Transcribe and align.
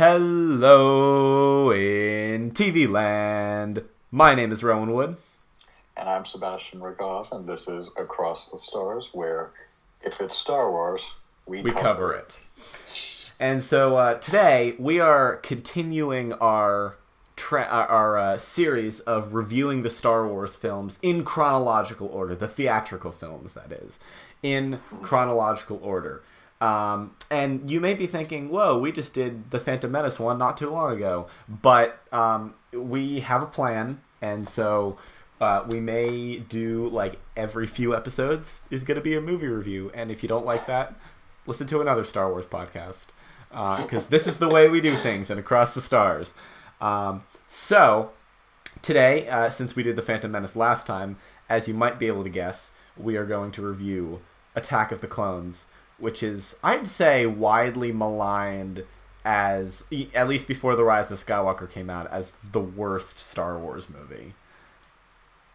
Hello 0.00 1.70
in 1.70 2.52
TV 2.52 2.88
land. 2.88 3.84
My 4.10 4.34
name 4.34 4.50
is 4.50 4.64
Rowan 4.64 4.94
Wood. 4.94 5.18
And 5.94 6.08
I'm 6.08 6.24
Sebastian 6.24 6.80
Rigoff, 6.80 7.30
and 7.30 7.46
this 7.46 7.68
is 7.68 7.94
Across 7.98 8.50
the 8.50 8.58
Stars, 8.60 9.10
where 9.12 9.50
if 10.02 10.22
it's 10.22 10.38
Star 10.38 10.70
Wars, 10.70 11.12
we, 11.44 11.60
We 11.60 11.70
cover, 11.72 11.82
cover 11.82 12.12
it. 12.14 12.40
And 13.38 13.62
so 13.62 13.96
uh, 13.96 14.14
today 14.14 14.74
we 14.78 15.00
are 15.00 15.36
continuing 15.36 16.32
our 16.32 16.96
tra- 17.36 17.68
our, 17.70 17.86
our 17.86 18.16
uh, 18.16 18.38
series 18.38 19.00
of 19.00 19.34
reviewing 19.34 19.82
the 19.82 19.90
Star 19.90 20.26
Wars 20.26 20.56
films 20.56 20.98
in 21.02 21.24
chronological 21.24 22.06
order, 22.06 22.34
the 22.34 22.48
theatrical 22.48 23.12
films, 23.12 23.52
that 23.52 23.70
is, 23.70 23.98
in 24.42 24.78
chronological 25.02 25.78
order. 25.82 26.22
Um, 26.60 27.16
and 27.30 27.70
you 27.70 27.80
may 27.80 27.94
be 27.94 28.06
thinking, 28.06 28.50
"Whoa, 28.50 28.78
we 28.78 28.92
just 28.92 29.14
did 29.14 29.50
the 29.50 29.60
Phantom 29.60 29.90
Menace 29.90 30.18
one 30.18 30.38
not 30.38 30.56
too 30.56 30.70
long 30.70 30.94
ago," 30.94 31.26
but 31.48 32.00
um, 32.12 32.54
we 32.72 33.20
have 33.20 33.42
a 33.42 33.46
plan, 33.46 34.00
and 34.20 34.48
so 34.48 34.98
uh, 35.40 35.64
we 35.68 35.80
may 35.80 36.38
do 36.38 36.88
like 36.88 37.18
every 37.36 37.66
few 37.66 37.94
episodes 37.94 38.60
is 38.70 38.84
going 38.84 38.96
to 38.96 39.02
be 39.02 39.16
a 39.16 39.20
movie 39.20 39.46
review. 39.46 39.90
And 39.94 40.10
if 40.10 40.22
you 40.22 40.28
don't 40.28 40.44
like 40.44 40.66
that, 40.66 40.94
listen 41.46 41.66
to 41.68 41.80
another 41.80 42.04
Star 42.04 42.30
Wars 42.30 42.46
podcast 42.46 43.06
because 43.50 44.06
this 44.06 44.26
is 44.26 44.36
the 44.36 44.48
way 44.48 44.68
we 44.68 44.80
do 44.80 44.90
things 44.90 45.30
and 45.30 45.40
across 45.40 45.74
the 45.74 45.80
stars. 45.80 46.34
Um, 46.80 47.24
so 47.48 48.12
today, 48.82 49.28
uh, 49.28 49.50
since 49.50 49.74
we 49.74 49.82
did 49.82 49.96
the 49.96 50.02
Phantom 50.02 50.30
Menace 50.30 50.56
last 50.56 50.86
time, 50.86 51.16
as 51.48 51.66
you 51.66 51.74
might 51.74 51.98
be 51.98 52.06
able 52.06 52.22
to 52.22 52.30
guess, 52.30 52.72
we 52.96 53.16
are 53.16 53.26
going 53.26 53.50
to 53.52 53.62
review 53.62 54.20
Attack 54.54 54.92
of 54.92 55.00
the 55.00 55.06
Clones, 55.06 55.66
which 56.00 56.22
is 56.22 56.56
I'd 56.62 56.86
say 56.86 57.26
widely 57.26 57.92
maligned 57.92 58.84
as 59.24 59.84
at 60.14 60.28
least 60.28 60.48
before 60.48 60.76
the 60.76 60.84
Rise 60.84 61.10
of 61.10 61.24
Skywalker 61.24 61.70
came 61.70 61.90
out 61.90 62.10
as 62.10 62.32
the 62.52 62.60
worst 62.60 63.18
Star 63.18 63.58
Wars 63.58 63.88
movie. 63.88 64.32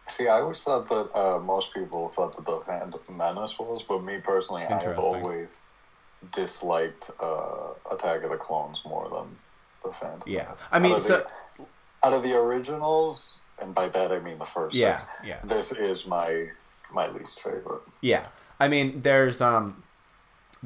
See, 0.08 0.28
I 0.28 0.40
always 0.40 0.62
thought 0.62 0.88
that 0.88 1.18
uh, 1.18 1.40
most 1.40 1.74
people 1.74 2.06
thought 2.08 2.36
that 2.36 2.44
the 2.44 2.60
Phantom 2.60 3.00
Menace 3.16 3.58
was, 3.58 3.82
but 3.82 4.04
me 4.04 4.18
personally, 4.22 4.62
I 4.62 4.80
have 4.80 4.98
always 5.00 5.60
disliked 6.32 7.10
uh, 7.20 7.70
Attack 7.90 8.22
of 8.22 8.30
the 8.30 8.36
Clones 8.36 8.80
more 8.84 9.08
than 9.08 9.36
the 9.84 9.92
Phantom. 9.92 10.22
Yeah, 10.26 10.52
I 10.70 10.78
mean, 10.78 10.92
out 10.92 10.98
of, 10.98 11.02
so 11.02 11.26
the, 11.58 11.64
out 12.06 12.12
of 12.12 12.22
the 12.22 12.36
originals, 12.36 13.40
and 13.60 13.74
by 13.74 13.88
that 13.88 14.12
I 14.12 14.20
mean 14.20 14.38
the 14.38 14.44
first 14.44 14.76
Yeah, 14.76 14.98
six, 14.98 15.10
yeah. 15.24 15.38
this 15.42 15.72
is 15.72 16.06
my 16.06 16.50
my 16.92 17.08
least 17.08 17.42
favorite. 17.42 17.82
Yeah, 18.00 18.26
I 18.60 18.68
mean, 18.68 19.02
there's 19.02 19.40
um, 19.40 19.82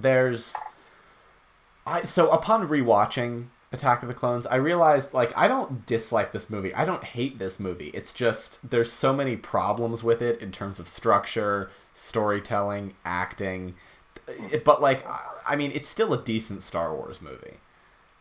there's, 0.03 0.55
I 1.87 2.03
so 2.03 2.31
upon 2.31 2.69
rewatching 2.69 3.47
Attack 3.73 4.03
of 4.03 4.09
the 4.09 4.15
Clones, 4.15 4.47
I 4.47 4.57
realized 4.57 5.15
like 5.15 5.33
I 5.37 5.47
don't 5.49 5.87
dislike 5.87 6.33
this 6.33 6.51
movie. 6.51 6.75
I 6.75 6.85
don't 6.85 7.05
hate 7.05 7.39
this 7.39 7.61
movie. 7.61 7.91
It's 7.95 8.13
just 8.13 8.69
there's 8.69 8.93
so 8.93 9.13
many 9.13 9.37
problems 9.37 10.03
with 10.03 10.21
it 10.23 10.41
in 10.43 10.51
terms 10.53 10.79
of 10.79 10.89
structure, 10.89 11.71
storytelling, 11.95 12.95
acting. 13.05 13.75
It- 14.51 14.65
but 14.65 14.81
like, 14.83 15.07
I- 15.09 15.21
I 15.51 15.57
mean, 15.57 15.71
it's 15.73 15.89
still 15.89 16.13
a 16.13 16.23
decent 16.23 16.63
Star 16.63 16.95
Wars 16.95 17.21
movie. 17.23 17.59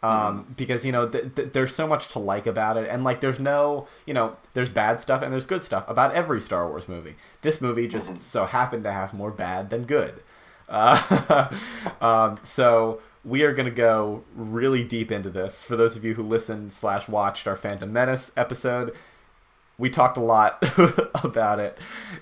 Um, 0.02 0.54
because 0.56 0.86
you 0.86 0.94
know 0.94 1.10
th- 1.10 1.36
th- 1.36 1.52
there's 1.52 1.76
so 1.76 1.86
much 1.86 2.08
to 2.14 2.20
like 2.20 2.48
about 2.48 2.78
it, 2.78 2.88
and 2.90 3.04
like 3.04 3.20
there's 3.20 3.38
no 3.40 3.86
you 4.06 4.14
know 4.14 4.38
there's 4.54 4.70
bad 4.70 5.02
stuff 5.02 5.22
and 5.22 5.34
there's 5.34 5.46
good 5.46 5.62
stuff 5.62 5.84
about 5.90 6.14
every 6.14 6.40
Star 6.40 6.70
Wars 6.70 6.88
movie. 6.88 7.16
This 7.42 7.60
movie 7.60 7.86
just 7.86 8.22
so 8.22 8.46
happened 8.46 8.86
to 8.86 8.94
have 8.94 9.14
more 9.14 9.30
bad 9.30 9.70
than 9.72 9.84
good. 9.84 10.22
Uh, 10.70 11.50
um, 12.02 12.40
so 12.44 13.02
we 13.26 13.44
are 13.44 13.54
gonna 13.54 13.72
go 13.72 14.24
really 14.36 14.84
deep 14.84 15.12
into 15.12 15.30
this. 15.30 15.64
For 15.64 15.76
those 15.76 15.96
of 15.96 16.06
you 16.06 16.14
who 16.14 16.24
listened 16.24 16.72
slash 16.74 17.08
watched 17.08 17.48
our 17.48 17.56
Phantom 17.56 17.92
Menace 17.92 18.32
episode, 18.38 18.96
we 19.78 19.90
talked 19.90 20.18
a 20.18 20.22
lot 20.22 20.64
about 21.24 21.60
it. 21.60 21.78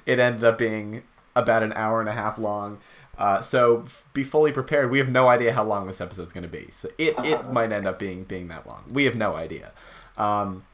It 0.05 0.19
ended 0.19 0.43
up 0.43 0.57
being 0.57 1.03
about 1.35 1.63
an 1.63 1.73
hour 1.73 1.99
and 1.99 2.09
a 2.09 2.13
half 2.13 2.37
long. 2.37 2.79
Uh, 3.17 3.41
so 3.41 3.85
be 4.13 4.23
fully 4.23 4.51
prepared. 4.51 4.91
We 4.91 4.99
have 4.99 5.09
no 5.09 5.27
idea 5.27 5.51
how 5.51 5.63
long 5.63 5.87
this 5.87 5.99
episode's 5.99 6.31
going 6.31 6.43
to 6.43 6.49
be. 6.49 6.69
So 6.71 6.89
it, 6.97 7.15
it 7.25 7.51
might 7.51 7.71
end 7.71 7.87
up 7.87 7.97
being 7.97 8.23
being 8.23 8.47
that 8.49 8.67
long. 8.67 8.83
We 8.91 9.05
have 9.05 9.15
no 9.15 9.33
idea. 9.33 9.73
Um, 10.17 10.65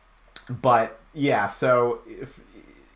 but 0.50 1.00
yeah, 1.14 1.48
so 1.48 2.02
if 2.06 2.40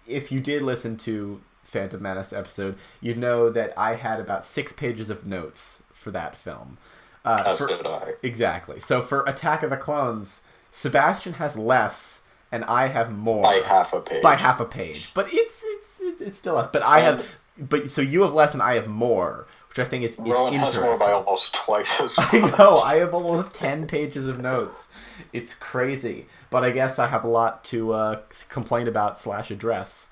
if 0.05 0.31
you 0.31 0.39
did 0.39 0.63
listen 0.63 0.97
to 0.97 1.41
Phantom 1.67 2.01
Menace 2.01 2.31
episode, 2.33 2.75
you 3.01 3.13
know 3.13 3.49
that 3.49 3.73
I 3.77 3.95
had 3.95 4.19
about 4.19 4.45
six 4.45 4.71
pages 4.73 5.09
of 5.09 5.25
notes 5.25 5.83
for 5.93 6.11
that 6.11 6.35
film. 6.37 6.77
Uh, 7.25 7.43
As 7.45 7.59
for- 7.59 8.17
exactly. 8.23 8.79
So 8.79 9.01
for 9.01 9.23
Attack 9.25 9.61
of 9.63 9.69
the 9.69 9.77
Clones, 9.77 10.41
Sebastian 10.71 11.33
has 11.33 11.57
less, 11.57 12.21
and 12.51 12.63
I 12.65 12.87
have 12.87 13.11
more 13.11 13.43
By 13.43 13.61
half 13.65 13.91
a 13.93 13.99
page. 13.99 14.21
by 14.23 14.35
half 14.35 14.59
a 14.61 14.65
page. 14.65 15.11
But 15.13 15.27
it's 15.31 15.61
it's 15.65 15.99
it's, 15.99 16.21
it's 16.21 16.37
still 16.37 16.55
less. 16.55 16.69
But 16.71 16.83
I 16.83 17.01
And- 17.01 17.17
have, 17.17 17.35
but 17.57 17.89
so 17.89 18.01
you 18.01 18.21
have 18.21 18.33
less, 18.33 18.53
and 18.53 18.61
I 18.63 18.75
have 18.75 18.87
more, 18.87 19.45
which 19.69 19.79
I 19.79 19.83
think 19.85 20.05
is, 20.05 20.11
is 20.13 20.19
Rowan 20.19 20.53
has 20.53 20.79
more 20.79 20.97
by 20.97 21.11
almost 21.11 21.53
twice 21.55 21.99
as 21.99 22.17
much. 22.17 22.27
I 22.33 22.39
know. 22.57 22.75
I 22.77 22.95
have 22.95 23.13
almost 23.13 23.53
ten 23.53 23.87
pages 23.87 24.25
of 24.27 24.39
notes. 24.39 24.87
It's 25.33 25.53
crazy, 25.53 26.27
but 26.49 26.63
I 26.63 26.69
guess 26.71 26.97
I 26.99 27.07
have 27.07 27.25
a 27.25 27.27
lot 27.27 27.65
to 27.65 27.91
uh, 27.91 28.21
complain 28.49 28.87
about 28.87 29.17
slash 29.17 29.51
address 29.51 30.07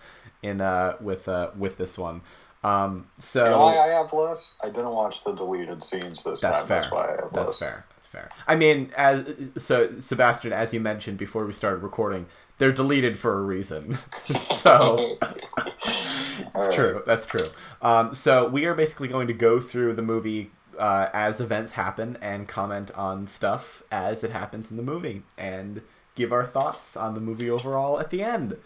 in 0.46 0.62
uh, 0.62 0.96
with 1.02 1.28
uh, 1.28 1.52
with 1.58 1.78
this 1.78 1.98
one. 1.98 2.22
Um, 2.64 3.08
so 3.20 3.44
You 3.46 3.52
know 3.52 3.66
why 3.66 3.78
I 3.78 3.88
have 3.88 4.12
less? 4.14 4.56
I 4.64 4.68
didn't 4.70 4.90
watch 4.92 5.24
the 5.24 5.34
deleted 5.34 5.84
scenes 5.84 6.24
this 6.24 6.42
that's 6.42 6.62
time. 6.62 6.68
fair. 6.68 6.82
That's 6.82 6.98
why 6.98 7.06
I 7.08 7.12
have 7.22 7.34
That's 7.34 7.48
less. 7.48 7.60
fair. 7.60 7.86
That's 7.96 8.08
fair. 8.08 8.30
I 8.48 8.56
mean, 8.56 8.92
as 8.98 9.26
so 9.58 10.00
Sebastian, 10.00 10.52
as 10.52 10.74
you 10.74 10.80
mentioned 10.80 11.18
before 11.20 11.46
we 11.46 11.54
started 11.54 11.84
recording, 11.84 12.26
they're 12.58 12.72
deleted 12.72 13.20
for 13.20 13.38
a 13.38 13.42
reason. 13.44 13.98
so 14.14 15.18
Alright. 16.56 16.74
true. 16.74 17.02
That's 17.06 17.28
true. 17.28 17.50
Um, 17.82 18.16
so 18.16 18.48
we 18.48 18.66
are 18.66 18.74
basically 18.74 19.08
going 19.10 19.28
to 19.28 19.34
go 19.34 19.60
through 19.60 19.94
the 19.94 20.02
movie 20.02 20.52
uh, 20.78 21.10
as 21.14 21.40
events 21.40 21.74
happen 21.74 22.18
and 22.22 22.48
comment 22.48 22.92
on 22.96 23.28
stuff 23.28 23.84
as 23.92 24.24
it 24.24 24.32
happens 24.32 24.72
in 24.72 24.78
the 24.78 24.84
movie 24.84 25.24
and 25.38 25.82
give 26.16 26.32
our 26.34 26.46
thoughts 26.46 26.98
on 26.98 27.14
the 27.14 27.22
movie 27.22 27.50
overall 27.50 28.00
at 28.00 28.10
the 28.10 28.24
end. 28.24 28.58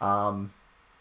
Um, 0.00 0.52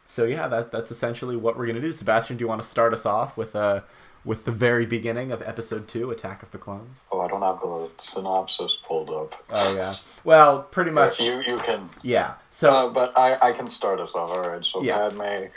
so 0.09 0.25
yeah, 0.25 0.47
that, 0.47 0.71
that's 0.71 0.89
essentially 0.89 1.35
what 1.35 1.55
we're 1.55 1.67
gonna 1.67 1.79
do. 1.79 1.93
Sebastian, 1.93 2.35
do 2.37 2.43
you 2.43 2.47
want 2.47 2.63
to 2.63 2.67
start 2.67 2.93
us 2.93 3.05
off 3.05 3.37
with 3.37 3.55
uh, 3.55 3.81
with 4.25 4.43
the 4.43 4.51
very 4.51 4.87
beginning 4.87 5.31
of 5.31 5.43
episode 5.43 5.87
two, 5.87 6.09
Attack 6.09 6.41
of 6.41 6.49
the 6.49 6.57
Clones? 6.57 7.01
Oh, 7.11 7.21
I 7.21 7.27
don't 7.27 7.41
have 7.41 7.59
the 7.61 7.91
synopsis 7.99 8.75
pulled 8.83 9.11
up. 9.11 9.35
Oh 9.51 9.75
yeah. 9.77 9.93
Well, 10.23 10.63
pretty 10.63 10.89
much. 10.89 11.19
You 11.19 11.43
you 11.43 11.57
can, 11.59 11.89
Yeah. 12.01 12.33
So 12.49 12.69
uh, 12.69 12.89
but 12.91 13.13
I 13.15 13.37
I 13.39 13.51
can 13.51 13.69
start 13.69 13.99
us 13.99 14.15
off. 14.15 14.31
All 14.31 14.51
right. 14.51 14.65
So 14.65 14.81
Yeah. 14.81 14.97
Padme, 14.97 15.49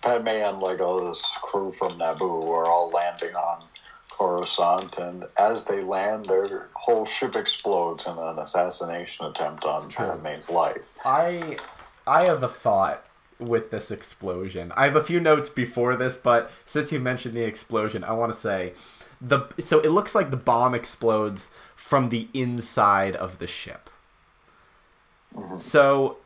Padme, 0.00 0.28
and 0.28 0.58
like 0.60 0.80
all 0.80 1.06
this 1.06 1.38
crew 1.42 1.70
from 1.70 1.98
Naboo 1.98 2.48
are 2.48 2.64
all 2.64 2.90
landing 2.90 3.36
on 3.36 3.64
Coruscant, 4.10 4.96
and 4.96 5.26
as 5.38 5.66
they 5.66 5.82
land, 5.82 6.30
their 6.30 6.68
whole 6.72 7.04
ship 7.04 7.36
explodes 7.36 8.06
in 8.06 8.16
an 8.16 8.38
assassination 8.38 9.26
attempt 9.26 9.64
on 9.64 9.90
Padme's 9.90 10.48
life. 10.48 10.98
I 11.04 11.58
I 12.06 12.24
have 12.24 12.42
a 12.42 12.48
thought 12.48 13.06
with 13.42 13.70
this 13.70 13.90
explosion. 13.90 14.72
I 14.76 14.84
have 14.84 14.96
a 14.96 15.02
few 15.02 15.20
notes 15.20 15.48
before 15.48 15.96
this, 15.96 16.16
but 16.16 16.50
since 16.64 16.92
you 16.92 17.00
mentioned 17.00 17.34
the 17.34 17.44
explosion, 17.44 18.04
I 18.04 18.12
want 18.12 18.32
to 18.32 18.38
say 18.38 18.72
the 19.20 19.48
so 19.58 19.80
it 19.80 19.90
looks 19.90 20.14
like 20.14 20.30
the 20.30 20.36
bomb 20.36 20.74
explodes 20.74 21.50
from 21.76 22.08
the 22.08 22.28
inside 22.34 23.14
of 23.14 23.38
the 23.38 23.46
ship. 23.46 23.88
Mm-hmm. 25.34 25.58
So 25.58 26.18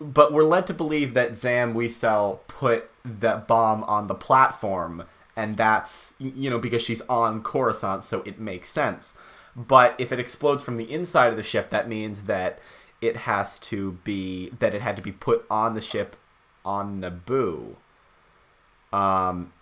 but 0.00 0.32
we're 0.32 0.44
led 0.44 0.66
to 0.68 0.74
believe 0.74 1.14
that 1.14 1.34
Zam 1.34 1.74
Wesell 1.74 2.40
put 2.48 2.90
that 3.04 3.46
bomb 3.46 3.84
on 3.84 4.06
the 4.06 4.14
platform 4.14 5.04
and 5.36 5.56
that's 5.56 6.14
you 6.18 6.48
know 6.48 6.58
because 6.58 6.82
she's 6.82 7.02
on 7.02 7.42
Coruscant 7.42 8.02
so 8.02 8.22
it 8.22 8.38
makes 8.38 8.70
sense. 8.70 9.14
But 9.56 9.94
if 9.98 10.10
it 10.10 10.18
explodes 10.18 10.64
from 10.64 10.76
the 10.76 10.90
inside 10.90 11.28
of 11.28 11.36
the 11.36 11.42
ship 11.42 11.70
that 11.70 11.88
means 11.88 12.22
that 12.22 12.58
it 13.02 13.16
has 13.16 13.58
to 13.58 13.92
be 14.04 14.50
that 14.58 14.74
it 14.74 14.80
had 14.80 14.96
to 14.96 15.02
be 15.02 15.12
put 15.12 15.44
on 15.50 15.74
the 15.74 15.80
ship 15.80 16.16
on 16.64 17.00
Naboo. 17.00 17.76
Um 18.92 19.52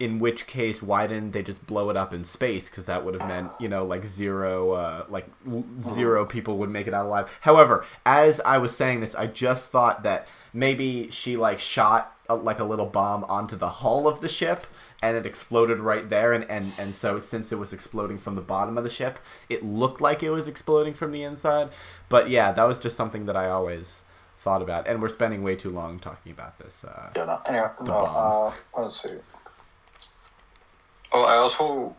in 0.00 0.18
which 0.18 0.46
case 0.46 0.82
why 0.82 1.06
didn't 1.06 1.32
they 1.32 1.42
just 1.42 1.66
blow 1.66 1.90
it 1.90 1.96
up 1.96 2.14
in 2.14 2.24
space? 2.24 2.70
Because 2.70 2.86
that 2.86 3.04
would 3.04 3.14
have 3.14 3.28
meant 3.28 3.52
you 3.60 3.68
know 3.68 3.84
like 3.84 4.04
zero 4.06 4.72
uh, 4.72 5.04
like 5.08 5.26
zero 5.82 6.24
people 6.24 6.56
would 6.56 6.70
make 6.70 6.86
it 6.86 6.94
out 6.94 7.06
alive. 7.06 7.30
However 7.42 7.84
as 8.06 8.40
i 8.40 8.56
was 8.56 8.74
saying 8.74 9.00
this 9.00 9.14
i 9.14 9.26
just 9.26 9.70
thought 9.70 10.02
that 10.02 10.26
maybe 10.54 11.10
she 11.10 11.36
like 11.36 11.58
shot 11.60 12.16
a, 12.28 12.34
like 12.34 12.58
a 12.58 12.64
little 12.64 12.86
bomb 12.86 13.24
onto 13.24 13.56
the 13.56 13.68
hull 13.68 14.08
of 14.08 14.22
the 14.22 14.28
ship 14.28 14.64
and 15.02 15.16
it 15.16 15.26
exploded 15.26 15.78
right 15.78 16.08
there. 16.08 16.32
And, 16.32 16.44
and 16.50 16.72
and 16.78 16.94
so 16.94 17.18
since 17.18 17.52
it 17.52 17.58
was 17.58 17.72
exploding 17.72 18.18
from 18.18 18.36
the 18.36 18.40
bottom 18.42 18.78
of 18.78 18.84
the 18.84 18.90
ship 18.90 19.18
it 19.50 19.62
looked 19.62 20.00
like 20.00 20.22
it 20.22 20.30
was 20.30 20.48
exploding 20.48 20.94
from 20.94 21.12
the 21.12 21.22
inside. 21.22 21.68
But 22.08 22.30
yeah 22.30 22.52
that 22.52 22.64
was 22.64 22.80
just 22.80 22.96
something 22.96 23.26
that 23.26 23.36
i 23.36 23.50
always 23.50 24.02
thought 24.40 24.62
about 24.62 24.88
and 24.88 25.00
we're 25.02 25.08
spending 25.08 25.42
way 25.42 25.54
too 25.54 25.70
long 25.70 25.98
talking 25.98 26.32
about 26.32 26.58
this 26.58 26.82
uh, 26.84 27.10
Yeah. 27.14 27.26
No. 27.26 27.40
Anyway, 27.46 27.66
no. 27.84 27.98
Uh, 27.98 28.52
let's 28.76 29.02
see. 29.02 29.18
Oh, 31.12 31.24
I 31.24 31.34
also 31.36 31.94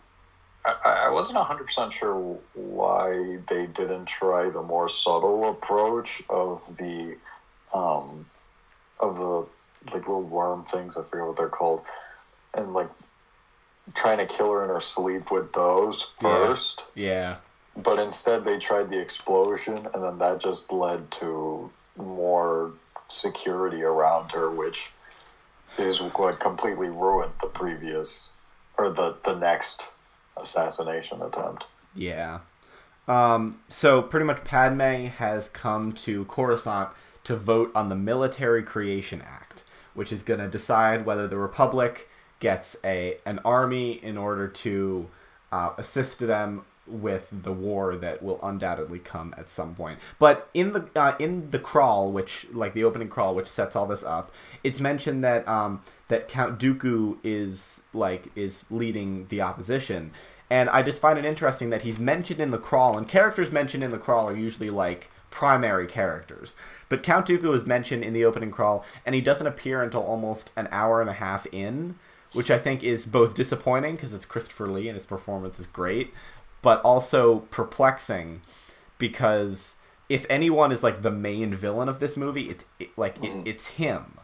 I, 0.65 1.05
I 1.05 1.09
wasn't 1.09 1.37
hundred 1.37 1.65
percent 1.65 1.93
sure 1.93 2.39
why 2.53 3.39
they 3.47 3.65
didn't 3.67 4.05
try 4.05 4.49
the 4.49 4.61
more 4.61 4.89
subtle 4.89 5.49
approach 5.49 6.23
of 6.29 6.77
the, 6.77 7.17
um, 7.73 8.25
of 8.99 9.17
the 9.17 9.47
like 9.91 10.07
little 10.07 10.21
worm 10.23 10.63
things. 10.63 10.97
I 10.97 11.03
forget 11.03 11.25
what 11.27 11.37
they're 11.37 11.49
called, 11.49 11.85
and 12.53 12.73
like 12.73 12.89
trying 13.95 14.19
to 14.19 14.25
kill 14.27 14.51
her 14.51 14.63
in 14.63 14.69
her 14.69 14.79
sleep 14.79 15.31
with 15.31 15.53
those 15.53 16.13
Yeah. 16.21 16.29
first. 16.29 16.85
Yeah. 16.95 17.35
But 17.75 17.99
instead, 17.99 18.43
they 18.45 18.59
tried 18.59 18.89
the 18.89 18.99
explosion, 18.99 19.87
and 19.93 20.03
then 20.03 20.17
that 20.19 20.39
just 20.41 20.71
led 20.71 21.09
to 21.11 21.71
more 21.97 22.73
security 23.07 23.83
around 23.83 24.31
her, 24.31 24.49
which 24.49 24.91
is 25.77 26.01
what 26.01 26.39
completely 26.39 26.89
ruined 26.89 27.33
the 27.41 27.47
previous 27.47 28.33
or 28.77 28.89
the 28.89 29.15
the 29.23 29.35
next 29.35 29.91
assassination 30.37 31.21
attempt. 31.21 31.65
Yeah. 31.95 32.39
Um, 33.07 33.59
so 33.69 34.01
pretty 34.01 34.25
much 34.25 34.43
Padme 34.43 35.07
has 35.07 35.49
come 35.49 35.91
to 35.93 36.25
Coruscant 36.25 36.89
to 37.23 37.35
vote 37.35 37.71
on 37.75 37.89
the 37.89 37.95
Military 37.95 38.63
Creation 38.63 39.21
Act, 39.21 39.63
which 39.93 40.11
is 40.11 40.23
going 40.23 40.39
to 40.39 40.47
decide 40.47 41.05
whether 41.05 41.27
the 41.27 41.37
Republic 41.37 42.09
gets 42.39 42.75
a 42.83 43.17
an 43.25 43.39
army 43.45 43.91
in 43.91 44.17
order 44.17 44.47
to 44.47 45.09
uh, 45.51 45.71
assist 45.77 46.19
them 46.19 46.63
with 46.87 47.27
the 47.31 47.51
war 47.51 47.95
that 47.95 48.21
will 48.21 48.39
undoubtedly 48.43 48.99
come 48.99 49.33
at 49.37 49.47
some 49.47 49.75
point. 49.75 49.99
But 50.19 50.49
in 50.53 50.73
the 50.73 50.89
uh, 50.95 51.15
in 51.19 51.51
the 51.51 51.59
crawl, 51.59 52.11
which 52.11 52.47
like 52.51 52.73
the 52.73 52.83
opening 52.83 53.07
crawl, 53.07 53.35
which 53.35 53.47
sets 53.47 53.75
all 53.75 53.87
this 53.87 54.03
up, 54.03 54.31
it's 54.63 54.79
mentioned 54.79 55.23
that 55.23 55.47
um, 55.47 55.81
that 56.07 56.27
Count 56.27 56.59
Dooku 56.59 57.17
is 57.23 57.83
like 57.93 58.31
is 58.35 58.65
leading 58.69 59.27
the 59.27 59.41
opposition, 59.41 60.11
and 60.49 60.69
I 60.69 60.81
just 60.81 61.01
find 61.01 61.17
it 61.17 61.25
interesting 61.25 61.69
that 61.69 61.83
he's 61.83 61.99
mentioned 61.99 62.39
in 62.39 62.51
the 62.51 62.57
crawl, 62.57 62.97
and 62.97 63.07
characters 63.07 63.51
mentioned 63.51 63.83
in 63.83 63.91
the 63.91 63.97
crawl 63.97 64.29
are 64.29 64.35
usually 64.35 64.69
like 64.69 65.09
primary 65.29 65.87
characters. 65.87 66.55
But 66.89 67.03
Count 67.03 67.25
Dooku 67.27 67.55
is 67.55 67.65
mentioned 67.65 68.03
in 68.03 68.11
the 68.11 68.25
opening 68.25 68.51
crawl, 68.51 68.83
and 69.05 69.15
he 69.15 69.21
doesn't 69.21 69.47
appear 69.47 69.81
until 69.81 70.03
almost 70.03 70.51
an 70.57 70.67
hour 70.71 70.99
and 70.99 71.09
a 71.09 71.13
half 71.13 71.47
in, 71.53 71.95
which 72.33 72.51
I 72.51 72.57
think 72.57 72.83
is 72.83 73.05
both 73.05 73.33
disappointing 73.33 73.95
because 73.95 74.13
it's 74.13 74.25
Christopher 74.25 74.67
Lee 74.67 74.87
and 74.87 74.95
his 74.95 75.05
performance 75.05 75.57
is 75.59 75.67
great, 75.67 76.13
but 76.61 76.81
also 76.81 77.39
perplexing 77.51 78.41
because 78.97 79.75
if 80.09 80.25
anyone 80.29 80.71
is 80.71 80.83
like 80.83 81.01
the 81.01 81.11
main 81.11 81.55
villain 81.55 81.89
of 81.89 81.99
this 81.99 82.15
movie, 82.17 82.49
it's 82.49 82.65
it, 82.79 82.89
like 82.97 83.23
it, 83.23 83.31
it's 83.45 83.67
him. 83.67 84.17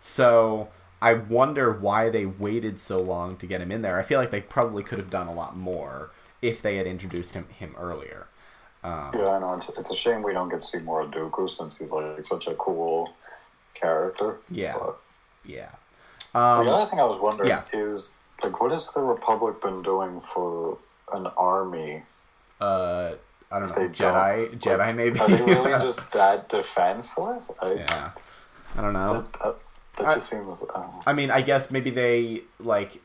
So 0.00 0.68
I 1.00 1.14
wonder 1.14 1.72
why 1.72 2.10
they 2.10 2.26
waited 2.26 2.78
so 2.78 3.00
long 3.00 3.36
to 3.36 3.46
get 3.46 3.60
him 3.60 3.70
in 3.70 3.82
there. 3.82 3.98
I 3.98 4.02
feel 4.02 4.20
like 4.20 4.30
they 4.30 4.40
probably 4.40 4.82
could 4.82 4.98
have 4.98 5.10
done 5.10 5.28
a 5.28 5.34
lot 5.34 5.56
more 5.56 6.10
if 6.42 6.60
they 6.60 6.76
had 6.76 6.86
introduced 6.86 7.34
him 7.34 7.46
him 7.48 7.74
earlier. 7.78 8.26
Um, 8.84 9.10
Yeah, 9.14 9.30
I 9.30 9.38
know. 9.40 9.54
It's, 9.54 9.76
it's 9.78 9.90
a 9.90 9.96
shame 9.96 10.22
we 10.22 10.32
don't 10.32 10.48
get 10.48 10.60
to 10.60 10.66
see 10.66 10.78
more 10.80 11.02
of 11.02 11.10
Dooku 11.10 11.48
since 11.50 11.78
he's 11.78 11.90
like 11.90 12.24
such 12.24 12.46
a 12.46 12.54
cool 12.54 13.14
character. 13.74 14.32
Yeah. 14.50 14.76
But 14.78 15.00
yeah. 15.44 15.70
the 16.32 16.38
Um, 16.40 16.68
other 16.68 16.86
thing 16.90 17.00
I 17.00 17.04
was 17.04 17.20
wondering 17.20 17.48
yeah. 17.48 17.62
is 17.72 18.20
like, 18.42 18.60
what 18.60 18.72
has 18.72 18.92
the 18.92 19.00
Republic 19.00 19.60
been 19.60 19.82
doing 19.82 20.20
for 20.20 20.78
an 21.12 21.26
army? 21.36 22.02
uh, 22.60 23.12
I 23.50 23.58
don't 23.60 23.68
know. 23.68 23.88
Jedi, 23.88 24.50
don't- 24.60 24.60
Jedi, 24.60 24.78
like, 24.78 24.94
maybe. 24.96 25.18
Are 25.20 25.28
they 25.28 25.42
really 25.42 25.70
just 25.80 26.12
that 26.12 26.48
defenseless? 26.50 27.50
I, 27.62 27.72
yeah. 27.74 28.10
I 28.76 28.82
don't 28.82 28.92
know. 28.92 29.22
That, 29.22 29.32
that, 29.32 29.54
that 29.96 30.06
I- 30.08 30.14
just 30.16 30.28
seems. 30.28 30.64
Um, 30.74 30.88
I 31.06 31.14
mean, 31.14 31.30
I 31.30 31.40
guess 31.40 31.70
maybe 31.70 31.90
they 31.90 32.42
like 32.60 33.00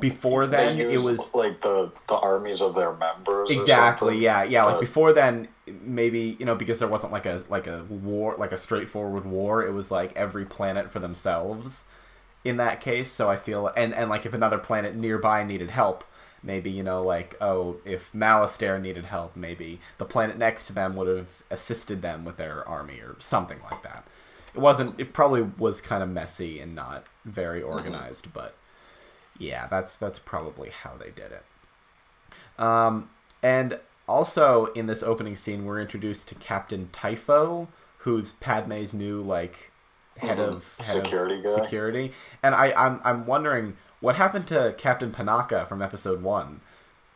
before 0.00 0.46
then 0.46 0.78
it 0.80 0.98
was 0.98 1.34
like 1.34 1.60
the 1.62 1.90
the 2.08 2.14
armies 2.14 2.60
of 2.62 2.74
their 2.76 2.92
members. 2.94 3.50
exactly 3.50 4.18
yeah 4.18 4.42
yeah 4.42 4.64
like 4.64 4.80
before 4.80 5.12
then 5.12 5.48
maybe 5.82 6.36
you 6.38 6.44
know 6.46 6.54
because 6.54 6.78
there 6.78 6.88
wasn't 6.88 7.10
like 7.12 7.24
a 7.26 7.42
like 7.48 7.66
a 7.66 7.82
war 7.84 8.34
like 8.38 8.52
a 8.52 8.58
straightforward 8.58 9.24
war 9.24 9.64
it 9.64 9.72
was 9.72 9.90
like 9.90 10.14
every 10.16 10.44
planet 10.44 10.90
for 10.90 10.98
themselves 10.98 11.84
in 12.44 12.56
that 12.58 12.80
case 12.80 13.10
so 13.10 13.28
i 13.28 13.36
feel 13.36 13.68
and 13.76 13.94
and 13.94 14.10
like 14.10 14.26
if 14.26 14.34
another 14.34 14.58
planet 14.58 14.94
nearby 14.94 15.42
needed 15.44 15.70
help 15.70 16.04
maybe 16.42 16.70
you 16.70 16.82
know 16.82 17.02
like 17.02 17.36
oh 17.40 17.76
if 17.84 18.10
Malastare 18.12 18.80
needed 18.80 19.06
help 19.06 19.36
maybe 19.36 19.80
the 19.98 20.04
planet 20.04 20.38
next 20.38 20.66
to 20.66 20.72
them 20.72 20.96
would 20.96 21.06
have 21.08 21.42
assisted 21.50 22.02
them 22.02 22.24
with 22.24 22.36
their 22.36 22.66
army 22.68 22.98
or 23.00 23.16
something 23.18 23.58
like 23.70 23.82
that 23.82 24.06
it 24.54 24.60
wasn't 24.60 24.98
it 24.98 25.12
probably 25.12 25.42
was 25.42 25.80
kind 25.80 26.02
of 26.02 26.08
messy 26.08 26.58
and 26.60 26.74
not 26.74 27.04
very 27.24 27.62
organized 27.62 28.32
but 28.32 28.54
yeah 29.38 29.66
that's 29.66 29.96
that's 29.96 30.18
probably 30.18 30.70
how 30.70 30.94
they 30.98 31.10
did 31.10 31.32
it 31.32 31.44
um, 32.58 33.08
and 33.42 33.78
also 34.08 34.66
in 34.74 34.86
this 34.86 35.02
opening 35.02 35.36
scene, 35.36 35.64
we're 35.64 35.80
introduced 35.80 36.28
to 36.28 36.34
Captain 36.34 36.88
Typho, 36.92 37.68
who's 37.98 38.32
Padme's 38.32 38.92
new 38.92 39.22
like 39.22 39.70
head 40.18 40.38
Mhm. 40.38 40.48
of 40.48 40.76
head 40.78 40.86
Security 40.86 41.38
of 41.38 41.44
guy. 41.44 41.62
Security, 41.62 42.12
and 42.42 42.54
I 42.54 42.72
I'm 42.76 43.00
I'm 43.04 43.24
wondering 43.26 43.76
what 44.00 44.16
happened 44.16 44.46
to 44.48 44.74
Captain 44.78 45.10
Panaka 45.12 45.66
from 45.68 45.82
Episode 45.82 46.22
One, 46.22 46.44
I 46.44 46.48
don't 46.48 46.60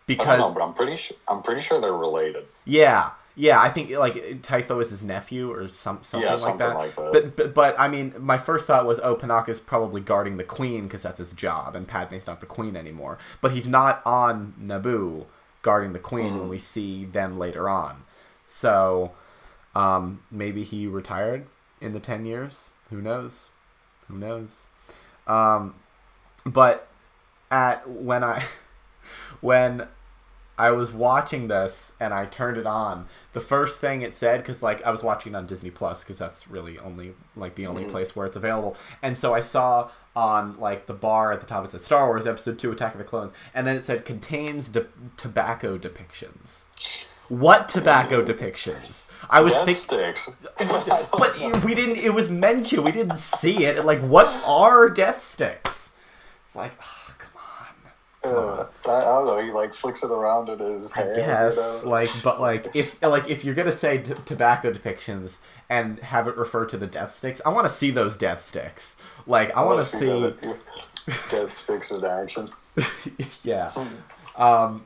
because 0.06 0.38
know, 0.40 0.52
but 0.52 0.62
I'm 0.62 0.74
pretty 0.74 0.96
sure 0.96 1.16
I'm 1.28 1.42
pretty 1.42 1.60
sure 1.60 1.80
they're 1.80 1.92
related. 1.92 2.44
yeah. 2.64 3.10
Yeah, 3.36 3.60
I 3.60 3.68
think 3.68 3.90
like 3.90 4.42
Typho 4.42 4.78
is 4.78 4.90
his 4.90 5.02
nephew 5.02 5.50
or 5.52 5.66
some 5.68 5.98
something, 6.04 6.20
Yeah, 6.24 6.36
like, 6.36 6.58
that. 6.58 6.76
like 6.76 6.94
that. 6.94 7.12
But, 7.12 7.34
but 7.36 7.52
but 7.52 7.74
I 7.80 7.88
mean, 7.88 8.14
my 8.20 8.38
first 8.38 8.64
thought 8.68 8.86
was, 8.86 9.00
oh, 9.02 9.16
Panaka's 9.16 9.58
probably 9.58 10.00
guarding 10.00 10.36
the 10.36 10.44
queen 10.44 10.84
because 10.84 11.02
that's 11.02 11.18
his 11.18 11.32
job, 11.32 11.74
and 11.74 11.88
Padme's 11.88 12.28
not 12.28 12.38
the 12.38 12.46
queen 12.46 12.76
anymore. 12.76 13.18
But 13.40 13.50
he's 13.50 13.66
not 13.66 14.02
on 14.06 14.54
Naboo 14.62 15.24
guarding 15.62 15.94
the 15.94 15.98
queen 15.98 16.38
when 16.38 16.48
we 16.48 16.60
see 16.60 17.06
them 17.06 17.36
later 17.36 17.68
on. 17.68 18.04
So 18.46 19.10
um, 19.74 20.22
maybe 20.30 20.62
he 20.62 20.86
retired 20.86 21.46
in 21.80 21.92
the 21.92 21.98
ten 21.98 22.24
years. 22.26 22.70
Who 22.90 23.02
knows? 23.02 23.48
Who 24.06 24.16
knows? 24.16 24.60
Um, 25.26 25.74
but 26.44 26.88
at 27.50 27.88
when 27.88 28.24
I 28.24 28.42
when 29.40 29.88
I 30.56 30.70
was 30.70 30.92
watching 30.92 31.48
this 31.48 31.92
and 31.98 32.14
I 32.14 32.26
turned 32.26 32.56
it 32.56 32.66
on. 32.66 33.08
The 33.32 33.40
first 33.40 33.80
thing 33.80 34.02
it 34.02 34.14
said, 34.14 34.40
because 34.40 34.62
like 34.62 34.82
I 34.84 34.90
was 34.90 35.02
watching 35.02 35.34
it 35.34 35.36
on 35.36 35.46
Disney 35.46 35.70
Plus, 35.70 36.04
because 36.04 36.18
that's 36.18 36.48
really 36.48 36.78
only 36.78 37.14
like 37.36 37.56
the 37.56 37.66
only 37.66 37.84
place 37.84 38.14
where 38.14 38.26
it's 38.26 38.36
available. 38.36 38.76
And 39.02 39.16
so 39.16 39.34
I 39.34 39.40
saw 39.40 39.90
on 40.14 40.58
like 40.60 40.86
the 40.86 40.94
bar 40.94 41.32
at 41.32 41.40
the 41.40 41.46
top 41.46 41.64
it 41.64 41.72
said 41.72 41.80
Star 41.80 42.06
Wars 42.06 42.26
Episode 42.26 42.58
Two: 42.58 42.70
Attack 42.70 42.92
of 42.92 42.98
the 42.98 43.04
Clones, 43.04 43.32
and 43.52 43.66
then 43.66 43.76
it 43.76 43.84
said 43.84 44.04
contains 44.04 44.68
de- 44.68 44.86
tobacco 45.16 45.76
depictions. 45.76 46.64
What 47.28 47.68
tobacco 47.68 48.24
depictions? 48.24 49.06
I 49.30 49.40
was 49.40 49.52
thinking. 49.52 49.74
sticks. 49.74 50.40
But 51.18 51.64
we 51.64 51.74
didn't. 51.74 51.96
It 51.96 52.14
was 52.14 52.30
mentioned. 52.30 52.84
We 52.84 52.92
didn't 52.92 53.16
see 53.16 53.64
it. 53.64 53.84
Like, 53.84 54.00
what 54.02 54.44
are 54.46 54.88
death 54.88 55.22
sticks? 55.22 55.83
It's 56.54 56.56
like, 56.56 56.72
oh, 56.80 57.14
come 57.18 58.32
on. 58.32 58.32
Uh, 58.32 58.66
I, 58.86 58.96
I 58.96 59.00
don't 59.00 59.26
know. 59.26 59.44
He 59.44 59.50
like 59.50 59.74
flicks 59.74 60.04
it 60.04 60.10
around 60.10 60.48
in 60.48 60.60
his 60.60 60.94
hand. 60.94 61.16
Yes, 61.16 61.56
You 61.56 61.62
know? 61.84 61.90
like, 61.90 62.08
but 62.22 62.40
like, 62.40 62.70
if 62.74 63.02
like 63.02 63.28
if 63.28 63.44
you're 63.44 63.56
gonna 63.56 63.72
say 63.72 63.98
t- 63.98 64.14
tobacco 64.24 64.72
depictions 64.72 65.38
and 65.68 65.98
have 65.98 66.28
it 66.28 66.36
refer 66.36 66.64
to 66.66 66.76
the 66.76 66.86
death 66.86 67.16
sticks, 67.16 67.40
I 67.44 67.48
want 67.48 67.66
to 67.66 67.74
see 67.74 67.90
those 67.90 68.16
death 68.16 68.44
sticks. 68.44 68.94
Like, 69.26 69.56
I, 69.56 69.64
want 69.64 69.80
to 69.80 69.86
see. 69.86 70.06
that 70.06 70.56
Death 71.28 71.50
sticks 71.50 71.90
in 71.90 72.04
action. 72.04 72.48
yeah. 73.42 73.72
Um, 74.38 74.84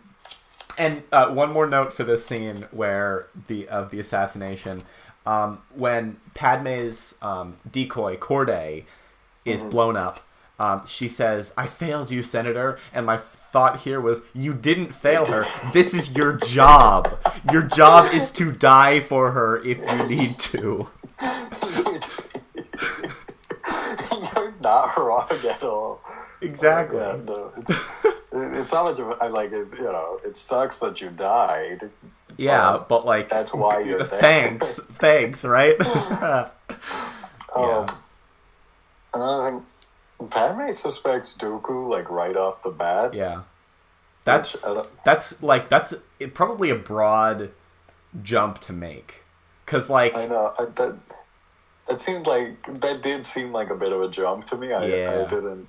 and 0.78 1.02
uh, 1.12 1.28
one 1.28 1.52
more 1.52 1.66
note 1.66 1.92
for 1.92 2.04
this 2.04 2.24
scene 2.24 2.66
where 2.70 3.26
the 3.48 3.68
of 3.68 3.90
the 3.90 4.00
assassination, 4.00 4.84
um, 5.26 5.60
when 5.74 6.16
Padme's 6.34 7.14
um, 7.20 7.58
decoy 7.70 8.16
Cordé 8.16 8.84
is 9.44 9.62
blown 9.62 9.96
up, 9.96 10.24
um, 10.58 10.86
she 10.86 11.08
says, 11.08 11.52
"I 11.56 11.66
failed 11.66 12.10
you, 12.10 12.22
Senator." 12.22 12.78
And 12.92 13.06
my 13.06 13.16
thought 13.18 13.80
here 13.80 14.00
was, 14.00 14.20
"You 14.34 14.54
didn't 14.54 14.92
fail 14.94 15.24
her. 15.26 15.40
This 15.72 15.94
is 15.94 16.14
your 16.16 16.34
job. 16.38 17.08
Your 17.52 17.62
job 17.62 18.06
is 18.12 18.30
to 18.32 18.52
die 18.52 19.00
for 19.00 19.32
her 19.32 19.58
if 19.64 19.78
you 19.78 20.16
need 20.16 20.38
to." 20.40 20.90
You're 24.36 24.54
not 24.62 24.96
wrong 24.96 25.28
at 25.48 25.62
all. 25.62 26.00
Exactly. 26.42 26.98
Yeah, 26.98 27.18
no, 27.24 27.52
it's, 27.56 27.70
it's 28.32 28.72
not 28.72 28.84
much 28.84 28.98
of 29.00 29.08
a, 29.10 29.16
I 29.20 29.26
like 29.28 29.52
it. 29.52 29.68
You 29.78 29.84
know, 29.84 30.18
it 30.24 30.36
sucks 30.36 30.78
that 30.80 31.00
you 31.00 31.10
died. 31.10 31.90
Yeah, 32.36 32.68
Um, 32.74 32.84
but 32.88 33.04
like 33.04 33.28
that's 33.28 33.52
why 33.52 33.80
you're 33.86 33.98
there. 34.02 34.20
thanks, 34.20 34.78
thanks, 34.78 35.44
right? 35.44 35.76
Um, 37.56 37.86
Another 39.14 39.50
thing, 39.50 39.66
Padme 40.26 40.72
suspects 40.72 41.36
Dooku 41.36 41.86
like 41.86 42.10
right 42.10 42.36
off 42.36 42.62
the 42.62 42.70
bat. 42.70 43.14
Yeah. 43.14 43.42
That's 44.24 44.64
that's 45.04 45.42
like 45.42 45.68
that's 45.68 45.94
it, 46.18 46.34
probably 46.34 46.70
a 46.70 46.74
broad 46.74 47.50
jump 48.22 48.58
to 48.60 48.72
make. 48.72 49.22
Cuz 49.64 49.88
like 49.88 50.14
I 50.14 50.26
know 50.26 50.52
I, 50.58 50.64
that. 50.64 50.98
That 51.88 52.00
seemed 52.00 52.26
like 52.26 52.62
that 52.64 53.00
did 53.00 53.24
seem 53.24 53.50
like 53.50 53.70
a 53.70 53.74
bit 53.74 53.92
of 53.92 54.02
a 54.02 54.08
jump 54.08 54.44
to 54.46 54.56
me. 54.56 54.72
I, 54.72 54.84
Yeah. 54.84 55.24
I 55.24 55.26
didn't. 55.26 55.68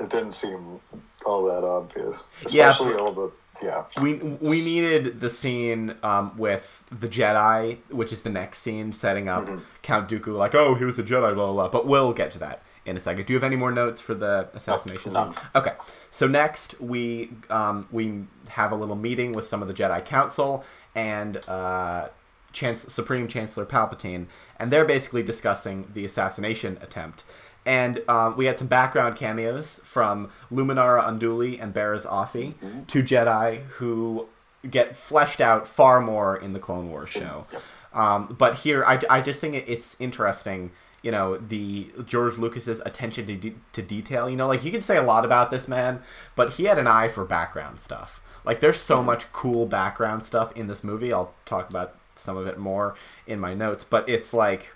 It 0.00 0.08
didn't 0.08 0.32
seem 0.32 0.80
all 1.26 1.44
that 1.44 1.62
obvious, 1.62 2.28
Yeah, 2.48 2.70
especially 2.70 2.94
all 2.94 3.12
the 3.12 3.30
yeah. 3.62 3.84
we 4.00 4.14
we 4.42 4.62
needed 4.62 5.20
the 5.20 5.28
scene 5.28 5.94
um, 6.02 6.36
with 6.38 6.82
the 6.90 7.06
Jedi, 7.06 7.76
which 7.90 8.12
is 8.12 8.22
the 8.22 8.30
next 8.30 8.60
scene, 8.60 8.92
setting 8.92 9.28
up 9.28 9.46
Count 9.82 10.08
Dooku 10.08 10.34
like, 10.34 10.54
oh, 10.54 10.74
he 10.74 10.84
was 10.86 10.98
a 10.98 11.02
Jedi, 11.02 11.34
blah 11.34 11.52
blah 11.52 11.52
blah. 11.52 11.68
But 11.68 11.86
we'll 11.86 12.14
get 12.14 12.32
to 12.32 12.38
that 12.38 12.62
in 12.90 12.96
a 12.96 13.00
second. 13.00 13.26
Do 13.26 13.32
you 13.32 13.38
have 13.38 13.44
any 13.44 13.56
more 13.56 13.70
notes 13.72 14.00
for 14.00 14.14
the 14.14 14.48
assassination? 14.52 15.12
scene? 15.12 15.34
Okay. 15.54 15.72
So 16.10 16.26
next 16.26 16.80
we 16.80 17.30
um, 17.48 17.86
we 17.90 18.24
have 18.48 18.72
a 18.72 18.76
little 18.76 18.96
meeting 18.96 19.32
with 19.32 19.46
some 19.46 19.62
of 19.62 19.68
the 19.68 19.74
Jedi 19.74 20.04
Council 20.04 20.64
and 20.94 21.38
uh, 21.48 22.08
Chance- 22.52 22.92
Supreme 22.92 23.28
Chancellor 23.28 23.64
Palpatine, 23.64 24.26
and 24.58 24.70
they're 24.72 24.84
basically 24.84 25.22
discussing 25.22 25.88
the 25.94 26.04
assassination 26.04 26.78
attempt. 26.82 27.24
And 27.66 28.02
um, 28.08 28.36
we 28.36 28.46
had 28.46 28.58
some 28.58 28.68
background 28.68 29.16
cameos 29.16 29.80
from 29.84 30.30
Luminara 30.50 31.02
Unduli 31.04 31.62
and 31.62 31.74
Barriss 31.74 32.06
Offee, 32.06 32.86
two 32.86 33.02
Jedi 33.02 33.60
who 33.78 34.28
get 34.68 34.96
fleshed 34.96 35.40
out 35.40 35.68
far 35.68 36.00
more 36.00 36.36
in 36.36 36.52
the 36.54 36.58
Clone 36.58 36.90
Wars 36.90 37.10
show. 37.10 37.46
Um, 37.92 38.34
but 38.38 38.58
here, 38.58 38.84
I, 38.84 39.00
I 39.10 39.20
just 39.20 39.40
think 39.40 39.54
it, 39.54 39.64
it's 39.66 39.96
interesting, 39.98 40.70
you 41.02 41.10
know, 41.10 41.36
the 41.36 41.88
George 42.06 42.36
Lucas's 42.36 42.80
attention 42.84 43.26
to, 43.26 43.36
de- 43.36 43.54
to 43.72 43.82
detail. 43.82 44.28
You 44.28 44.36
know, 44.36 44.46
like 44.46 44.64
you 44.64 44.70
can 44.70 44.82
say 44.82 44.96
a 44.96 45.02
lot 45.02 45.24
about 45.24 45.50
this 45.50 45.66
man, 45.66 46.02
but 46.36 46.54
he 46.54 46.64
had 46.64 46.78
an 46.78 46.86
eye 46.86 47.08
for 47.08 47.24
background 47.24 47.80
stuff. 47.80 48.20
Like 48.44 48.60
there's 48.60 48.80
so 48.80 49.02
much 49.02 49.30
cool 49.32 49.66
background 49.66 50.24
stuff 50.24 50.54
in 50.56 50.66
this 50.66 50.84
movie. 50.84 51.12
I'll 51.12 51.34
talk 51.44 51.70
about 51.70 51.96
some 52.14 52.36
of 52.36 52.46
it 52.46 52.58
more 52.58 52.94
in 53.26 53.40
my 53.40 53.54
notes, 53.54 53.84
but 53.84 54.08
it's 54.08 54.34
like 54.34 54.72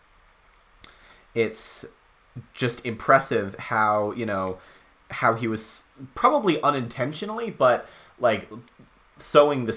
it's 1.34 1.84
just 2.52 2.84
impressive 2.84 3.54
how 3.54 4.12
you 4.12 4.26
know 4.26 4.58
how 5.10 5.34
he 5.34 5.46
was 5.46 5.84
probably 6.14 6.60
unintentionally 6.62 7.50
but 7.50 7.88
like 8.18 8.48
sowing 9.16 9.66
the 9.66 9.72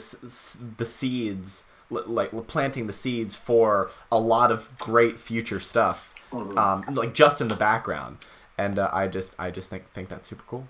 the 0.78 0.86
seeds 0.86 1.66
like 1.90 2.32
planting 2.48 2.88
the 2.88 2.94
seeds 2.94 3.36
for 3.36 3.92
a 4.12 4.20
lot 4.20 4.52
of 4.52 4.76
great 4.78 5.20
future 5.20 5.60
stuff 5.60 6.14
um, 6.34 6.84
like 6.94 7.14
just 7.14 7.42
in 7.42 7.48
the 7.48 7.56
background 7.56 8.18
and 8.58 8.78
uh, 8.80 8.90
i 8.94 9.08
just 9.08 9.34
i 9.40 9.50
just 9.52 9.70
think 9.70 9.88
think 9.90 10.10
that's 10.10 10.28
super 10.30 10.44
cool 10.48 10.68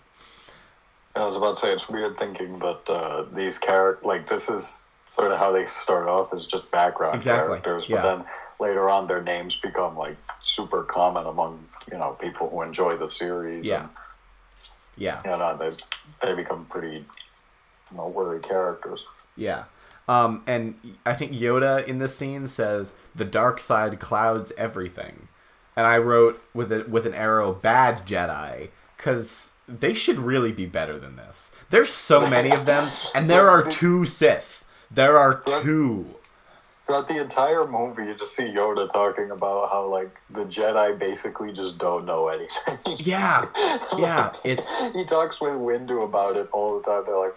I 1.15 1.25
was 1.25 1.35
about 1.35 1.55
to 1.55 1.61
say 1.61 1.73
it's 1.73 1.89
weird 1.89 2.15
thinking 2.15 2.59
that 2.59 2.81
uh, 2.87 3.23
these 3.33 3.57
characters, 3.57 4.05
like 4.05 4.25
this 4.25 4.49
is 4.49 4.93
sort 5.05 5.31
of 5.31 5.39
how 5.39 5.51
they 5.51 5.65
start 5.65 6.05
off 6.05 6.31
as 6.31 6.45
just 6.45 6.71
background 6.71 7.15
Exactly, 7.15 7.59
characters, 7.59 7.89
yeah. 7.89 7.95
but 7.95 8.17
then 8.17 8.25
later 8.59 8.87
on 8.87 9.07
their 9.07 9.23
names 9.23 9.59
become 9.59 9.97
like 9.97 10.15
super 10.43 10.83
common 10.83 11.23
among 11.25 11.65
you 11.91 11.97
know 11.97 12.11
people 12.21 12.49
who 12.49 12.61
enjoy 12.61 12.95
the 12.97 13.09
series. 13.09 13.65
yeah 13.65 13.81
and, 13.81 13.89
yeah 14.95 15.21
you 15.25 15.31
know 15.31 15.57
they 15.57 15.71
they 16.21 16.35
become 16.35 16.65
pretty 16.65 17.03
noteworthy 17.95 18.41
characters. 18.41 19.07
Yeah. 19.35 19.63
Um, 20.07 20.43
and 20.47 20.75
I 21.05 21.13
think 21.15 21.33
Yoda 21.33 21.85
in 21.85 21.99
this 21.99 22.15
scene 22.15 22.47
says 22.47 22.93
the 23.15 23.25
dark 23.25 23.59
side 23.59 23.99
clouds 23.99 24.53
everything, 24.57 25.26
and 25.77 25.85
I 25.85 25.99
wrote 25.99 26.43
with 26.55 26.73
it 26.73 26.89
with 26.89 27.05
an 27.05 27.13
arrow 27.13 27.53
bad 27.53 28.05
Jedi 28.05 28.69
because 28.97 29.51
they 29.67 29.93
should 29.93 30.17
really 30.17 30.51
be 30.51 30.65
better 30.65 30.97
than 30.97 31.15
this. 31.15 31.51
There's 31.69 31.91
so 31.91 32.19
many 32.29 32.51
of 32.51 32.65
them, 32.65 32.83
and 33.15 33.29
there 33.29 33.49
are 33.49 33.63
two 33.63 34.05
Sith. 34.05 34.65
There 34.89 35.17
are 35.17 35.41
two. 35.61 36.15
Throughout 36.85 37.09
the 37.09 37.21
entire 37.21 37.67
movie, 37.67 38.05
you 38.05 38.13
just 38.13 38.33
see 38.33 38.53
Yoda 38.53 38.89
talking 38.91 39.29
about 39.29 39.69
how 39.69 39.85
like 39.85 40.09
the 40.29 40.45
Jedi 40.45 40.97
basically 40.97 41.53
just 41.53 41.77
don't 41.77 42.05
know 42.05 42.29
anything. 42.29 42.95
Yeah, 42.97 43.45
yeah. 43.97 44.33
It's 44.43 44.93
he 44.95 45.05
talks 45.05 45.39
with 45.39 45.51
Windu 45.53 46.03
about 46.03 46.37
it 46.37 46.47
all 46.53 46.79
the 46.79 46.83
time. 46.83 47.03
They're 47.05 47.19
like, 47.19 47.35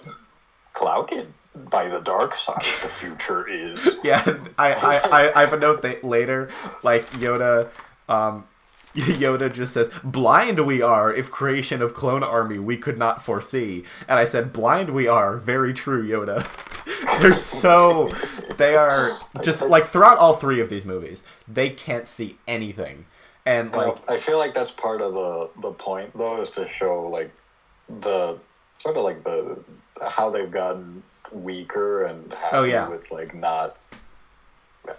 clouded 0.72 1.32
by 1.54 1.88
the 1.88 2.00
dark 2.00 2.36
side. 2.36 2.62
The 2.80 2.88
future 2.88 3.46
is. 3.46 3.98
yeah. 4.04 4.22
I 4.56 4.72
I, 4.72 5.00
I, 5.12 5.32
I 5.34 5.40
have 5.40 5.52
a 5.52 5.58
note 5.58 5.82
that 5.82 6.04
later, 6.04 6.48
like 6.82 7.10
Yoda. 7.10 7.68
Um, 8.10 8.44
Yoda 8.94 9.52
just 9.52 9.72
says, 9.72 9.88
"Blind 10.02 10.66
we 10.66 10.82
are, 10.82 11.12
if 11.14 11.30
creation 11.30 11.80
of 11.80 11.94
clone 11.94 12.24
army 12.24 12.58
we 12.58 12.76
could 12.76 12.98
not 12.98 13.24
foresee." 13.24 13.84
And 14.08 14.18
I 14.18 14.24
said, 14.24 14.52
"Blind 14.52 14.90
we 14.90 15.06
are, 15.06 15.36
very 15.36 15.72
true, 15.72 16.06
Yoda." 16.06 16.44
They're 17.22 17.32
so 17.32 18.08
they 18.56 18.74
are 18.74 19.10
just 19.42 19.62
like 19.68 19.86
throughout 19.86 20.18
all 20.18 20.34
three 20.34 20.60
of 20.60 20.68
these 20.70 20.84
movies, 20.84 21.22
they 21.46 21.70
can't 21.70 22.06
see 22.08 22.36
anything, 22.48 23.04
and 23.46 23.70
like 23.70 23.96
I 24.10 24.16
feel 24.16 24.38
like 24.38 24.54
that's 24.54 24.70
part 24.72 25.00
of 25.02 25.12
the 25.14 25.50
the 25.60 25.70
point 25.72 26.16
though, 26.16 26.40
is 26.40 26.50
to 26.52 26.68
show 26.68 27.02
like 27.06 27.30
the 27.88 28.38
sort 28.76 28.96
of 28.96 29.04
like 29.04 29.22
the 29.24 29.62
how 30.16 30.30
they've 30.30 30.50
gotten 30.50 31.02
weaker 31.30 32.02
and 32.04 32.32
happy 32.34 32.56
Oh, 32.56 32.62
yeah. 32.64 32.88
with 32.88 33.12
like 33.12 33.34
not 33.34 33.76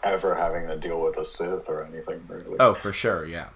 ever 0.03 0.35
having 0.35 0.67
to 0.67 0.77
deal 0.77 1.01
with 1.01 1.17
a 1.17 1.25
Sith 1.25 1.69
or 1.69 1.83
anything 1.83 2.21
really. 2.27 2.57
oh 2.59 2.73
for 2.73 2.91
sure, 2.93 3.25
yeah, 3.25 3.47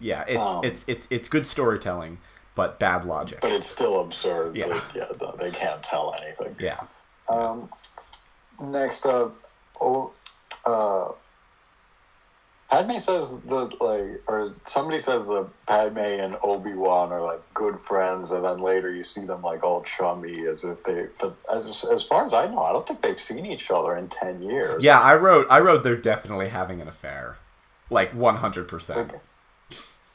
yeah. 0.00 0.24
It's 0.26 0.46
Um, 0.46 0.64
it's 0.64 0.84
it's 0.86 1.06
it's 1.10 1.28
good 1.28 1.46
storytelling, 1.46 2.18
but 2.54 2.78
bad 2.78 3.04
logic. 3.04 3.40
But 3.40 3.52
it's 3.52 3.66
still 3.66 4.00
absurd. 4.00 4.56
Yeah. 4.56 4.68
that, 4.68 4.84
yeah, 4.94 5.30
they 5.38 5.50
can't 5.50 5.82
tell 5.82 6.14
anything. 6.20 6.52
Yeah, 6.60 6.80
Um, 7.28 7.68
next 8.60 9.06
up, 9.06 9.34
oh, 9.80 10.12
uh, 10.64 11.12
Padme 12.70 12.98
says 12.98 13.40
that 13.42 13.76
like, 13.80 14.20
or 14.28 14.52
somebody 14.64 14.98
says 14.98 15.28
that 15.28 15.50
Padme 15.68 15.98
and 15.98 16.36
Obi 16.42 16.74
Wan 16.74 17.12
are 17.12 17.22
like 17.22 17.40
good 17.54 17.78
friends, 17.78 18.32
and 18.32 18.44
then 18.44 18.58
later 18.58 18.90
you 18.90 19.04
see 19.04 19.24
them 19.24 19.42
like 19.42 19.62
all 19.62 19.82
chummy 19.82 20.46
as 20.46 20.64
if 20.64 20.82
they. 20.84 21.06
But 21.20 21.30
as 21.54 21.84
as 21.90 22.04
far 22.04 22.24
as 22.24 22.34
I 22.34 22.46
know, 22.46 22.62
I 22.64 22.72
don't 22.72 22.86
think 22.86 23.02
they've 23.02 23.18
seen 23.18 23.46
each 23.46 23.70
other 23.70 23.96
in 23.96 24.08
ten 24.08 24.42
years. 24.42 24.84
yeah. 24.84 25.00
I 25.00 25.14
wrote 25.14 25.46
I 25.48 25.60
wrote 25.60 25.84
they're 25.84 25.96
definitely 25.96 26.48
having 26.48 26.80
an 26.80 26.88
affair, 26.88 27.36
like 27.88 28.12
one 28.12 28.36
hundred 28.36 28.66
percent. 28.68 29.12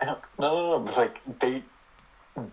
No, 0.04 0.18
no, 0.40 0.52
no. 0.78 0.84
It's 0.84 0.98
like 0.98 1.22
they. 1.40 1.64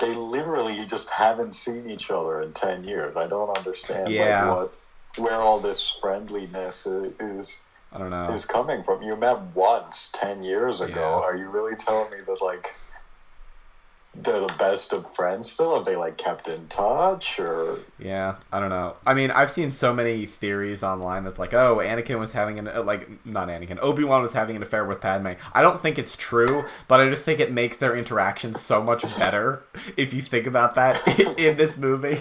They 0.00 0.12
literally 0.12 0.84
just 0.88 1.12
haven't 1.14 1.54
seen 1.54 1.88
each 1.88 2.10
other 2.10 2.42
in 2.42 2.52
ten 2.52 2.82
years. 2.82 3.16
I 3.16 3.28
don't 3.28 3.56
understand 3.56 4.12
Yeah. 4.12 4.50
like 4.50 4.56
what 4.58 4.72
where 5.24 5.34
all 5.40 5.60
this 5.60 5.96
friendliness 6.00 6.84
is, 6.84 7.18
is 7.20 7.64
I 7.92 7.98
don't 7.98 8.10
know. 8.10 8.28
is 8.30 8.44
coming 8.44 8.82
from. 8.82 9.02
You 9.02 9.16
met 9.16 9.52
once 9.54 10.10
ten 10.12 10.42
years 10.42 10.80
ago. 10.80 10.94
Yeah. 10.94 11.26
Are 11.26 11.36
you 11.36 11.50
really 11.50 11.74
telling 11.74 12.10
me 12.10 12.18
that 12.26 12.42
like 12.42 12.74
they're 14.14 14.40
the 14.40 14.54
best 14.58 14.92
of 14.92 15.10
friends 15.14 15.50
still? 15.50 15.74
Have 15.74 15.86
they 15.86 15.96
like 15.96 16.18
kept 16.18 16.48
in 16.48 16.66
touch 16.68 17.38
or 17.38 17.80
Yeah, 17.98 18.36
I 18.52 18.60
don't 18.60 18.68
know. 18.68 18.96
I 19.06 19.14
mean, 19.14 19.30
I've 19.30 19.50
seen 19.50 19.70
so 19.70 19.94
many 19.94 20.26
theories 20.26 20.82
online 20.82 21.24
that's 21.24 21.38
like, 21.38 21.54
oh, 21.54 21.76
Anakin 21.76 22.18
was 22.18 22.32
having 22.32 22.58
an 22.58 22.68
uh, 22.68 22.82
like 22.82 23.08
not 23.24 23.48
Anakin, 23.48 23.78
Obi 23.80 24.04
Wan 24.04 24.22
was 24.22 24.32
having 24.34 24.56
an 24.56 24.62
affair 24.62 24.84
with 24.84 25.00
Padme. 25.00 25.32
I 25.52 25.62
don't 25.62 25.80
think 25.80 25.98
it's 25.98 26.16
true, 26.16 26.64
but 26.88 27.00
I 27.00 27.08
just 27.08 27.24
think 27.24 27.40
it 27.40 27.52
makes 27.52 27.78
their 27.78 27.96
interactions 27.96 28.60
so 28.60 28.82
much 28.82 29.02
better 29.18 29.62
if 29.96 30.12
you 30.12 30.20
think 30.20 30.46
about 30.46 30.74
that 30.74 31.00
in 31.38 31.56
this 31.56 31.78
movie. 31.78 32.20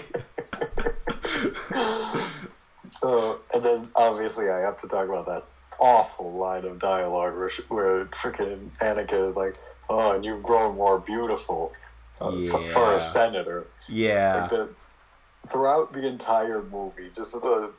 uh, 3.02 3.34
and 3.54 3.64
then 3.64 3.88
obviously 3.96 4.48
I 4.48 4.60
have 4.60 4.78
to 4.78 4.88
talk 4.88 5.08
about 5.08 5.26
that 5.26 5.42
awful 5.80 6.32
line 6.32 6.64
of 6.64 6.78
dialogue 6.78 7.34
where, 7.34 7.50
where 7.68 8.04
freaking 8.06 8.70
Anakin 8.78 9.28
is 9.28 9.36
like, 9.36 9.54
"Oh, 9.88 10.14
and 10.14 10.24
you've 10.24 10.42
grown 10.42 10.76
more 10.76 10.98
beautiful." 10.98 11.72
Uh, 12.20 12.46
for, 12.46 12.64
for 12.64 12.94
a 12.94 13.00
senator, 13.00 13.68
Yeah, 13.88 14.40
like 14.40 14.50
the 14.50 14.70
throughout 15.46 15.92
the 15.92 16.06
entire 16.06 16.62
movie, 16.62 17.10
just 17.14 17.34
the 17.40 17.72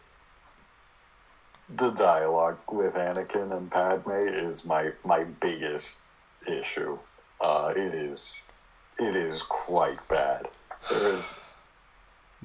the 1.67 1.91
dialogue 1.91 2.59
with 2.71 2.95
Anakin 2.95 3.55
and 3.55 3.69
Padme 3.69 4.11
is 4.11 4.65
my 4.65 4.91
my 5.05 5.23
biggest 5.41 6.03
issue. 6.47 6.97
Uh, 7.41 7.73
it 7.75 7.93
is 7.93 8.51
it 8.97 9.15
is 9.15 9.43
quite 9.43 9.99
bad. 10.07 10.45
There's 10.89 11.39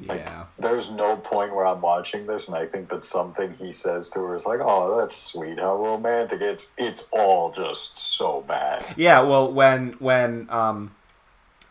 like, 0.07 0.21
yeah, 0.21 0.45
there's 0.59 0.91
no 0.91 1.17
point 1.17 1.55
where 1.55 1.67
I'm 1.67 1.81
watching 1.81 2.27
this 2.27 2.49
and 2.49 2.57
I 2.57 2.67
think 2.67 2.89
that 2.89 3.05
something 3.05 3.55
he 3.55 3.71
says 3.71 4.11
to 4.11 4.21
her 4.21 4.35
is 4.35 4.45
like, 4.45 4.59
"Oh, 4.61 4.97
that's 4.99 5.17
sweet, 5.17 5.59
how 5.59 5.77
romantic." 5.77 6.41
It's 6.41 6.75
it's 6.77 7.09
all 7.13 7.53
just 7.53 7.97
so 7.97 8.41
bad. 8.49 8.85
yeah. 8.97 9.21
Well, 9.23 9.53
when 9.53 9.93
when 9.95 10.49
um 10.51 10.93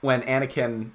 when 0.02 0.22
Anakin 0.22 0.92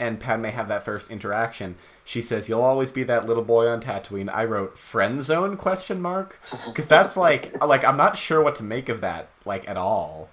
and 0.00 0.20
Padme 0.20 0.46
have 0.46 0.68
that 0.68 0.84
first 0.84 1.10
interaction, 1.10 1.74
she 2.04 2.22
says, 2.22 2.48
"You'll 2.48 2.62
always 2.62 2.92
be 2.92 3.02
that 3.04 3.26
little 3.26 3.42
boy 3.44 3.66
on 3.68 3.80
Tatooine." 3.80 4.30
I 4.32 4.44
wrote 4.44 4.78
"friend 4.78 5.24
zone?" 5.24 5.56
question 5.56 6.00
mark 6.00 6.38
because 6.66 6.86
that's 6.86 7.16
like 7.16 7.52
like 7.64 7.84
I'm 7.84 7.96
not 7.96 8.16
sure 8.16 8.40
what 8.40 8.54
to 8.56 8.62
make 8.62 8.88
of 8.88 9.00
that 9.00 9.28
like 9.44 9.68
at 9.68 9.76
all. 9.76 10.30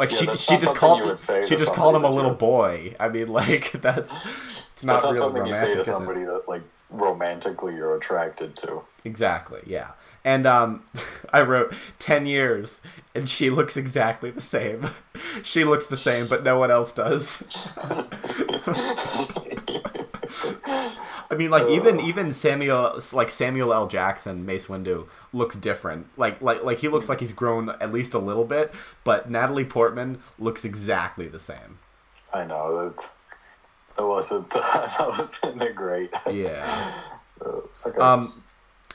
Like 0.00 0.12
Yeah, 0.12 0.18
she 0.18 0.26
she 0.38 0.56
just 0.56 0.74
called 0.76 1.18
she 1.18 1.56
just 1.56 1.74
called 1.74 1.94
him 1.94 2.04
a 2.04 2.10
little 2.10 2.32
boy. 2.32 2.96
I 2.98 3.10
mean, 3.10 3.28
like 3.40 3.70
that's 3.72 4.26
it's 4.46 4.82
not 4.82 5.02
That's 5.02 5.04
not 5.04 5.16
something 5.18 5.44
you 5.44 5.52
say 5.52 5.74
to 5.74 5.84
somebody 5.84 6.24
that 6.24 6.44
like 6.48 6.62
romantically 6.90 7.74
you're 7.74 7.94
attracted 7.94 8.56
to. 8.56 8.80
Exactly, 9.04 9.60
yeah. 9.66 9.90
And 10.24 10.46
um, 10.46 10.84
I 11.34 11.42
wrote 11.42 11.74
ten 11.98 12.24
years, 12.24 12.80
and 13.14 13.28
she 13.28 13.50
looks 13.50 13.76
exactly 13.76 14.30
the 14.30 14.40
same. 14.40 14.88
she 15.42 15.64
looks 15.64 15.86
the 15.88 15.98
same, 15.98 16.28
but 16.28 16.44
no 16.44 16.58
one 16.58 16.70
else 16.70 16.92
does. 16.92 17.74
I 21.30 21.36
mean, 21.36 21.50
like 21.50 21.68
even 21.68 22.00
even 22.00 22.32
Samuel, 22.32 23.00
like 23.12 23.30
Samuel 23.30 23.72
L. 23.72 23.86
Jackson, 23.86 24.44
Mace 24.44 24.66
Windu 24.66 25.06
looks 25.32 25.54
different. 25.56 26.06
Like 26.16 26.40
like 26.42 26.64
like 26.64 26.78
he 26.78 26.88
looks 26.88 27.08
like 27.08 27.20
he's 27.20 27.32
grown 27.32 27.68
at 27.68 27.92
least 27.92 28.14
a 28.14 28.18
little 28.18 28.44
bit, 28.44 28.72
but 29.04 29.30
Natalie 29.30 29.64
Portman 29.64 30.18
looks 30.38 30.64
exactly 30.64 31.28
the 31.28 31.38
same. 31.38 31.78
I 32.34 32.44
know 32.44 32.88
that 32.90 33.10
that 33.96 34.06
wasn't 34.06 34.48
that 34.50 35.14
wasn't 35.16 35.74
great. 35.76 36.10
Yeah. 36.30 37.02
okay. 37.86 37.98
Um, 37.98 38.42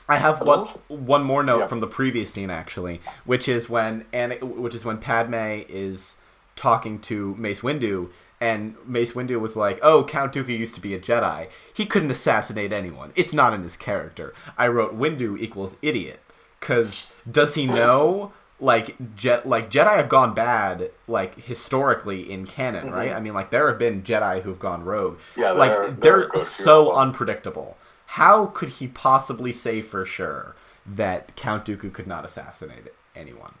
I 0.08 0.18
have 0.18 0.40
one 0.46 0.66
one 0.88 1.22
more 1.24 1.42
note 1.42 1.60
Yeah. 1.60 1.66
from 1.68 1.80
the 1.80 1.86
previous 1.86 2.30
scene 2.32 2.50
actually, 2.50 3.00
which 3.24 3.48
is 3.48 3.68
when 3.70 4.04
Ana- 4.12 4.44
which 4.44 4.74
is 4.74 4.84
when 4.84 4.98
Padme 4.98 5.62
is 5.68 6.16
talking 6.54 6.98
to 7.00 7.34
Mace 7.36 7.60
Windu, 7.60 8.10
and 8.40 8.76
Mace 8.86 9.12
Windu 9.12 9.40
was 9.40 9.56
like, 9.56 9.78
"Oh, 9.82 10.04
Count 10.04 10.32
Dooku 10.32 10.48
used 10.48 10.74
to 10.74 10.80
be 10.80 10.94
a 10.94 10.98
Jedi. 10.98 11.48
He 11.72 11.86
couldn't 11.86 12.10
assassinate 12.10 12.72
anyone. 12.72 13.12
It's 13.16 13.32
not 13.32 13.54
in 13.54 13.62
his 13.62 13.76
character." 13.76 14.34
I 14.58 14.68
wrote 14.68 14.98
Windu 14.98 15.38
equals 15.38 15.76
idiot, 15.82 16.20
because 16.60 17.16
does 17.30 17.54
he 17.54 17.66
know? 17.66 18.32
Like 18.58 18.96
jet, 19.16 19.46
like 19.46 19.70
Jedi 19.70 19.96
have 19.96 20.08
gone 20.08 20.32
bad, 20.34 20.90
like 21.06 21.34
historically 21.38 22.30
in 22.30 22.46
canon, 22.46 22.90
right? 22.90 23.12
I 23.12 23.20
mean, 23.20 23.34
like 23.34 23.50
there 23.50 23.68
have 23.68 23.78
been 23.78 24.02
Jedi 24.02 24.42
who've 24.42 24.58
gone 24.58 24.82
rogue. 24.82 25.18
Mm-hmm. 25.36 25.40
Yeah, 25.40 25.50
like 25.52 25.70
there 25.82 25.90
they're 26.00 26.22
are 26.34 26.40
so 26.40 26.92
unpredictable. 26.92 27.76
How 28.06 28.46
could 28.46 28.70
he 28.70 28.88
possibly 28.88 29.52
say 29.52 29.82
for 29.82 30.06
sure 30.06 30.54
that 30.86 31.36
Count 31.36 31.66
Dooku 31.66 31.92
could 31.92 32.06
not 32.06 32.24
assassinate 32.24 32.92
anyone? 33.14 33.54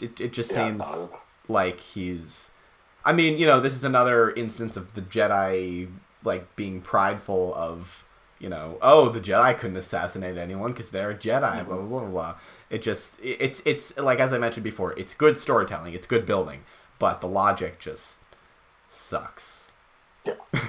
It, 0.00 0.20
it 0.20 0.32
just 0.32 0.50
Yeah, 0.50 0.56
seems 0.56 1.20
like 1.48 1.80
he's. 1.80 2.52
I 3.04 3.12
mean, 3.12 3.38
you 3.38 3.46
know, 3.46 3.60
this 3.60 3.74
is 3.74 3.84
another 3.84 4.30
instance 4.30 4.76
of 4.76 4.94
the 4.94 5.02
Jedi 5.02 5.88
like 6.24 6.56
being 6.56 6.80
prideful 6.80 7.54
of, 7.54 8.04
you 8.38 8.48
know, 8.48 8.78
oh, 8.80 9.10
the 9.10 9.20
Jedi 9.20 9.56
couldn't 9.58 9.76
assassinate 9.76 10.38
anyone 10.38 10.72
because 10.72 10.90
they're 10.90 11.10
a 11.10 11.14
Jedi. 11.14 11.64
Blah 11.66 11.76
blah 11.76 12.00
blah 12.00 12.08
blah. 12.08 12.34
It 12.70 12.82
just 12.82 13.20
it- 13.20 13.36
it's 13.40 13.62
it's 13.64 13.96
like 13.98 14.20
as 14.20 14.32
I 14.32 14.38
mentioned 14.38 14.64
before, 14.64 14.98
it's 14.98 15.14
good 15.14 15.36
storytelling, 15.36 15.92
it's 15.94 16.06
good 16.06 16.24
building, 16.26 16.60
but 16.98 17.20
the 17.20 17.28
logic 17.28 17.78
just 17.78 18.16
sucks. 18.88 19.70
yeah. 20.26 20.34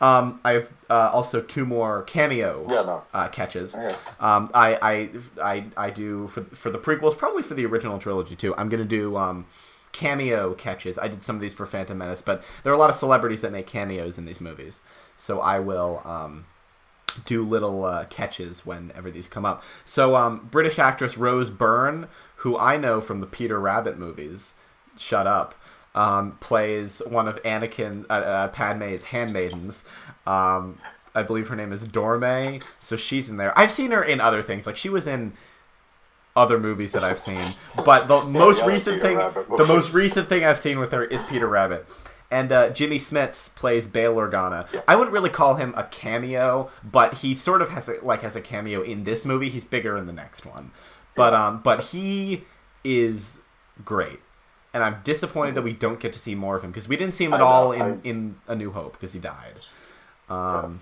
Um, 0.00 0.40
I 0.44 0.52
have 0.54 0.68
uh, 0.90 1.10
also 1.12 1.40
two 1.40 1.64
more 1.64 2.02
cameo 2.02 2.66
Yeah, 2.68 2.82
no. 2.82 3.02
uh, 3.14 3.28
catches. 3.28 3.76
Okay. 3.76 3.94
Um, 4.18 4.50
I, 4.52 4.76
I, 4.82 5.10
I, 5.40 5.64
I 5.76 5.90
do 5.90 6.26
for 6.26 6.42
for 6.42 6.70
the 6.70 6.78
prequels, 6.78 7.16
probably 7.16 7.44
for 7.44 7.54
the 7.54 7.64
original 7.64 7.98
trilogy 8.00 8.34
too. 8.34 8.52
I'm 8.56 8.68
gonna 8.68 8.84
do 8.84 9.16
um, 9.16 9.46
cameo 9.94 10.54
catches. 10.54 10.98
I 10.98 11.08
did 11.08 11.22
some 11.22 11.36
of 11.36 11.40
these 11.40 11.54
for 11.54 11.64
Phantom 11.64 11.96
Menace, 11.96 12.20
but 12.20 12.44
there 12.62 12.72
are 12.72 12.74
a 12.74 12.78
lot 12.78 12.90
of 12.90 12.96
celebrities 12.96 13.40
that 13.40 13.52
make 13.52 13.66
cameos 13.66 14.18
in 14.18 14.26
these 14.26 14.40
movies, 14.40 14.80
so 15.16 15.40
I 15.40 15.60
will 15.60 16.02
um, 16.04 16.44
do 17.24 17.44
little 17.44 17.84
uh, 17.84 18.04
catches 18.06 18.66
whenever 18.66 19.10
these 19.10 19.28
come 19.28 19.46
up. 19.46 19.62
So 19.84 20.16
um, 20.16 20.48
British 20.50 20.78
actress 20.78 21.16
Rose 21.16 21.48
Byrne, 21.48 22.08
who 22.38 22.58
I 22.58 22.76
know 22.76 23.00
from 23.00 23.20
the 23.20 23.26
Peter 23.26 23.58
Rabbit 23.58 23.96
movies, 23.98 24.54
shut 24.98 25.26
up, 25.28 25.54
um, 25.94 26.32
plays 26.40 27.00
one 27.06 27.28
of 27.28 27.40
Anakin 27.42 28.04
uh, 28.10 28.12
uh, 28.12 28.48
Padme's 28.48 29.04
handmaidens. 29.04 29.84
Um, 30.26 30.76
I 31.14 31.22
believe 31.22 31.46
her 31.48 31.56
name 31.56 31.72
is 31.72 31.86
Dorme, 31.86 32.60
so 32.82 32.96
she's 32.96 33.28
in 33.28 33.36
there. 33.36 33.56
I've 33.56 33.70
seen 33.70 33.92
her 33.92 34.02
in 34.02 34.20
other 34.20 34.42
things, 34.42 34.66
like 34.66 34.76
she 34.76 34.88
was 34.88 35.06
in 35.06 35.34
other 36.36 36.58
movies 36.58 36.92
that 36.92 37.04
I've 37.04 37.18
seen, 37.18 37.40
but 37.84 38.08
the 38.08 38.24
most 38.38 38.60
other 38.62 38.72
recent 38.72 38.96
Peter 38.96 39.08
thing, 39.08 39.16
Rabbit 39.18 39.48
the 39.48 39.66
most 39.66 39.94
recent 39.94 40.28
thing 40.28 40.44
I've 40.44 40.58
seen 40.58 40.78
with 40.78 40.92
her 40.92 41.04
is 41.04 41.24
Peter 41.26 41.46
Rabbit. 41.46 41.86
And 42.30 42.50
uh, 42.50 42.70
Jimmy 42.70 42.98
Smits 42.98 43.54
plays 43.54 43.86
Bail 43.86 44.16
Organa. 44.16 44.66
Yeah. 44.72 44.80
I 44.88 44.96
wouldn't 44.96 45.12
really 45.12 45.30
call 45.30 45.54
him 45.54 45.72
a 45.76 45.84
cameo, 45.84 46.70
but 46.82 47.14
he 47.14 47.36
sort 47.36 47.62
of 47.62 47.68
has 47.70 47.88
a, 47.88 48.04
like 48.04 48.22
has 48.22 48.34
a 48.34 48.40
cameo 48.40 48.82
in 48.82 49.04
this 49.04 49.24
movie. 49.24 49.48
He's 49.48 49.64
bigger 49.64 49.96
in 49.96 50.06
the 50.06 50.12
next 50.12 50.44
one, 50.44 50.72
but 51.14 51.32
um, 51.34 51.60
but 51.62 51.84
he 51.84 52.42
is 52.82 53.38
great, 53.84 54.18
and 54.72 54.82
I'm 54.82 54.96
disappointed 55.04 55.54
that 55.54 55.62
we 55.62 55.74
don't 55.74 56.00
get 56.00 56.12
to 56.14 56.18
see 56.18 56.34
more 56.34 56.56
of 56.56 56.64
him 56.64 56.70
because 56.70 56.88
we 56.88 56.96
didn't 56.96 57.14
see 57.14 57.26
him 57.26 57.34
at 57.34 57.40
I 57.40 57.44
all 57.44 57.70
in 57.70 57.82
I- 57.82 57.98
in 58.02 58.36
A 58.48 58.56
New 58.56 58.72
Hope 58.72 58.94
because 58.94 59.12
he 59.12 59.20
died. 59.20 59.54
Um, 60.28 60.80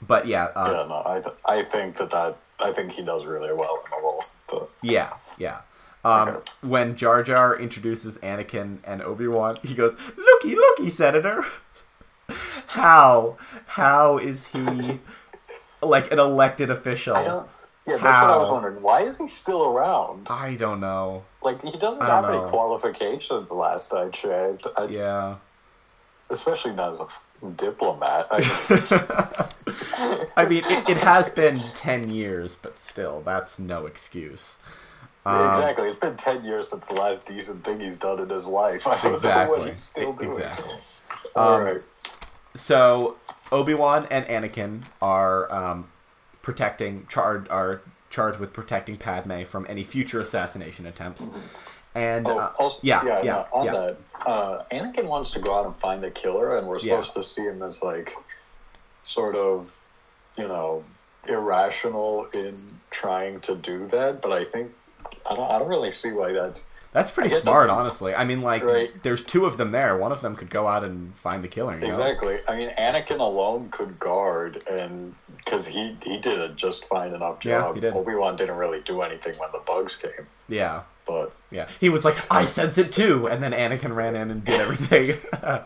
but 0.00 0.26
yeah, 0.26 0.44
uh, 0.56 0.80
yeah, 0.82 0.88
no. 0.88 1.02
I 1.04 1.20
th- 1.20 1.36
I 1.44 1.62
think 1.62 1.96
that 1.96 2.10
that 2.10 2.36
I 2.60 2.72
think 2.72 2.92
he 2.92 3.02
does 3.04 3.26
really 3.26 3.52
well 3.52 3.76
in 3.84 3.84
the 3.84 3.90
role. 3.90 3.93
But 4.50 4.70
Yeah, 4.82 5.10
yeah. 5.38 5.60
Um, 6.04 6.28
Okay. 6.28 6.40
When 6.62 6.96
Jar 6.96 7.22
Jar 7.22 7.58
introduces 7.58 8.18
Anakin 8.18 8.78
and 8.84 9.00
Obi 9.02 9.26
Wan, 9.26 9.58
he 9.62 9.74
goes, 9.74 9.96
"Looky, 10.16 10.54
looky, 10.54 10.90
Senator." 10.90 11.44
how? 12.70 13.36
How 13.66 14.18
is 14.18 14.46
he 14.48 15.00
like 15.82 16.12
an 16.12 16.18
elected 16.18 16.70
official? 16.70 17.16
I 17.16 17.24
don't. 17.24 17.48
Yeah, 17.86 17.98
that's 17.98 18.04
what 18.22 18.30
I 18.30 18.36
was 18.38 18.46
How? 18.46 18.52
wondering. 18.52 18.82
Why 18.82 19.00
is 19.00 19.18
he 19.18 19.28
still 19.28 19.66
around? 19.66 20.26
I 20.30 20.54
don't 20.54 20.80
know. 20.80 21.24
Like 21.42 21.60
he 21.62 21.76
doesn't 21.78 22.06
have 22.06 22.24
any 22.24 22.38
qualifications. 22.48 23.52
Last 23.52 23.92
I 23.92 24.08
checked, 24.08 24.66
I, 24.78 24.86
Yeah. 24.86 25.34
especially 26.30 26.72
not 26.72 26.94
as 26.94 27.00
a 27.00 27.06
diplomat. 27.52 28.26
I, 28.30 28.42
I 30.36 30.44
mean, 30.46 30.62
it, 30.66 30.88
it 30.88 30.98
has 30.98 31.30
been 31.30 31.70
ten 31.74 32.10
years, 32.10 32.56
but 32.56 32.76
still, 32.76 33.22
that's 33.22 33.58
no 33.58 33.86
excuse. 33.86 34.58
Um, 35.26 35.34
exactly. 35.48 35.88
It's 35.88 36.00
been 36.00 36.16
ten 36.16 36.44
years 36.44 36.70
since 36.70 36.88
the 36.88 36.94
last 36.94 37.26
decent 37.26 37.64
thing 37.64 37.80
he's 37.80 37.98
done 37.98 38.20
in 38.20 38.28
his 38.30 38.48
life. 38.48 38.86
I 38.86 38.96
don't 38.98 39.22
know 39.22 39.36
Exactly. 39.36 39.46
what 39.46 39.62
he's 39.62 39.80
still 39.80 40.14
doing. 40.14 40.38
Exactly. 40.38 40.78
All 41.36 41.56
Um, 41.56 41.62
right. 41.62 41.80
So 42.56 43.16
Obi 43.52 43.74
Wan 43.74 44.06
and 44.10 44.24
Anakin 44.26 44.84
are 45.02 45.52
um, 45.52 45.88
protecting 46.42 47.06
charged 47.08 47.48
are 47.50 47.82
charged 48.10 48.38
with 48.38 48.52
protecting 48.52 48.96
Padme 48.96 49.44
from 49.44 49.66
any 49.68 49.84
future 49.84 50.20
assassination 50.20 50.86
attempts. 50.86 51.30
And 51.94 52.26
Oh, 52.26 52.38
uh, 52.38 52.52
also, 52.58 52.80
yeah, 52.82 53.02
yeah, 53.02 53.22
yeah, 53.22 53.44
on 53.52 53.66
yeah. 53.66 53.72
that, 53.72 53.98
uh, 54.26 54.62
Anakin 54.72 55.08
wants 55.08 55.30
to 55.32 55.40
go 55.40 55.54
out 55.58 55.66
and 55.66 55.76
find 55.76 56.02
the 56.02 56.10
killer, 56.10 56.56
and 56.56 56.66
we're 56.66 56.78
Yeah. 56.78 57.00
supposed 57.02 57.14
to 57.14 57.22
see 57.22 57.42
him 57.42 57.62
as 57.62 57.82
like, 57.82 58.14
sort 59.02 59.34
of, 59.36 59.74
you 60.36 60.48
know, 60.48 60.82
irrational 61.28 62.26
in 62.32 62.56
trying 62.90 63.40
to 63.40 63.54
do 63.54 63.86
that. 63.88 64.20
But 64.22 64.32
I 64.32 64.44
think 64.44 64.72
I 65.30 65.34
don't. 65.36 65.50
I 65.50 65.58
don't 65.58 65.68
really 65.68 65.92
see 65.92 66.12
why 66.12 66.32
that's. 66.32 66.70
That's 66.92 67.10
pretty 67.10 67.30
smart, 67.30 67.68
that- 67.68 67.74
honestly. 67.74 68.14
I 68.14 68.24
mean, 68.24 68.40
like, 68.40 68.62
Right. 68.64 69.02
there's 69.02 69.24
two 69.24 69.46
of 69.46 69.56
them 69.56 69.72
there. 69.72 69.96
One 69.96 70.12
of 70.12 70.20
them 70.22 70.36
could 70.36 70.48
go 70.48 70.68
out 70.68 70.84
and 70.84 71.12
find 71.16 71.42
the 71.42 71.48
killer. 71.48 71.74
You 71.74 71.80
know? 71.80 71.88
Exactly. 71.88 72.38
I 72.46 72.54
mean, 72.56 72.70
Anakin 72.78 73.18
alone 73.18 73.68
could 73.70 73.98
guard, 73.98 74.62
and 74.70 75.16
because 75.38 75.66
he 75.68 75.96
he 76.04 76.18
did 76.18 76.40
a 76.40 76.48
just 76.50 76.84
fine 76.86 77.12
enough 77.12 77.44
Yeah, 77.44 77.58
job. 77.62 77.80
did. 77.80 77.94
Obi 77.94 78.14
Wan 78.14 78.36
didn't 78.36 78.56
really 78.56 78.80
do 78.80 79.02
anything 79.02 79.34
when 79.38 79.50
the 79.52 79.58
bugs 79.58 79.96
came, 79.96 80.28
Yeah, 80.48 80.82
but 81.06 81.32
yeah. 81.50 81.68
He 81.80 81.88
was 81.88 82.04
like, 82.04 82.16
"I 82.30 82.44
sense 82.44 82.78
it 82.78 82.92
too," 82.92 83.26
and 83.26 83.42
then 83.42 83.52
Anakin 83.52 83.94
ran 83.94 84.16
in 84.16 84.30
and 84.30 84.44
did 84.44 84.60
everything. 84.60 85.16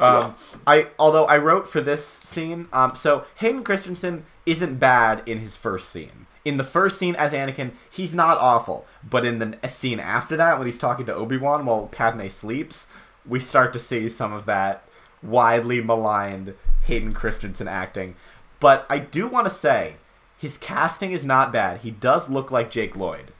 um, 0.00 0.34
I 0.66 0.88
although 0.98 1.26
I 1.26 1.38
wrote 1.38 1.68
for 1.68 1.80
this 1.80 2.04
scene, 2.04 2.68
um, 2.72 2.96
so 2.96 3.24
Hayden 3.36 3.64
Christensen 3.64 4.24
isn't 4.46 4.78
bad 4.78 5.22
in 5.26 5.38
his 5.38 5.56
first 5.56 5.90
scene. 5.90 6.26
In 6.44 6.56
the 6.56 6.64
first 6.64 6.98
scene 6.98 7.14
as 7.16 7.32
Anakin, 7.32 7.72
he's 7.90 8.14
not 8.14 8.38
awful, 8.38 8.86
but 9.08 9.24
in 9.24 9.38
the 9.38 9.68
scene 9.68 10.00
after 10.00 10.36
that, 10.36 10.58
when 10.58 10.66
he's 10.66 10.78
talking 10.78 11.06
to 11.06 11.14
Obi 11.14 11.36
Wan 11.36 11.66
while 11.66 11.86
Padme 11.86 12.28
sleeps, 12.28 12.86
we 13.26 13.40
start 13.40 13.72
to 13.74 13.78
see 13.78 14.08
some 14.08 14.32
of 14.32 14.46
that 14.46 14.82
widely 15.22 15.82
maligned 15.82 16.54
Hayden 16.84 17.12
Christensen 17.12 17.68
acting. 17.68 18.16
But 18.58 18.86
I 18.88 18.98
do 18.98 19.28
want 19.28 19.46
to 19.46 19.52
say, 19.52 19.94
his 20.38 20.56
casting 20.56 21.12
is 21.12 21.24
not 21.24 21.52
bad. 21.52 21.80
He 21.80 21.90
does 21.90 22.30
look 22.30 22.50
like 22.50 22.70
Jake 22.70 22.96
Lloyd, 22.96 23.32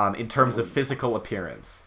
um, 0.00 0.14
in 0.14 0.28
terms 0.28 0.58
of 0.58 0.68
physical 0.68 1.16
appearance. 1.16 1.82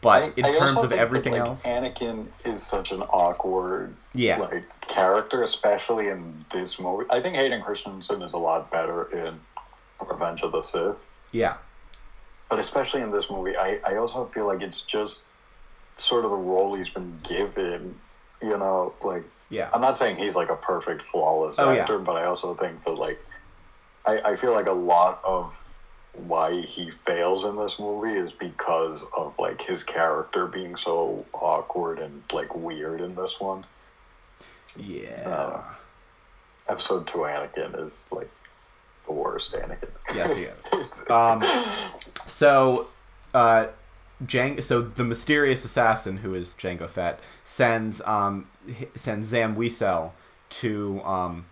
But 0.00 0.22
I- 0.22 0.32
in 0.36 0.44
I 0.46 0.52
terms 0.56 0.70
of 0.70 0.76
think 0.76 0.90
that, 0.92 0.98
everything 1.00 1.32
like, 1.32 1.40
else, 1.42 1.64
Anakin 1.66 2.28
is 2.46 2.62
such 2.64 2.92
an 2.92 3.02
awkward 3.02 3.96
Yeah. 4.14 4.38
like 4.38 4.64
character, 4.86 5.42
especially 5.42 6.08
in 6.08 6.32
this 6.52 6.78
movie. 6.80 7.06
I 7.10 7.20
think 7.20 7.34
Hayden 7.34 7.60
Christensen 7.60 8.22
is 8.22 8.32
a 8.32 8.38
lot 8.38 8.70
better 8.70 9.04
in 9.10 9.40
Revenge 10.08 10.42
of 10.42 10.52
the 10.52 10.62
Sith, 10.62 11.04
yeah, 11.32 11.54
but 12.48 12.58
especially 12.60 13.02
in 13.02 13.10
this 13.10 13.28
movie, 13.30 13.56
I, 13.56 13.80
I 13.86 13.96
also 13.96 14.24
feel 14.24 14.46
like 14.46 14.62
it's 14.62 14.86
just 14.86 15.26
sort 15.96 16.24
of 16.24 16.30
the 16.30 16.36
role 16.36 16.76
he's 16.76 16.90
been 16.90 17.18
given. 17.28 17.96
You 18.40 18.56
know, 18.56 18.94
like 19.02 19.24
yeah, 19.50 19.68
I'm 19.74 19.80
not 19.80 19.98
saying 19.98 20.16
he's 20.18 20.36
like 20.36 20.48
a 20.48 20.54
perfect, 20.54 21.02
flawless 21.02 21.58
Oh, 21.58 21.72
yeah. 21.72 21.80
actor, 21.80 21.98
but 21.98 22.12
I 22.14 22.24
also 22.26 22.54
think 22.54 22.84
that 22.84 22.92
like 22.92 23.18
I, 24.06 24.20
I 24.26 24.34
feel 24.36 24.52
like 24.52 24.66
a 24.66 24.72
lot 24.72 25.20
of 25.24 25.67
why 26.26 26.60
he 26.60 26.90
fails 26.90 27.44
in 27.44 27.56
this 27.56 27.78
movie 27.78 28.18
is 28.18 28.32
because 28.32 29.06
of 29.16 29.38
like 29.38 29.62
his 29.62 29.84
character 29.84 30.46
being 30.46 30.76
so 30.76 31.24
awkward 31.40 31.98
and 31.98 32.22
like 32.32 32.54
weird 32.54 33.00
in 33.00 33.14
this 33.14 33.40
one. 33.40 33.64
yeah. 34.76 35.22
Uh, 35.24 35.62
episode 36.68 37.06
two 37.06 37.18
Anakin 37.18 37.84
is 37.86 38.08
like 38.12 38.30
the 39.06 39.12
worst 39.12 39.52
Anakin. 39.54 39.98
Yes, 40.14 40.36
he 40.36 40.42
is. 40.44 40.64
Um, 41.10 41.42
so, 42.26 42.88
uh, 43.32 43.68
Jang, 44.26 44.60
so 44.60 44.82
the 44.82 45.04
mysterious 45.04 45.64
assassin 45.64 46.18
who 46.18 46.34
is 46.34 46.54
Jango 46.58 46.88
Fett 46.88 47.18
sends 47.44 48.02
um 48.02 48.48
sends 48.94 49.28
Zam 49.28 49.56
Wesell 49.56 50.10
to 50.50 51.00
um, 51.02 51.46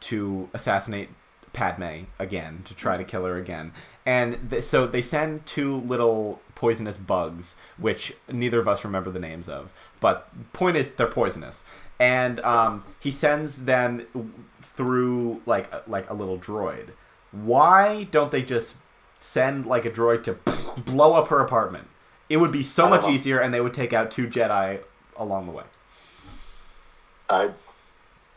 to 0.00 0.48
assassinate 0.52 1.08
Padme 1.56 2.04
again 2.18 2.60
to 2.66 2.74
try 2.74 2.96
to 2.96 3.02
kill 3.04 3.24
her 3.24 3.36
again, 3.38 3.72
and 4.04 4.50
th- 4.50 4.62
so 4.62 4.86
they 4.86 5.02
send 5.02 5.44
two 5.46 5.78
little 5.80 6.40
poisonous 6.54 6.98
bugs, 6.98 7.56
which 7.78 8.12
neither 8.30 8.60
of 8.60 8.68
us 8.68 8.84
remember 8.84 9.10
the 9.10 9.18
names 9.18 9.48
of. 9.48 9.72
But 10.00 10.28
point 10.52 10.76
is, 10.76 10.90
they're 10.90 11.06
poisonous, 11.06 11.64
and 11.98 12.40
um, 12.40 12.82
he 13.00 13.10
sends 13.10 13.64
them 13.64 14.06
through 14.60 15.40
like 15.46 15.72
a- 15.72 15.82
like 15.88 16.08
a 16.10 16.14
little 16.14 16.38
droid. 16.38 16.88
Why 17.32 18.04
don't 18.04 18.30
they 18.30 18.42
just 18.42 18.76
send 19.18 19.66
like 19.66 19.84
a 19.84 19.90
droid 19.90 20.22
to 20.24 20.34
blow 20.82 21.14
up 21.14 21.28
her 21.28 21.40
apartment? 21.40 21.88
It 22.28 22.36
would 22.36 22.52
be 22.52 22.62
so 22.62 22.88
much 22.88 23.02
know. 23.02 23.10
easier, 23.10 23.38
and 23.40 23.52
they 23.54 23.60
would 23.60 23.74
take 23.74 23.92
out 23.92 24.10
two 24.10 24.26
Jedi 24.26 24.80
along 25.16 25.46
the 25.46 25.52
way. 25.52 25.64
I 27.30 27.50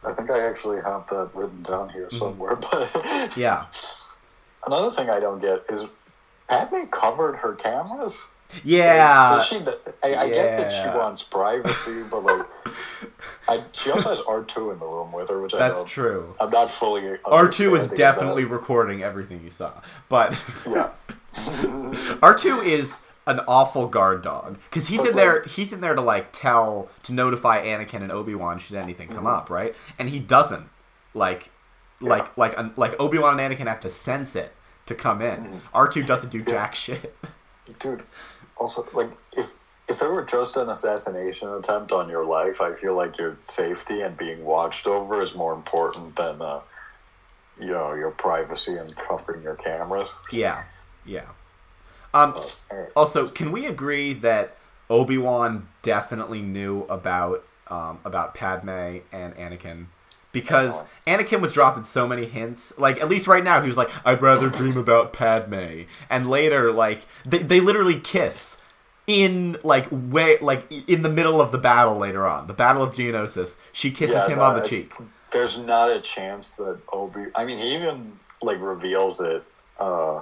I 0.07 0.13
think 0.13 0.29
I 0.29 0.47
actually 0.47 0.81
have 0.81 1.07
that 1.07 1.31
written 1.33 1.63
down 1.63 1.89
here 1.89 2.07
mm-hmm. 2.07 2.17
somewhere. 2.17 2.55
But 2.71 3.37
Yeah, 3.37 3.65
another 4.65 4.91
thing 4.91 5.09
I 5.09 5.19
don't 5.19 5.39
get 5.39 5.61
is 5.69 5.87
Padme 6.47 6.85
covered 6.91 7.37
her 7.37 7.53
cameras. 7.53 8.33
yeah, 8.63 9.35
Does 9.35 9.47
she, 9.47 9.57
I, 10.03 10.15
I 10.23 10.29
get 10.29 10.57
that 10.57 10.71
she 10.71 10.87
wants 10.97 11.21
privacy, 11.21 12.03
but 12.09 12.21
like, 12.21 12.45
I, 13.47 13.63
she 13.71 13.91
also 13.91 14.09
has 14.09 14.21
R 14.21 14.43
two 14.43 14.71
in 14.71 14.79
the 14.79 14.85
room 14.85 15.11
with 15.11 15.29
her, 15.29 15.41
which 15.41 15.53
I 15.53 15.59
that's 15.59 15.83
true. 15.83 16.33
I'm 16.41 16.49
not 16.49 16.69
fully. 16.69 17.17
R 17.25 17.49
two 17.49 17.75
is 17.75 17.89
definitely 17.89 18.45
recording 18.45 19.03
everything 19.03 19.41
you 19.43 19.51
saw, 19.51 19.73
but 20.07 20.43
Yeah. 20.65 20.89
R 22.23 22.35
two 22.35 22.55
is 22.61 23.01
an 23.29 23.39
awful 23.47 23.87
guard 23.87 24.21
dog 24.23 24.57
because 24.69 24.87
he's 24.89 25.05
in 25.05 25.15
there. 25.15 25.43
He's 25.43 25.71
in 25.71 25.81
there 25.81 25.95
to 25.95 26.01
like 26.01 26.29
tell 26.33 26.89
to 27.03 27.13
notify 27.13 27.63
Anakin 27.65 28.01
and 28.01 28.11
Obi 28.11 28.35
Wan 28.35 28.59
should 28.59 28.75
anything 28.75 29.07
come 29.07 29.27
up, 29.27 29.49
right? 29.49 29.73
And 29.97 30.09
he 30.09 30.19
doesn't. 30.19 30.67
Like, 31.13 31.49
like, 31.49 31.49
Mm-hmm. 32.01 32.05
Yeah. 32.07 32.11
like, 32.11 32.57
like, 32.57 32.77
like 32.77 32.99
Obi 32.99 33.17
Wan 33.17 33.39
and 33.39 33.53
Anakin 33.53 33.67
have 33.67 33.81
to 33.81 33.89
sense 33.89 34.35
it 34.35 34.53
to 34.87 34.95
come 34.95 35.21
in. 35.21 35.39
Mm-hmm. 35.43 35.75
R 35.75 35.87
two 35.87 36.03
doesn't 36.03 36.31
do 36.31 36.43
jack 36.43 36.75
shit. 36.75 37.15
dude 37.79 38.01
also 38.57 38.83
like 38.93 39.09
if 39.37 39.57
if 39.87 39.99
there 39.99 40.11
were 40.11 40.23
just 40.25 40.57
an 40.57 40.69
assassination 40.69 41.49
attempt 41.49 41.91
on 41.91 42.09
your 42.09 42.25
life 42.25 42.61
i 42.61 42.73
feel 42.73 42.95
like 42.95 43.17
your 43.17 43.37
safety 43.45 44.01
and 44.01 44.17
being 44.17 44.43
watched 44.43 44.87
over 44.87 45.21
is 45.21 45.35
more 45.35 45.53
important 45.53 46.15
than 46.15 46.41
uh 46.41 46.59
you 47.59 47.67
know 47.67 47.93
your 47.93 48.09
privacy 48.11 48.75
and 48.75 48.91
covering 49.07 49.43
your 49.43 49.55
cameras 49.55 50.15
yeah, 50.31 50.63
yeah. 51.05 51.25
Um, 52.13 52.33
Also, 52.95 53.27
can 53.27 53.51
we 53.51 53.65
agree 53.65 54.13
that 54.13 54.55
Obi 54.89 55.17
Wan 55.17 55.67
definitely 55.81 56.41
knew 56.41 56.83
about 56.89 57.43
um, 57.67 57.99
about 58.03 58.33
Padme 58.33 58.69
and 59.11 59.35
Anakin? 59.35 59.85
Because 60.31 60.83
Anakin 61.07 61.39
was 61.41 61.53
dropping 61.53 61.83
so 61.83 62.07
many 62.07 62.25
hints. 62.25 62.73
Like 62.77 63.01
at 63.01 63.09
least 63.09 63.27
right 63.27 63.43
now, 63.43 63.61
he 63.61 63.67
was 63.67 63.77
like, 63.77 63.89
"I'd 64.05 64.21
rather 64.21 64.49
dream 64.49 64.77
about 64.77 65.11
Padme," 65.13 65.83
and 66.09 66.29
later, 66.29 66.71
like 66.71 67.05
they, 67.25 67.39
they 67.39 67.59
literally 67.59 67.99
kiss 67.99 68.57
in 69.07 69.57
like 69.63 69.87
way 69.91 70.37
like 70.39 70.71
in 70.87 71.01
the 71.01 71.09
middle 71.09 71.41
of 71.41 71.51
the 71.51 71.57
battle 71.57 71.95
later 71.97 72.27
on, 72.27 72.45
the 72.47 72.53
Battle 72.53 72.83
of 72.83 72.93
Geonosis. 72.93 73.57
She 73.73 73.89
kisses 73.91 74.15
Yeah, 74.15 74.27
him 74.27 74.39
on 74.39 74.59
the 74.59 74.67
cheek. 74.67 74.93
there's 75.31 75.57
not 75.59 75.91
a 75.91 75.99
chance 76.01 76.55
that 76.55 76.79
obi 76.91 77.25
i 77.35 77.45
mean 77.45 77.59
he 77.59 77.75
even 77.75 78.13
like 78.41 78.59
reveals 78.59 79.21
it 79.21 79.43
uh 79.79 80.19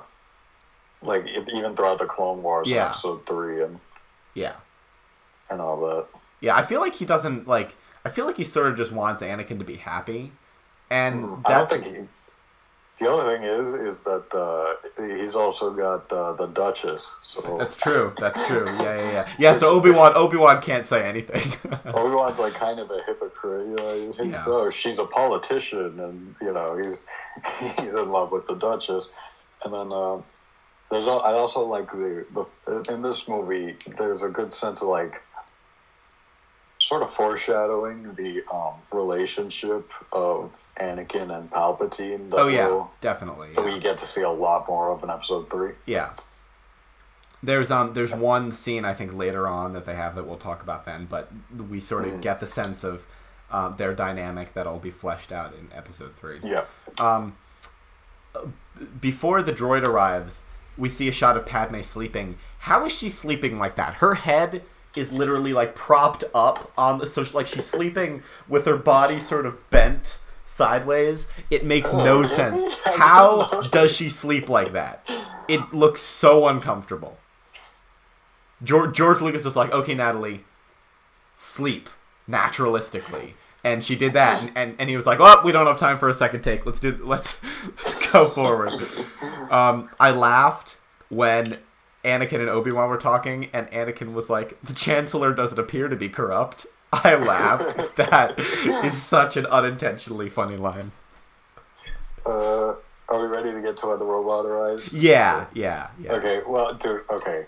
like 1.01 1.23
it, 1.25 1.47
even 1.55 1.75
throughout 1.75 1.99
the 1.99 2.05
clone 2.05 2.41
wars 2.43 2.67
in 2.69 2.75
Yeah. 2.75 2.87
episode 2.87 3.25
three 3.25 3.63
and 3.63 3.79
Yeah, 4.33 4.53
and 5.49 5.61
all 5.61 5.79
that 5.87 6.05
yeah. 6.39 6.55
I 6.55 6.61
feel 6.63 6.81
like 6.81 6.95
he 6.95 7.05
doesn't 7.05 7.47
like. 7.47 7.75
I 8.05 8.09
feel 8.09 8.25
like 8.25 8.37
he 8.37 8.43
sort 8.43 8.67
of 8.67 8.77
just 8.77 8.91
wants 8.91 9.21
Anakin 9.23 9.57
to 9.59 9.65
be 9.65 9.77
happy, 9.77 10.31
and 10.89 11.25
I 11.47 11.49
don't 11.57 11.69
think 11.69 11.83
he. 11.85 12.03
The 12.99 13.07
only 13.09 13.35
thing 13.35 13.43
is, 13.43 13.75
is 13.75 14.03
that 14.05 14.33
uh, 14.33 14.73
he's 15.17 15.35
also 15.35 15.71
got 15.71 16.11
uh, 16.11 16.33
the 16.33 16.47
Duchess. 16.47 17.19
So 17.21 17.55
That's 17.59 17.75
true. 17.75 18.09
That's 18.17 18.47
true. 18.47 18.65
Yeah, 18.81 18.97
yeah, 18.97 19.11
yeah. 19.11 19.27
Yeah. 19.37 19.53
So 19.53 19.67
Obi 19.67 19.91
Wan, 19.91 20.13
Obi 20.15 20.35
Wan 20.37 20.59
can't 20.63 20.83
say 20.83 21.07
anything. 21.07 21.43
Obi 21.93 22.15
Wan's 22.15 22.39
like 22.39 22.53
kind 22.55 22.79
of 22.79 22.89
a 22.89 22.99
hypocrite. 23.05 23.67
You 23.67 23.75
know, 23.75 24.05
he's, 24.05 24.17
Yeah. 24.17 24.43
oh, 24.47 24.69
she's 24.71 24.97
a 24.97 25.05
politician, 25.05 25.99
and 25.99 26.35
you 26.41 26.51
know 26.53 26.75
he's 26.77 27.05
he's 27.79 27.93
in 27.93 28.09
love 28.11 28.31
with 28.31 28.47
the 28.47 28.55
Duchess. 28.55 29.19
And 29.63 29.73
then 29.73 29.91
uh, 29.91 30.21
there's 30.89 31.07
I 31.07 31.33
also 31.33 31.61
like 31.61 31.91
the, 31.91 32.23
the 32.33 32.93
in 32.93 33.01
this 33.01 33.27
movie. 33.27 33.75
There's 33.97 34.23
a 34.23 34.29
good 34.29 34.53
sense 34.53 34.81
of 34.81 34.87
like 34.89 35.21
sort 36.79 37.01
of 37.01 37.11
foreshadowing 37.11 38.13
the 38.13 38.43
um, 38.53 38.71
relationship 38.93 39.83
of 40.13 40.55
Anakin 40.79 41.23
and 41.23 41.43
Palpatine. 41.43 42.29
That 42.29 42.37
oh 42.39 42.47
yeah, 42.47 42.67
we'll- 42.67 42.91
definitely. 43.01 43.49
that 43.53 43.65
Yeah. 43.65 43.73
we 43.73 43.79
get 43.79 43.97
to 43.97 44.05
see 44.05 44.21
a 44.21 44.29
lot 44.29 44.67
more 44.67 44.91
of 44.91 45.03
in 45.03 45.09
episode 45.09 45.49
three. 45.49 45.71
yeah. 45.85 46.05
There's 47.43 47.69
um 47.69 47.93
there's 47.93 48.13
one 48.13 48.51
scene 48.51 48.83
I 48.83 48.93
think 48.95 49.13
later 49.13 49.47
on 49.47 49.73
that 49.73 49.85
they 49.85 49.93
have 49.93 50.15
that 50.15 50.25
we'll 50.25 50.37
talk 50.37 50.63
about 50.63 50.85
then, 50.85 51.05
but 51.05 51.29
we 51.69 51.79
sort 51.79 52.05
of 52.07 52.15
Mhm. 52.15 52.21
get 52.21 52.39
the 52.39 52.47
sense 52.47 52.83
of 52.83 53.05
um, 53.51 53.75
their 53.77 53.93
dynamic 53.93 54.53
that'll 54.55 54.79
be 54.79 54.89
fleshed 54.91 55.31
out 55.31 55.53
in 55.53 55.69
episode 55.75 56.15
three. 56.17 56.39
Yeah. 56.43 56.65
Um, 56.99 57.37
before 58.99 59.41
the 59.41 59.53
droid 59.53 59.85
arrives, 59.85 60.43
we 60.77 60.89
see 60.89 61.07
a 61.07 61.11
shot 61.11 61.37
of 61.37 61.45
Padme 61.45 61.81
sleeping. 61.81 62.37
How 62.59 62.85
is 62.85 62.95
she 62.97 63.09
sleeping 63.09 63.57
like 63.59 63.75
that? 63.75 63.95
Her 63.95 64.15
head 64.15 64.61
is 64.95 65.11
literally 65.11 65.53
like 65.53 65.75
propped 65.75 66.23
up 66.33 66.71
on 66.77 66.97
the 66.97 67.07
so 67.07 67.23
she- 67.23 67.33
like 67.33 67.47
she's 67.47 67.65
sleeping 67.65 68.23
with 68.47 68.65
her 68.65 68.77
body 68.77 69.19
sort 69.19 69.45
of 69.45 69.69
bent 69.69 70.17
sideways. 70.45 71.27
It 71.51 71.63
makes 71.65 71.91
no 71.93 72.19
Oh, 72.19 72.23
sense. 72.23 72.87
How 72.97 73.47
does 73.69 73.95
she 73.95 74.09
sleep 74.09 74.49
like 74.49 74.71
that? 74.73 75.09
It 75.47 75.73
looks 75.73 76.01
so 76.01 76.47
uncomfortable. 76.47 77.17
George, 78.63 78.95
George 78.95 79.21
Lucas 79.21 79.45
was 79.45 79.55
like, 79.55 79.71
"Okay, 79.71 79.93
Natalie, 79.93 80.41
sleep 81.37 81.89
naturalistically." 82.29 83.33
And 83.67 83.83
she 83.83 83.97
did 83.97 84.13
that, 84.13 84.41
and, 84.41 84.51
and, 84.55 84.75
and 84.79 84.89
he 84.89 84.95
was 84.95 85.05
like, 85.05 85.19
"Oh, 85.19 85.41
we 85.43 85.51
don't 85.51 85.67
have 85.67 85.77
time 85.77 85.97
for 85.97 86.07
a 86.07 86.13
second 86.13 86.41
take. 86.41 86.65
Let's 86.65 86.79
do 86.79 86.97
let's 87.03 87.43
let's 87.65 88.13
go 88.13 88.25
forward." 88.25 88.71
Um, 89.51 89.89
I 89.99 90.11
laughed 90.11 90.77
when 91.09 91.57
Anakin 92.05 92.39
and 92.39 92.49
Obi 92.49 92.71
Wan 92.71 92.87
were 92.87 92.97
talking, 92.97 93.49
and 93.51 93.69
Anakin 93.71 94.13
was 94.13 94.29
like, 94.29 94.59
"The 94.61 94.73
Chancellor 94.73 95.33
doesn't 95.33 95.59
appear 95.59 95.89
to 95.89 95.97
be 95.97 96.07
corrupt." 96.07 96.65
I 96.93 97.15
laughed. 97.15 97.95
that 97.97 98.39
is 98.39 99.03
such 99.03 99.35
an 99.35 99.45
unintentionally 99.47 100.29
funny 100.29 100.55
line. 100.55 100.93
Uh, 102.25 102.75
are 103.09 103.21
we 103.21 103.27
ready 103.27 103.51
to 103.51 103.61
get 103.61 103.75
to 103.77 103.87
when 103.87 103.99
the 103.99 104.05
robot 104.05 104.45
arrives? 104.45 104.97
Yeah, 104.97 105.47
yeah, 105.53 105.89
yeah. 105.99 106.13
Okay, 106.13 106.41
well, 106.47 106.73
dude, 106.73 107.01
okay. 107.11 107.45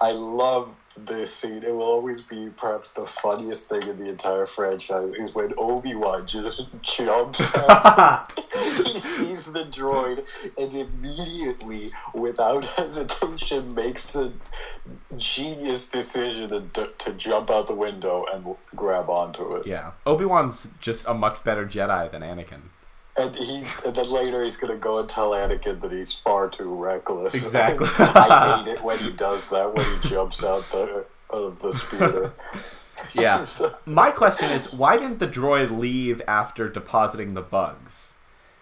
I 0.00 0.12
love 0.12 0.74
this 0.96 1.34
scene. 1.34 1.62
It 1.64 1.74
will 1.74 1.82
always 1.82 2.22
be 2.22 2.50
perhaps 2.56 2.92
the 2.92 3.06
funniest 3.06 3.68
thing 3.68 3.82
in 3.88 3.98
the 3.98 4.08
entire 4.10 4.46
franchise 4.46 5.14
is 5.14 5.34
when 5.34 5.52
Obi 5.58 5.94
Wan 5.94 6.26
just 6.26 6.80
jumps 6.82 7.54
out. 7.68 8.32
he 8.84 8.98
sees 8.98 9.52
the 9.52 9.64
droid 9.64 10.24
and 10.58 10.72
immediately, 10.72 11.92
without 12.12 12.64
hesitation, 12.76 13.74
makes 13.74 14.08
the 14.08 14.32
genius 15.18 15.88
decision 15.88 16.48
to, 16.72 16.90
to 16.98 17.12
jump 17.12 17.50
out 17.50 17.66
the 17.66 17.74
window 17.74 18.24
and 18.32 18.56
grab 18.76 19.08
onto 19.08 19.54
it. 19.54 19.66
Yeah, 19.66 19.92
Obi 20.06 20.24
Wan's 20.24 20.68
just 20.80 21.06
a 21.06 21.14
much 21.14 21.42
better 21.44 21.66
Jedi 21.66 22.10
than 22.10 22.22
Anakin. 22.22 22.60
And 23.16 23.34
he, 23.36 23.64
and 23.86 23.94
then 23.94 24.10
later 24.12 24.42
he's 24.42 24.56
gonna 24.56 24.76
go 24.76 24.98
and 24.98 25.08
tell 25.08 25.30
Anakin 25.30 25.80
that 25.82 25.92
he's 25.92 26.12
far 26.18 26.48
too 26.48 26.74
reckless. 26.74 27.34
Exactly. 27.34 27.86
I 27.98 28.62
hate 28.64 28.72
it 28.74 28.82
when 28.84 28.98
he 28.98 29.12
does 29.12 29.50
that 29.50 29.72
when 29.72 29.84
he 29.86 30.08
jumps 30.08 30.44
out 30.44 30.62
the 30.70 31.06
of 31.30 31.60
the 31.60 31.72
speeder. 31.72 32.32
Yeah. 33.14 33.44
So- 33.44 33.74
My 33.86 34.10
question 34.12 34.48
is, 34.50 34.72
why 34.72 34.96
didn't 34.96 35.18
the 35.18 35.26
droid 35.28 35.76
leave 35.78 36.22
after 36.28 36.68
depositing 36.68 37.34
the 37.34 37.42
bugs? 37.42 38.14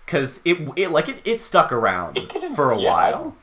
Because 0.05 0.41
it, 0.45 0.59
it 0.77 0.91
like 0.91 1.09
it, 1.09 1.21
it 1.25 1.41
stuck 1.41 1.71
around 1.71 2.17
It 2.19 2.33
for 2.57 2.73
a 2.73 2.79
yeah, 2.79 2.91
while. 2.91 3.37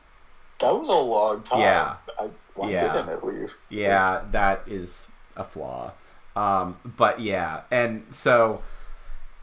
that 0.60 0.72
was 0.74 0.88
a 0.88 0.92
long 0.92 1.42
time. 1.42 1.60
Yeah. 1.60 1.94
I, 2.20 2.28
why 2.54 2.70
Yeah. 2.70 2.92
didn't 2.92 3.08
it 3.08 3.24
leave? 3.24 3.54
Yeah, 3.70 4.22
that 4.32 4.62
is 4.66 5.08
a 5.36 5.44
flaw. 5.44 5.92
Um, 6.36 6.76
but 6.84 7.20
yeah, 7.20 7.62
and 7.70 8.04
so, 8.10 8.62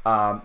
um, 0.06 0.42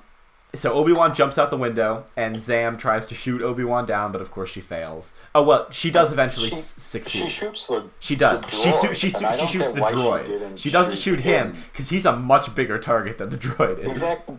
so 0.55 0.73
Obi 0.75 0.93
Wan 0.93 1.15
jumps 1.15 1.38
out 1.38 1.51
the 1.51 1.57
window, 1.57 2.05
and 2.17 2.41
Zam 2.41 2.77
tries 2.77 3.07
to 3.07 3.15
shoot 3.15 3.41
Obi 3.43 3.65
Wan 3.65 3.87
down, 3.87 4.12
but 4.12 4.21
of 4.21 4.31
course 4.31 4.51
she 4.51 4.61
fails. 4.61 5.12
Oh 5.35 5.43
well, 5.43 5.71
she 5.71 5.91
does 5.91 6.12
eventually 6.12 6.49
She, 6.49 6.57
succeed. 6.57 7.23
she 7.23 7.29
shoots 7.31 7.67
the. 7.69 7.85
She 8.01 8.17
does. 8.17 8.41
the 8.43 8.49
she 8.51 8.69
droid, 8.71 8.95
she, 8.95 9.11
su- 9.11 9.33
she 9.38 9.47
shoots 9.47 9.73
the 9.73 9.81
droid. 9.81 10.57
She, 10.59 10.69
She 10.69 10.71
doesn't 10.71 10.99
shoot 10.99 11.21
him 11.21 11.57
because 11.73 11.88
he's 11.91 12.05
a 12.05 12.17
much 12.17 12.55
bigger 12.55 12.79
target 12.79 13.19
than 13.19 13.31
the 13.31 13.37
droid 13.38 13.79
is. 13.79 13.87
Exactly. 13.88 14.37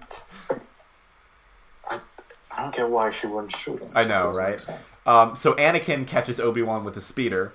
I, 1.89 1.99
I 2.57 2.61
don't 2.63 2.75
get 2.75 2.89
why 2.89 3.09
she 3.09 3.27
wouldn't 3.27 3.55
shoot 3.55 3.79
him. 3.81 3.87
I 3.95 4.03
know, 4.03 4.31
right? 4.31 4.61
Um, 5.05 5.35
so 5.35 5.53
Anakin 5.53 6.05
catches 6.07 6.39
Obi 6.39 6.61
Wan 6.61 6.83
with 6.83 6.95
a 6.97 7.01
speeder, 7.01 7.53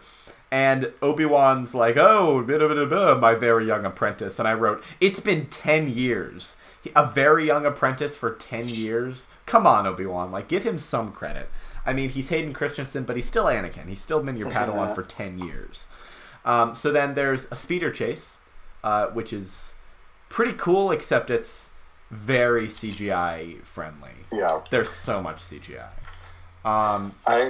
And 0.51 0.93
Obi 1.03 1.25
Wan's 1.27 1.75
like, 1.75 1.97
"Oh, 1.97 2.43
blah, 2.43 2.59
blah, 2.59 2.85
blah, 2.87 3.19
my 3.19 3.35
very 3.35 3.67
young 3.67 3.85
apprentice," 3.85 4.39
and 4.39 4.49
I 4.49 4.55
wrote, 4.55 4.83
"It's 5.01 5.21
been 5.21 5.47
ten 5.47 5.89
years. 5.89 6.57
A 6.95 7.07
very 7.07 7.47
young 7.47 7.67
apprentice 7.67 8.17
for 8.17 8.33
ten 8.33 8.69
years. 8.69 9.29
Come 9.47 9.67
on, 9.67 9.87
Obi 9.87 10.07
Wan. 10.07 10.31
Like, 10.31 10.49
give 10.49 10.65
him 10.65 10.79
some 10.79 11.13
credit. 11.13 11.49
I 11.87 11.93
mean, 11.93 12.11
he's 12.11 12.29
Hayden 12.29 12.53
Christensen, 12.53 13.05
but 13.05 13.17
he's 13.17 13.27
still 13.27 13.47
Anakin. 13.47 13.89
He's 13.89 14.01
still 14.01 14.23
been 14.23 14.37
your 14.37 14.51
Padawan 14.51 14.95
for 14.95 15.03
ten 15.03 15.39
years. 15.39 15.87
Um, 16.45 16.75
so 16.75 16.93
then 16.93 17.15
there's 17.15 17.47
a 17.51 17.57
speeder 17.57 17.91
chase, 17.91 18.39
uh, 18.85 19.09
which 19.09 19.33
is 19.33 19.75
pretty 20.29 20.53
cool, 20.53 20.91
except 20.91 21.31
it's 21.31 21.71
very 22.11 22.67
CGI 22.69 23.63
friendly. 23.63 24.13
Yeah. 24.33 24.63
There's 24.71 24.91
so 24.91 25.23
much 25.23 25.39
CGI. 25.39 25.89
Um, 26.65 27.11
I 27.27 27.49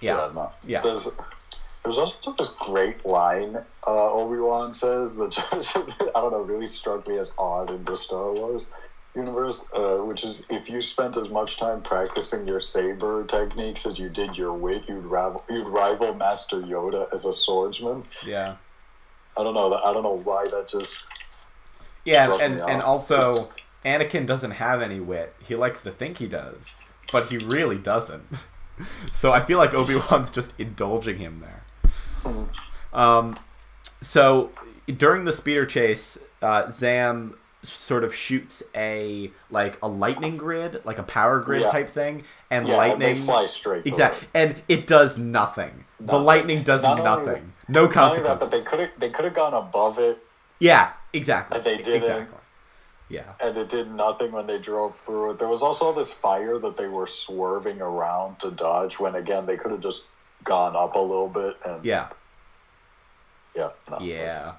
yeah, 0.00 0.30
no. 0.34 0.50
yeah. 0.66 0.82
There's 0.82 1.08
there's 1.82 1.98
also 1.98 2.32
this 2.32 2.54
great 2.54 3.02
line 3.06 3.56
uh, 3.86 4.12
Obi 4.12 4.38
Wan 4.38 4.72
says 4.72 5.16
that 5.16 5.32
just 5.32 5.76
I 6.16 6.20
don't 6.20 6.32
know 6.32 6.42
really 6.42 6.68
struck 6.68 7.08
me 7.08 7.18
as 7.18 7.34
odd 7.38 7.70
in 7.70 7.84
the 7.84 7.96
Star 7.96 8.32
Wars 8.32 8.64
universe, 9.14 9.70
uh, 9.74 9.98
which 9.98 10.24
is 10.24 10.46
if 10.48 10.70
you 10.70 10.80
spent 10.80 11.16
as 11.16 11.28
much 11.28 11.58
time 11.58 11.82
practicing 11.82 12.46
your 12.46 12.60
saber 12.60 13.24
techniques 13.24 13.84
as 13.84 13.98
you 13.98 14.08
did 14.08 14.38
your 14.38 14.52
wit, 14.52 14.84
you'd 14.88 15.04
rival 15.04 15.44
you'd 15.50 15.68
rival 15.68 16.14
Master 16.14 16.60
Yoda 16.60 17.12
as 17.12 17.24
a 17.24 17.34
swordsman. 17.34 18.04
yeah. 18.26 18.56
I 19.36 19.42
don't 19.42 19.54
know. 19.54 19.72
I 19.72 19.92
don't 19.94 20.02
know 20.02 20.18
why 20.18 20.44
that 20.44 20.68
just 20.68 21.06
Yeah, 22.04 22.30
Struck 22.30 22.50
and, 22.50 22.60
and 22.60 22.82
also 22.82 23.34
Anakin 23.84 24.26
doesn't 24.26 24.52
have 24.52 24.82
any 24.82 25.00
wit. 25.00 25.34
He 25.42 25.54
likes 25.54 25.82
to 25.84 25.90
think 25.90 26.18
he 26.18 26.26
does, 26.26 26.82
but 27.12 27.32
he 27.32 27.38
really 27.38 27.78
doesn't. 27.78 28.24
so 29.12 29.32
I 29.32 29.40
feel 29.40 29.58
like 29.58 29.72
Obi 29.74 29.94
Wan's 30.10 30.30
just 30.30 30.52
indulging 30.58 31.18
him 31.18 31.40
there. 31.40 31.61
Um, 32.92 33.34
so 34.00 34.50
during 34.86 35.24
the 35.24 35.32
speeder 35.32 35.66
chase, 35.66 36.18
uh, 36.42 36.68
Zam 36.70 37.36
sort 37.62 38.02
of 38.02 38.12
shoots 38.14 38.62
a 38.74 39.30
like 39.50 39.78
a 39.82 39.88
lightning 39.88 40.36
grid, 40.36 40.80
like 40.84 40.98
a 40.98 41.02
power 41.04 41.38
grid 41.40 41.60
Yeah. 41.62 41.68
type 41.70 41.88
thing, 41.88 42.24
and 42.50 42.66
yeah, 42.66 42.76
lightning 42.76 43.00
they 43.00 43.14
fly 43.14 43.46
straight. 43.46 43.86
exactly, 43.86 44.26
and 44.34 44.60
it 44.68 44.86
does 44.86 45.16
nothing. 45.16 45.84
The 46.00 46.18
lightning 46.18 46.64
does 46.64 46.82
Not 46.82 46.98
only- 47.00 47.26
nothing. 47.26 47.52
No 47.68 47.84
Not 47.86 47.96
only 47.96 48.22
that, 48.24 48.40
but 48.40 48.50
they 48.50 48.60
could 48.62 48.80
have 48.80 48.90
they 48.98 49.08
could 49.10 49.24
have 49.24 49.34
gone 49.34 49.54
above 49.54 49.98
it, 50.00 50.18
yeah, 50.58 50.90
exactly. 51.12 51.56
And 51.58 51.64
they 51.64 51.76
didn't. 51.76 52.02
Exactly. 52.02 52.38
Yeah. 53.08 53.34
and 53.40 53.54
it 53.58 53.68
did 53.68 53.92
nothing 53.92 54.32
when 54.32 54.46
they 54.46 54.58
drove 54.58 54.98
through 54.98 55.32
it. 55.32 55.38
There 55.38 55.46
was 55.48 55.62
also 55.62 55.92
this 55.92 56.14
fire 56.14 56.58
that 56.58 56.78
they 56.78 56.88
were 56.88 57.06
swerving 57.06 57.82
around 57.82 58.38
to 58.40 58.50
dodge. 58.50 58.98
When 58.98 59.14
again, 59.14 59.44
they 59.44 59.58
could 59.58 59.70
have 59.70 59.80
just 59.82 60.04
gone 60.44 60.74
up 60.76 60.94
a 60.94 60.98
little 60.98 61.28
bit 61.28 61.56
and 61.64 61.84
Yeah. 61.84 62.08
yeah. 63.56 63.70
No, 63.90 63.98
Yeah. 64.00 64.52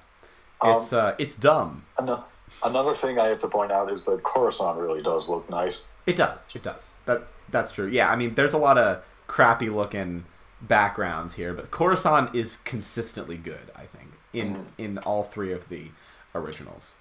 Um, 0.60 0.76
It's 0.76 0.92
uh 0.92 1.14
it's 1.18 1.34
dumb. 1.34 1.84
Ano- 2.00 2.24
Another 2.64 2.92
thing 2.92 3.18
I 3.18 3.26
have 3.26 3.40
to 3.40 3.48
point 3.48 3.72
out 3.72 3.90
is 3.90 4.04
that 4.06 4.22
Coruscant 4.22 4.78
really 4.78 5.02
does 5.02 5.28
look 5.28 5.50
nice. 5.50 5.84
It 6.06 6.16
does. 6.16 6.54
It 6.54 6.62
does. 6.62 6.90
That 7.06 7.22
that's 7.50 7.72
true. 7.72 7.86
Yeah, 7.86 8.10
I 8.10 8.16
mean 8.16 8.34
there's 8.34 8.52
a 8.54 8.58
lot 8.58 8.78
of 8.78 9.02
crappy 9.26 9.68
looking 9.68 10.24
backgrounds 10.62 11.34
here, 11.34 11.52
but 11.52 11.70
Coruscant 11.70 12.34
is 12.34 12.58
consistently 12.64 13.36
good, 13.36 13.70
I 13.76 13.82
think, 13.86 14.12
in 14.32 14.64
in 14.78 14.98
all 14.98 15.24
three 15.24 15.52
of 15.52 15.68
the 15.68 15.88
originals. 16.34 16.94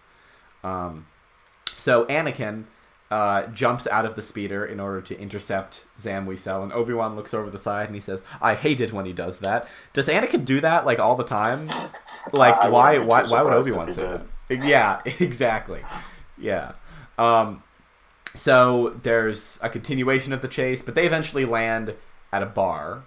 Um 0.64 1.06
so 1.68 2.06
Anakin 2.06 2.66
uh, 3.14 3.46
jumps 3.52 3.86
out 3.86 4.06
of 4.06 4.16
the 4.16 4.24
speeder 4.24 4.66
in 4.66 4.80
order 4.80 5.00
to 5.00 5.16
intercept 5.20 5.86
Zam 6.00 6.26
Wesell, 6.26 6.64
and 6.64 6.74
Obi 6.74 6.94
Wan 6.96 7.16
looks 7.16 7.32
over 7.32 7.52
the 7.52 7.60
side 7.60 7.86
and 7.86 7.94
he 7.94 8.02
says, 8.02 8.24
"I 8.42 8.56
hate 8.56 8.82
it 8.82 8.92
when 8.92 9.06
he 9.06 9.14
does 9.14 9.38
that." 9.42 9.68
Does 9.94 10.08
Anakin 10.08 10.44
do 10.46 10.60
that 10.62 10.84
like 10.84 10.98
all 10.98 11.16
the 11.16 11.24
time? 11.24 11.68
Like, 12.32 12.56
I 12.56 12.70
why? 12.70 13.00
Why? 13.00 13.24
Why 13.24 13.44
would 13.44 13.52
Obi 13.52 13.74
Wan 13.74 13.92
say 13.92 14.02
that? 14.02 14.22
Yeah, 14.66 15.02
exactly. 15.20 15.82
Yeah. 16.38 16.72
Um, 17.18 17.62
so 18.34 18.98
there's 19.04 19.60
a 19.62 19.68
continuation 19.68 20.32
of 20.32 20.42
the 20.42 20.48
chase, 20.48 20.82
but 20.82 20.96
they 20.96 21.06
eventually 21.06 21.44
land 21.44 21.96
at 22.32 22.42
a 22.42 22.46
bar 22.46 23.04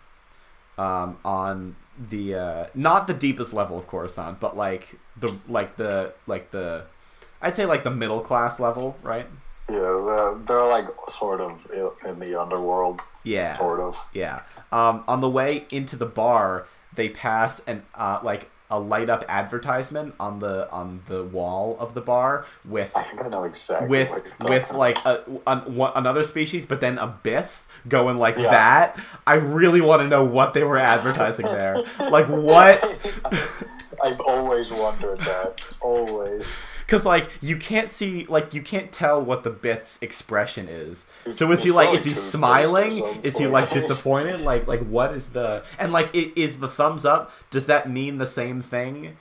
um, 0.76 1.16
on 1.24 1.76
the 2.10 2.34
uh, 2.34 2.66
not 2.74 3.06
the 3.06 3.14
deepest 3.14 3.54
level 3.54 3.78
of 3.78 3.86
Coruscant, 3.86 4.38
but 4.38 4.54
like 4.54 4.96
the 5.18 5.34
like 5.48 5.76
the 5.76 6.12
like 6.26 6.50
the 6.50 6.84
I'd 7.40 7.54
say 7.54 7.64
like 7.64 7.84
the 7.84 7.90
middle 7.90 8.20
class 8.20 8.60
level, 8.60 8.98
right? 9.02 9.26
Yeah, 9.68 9.78
they're, 10.06 10.34
they're 10.46 10.68
like 10.68 10.86
sort 11.08 11.40
of 11.40 11.66
in 12.04 12.18
the 12.20 12.40
underworld, 12.40 13.00
Yeah. 13.24 13.54
sort 13.56 13.80
of. 13.80 13.96
Yeah. 14.12 14.42
Um, 14.70 15.02
on 15.08 15.20
the 15.20 15.28
way 15.30 15.64
into 15.70 15.96
the 15.96 16.06
bar, 16.06 16.66
they 16.94 17.08
pass 17.08 17.60
an 17.66 17.82
uh, 17.94 18.20
like 18.22 18.48
a 18.70 18.80
light 18.80 19.08
up 19.08 19.24
advertisement 19.28 20.14
on 20.18 20.40
the 20.40 20.68
on 20.72 21.00
the 21.06 21.22
wall 21.22 21.76
of 21.78 21.94
the 21.94 22.00
bar 22.00 22.46
with 22.64 22.90
I 22.96 23.02
think 23.04 23.24
I 23.24 23.28
know 23.28 23.44
exactly 23.44 23.88
with 23.88 24.10
with 24.48 24.70
like 24.72 24.98
a, 25.04 25.22
an, 25.46 25.74
one, 25.76 25.92
another 25.94 26.24
species, 26.24 26.66
but 26.66 26.80
then 26.80 26.98
a 26.98 27.06
Bith 27.22 27.62
going 27.88 28.16
like 28.18 28.36
Yeah. 28.36 28.50
that. 28.50 29.00
I 29.26 29.34
really 29.34 29.80
want 29.80 30.02
to 30.02 30.08
know 30.08 30.24
what 30.24 30.54
they 30.54 30.64
were 30.64 30.78
advertising 30.78 31.46
there. 31.46 31.76
like 32.10 32.26
what? 32.28 32.82
I've 34.04 34.20
always 34.20 34.72
wondered 34.72 35.18
that. 35.20 35.78
Always. 35.84 36.62
Because 36.86 37.04
like 37.04 37.28
you 37.42 37.56
can't 37.56 37.90
see, 37.90 38.26
like 38.26 38.54
you 38.54 38.62
can't 38.62 38.92
tell 38.92 39.20
what 39.22 39.42
the 39.42 39.50
Bith's 39.50 39.98
expression 40.00 40.68
is. 40.68 41.06
So 41.32 41.50
is 41.50 41.64
he 41.64 41.72
like, 41.72 41.92
is 41.98 42.04
he 42.04 42.10
smiling? 42.10 43.02
Is 43.24 43.36
he 43.36 43.48
like 43.48 43.70
disappointed? 43.70 44.40
Like 44.40 44.68
like 44.68 44.80
what 44.80 45.12
is 45.12 45.30
the 45.30 45.64
and 45.78 45.92
like 45.92 46.10
is 46.14 46.58
the 46.58 46.68
thumbs 46.68 47.04
up? 47.04 47.32
Does 47.50 47.66
that 47.66 47.90
mean 47.90 48.18
the 48.18 48.26
same 48.26 48.60
thing? 48.60 49.16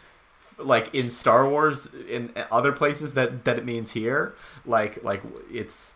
Like 0.59 0.93
in 0.93 1.09
Star 1.09 1.49
Wars, 1.49 1.89
in 2.07 2.31
other 2.51 2.71
places 2.71 3.13
that 3.13 3.43
that 3.45 3.57
it 3.57 3.65
means 3.65 3.91
here, 3.93 4.35
like 4.65 5.03
like 5.03 5.21
it's. 5.51 5.93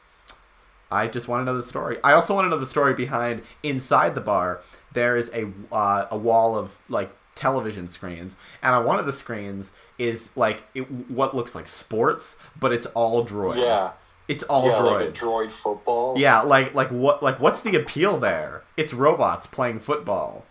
I 0.91 1.07
just 1.07 1.27
want 1.27 1.41
to 1.41 1.45
know 1.45 1.55
the 1.55 1.61
story. 1.61 1.97
I 2.03 2.13
also 2.13 2.33
want 2.33 2.45
to 2.45 2.49
know 2.49 2.57
the 2.57 2.65
story 2.65 2.95
behind 2.95 3.43
inside 3.61 4.15
the 4.15 4.21
bar. 4.21 4.61
There 4.91 5.15
is 5.15 5.29
a 5.35 5.47
uh, 5.71 6.07
a 6.09 6.17
wall 6.17 6.57
of 6.57 6.79
like 6.89 7.11
television 7.35 7.87
screens, 7.87 8.37
and 8.63 8.73
on 8.73 8.85
one 8.85 8.99
of 8.99 9.05
the 9.05 9.13
screens 9.13 9.71
is 9.99 10.29
like 10.35 10.63
it, 10.73 10.89
what 11.11 11.35
looks 11.35 11.53
like 11.53 11.67
sports, 11.67 12.37
but 12.59 12.71
it's 12.73 12.85
all 12.87 13.25
droids. 13.25 13.57
Yeah. 13.57 13.91
it's 14.27 14.43
all 14.43 14.65
yeah, 14.67 14.73
droids. 14.73 14.99
like 14.99 15.09
a 15.09 15.11
droid 15.11 15.51
football. 15.51 16.17
Yeah, 16.17 16.41
like 16.41 16.73
like 16.73 16.89
what 16.89 17.21
like 17.21 17.39
what's 17.39 17.61
the 17.61 17.75
appeal 17.75 18.17
there? 18.17 18.63
It's 18.77 18.93
robots 18.93 19.45
playing 19.47 19.79
football. 19.81 20.45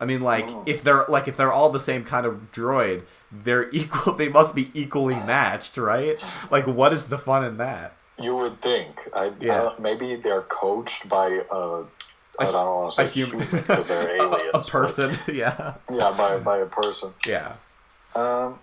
I 0.00 0.06
mean, 0.06 0.22
like 0.22 0.46
Mm. 0.48 0.62
if 0.66 0.82
they're 0.82 1.04
like 1.08 1.28
if 1.28 1.36
they're 1.36 1.52
all 1.52 1.70
the 1.70 1.80
same 1.80 2.02
kind 2.04 2.26
of 2.26 2.50
droid, 2.52 3.02
they're 3.30 3.68
equal. 3.72 4.14
They 4.14 4.28
must 4.28 4.54
be 4.54 4.70
equally 4.74 5.14
matched, 5.16 5.76
right? 5.76 6.20
Like, 6.50 6.66
what 6.66 6.92
is 6.92 7.04
the 7.06 7.18
fun 7.18 7.44
in 7.44 7.56
that? 7.58 7.92
You 8.20 8.36
would 8.36 8.54
think. 8.54 9.00
I, 9.14 9.32
Yeah. 9.40 9.70
I 9.76 9.80
maybe 9.80 10.14
they're 10.16 10.42
coached 10.42 11.08
by 11.08 11.42
a. 11.50 11.84
I 12.36 12.46
don't 12.46 12.54
want 12.54 12.92
to 12.94 13.02
A 13.02 13.06
say 13.08 13.12
human, 13.12 13.46
human 13.46 13.60
because 13.62 13.86
they're 13.88 14.16
a, 14.16 14.22
aliens. 14.22 14.50
a 14.54 14.58
but- 14.58 14.68
person. 14.68 15.16
Yeah, 15.34 15.74
yeah, 15.90 16.14
by 16.16 16.38
by 16.38 16.58
a 16.58 16.66
person. 16.66 17.10
yeah. 17.26 17.52
Um, 18.16 18.58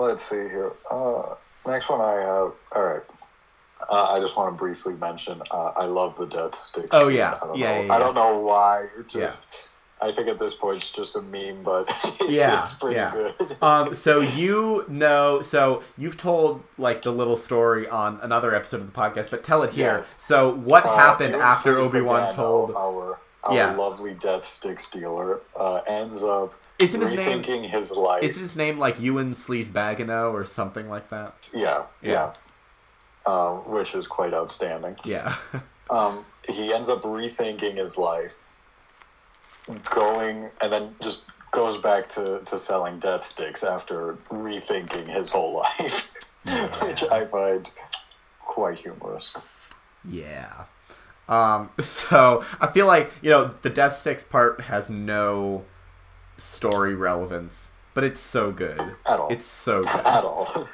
let's 0.00 0.22
see 0.22 0.36
here. 0.36 0.72
Uh, 0.90 1.34
next 1.66 1.88
one 1.90 2.00
I 2.00 2.14
have. 2.14 2.52
All 2.74 2.82
right. 2.82 3.02
Uh, 3.90 4.12
I 4.14 4.20
just 4.20 4.36
want 4.36 4.54
to 4.54 4.58
briefly 4.58 4.94
mention. 4.94 5.40
Uh, 5.50 5.68
I 5.76 5.84
love 5.86 6.16
the 6.16 6.26
death 6.26 6.54
sticks. 6.54 6.88
Oh, 6.92 7.08
yeah. 7.08 7.38
I 7.42 7.46
don't 7.46 7.56
Yeah, 7.58 7.74
know, 7.80 7.84
yeah, 7.86 7.92
I 7.94 7.98
don't 7.98 8.14
know 8.14 8.38
why. 8.40 8.88
It 8.98 9.08
just. 9.08 9.48
I 10.00 10.12
think 10.12 10.28
at 10.28 10.38
this 10.38 10.54
point 10.54 10.76
it's 10.76 10.92
just 10.92 11.16
a 11.16 11.22
meme, 11.22 11.58
but 11.64 11.88
it's, 12.04 12.30
Yeah, 12.30 12.60
it's 12.60 12.74
pretty 12.74 12.96
yeah. 12.96 13.10
good. 13.10 13.56
Um, 13.62 13.94
so 13.96 14.20
you 14.20 14.84
know, 14.88 15.42
so 15.42 15.82
you've 15.96 16.16
told 16.16 16.62
like 16.76 17.02
the 17.02 17.10
little 17.10 17.36
story 17.36 17.88
on 17.88 18.20
another 18.22 18.54
episode 18.54 18.80
of 18.80 18.92
the 18.92 18.96
podcast, 18.96 19.28
but 19.30 19.42
tell 19.42 19.64
it 19.64 19.70
here. 19.70 19.88
Yes. 19.88 20.16
So 20.20 20.54
what 20.54 20.84
Uh, 20.84 20.94
happened 20.96 21.34
after 21.34 21.78
Obi 21.78 22.00
Wan 22.00 22.32
told? 22.32 22.76
our 22.76 23.18
our 23.42 23.54
Yeah. 23.54 23.74
lovely 23.74 24.14
death 24.14 24.44
sticks 24.44 24.88
dealer 24.88 25.40
uh, 25.58 25.80
ends 25.86 26.22
up 26.22 26.52
Isn't 26.78 27.00
his 27.00 27.16
name- 27.26 27.42
rethinking 27.42 27.64
his 27.66 27.96
life. 27.96 28.22
Is 28.22 28.40
his 28.40 28.54
name 28.56 28.78
like 28.78 29.00
Ewan 29.00 29.34
Sleazebaggano 29.34 30.32
or 30.32 30.44
something 30.44 30.88
like 30.88 31.10
that? 31.10 31.50
yeah, 31.54 31.82
Yeah. 32.02 32.10
yeah. 32.12 32.32
Uh, 33.26 33.54
which 33.56 33.94
is 33.94 34.06
quite 34.06 34.32
outstanding. 34.34 34.96
Yeah. 35.04 35.36
Um, 35.90 36.26
he 36.46 36.70
ends 36.74 36.90
up 36.90 37.00
rethinking 37.00 37.76
his 37.76 37.96
life, 37.96 38.34
going 39.90 40.50
and 40.62 40.72
then 40.72 40.94
just 41.02 41.30
goes 41.50 41.78
back 41.78 42.08
to, 42.10 42.40
to 42.44 42.58
selling 42.58 42.98
death 42.98 43.24
sticks 43.24 43.64
after 43.64 44.14
rethinking 44.30 45.06
his 45.08 45.30
whole 45.32 45.54
life, 45.80 46.12
which 46.82 47.04
I 47.10 47.24
find 47.24 47.70
quite 48.40 48.78
humorous. 48.80 49.70
Yeah. 50.06 50.64
Um, 51.28 51.70
so 51.80 52.44
I 52.60 52.66
feel 52.66 52.86
like, 52.86 53.10
you 53.22 53.30
know, 53.30 53.52
the 53.62 53.70
Death 53.70 54.00
Sticks 54.00 54.24
part 54.24 54.60
has 54.62 54.88
no 54.90 55.64
story 56.38 56.94
relevance, 56.94 57.70
but 57.94 58.04
it's 58.04 58.20
so 58.20 58.50
good. 58.52 58.80
At 59.06 59.18
all. 59.20 59.28
It's 59.30 59.44
so 59.44 59.80
good. 59.80 59.88
At 60.06 60.24
all. 60.24 60.46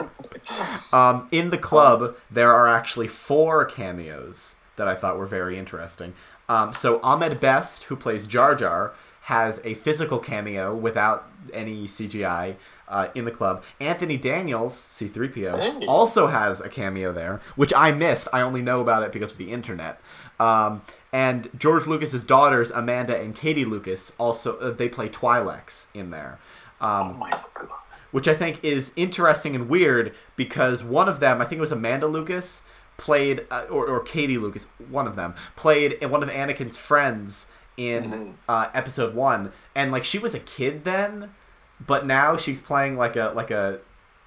Um, 0.92 1.26
in 1.32 1.48
the 1.50 1.56
club, 1.58 2.14
there 2.30 2.52
are 2.52 2.68
actually 2.68 3.08
four 3.08 3.64
cameos 3.64 4.56
that 4.76 4.86
I 4.86 4.94
thought 4.94 5.18
were 5.18 5.26
very 5.26 5.58
interesting. 5.58 6.12
Um, 6.50 6.74
so 6.74 7.00
Ahmed 7.02 7.40
Best, 7.40 7.84
who 7.84 7.96
plays 7.96 8.26
Jar 8.26 8.54
Jar, 8.54 8.92
has 9.22 9.60
a 9.64 9.72
physical 9.74 10.18
cameo 10.18 10.74
without 10.74 11.26
any 11.54 11.88
CGI 11.88 12.56
uh, 12.88 13.08
in 13.14 13.24
the 13.24 13.30
club. 13.30 13.64
Anthony 13.80 14.18
Daniels, 14.18 14.74
C3PO, 14.92 15.58
Hey. 15.80 15.86
also 15.86 16.26
has 16.26 16.60
a 16.60 16.68
cameo 16.68 17.10
there, 17.10 17.40
which 17.56 17.72
I 17.74 17.92
missed. 17.92 18.28
I 18.32 18.42
only 18.42 18.60
know 18.60 18.82
about 18.82 19.02
it 19.02 19.12
because 19.12 19.32
of 19.32 19.38
the 19.38 19.50
internet. 19.50 19.98
Um, 20.38 20.82
and 21.14 21.48
George 21.56 21.86
Lucas's 21.86 22.24
daughters, 22.24 22.70
Amanda 22.72 23.16
and 23.18 23.34
Katie 23.36 23.64
Lucas, 23.64 24.12
also 24.18 24.58
uh, 24.58 24.70
they 24.72 24.88
play 24.88 25.08
Twi'leks 25.08 25.86
in 25.94 26.10
there. 26.10 26.38
Um, 26.80 27.22
Oh 27.22 27.80
which 28.10 28.28
I 28.28 28.34
think 28.34 28.62
is 28.62 28.92
interesting 28.94 29.56
and 29.56 29.68
weird 29.68 30.14
because 30.36 30.84
one 30.84 31.08
of 31.08 31.18
them, 31.18 31.40
I 31.40 31.44
think 31.46 31.58
it 31.58 31.60
was 31.60 31.72
Amanda 31.72 32.06
Lucas, 32.06 32.62
played 32.96 33.44
uh, 33.50 33.64
or, 33.68 33.86
or 33.88 33.98
Katie 34.00 34.38
Lucas, 34.38 34.66
one 34.88 35.08
of 35.08 35.16
them 35.16 35.34
played 35.56 35.98
one 36.06 36.22
of 36.22 36.28
Anakin's 36.28 36.76
friends 36.76 37.46
in 37.76 38.04
Mhm. 38.12 38.32
uh, 38.48 38.68
episode 38.72 39.14
one, 39.16 39.50
and 39.74 39.90
like 39.90 40.04
she 40.04 40.18
was 40.20 40.32
a 40.32 40.38
kid 40.38 40.84
then, 40.84 41.30
but 41.84 42.06
now 42.06 42.36
she's 42.36 42.60
playing 42.60 42.96
like 42.96 43.16
a 43.16 43.32
like 43.34 43.50
a 43.50 43.80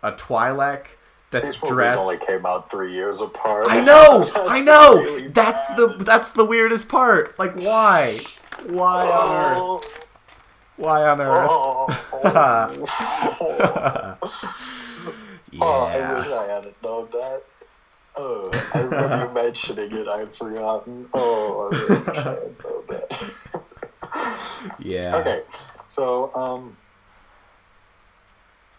a 0.03 0.11
Twi'lek 0.11 0.96
that's 1.31 1.45
These 1.47 1.61
movies 1.63 1.73
dressed. 1.75 1.97
only 1.97 2.17
came 2.17 2.45
out 2.45 2.71
three 2.71 2.93
years 2.93 3.19
apart. 3.21 3.67
I 3.69 3.81
know, 3.83 4.23
I 4.35 4.61
know. 4.63 4.95
really 4.95 5.27
That's 5.29 5.75
the 5.75 5.95
that's 5.99 6.31
the 6.31 6.45
weirdest 6.45 6.87
part. 6.89 7.37
Like 7.37 7.53
why, 7.55 8.17
why 8.67 9.01
on 9.05 9.51
earth? 9.51 9.59
Oh, 9.59 9.81
Why 10.77 11.03
on 11.07 11.19
earth? 11.21 11.47
oh, 11.49 11.87
oh. 14.21 15.13
Yeah. 15.51 15.59
Oh, 15.63 15.85
I 15.87 16.19
wish 16.19 16.27
I 16.39 16.53
hadn't 16.53 16.83
known 16.83 17.07
that. 17.11 17.63
Oh, 18.17 18.49
I 18.75 18.81
remember 18.81 19.33
mentioning 19.33 19.89
it. 19.91 20.07
I'd 20.07 20.35
forgotten. 20.35 21.07
Oh, 21.13 21.69
I 21.71 21.75
really 21.77 21.99
wish 22.03 22.17
I 22.17 22.21
had 22.23 22.55
known 22.65 22.83
that. 22.89 23.09
yeah. 24.79 25.15
okay, 25.15 25.41
so 25.87 26.31
um, 26.35 26.77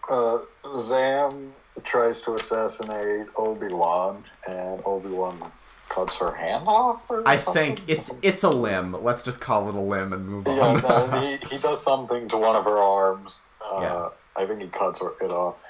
uh, 0.09 0.37
Zam 0.75 1.53
tries 1.83 2.21
to 2.23 2.35
assassinate 2.35 3.27
Obi 3.35 3.67
Wan, 3.73 4.23
and 4.47 4.81
Obi 4.85 5.09
Wan 5.09 5.51
cuts 5.89 6.19
her 6.19 6.33
hand 6.35 6.65
off. 6.67 7.09
Or 7.09 7.27
I 7.27 7.37
something? 7.37 7.75
think 7.77 7.89
it's 7.89 8.11
it's 8.21 8.43
a 8.43 8.49
limb. 8.49 9.03
Let's 9.03 9.23
just 9.23 9.39
call 9.41 9.67
it 9.69 9.75
a 9.75 9.79
limb 9.79 10.13
and 10.13 10.27
move 10.27 10.45
Yeah, 10.47 10.53
on. 10.53 10.81
no, 10.81 11.21
he, 11.21 11.37
he 11.49 11.57
does 11.57 11.83
something 11.83 12.27
to 12.29 12.37
one 12.37 12.55
of 12.55 12.63
her 12.65 12.77
arms. 12.77 13.39
Uh, 13.63 13.79
Yeah. 13.81 14.09
I 14.41 14.45
think 14.45 14.61
he 14.61 14.67
cuts 14.67 15.01
her, 15.01 15.11
it 15.21 15.31
off. 15.31 15.63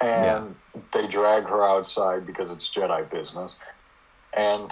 And 0.00 0.56
they 0.92 1.06
drag 1.06 1.44
her 1.44 1.64
outside 1.64 2.26
because 2.26 2.50
it's 2.50 2.68
Jedi 2.74 3.08
business. 3.10 3.56
And 4.36 4.70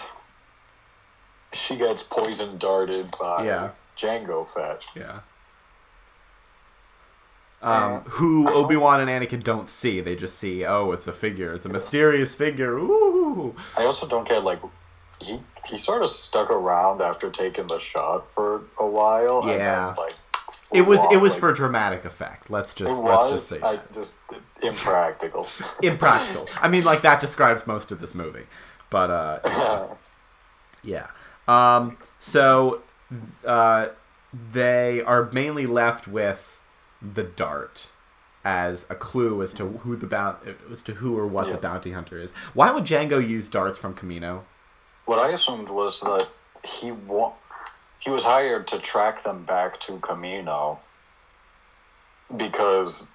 she 1.53 1.77
gets 1.77 2.03
poison 2.03 2.59
darted 2.59 3.07
by 3.21 3.41
Yeah. 3.45 3.71
Jango 3.97 4.47
Fett. 4.47 4.87
yeah. 4.97 5.21
Um, 7.63 8.01
who 8.03 8.49
Obi 8.49 8.77
Wan 8.77 9.07
and 9.07 9.11
Anakin 9.11 9.43
don't 9.45 9.69
see. 9.69 10.01
They 10.01 10.17
just 10.17 10.39
see, 10.39 10.65
oh, 10.65 10.93
it's 10.93 11.07
a 11.07 11.13
figure. 11.13 11.53
It's 11.53 11.67
a 11.67 11.69
mysterious 11.69 12.35
figure. 12.35 12.79
Ooh. 12.79 13.55
I 13.77 13.85
also 13.85 14.07
don't 14.09 14.27
get, 14.27 14.43
like, 14.45 14.61
he, 15.21 15.41
he 15.69 15.77
sort 15.77 16.03
of 16.03 16.09
stuck 16.09 16.51
around 16.51 17.03
after 17.03 17.29
taking 17.31 17.67
the 17.67 17.79
shot 17.79 18.27
for 18.31 18.63
a 18.79 18.87
while. 18.87 19.43
Yeah. 19.47 19.53
And 19.53 19.61
then, 19.61 19.95
like, 19.97 20.15
It 20.73 20.83
was 20.87 21.01
it 21.13 21.19
was 21.21 21.33
like- 21.33 21.41
for 21.41 21.53
dramatic 21.53 22.05
effect. 22.07 22.49
Let's 22.51 22.73
just 22.75 22.91
It 22.91 22.95
let's 23.03 23.23
just 23.25 23.33
was. 23.33 23.49
say 23.61 23.67
I 23.67 23.77
that. 23.77 23.93
just 23.93 24.33
it's 24.33 24.57
impractical. 24.61 25.47
impractical. 25.83 26.49
I 26.63 26.69
mean, 26.69 26.85
like 26.85 27.03
that 27.03 27.21
describes 27.21 27.67
most 27.67 27.93
of 27.93 28.01
this 28.01 28.15
movie. 28.15 28.47
But 28.89 29.11
uh, 29.11 29.89
Yeah. 30.83 31.09
Um, 31.47 31.91
so 32.19 32.81
uh, 33.47 33.89
they 34.53 35.03
are 35.03 35.29
mainly 35.33 35.67
left 35.67 36.09
with 36.09 36.60
the 37.03 37.23
dart 37.23 37.89
as 38.45 38.87
a 38.89 38.95
clue 38.95 39.43
as 39.43 39.53
to 39.55 39.67
who 39.67 39.97
the 39.97 40.07
bound 40.07 40.37
as 40.73 40.81
to 40.83 40.95
who 40.95 41.19
or 41.19 41.27
what 41.27 41.47
Yeah. 41.49 41.57
the 41.57 41.61
bounty 41.63 41.93
hunter 41.93 42.19
is. 42.19 42.31
Why 42.55 42.71
would 42.71 42.85
Jango 42.85 43.19
use 43.27 43.49
darts 43.49 43.79
from 43.79 43.95
Kamino? 43.95 44.45
What 45.05 45.21
I 45.21 45.29
assumed 45.33 45.69
was 45.69 46.01
that 46.01 46.29
he 46.65 46.91
wa- 46.93 47.35
he 47.99 48.09
was 48.11 48.25
hired 48.25 48.67
to 48.69 48.79
track 48.79 49.23
them 49.25 49.45
back 49.45 49.79
to 49.81 49.99
Kamino 49.99 50.79
because 52.35 53.10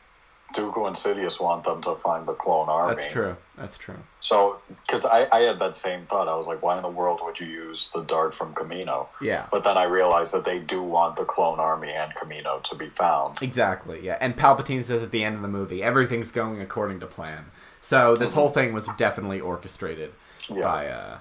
Dooku 0.55 0.87
and 0.87 0.95
Sidious 0.95 1.41
want 1.41 1.63
them 1.65 1.81
to 1.83 1.95
find 1.95 2.25
the 2.25 2.33
clone 2.33 2.69
army. 2.69 2.95
That's 2.95 3.11
true. 3.11 3.35
That's 3.57 3.77
true. 3.77 3.97
So, 4.19 4.59
because 4.67 5.05
I, 5.05 5.27
I 5.31 5.41
had 5.41 5.59
that 5.59 5.75
same 5.75 6.01
thought, 6.05 6.27
I 6.27 6.35
was 6.35 6.47
like, 6.47 6.63
why 6.63 6.77
in 6.77 6.81
the 6.81 6.89
world 6.89 7.19
would 7.23 7.39
you 7.39 7.45
use 7.45 7.89
the 7.89 8.01
dart 8.01 8.33
from 8.33 8.53
Kamino? 8.53 9.07
Yeah. 9.21 9.47
But 9.51 9.63
then 9.63 9.77
I 9.77 9.83
realized 9.83 10.33
that 10.33 10.45
they 10.45 10.59
do 10.59 10.81
want 10.81 11.15
the 11.17 11.25
clone 11.25 11.59
army 11.59 11.91
and 11.91 12.13
Kamino 12.15 12.63
to 12.63 12.75
be 12.75 12.87
found. 12.87 13.37
Exactly. 13.41 13.99
Yeah. 14.03 14.17
And 14.19 14.35
Palpatine 14.35 14.83
says 14.83 15.03
at 15.03 15.11
the 15.11 15.23
end 15.23 15.35
of 15.35 15.41
the 15.41 15.47
movie, 15.47 15.83
everything's 15.83 16.31
going 16.31 16.59
according 16.61 16.99
to 17.01 17.05
plan. 17.05 17.45
So 17.81 18.15
this 18.15 18.35
whole 18.35 18.49
thing 18.49 18.73
was 18.73 18.87
definitely 18.97 19.39
orchestrated 19.39 20.13
Yeah. 20.49 20.63
by. 20.63 20.87
Uh... 20.87 21.17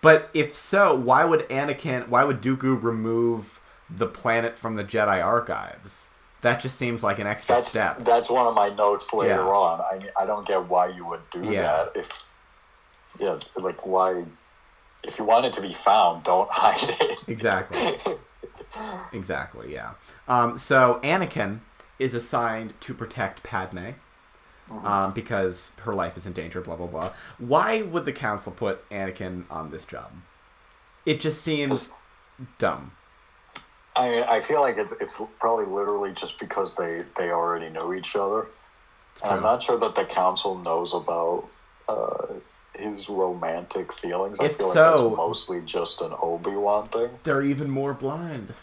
But 0.00 0.30
if 0.32 0.54
so, 0.54 0.94
why 0.94 1.24
would 1.24 1.40
Anakin? 1.48 2.08
Why 2.08 2.24
would 2.24 2.40
Dooku 2.40 2.82
remove 2.82 3.60
the 3.90 4.06
planet 4.06 4.56
from 4.56 4.76
the 4.76 4.84
Jedi 4.84 5.22
archives? 5.24 6.07
That 6.42 6.60
just 6.60 6.76
seems 6.76 7.02
like 7.02 7.18
an 7.18 7.26
extra 7.26 7.56
That's 7.56 7.68
step. 7.70 7.98
that's 8.04 8.30
one 8.30 8.46
of 8.46 8.54
my 8.54 8.68
notes 8.68 9.12
later 9.12 9.34
Yeah. 9.34 9.40
on. 9.40 9.80
I 9.92 9.98
mean, 9.98 10.08
I 10.16 10.24
don't 10.24 10.46
get 10.46 10.64
why 10.68 10.86
you 10.88 11.04
would 11.06 11.28
do 11.30 11.42
Yeah. 11.44 11.62
that 11.62 11.92
if, 11.96 12.28
yeah, 13.18 13.38
like 13.56 13.84
why, 13.86 14.24
if 15.02 15.18
you 15.18 15.24
want 15.24 15.46
it 15.46 15.52
to 15.54 15.60
be 15.62 15.72
found, 15.72 16.22
don't 16.24 16.48
hide 16.52 16.96
it. 17.00 17.18
Exactly. 17.28 18.14
exactly. 19.12 19.72
Yeah. 19.72 19.92
Um, 20.28 20.58
so 20.58 21.00
Anakin 21.02 21.60
is 21.98 22.14
assigned 22.14 22.80
to 22.82 22.94
protect 22.94 23.42
Padme. 23.42 23.90
Um, 24.84 25.12
because 25.14 25.70
her 25.84 25.94
life 25.94 26.18
is 26.18 26.26
in 26.26 26.34
danger, 26.34 26.60
blah 26.60 26.76
blah 26.76 26.86
blah. 26.88 27.12
Why 27.38 27.80
would 27.80 28.04
the 28.04 28.12
council 28.12 28.52
put 28.52 28.86
Anakin 28.90 29.44
on 29.50 29.70
this 29.70 29.86
job? 29.86 30.10
It 31.06 31.22
just 31.22 31.40
seems 31.40 31.92
dumb. 32.58 32.92
I 33.98 34.08
mean, 34.10 34.24
I 34.28 34.40
feel 34.40 34.60
like 34.60 34.76
it's 34.78 34.92
it's 35.00 35.20
probably 35.40 35.66
literally 35.66 36.12
just 36.12 36.38
because 36.38 36.76
they 36.76 37.02
they 37.16 37.30
already 37.30 37.68
know 37.68 37.92
each 37.92 38.14
other. 38.16 38.46
And 39.24 39.32
I'm 39.32 39.42
not 39.42 39.62
sure 39.62 39.76
that 39.78 39.96
the 39.96 40.04
council 40.04 40.56
knows 40.56 40.94
about 40.94 41.46
uh, 41.88 42.34
his 42.76 43.08
romantic 43.08 43.92
feelings. 43.92 44.38
I 44.38 44.44
If 44.44 44.58
feel 44.58 44.68
like 44.68 44.74
so- 44.74 45.08
that's 45.08 45.16
mostly 45.16 45.60
just 45.62 46.00
an 46.00 46.12
Obi 46.22 46.52
Wan 46.52 46.86
thing. 46.88 47.10
They're 47.24 47.42
even 47.42 47.68
more 47.68 47.92
blind. 47.94 48.54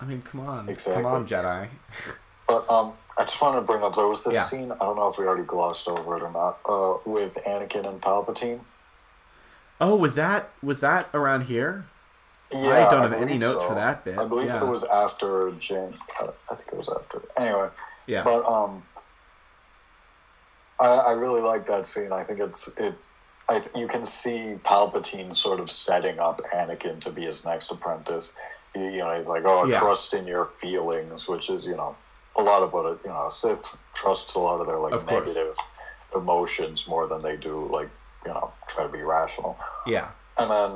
I 0.00 0.04
mean, 0.06 0.22
come 0.22 0.40
on, 0.40 0.68
Exactly. 0.68 1.02
come 1.04 1.12
on, 1.12 1.26
Jedi. 1.26 1.68
But 2.48 2.68
um, 2.68 2.94
I 3.16 3.22
just 3.22 3.40
wanted 3.40 3.60
to 3.60 3.66
bring 3.66 3.84
up 3.84 3.94
there 3.94 4.08
was 4.08 4.24
this 4.24 4.34
Yeah. 4.34 4.40
scene. 4.40 4.72
I 4.72 4.78
don't 4.78 4.96
know 4.96 5.06
if 5.06 5.16
we 5.18 5.24
already 5.24 5.44
glossed 5.44 5.86
over 5.86 6.16
it 6.16 6.22
or 6.24 6.32
not. 6.32 6.58
Uh, 6.68 6.96
with 7.06 7.36
Anakin 7.46 7.86
and 7.88 8.00
Palpatine. 8.02 8.58
Oh, 9.80 9.94
was 9.94 10.16
that 10.16 10.48
was 10.60 10.80
that 10.80 11.08
around 11.14 11.42
here? 11.42 11.84
Yeah, 12.52 12.90
don't 12.90 13.02
have 13.02 13.12
any 13.12 13.26
believe 13.38 13.40
notes 13.40 13.64
for 13.64 13.74
that 13.74 14.04
bit. 14.04 14.18
I 14.18 14.24
believe 14.24 14.48
Yeah. 14.48 14.62
it 14.62 14.66
was 14.66 14.84
after. 14.84 15.48
Uh, 15.48 15.52
I 15.52 16.54
think 16.56 16.68
it 16.68 16.74
was 16.74 16.88
after. 16.88 17.22
Anyway, 17.36 17.68
Yeah. 18.06 18.22
but 18.24 18.44
um, 18.44 18.82
I 20.80 20.86
I 21.08 21.12
really 21.12 21.40
like 21.40 21.66
that 21.66 21.86
scene. 21.86 22.12
I 22.12 22.22
think 22.24 22.40
it's 22.40 22.76
it. 22.78 22.94
I, 23.48 23.62
you 23.74 23.88
can 23.88 24.04
see 24.04 24.56
Palpatine 24.62 25.34
sort 25.34 25.58
of 25.60 25.70
setting 25.70 26.18
up 26.20 26.40
Anakin 26.54 27.00
to 27.00 27.10
be 27.10 27.22
his 27.22 27.44
next 27.44 27.70
apprentice. 27.70 28.36
He, 28.74 28.80
you 28.80 28.98
know, 28.98 29.14
he's 29.14 29.28
like, 29.28 29.42
"Oh, 29.44 29.64
Yeah. 29.66 29.78
trust 29.78 30.14
in 30.14 30.26
your 30.26 30.44
feelings," 30.44 31.28
which 31.28 31.50
is 31.50 31.66
you 31.66 31.76
know 31.76 31.96
a 32.36 32.42
lot 32.42 32.62
of 32.62 32.72
what 32.72 32.86
a, 32.86 32.98
you 33.04 33.10
know 33.10 33.26
a 33.26 33.30
Sith 33.30 33.76
trusts 33.94 34.34
a 34.34 34.38
lot 34.38 34.60
of 34.60 34.66
their 34.66 34.78
like 34.78 34.92
Of 34.92 35.06
negative 35.06 35.56
emotions 36.14 36.88
more 36.88 37.06
than 37.06 37.22
they 37.22 37.36
do 37.36 37.66
like 37.66 37.88
you 38.24 38.32
know 38.32 38.52
try 38.68 38.84
to 38.84 38.92
be 38.92 39.02
rational. 39.02 39.58
yeah. 39.86 40.08
And 40.38 40.50
then 40.50 40.70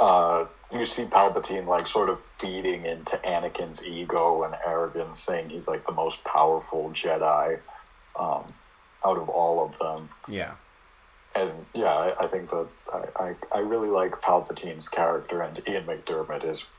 uh, 0.00 0.46
you 0.72 0.84
see 0.84 1.04
Palpatine 1.04 1.66
like 1.66 1.86
sort 1.86 2.08
of 2.08 2.18
feeding 2.18 2.84
into 2.84 3.16
Anakin's 3.18 3.86
ego 3.86 4.42
and 4.42 4.54
arrogance, 4.66 5.18
saying 5.18 5.50
he's 5.50 5.68
like 5.68 5.86
the 5.86 5.92
most 5.92 6.24
powerful 6.24 6.90
Jedi 6.90 7.60
um, 8.18 8.44
out 9.04 9.16
of 9.16 9.28
all 9.28 9.64
of 9.64 9.78
them. 9.78 10.08
Yeah. 10.28 10.52
And 11.34 11.50
yeah, 11.74 11.92
I, 11.92 12.24
I 12.24 12.26
think 12.26 12.50
that 12.50 12.68
I, 12.92 13.02
I, 13.16 13.32
I 13.56 13.58
really 13.60 13.88
like 13.88 14.12
Palpatine's 14.22 14.88
character, 14.88 15.42
and 15.42 15.60
Ian 15.68 15.84
McDiarmid 15.84 16.44
is 16.44 16.70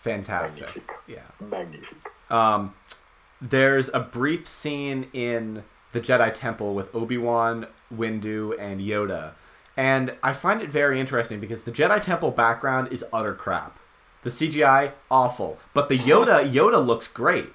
Fantastic. 0.00 0.62
magnifique. 0.62 0.90
Yeah. 1.06 1.46
Magnifique. 1.46 2.08
Um, 2.30 2.74
there's 3.40 3.90
a 3.92 4.00
brief 4.00 4.46
scene 4.46 5.08
in 5.12 5.64
the 5.92 6.00
Jedi 6.00 6.32
Temple 6.32 6.74
with 6.74 6.94
Obi 6.94 7.18
Wan, 7.18 7.66
Windu, 7.94 8.58
and 8.58 8.80
Yoda, 8.80 9.32
and 9.80 10.12
I 10.22 10.32
find 10.34 10.60
it 10.60 10.68
very 10.68 11.00
interesting 11.00 11.40
because 11.40 11.62
the 11.62 11.72
Jedi 11.72 12.02
Temple 12.02 12.32
background 12.32 12.92
is 12.92 13.02
utter 13.12 13.32
crap. 13.34 13.78
The 14.22 14.30
CGI 14.30 14.92
awful, 15.10 15.58
but 15.72 15.88
the 15.88 15.96
Yoda 15.96 16.38
Yoda 16.58 16.84
looks 16.84 17.08
great. 17.08 17.46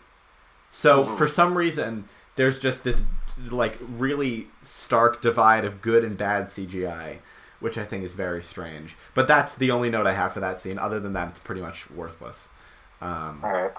So 0.71 1.03
for 1.03 1.27
some 1.27 1.55
reason, 1.57 2.05
there's 2.35 2.57
just 2.59 2.83
this 2.83 3.03
like 3.51 3.77
really 3.79 4.47
stark 4.63 5.21
divide 5.21 5.65
of 5.65 5.81
good 5.81 6.03
and 6.03 6.17
bad 6.17 6.45
CGI, 6.45 7.17
which 7.59 7.77
I 7.77 7.85
think 7.85 8.03
is 8.03 8.13
very 8.13 8.41
strange. 8.41 8.95
But 9.13 9.27
that's 9.27 9.53
the 9.55 9.69
only 9.71 9.89
note 9.91 10.07
I 10.07 10.13
have 10.13 10.33
for 10.33 10.39
that 10.39 10.59
scene. 10.59 10.79
Other 10.79 10.99
than 10.99 11.13
that, 11.13 11.29
it's 11.29 11.39
pretty 11.39 11.61
much 11.61 11.89
worthless. 11.91 12.49
Um, 13.01 13.41
All 13.43 13.51
right. 13.51 13.71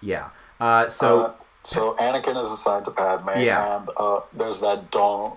Yeah. 0.00 0.28
Uh, 0.60 0.88
so 0.88 1.20
Uh, 1.24 1.32
so 1.64 1.94
Anakin 1.94 2.40
is 2.42 2.50
assigned 2.52 2.84
to 2.84 2.90
Padme, 2.92 3.30
Yeah. 3.40 3.76
and 3.78 3.88
uh, 3.96 4.20
there's 4.32 4.60
that 4.60 4.90
don't. 4.92 5.36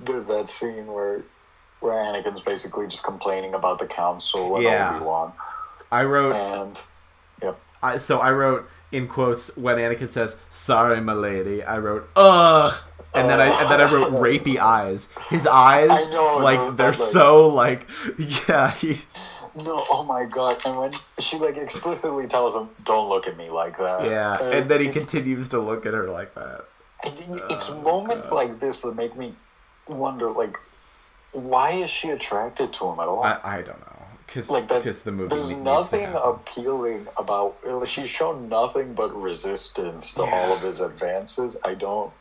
There's 0.00 0.28
that 0.28 0.48
scene 0.48 0.86
where 0.86 1.22
where 1.82 1.94
Anakin's 1.94 2.40
basically 2.40 2.86
just 2.86 3.04
complaining 3.04 3.54
about 3.54 3.78
the 3.78 3.86
council 3.86 4.54
and 4.56 4.64
Yeah. 4.64 4.96
Obi 4.96 5.04
Wan, 5.04 5.32
I 5.90 6.04
wrote. 6.04 6.34
and 6.34 6.80
yep, 7.42 7.58
I, 7.82 7.98
so 7.98 8.18
I 8.18 8.32
wrote 8.32 8.68
in 8.90 9.08
quotes 9.08 9.54
when 9.56 9.76
Anakin 9.78 10.08
says 10.08 10.36
"Sorry, 10.50 11.00
my 11.00 11.12
lady." 11.14 11.62
I 11.64 11.78
wrote 11.78 12.08
"Ugh," 12.16 12.72
and 13.14 13.28
then 13.28 13.40
I 13.40 13.46
and 13.46 13.70
then 13.70 13.80
I 13.80 13.90
wrote 13.92 14.12
"rapey 14.26 14.58
eyes." 14.58 15.08
His 15.30 15.46
eyes, 15.46 15.90
know, 16.12 16.40
like 16.42 16.76
they're 16.76 16.88
like- 16.90 16.96
so 16.98 17.48
like, 17.48 17.88
yeah. 18.48 18.70
He, 18.72 19.00
no, 19.54 19.84
oh 19.90 20.02
my 20.04 20.24
god! 20.24 20.56
And 20.64 20.78
when 20.78 20.92
she 21.18 21.38
like 21.38 21.56
explicitly 21.58 22.26
tells 22.26 22.54
him, 22.56 22.68
"Don't 22.84 23.08
look 23.08 23.26
at 23.26 23.36
me 23.36 23.50
like 23.50 23.76
that," 23.78 24.04
yeah, 24.04 24.32
uh, 24.40 24.50
and 24.50 24.70
then 24.70 24.80
he 24.80 24.88
it- 24.88 24.92
continues 24.92 25.48
to 25.50 25.58
look 25.60 25.84
at 25.84 25.92
her 25.94 26.08
like 26.08 26.34
that. 26.34 26.64
And 27.04 27.18
it- 27.18 27.42
it's 27.50 27.68
Oh, 27.70 27.80
moments 27.80 28.30
like 28.32 28.60
this 28.60 28.80
that 28.82 28.94
make 28.94 29.16
me 29.16 29.34
wonder, 29.88 30.28
like, 30.30 30.56
why 31.32 31.72
is 31.72 31.90
she 31.90 32.10
attracted 32.10 32.72
to 32.74 32.86
him 32.88 33.00
at 33.00 33.08
all? 33.08 33.22
I, 33.24 33.38
I 33.42 33.56
don't 33.62 33.80
know, 33.80 34.06
because 34.26 34.48
like 34.50 34.68
that. 34.68 34.82
the 35.04 35.12
movie. 35.12 35.28
there's 35.28 35.50
nothing 35.52 36.08
appealing 36.14 37.06
about. 37.16 37.56
She's 37.86 38.10
shown 38.10 38.48
nothing 38.48 38.94
but 38.94 39.14
resistance 39.14 40.14
to 40.14 40.22
all 40.22 40.52
of 40.52 40.62
his 40.62 40.80
advances. 40.80 41.58
I 41.64 41.74
don't. 41.74 42.12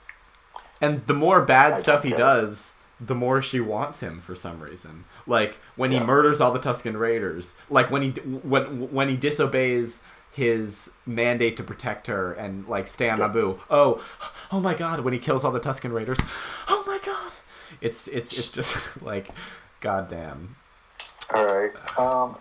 And 0.79 1.05
the 1.07 1.13
more 1.13 1.41
bad 1.41 1.73
I 1.73 1.79
stuff 1.81 2.03
he 2.03 2.11
it. 2.13 2.17
does, 2.17 2.73
the 2.99 3.15
more 3.15 3.41
she 3.41 3.59
wants 3.59 3.99
him 3.99 4.19
for 4.19 4.35
some 4.35 4.61
reason. 4.61 5.05
Like 5.27 5.55
when 5.75 5.91
he 5.91 5.99
murders 5.99 6.41
all 6.41 6.51
the 6.51 6.59
Tusken 6.59 6.97
Raiders, 6.99 7.53
like 7.69 7.91
when 7.91 8.01
he 8.01 8.09
when 8.11 8.91
when 8.91 9.09
he 9.09 9.17
disobeys 9.17 10.01
his 10.33 10.89
mandate 11.05 11.57
to 11.57 11.63
protect 11.63 12.07
her 12.07 12.31
and 12.33 12.65
like 12.67 12.87
stay 12.87 13.09
on 13.09 13.19
Yeah. 13.19 13.27
Naboo. 13.27 13.59
Oh, 13.69 14.03
oh 14.51 14.59
my 14.59 14.73
God! 14.73 15.01
When 15.01 15.13
he 15.13 15.19
kills 15.19 15.43
all 15.43 15.51
the 15.51 15.59
Tusken 15.59 15.93
Raiders, 15.93 16.19
oh! 16.67 16.80
It's 17.81 18.07
it's 18.07 18.37
it's 18.37 18.51
just 18.51 19.01
like, 19.03 19.29
goddamn. 19.79 20.55
All 21.33 21.45
right. 21.45 21.71
Um. 21.99 22.35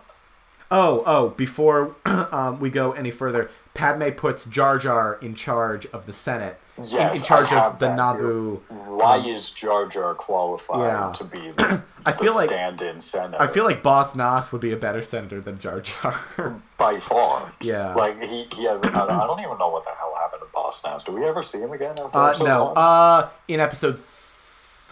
Oh, 0.73 1.03
oh, 1.05 1.29
before 1.31 1.95
um, 2.05 2.61
we 2.61 2.69
go 2.69 2.93
any 2.93 3.11
further, 3.11 3.49
Padme 3.73 4.07
puts 4.11 4.45
Jar 4.45 4.77
Jar 4.77 5.17
in 5.21 5.35
charge 5.35 5.85
of 5.87 6.05
the 6.05 6.13
Senate. 6.13 6.57
in- 6.77 6.85
Yes, 6.85 7.19
in, 7.19 7.25
charge 7.27 7.51
I 7.51 7.55
have 7.55 7.73
of 7.73 7.79
the 7.79 7.87
Naboo. 7.87 8.61
here. 8.69 8.77
Why 8.95 9.17
is 9.17 9.51
Jar 9.51 9.85
Jar 9.85 10.13
qualified 10.15 10.79
Yeah. 10.79 11.11
to 11.11 11.23
be 11.25 11.51
the, 11.57 11.83
I 12.05 12.11
the 12.13 12.17
feel 12.17 12.33
like- 12.35 12.47
stand-in 12.47 13.01
senator? 13.01 13.43
I 13.43 13.47
feel 13.47 13.65
like 13.65 13.83
Boss 13.83 14.15
Nass 14.15 14.53
would 14.53 14.61
be 14.61 14.71
a 14.71 14.77
better 14.77 15.01
senator 15.01 15.41
than 15.41 15.59
Jar 15.59 15.81
Jar. 15.81 16.21
by 16.77 16.99
far. 16.99 17.51
Yeah. 17.59 17.93
Like 17.93 18.17
he, 18.21 18.47
he 18.53 18.63
has. 18.63 18.81
I 18.85 18.91
don't, 18.91 19.11
I 19.11 19.27
don't 19.27 19.41
even 19.41 19.57
know 19.57 19.67
what 19.69 19.83
the 19.83 19.91
hell 19.91 20.15
happened 20.21 20.41
to 20.41 20.47
Boss 20.53 20.81
Nass. 20.85 21.03
Do 21.03 21.11
we 21.11 21.25
ever 21.25 21.43
see 21.43 21.59
him 21.59 21.73
again? 21.73 21.95
After 22.13 22.45
uh, 22.45 22.47
no, 22.47 22.63
one? 22.67 22.73
uh, 22.77 23.29
in 23.49 23.59
episode 23.59 23.99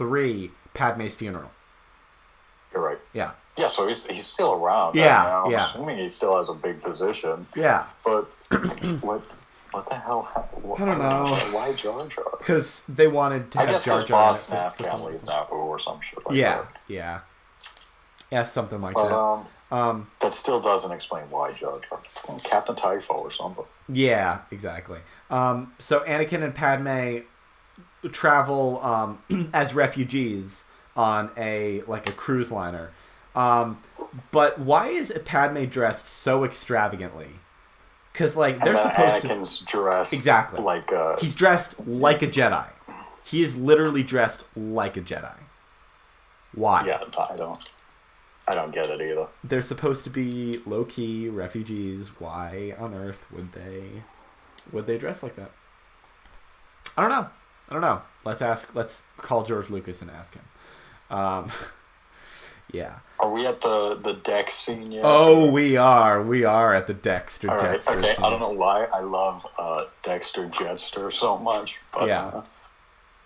three, 0.00 0.50
Padme's 0.74 1.14
funeral. 1.14 1.50
You're 2.72 2.82
right. 2.90 2.98
Yeah, 3.12 3.32
Yeah, 3.56 3.68
so 3.68 3.86
he's 3.88 4.06
he's 4.06 4.26
still 4.26 4.52
around. 4.54 4.94
Yeah, 4.94 5.18
I 5.26 5.44
I'm 5.44 5.50
yeah. 5.50 5.58
assuming 5.58 5.96
he 5.98 6.08
still 6.08 6.36
has 6.38 6.48
a 6.48 6.54
big 6.54 6.80
position. 6.82 7.46
yeah, 7.56 7.84
But 8.04 8.24
what 9.08 9.20
what 9.72 9.84
the 9.90 9.96
hell? 10.06 10.22
What, 10.62 10.80
I 10.80 10.84
don't 10.86 10.98
know. 10.98 11.26
Why 11.56 11.72
Jar 11.74 12.06
Jar? 12.08 12.24
because 12.38 12.82
they 12.88 13.08
wanted 13.08 13.50
to 13.52 13.58
I 13.58 13.62
have 13.62 13.70
guess 13.72 13.84
Jar 13.84 13.98
Jar. 13.98 14.04
in 14.06 14.10
Boss 14.12 14.46
it 14.46 14.50
for- 14.50 14.54
Nass 14.56 14.76
can't 14.76 15.04
leave. 15.04 15.20
Naboo 15.20 15.52
or 15.72 15.78
some 15.78 16.00
shit 16.00 16.24
like 16.26 16.34
Yeah, 16.36 16.56
that. 16.62 16.66
yeah, 16.88 17.20
yeah, 18.32 18.44
something 18.44 18.80
like 18.80 18.94
But 18.94 19.08
that. 19.08 19.14
um, 19.18 19.46
Um, 19.72 20.06
that 20.20 20.32
still 20.34 20.60
doesn't 20.60 20.90
explain 20.92 21.24
why 21.30 21.52
Jar 21.52 21.74
Jar. 21.88 22.00
Captain 22.50 22.74
Typho 22.74 23.14
or 23.14 23.30
something. 23.30 23.64
Yeah, 23.88 24.38
exactly. 24.50 25.00
Um, 25.30 25.72
so 25.78 26.00
Anakin 26.00 26.42
and 26.42 26.54
Padme 26.54 27.24
travel 28.08 28.80
um, 28.82 29.50
as 29.52 29.74
refugees 29.74 30.64
on 30.96 31.30
a 31.36 31.82
like 31.82 32.08
a 32.08 32.12
cruise 32.12 32.50
liner. 32.50 32.90
Um, 33.34 33.80
but 34.32 34.58
why 34.58 34.88
is 34.88 35.12
Padme 35.24 35.64
dressed 35.66 36.06
so 36.06 36.44
extravagantly? 36.44 37.28
Because 38.12 38.34
like 38.36 38.58
they're 38.64 38.76
supposed 38.76 39.22
to. 39.22 39.28
Anakin's 39.28 39.58
dressed 39.60 40.12
Exactly. 40.12 40.60
like 40.60 40.92
uh, 40.92 41.16
He's 41.18 41.34
dressed 41.34 41.86
like 41.86 42.22
a 42.22 42.26
Jedi. 42.26 42.66
He 43.24 43.44
is 43.44 43.56
literally 43.56 44.02
dressed 44.02 44.44
like 44.56 44.96
a 44.96 45.00
Jedi. 45.00 45.36
Why? 46.52 46.84
yeah. 46.86 47.04
I 47.30 47.36
don't. 47.36 47.74
I 48.48 48.54
don't 48.56 48.72
get 48.74 48.90
it 48.90 49.00
either. 49.00 49.28
They're 49.44 49.62
supposed 49.62 50.02
to 50.04 50.10
be 50.10 50.58
low 50.66 50.84
key 50.84 51.28
refugees. 51.28 52.08
Why 52.18 52.74
on 52.76 52.94
earth 52.94 53.24
would 53.30 53.52
they 53.52 53.84
would 54.72 54.86
they 54.88 54.98
dress 54.98 55.22
like 55.22 55.36
that? 55.36 55.52
I 56.98 57.02
don't 57.02 57.10
know. 57.10 57.28
I 57.70 57.74
don't 57.74 57.82
know. 57.82 58.02
Let's 58.24 58.42
ask. 58.42 58.74
Let's 58.74 59.02
call 59.18 59.44
George 59.44 59.70
Lucas 59.70 60.02
and 60.02 60.10
ask 60.10 60.34
him. 60.34 60.44
Um, 61.16 61.50
yeah. 62.72 62.96
Are 63.20 63.30
we 63.30 63.46
at 63.46 63.60
the 63.60 63.94
the 64.02 64.14
deck 64.14 64.50
scene 64.50 64.90
yet? 64.92 65.02
Oh, 65.04 65.50
we 65.50 65.76
are. 65.76 66.22
We 66.22 66.44
are 66.44 66.74
at 66.74 66.86
the 66.86 66.94
Dexter 66.94 67.50
All 67.50 67.56
right. 67.56 67.78
Jettster 67.78 67.98
Okay. 67.98 68.14
scene. 68.14 68.24
I 68.24 68.30
don't 68.30 68.40
know 68.40 68.50
why 68.50 68.86
I 68.92 69.00
love 69.00 69.46
uh, 69.58 69.84
Dexter 70.02 70.46
Jettster 70.48 71.12
so 71.12 71.38
much, 71.38 71.78
but 71.92 72.06
Yeah. 72.08 72.26
uh, 72.26 72.42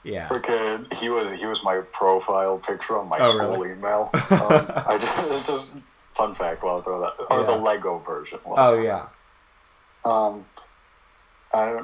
Yeah. 0.02 0.28
freaking 0.28 0.92
he 0.94 1.08
was 1.08 1.32
he 1.32 1.46
was 1.46 1.62
my 1.64 1.80
profile 1.92 2.58
picture 2.58 2.98
on 2.98 3.08
my 3.08 3.18
Oh, 3.20 3.32
school 3.32 3.62
really? 3.62 3.72
email. 3.72 4.10
Um, 4.30 4.66
I 4.86 4.98
just, 4.98 5.26
it's 5.30 5.46
just 5.46 5.72
fun 6.12 6.34
fact. 6.34 6.62
While 6.62 6.78
I 6.78 6.82
throw 6.82 7.00
that, 7.00 7.12
or 7.30 7.44
the 7.44 7.56
Lego 7.56 7.98
version. 7.98 8.40
Oh 8.44 8.78
yeah. 8.78 9.06
Um, 10.04 10.44
I 11.54 11.82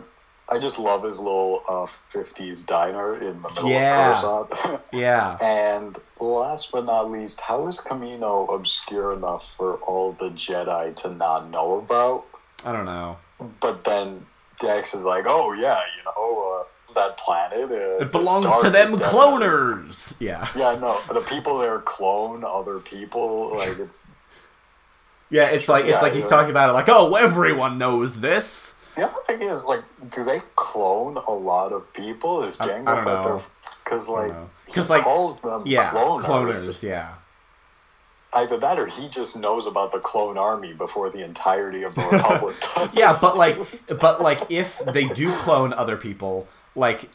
I 0.53 0.59
just 0.59 0.78
love 0.78 1.05
his 1.05 1.18
little 1.18 1.62
uh, 1.68 1.86
'50s 1.86 2.66
diner 2.66 3.14
in 3.16 3.40
the 3.42 3.48
middle 3.51 3.68
Yeah. 3.70 4.11
of 4.22 4.48
Coruscant. 4.51 4.82
Yeah. 4.92 5.36
and 5.40 5.96
last 6.20 6.72
but 6.72 6.84
not 6.84 7.11
least, 7.11 7.42
how 7.42 7.66
is 7.68 7.80
Kamino 7.80 8.53
obscure 8.55 9.12
enough 9.12 9.55
for 9.57 9.74
all 9.76 10.12
the 10.12 10.30
Jedi 10.30 10.94
to 10.96 11.11
not 11.11 11.51
know 11.51 11.76
about? 11.78 12.24
I 12.64 12.72
don't 12.72 12.86
know. 12.86 13.18
But 13.61 13.84
then 13.84 14.26
Dex 14.59 14.92
is 14.94 15.05
like, 15.05 15.24
"Oh 15.26 15.53
yeah, 15.53 15.80
you 15.96 16.03
know 16.05 16.61
uh, 16.61 16.94
that 16.94 17.16
planet. 17.16 17.70
Uh, 17.70 18.05
It 18.05 18.12
belongs 18.12 18.44
to 18.44 18.62
them 18.70 18.72
definitely-" 18.72 19.07
cloners. 19.07 20.14
Yeah. 20.18 20.46
Yeah, 20.57 20.76
no, 20.80 21.01
the 21.12 21.20
people 21.22 21.59
there 21.59 21.78
clone 21.78 22.44
other 22.44 22.78
people. 22.80 23.57
Like 23.57 23.78
it's 23.78 24.09
Yeah. 25.30 25.44
It's 25.46 25.68
like 25.68 25.84
it's 25.84 25.92
Yeah, 25.92 26.01
like 26.03 26.12
he's 26.12 26.24
yeah. 26.24 26.28
talking 26.30 26.51
about 26.51 26.70
it 26.70 26.72
like, 26.72 26.88
oh, 26.88 27.14
everyone 27.14 27.78
knows 27.78 28.20
this. 28.20 28.74
The 29.01 29.07
other 29.09 29.20
thing 29.26 29.42
is 29.42 29.64
like, 29.64 29.80
do 30.09 30.24
they 30.24 30.40
clone 30.57 31.16
a 31.16 31.32
lot 31.32 31.72
of 31.72 31.92
people? 31.94 32.42
Is 32.42 32.61
I- 32.61 32.68
Jango 32.68 32.86
I 32.88 32.94
don't 32.96 33.05
Fett 33.05 33.24
know. 33.24 33.40
Because 33.84 34.09
like, 34.09 34.32
he 34.72 34.80
like, 34.82 35.03
calls 35.03 35.40
them 35.40 35.62
Yeah. 35.66 35.90
cloners. 35.90 36.22
Cloners. 36.24 36.82
Yeah. 36.82 37.14
Either 38.32 38.57
that, 38.59 38.78
or 38.78 38.86
he 38.86 39.09
just 39.09 39.36
knows 39.36 39.66
about 39.66 39.90
the 39.90 39.98
clone 39.98 40.38
army 40.38 40.72
before 40.72 41.11
the 41.11 41.24
entirety 41.24 41.82
of 41.82 41.96
the 41.96 42.03
Republic 42.03 42.55
does. 42.76 42.94
yeah 42.96 43.12
but 43.20 43.36
like 43.36 43.57
but 44.01 44.20
like 44.22 44.40
if 44.48 44.78
they 44.78 45.09
do 45.09 45.28
clone 45.32 45.72
other 45.72 45.96
people 45.96 46.46
like 46.76 47.09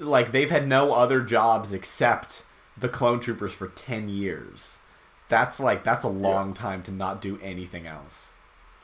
like 0.00 0.32
they've 0.32 0.50
had 0.50 0.66
no 0.66 0.94
other 0.94 1.20
jobs 1.20 1.72
except 1.72 2.42
the 2.76 2.88
clone 2.88 3.20
troopers 3.20 3.52
for 3.52 3.68
10 3.68 4.08
years 4.08 4.78
that's 5.28 5.60
like 5.60 5.84
that's 5.84 6.04
a 6.04 6.08
long 6.08 6.52
time 6.54 6.82
to 6.82 6.90
not 6.90 7.22
do 7.22 7.38
anything 7.40 7.86
else 7.86 8.32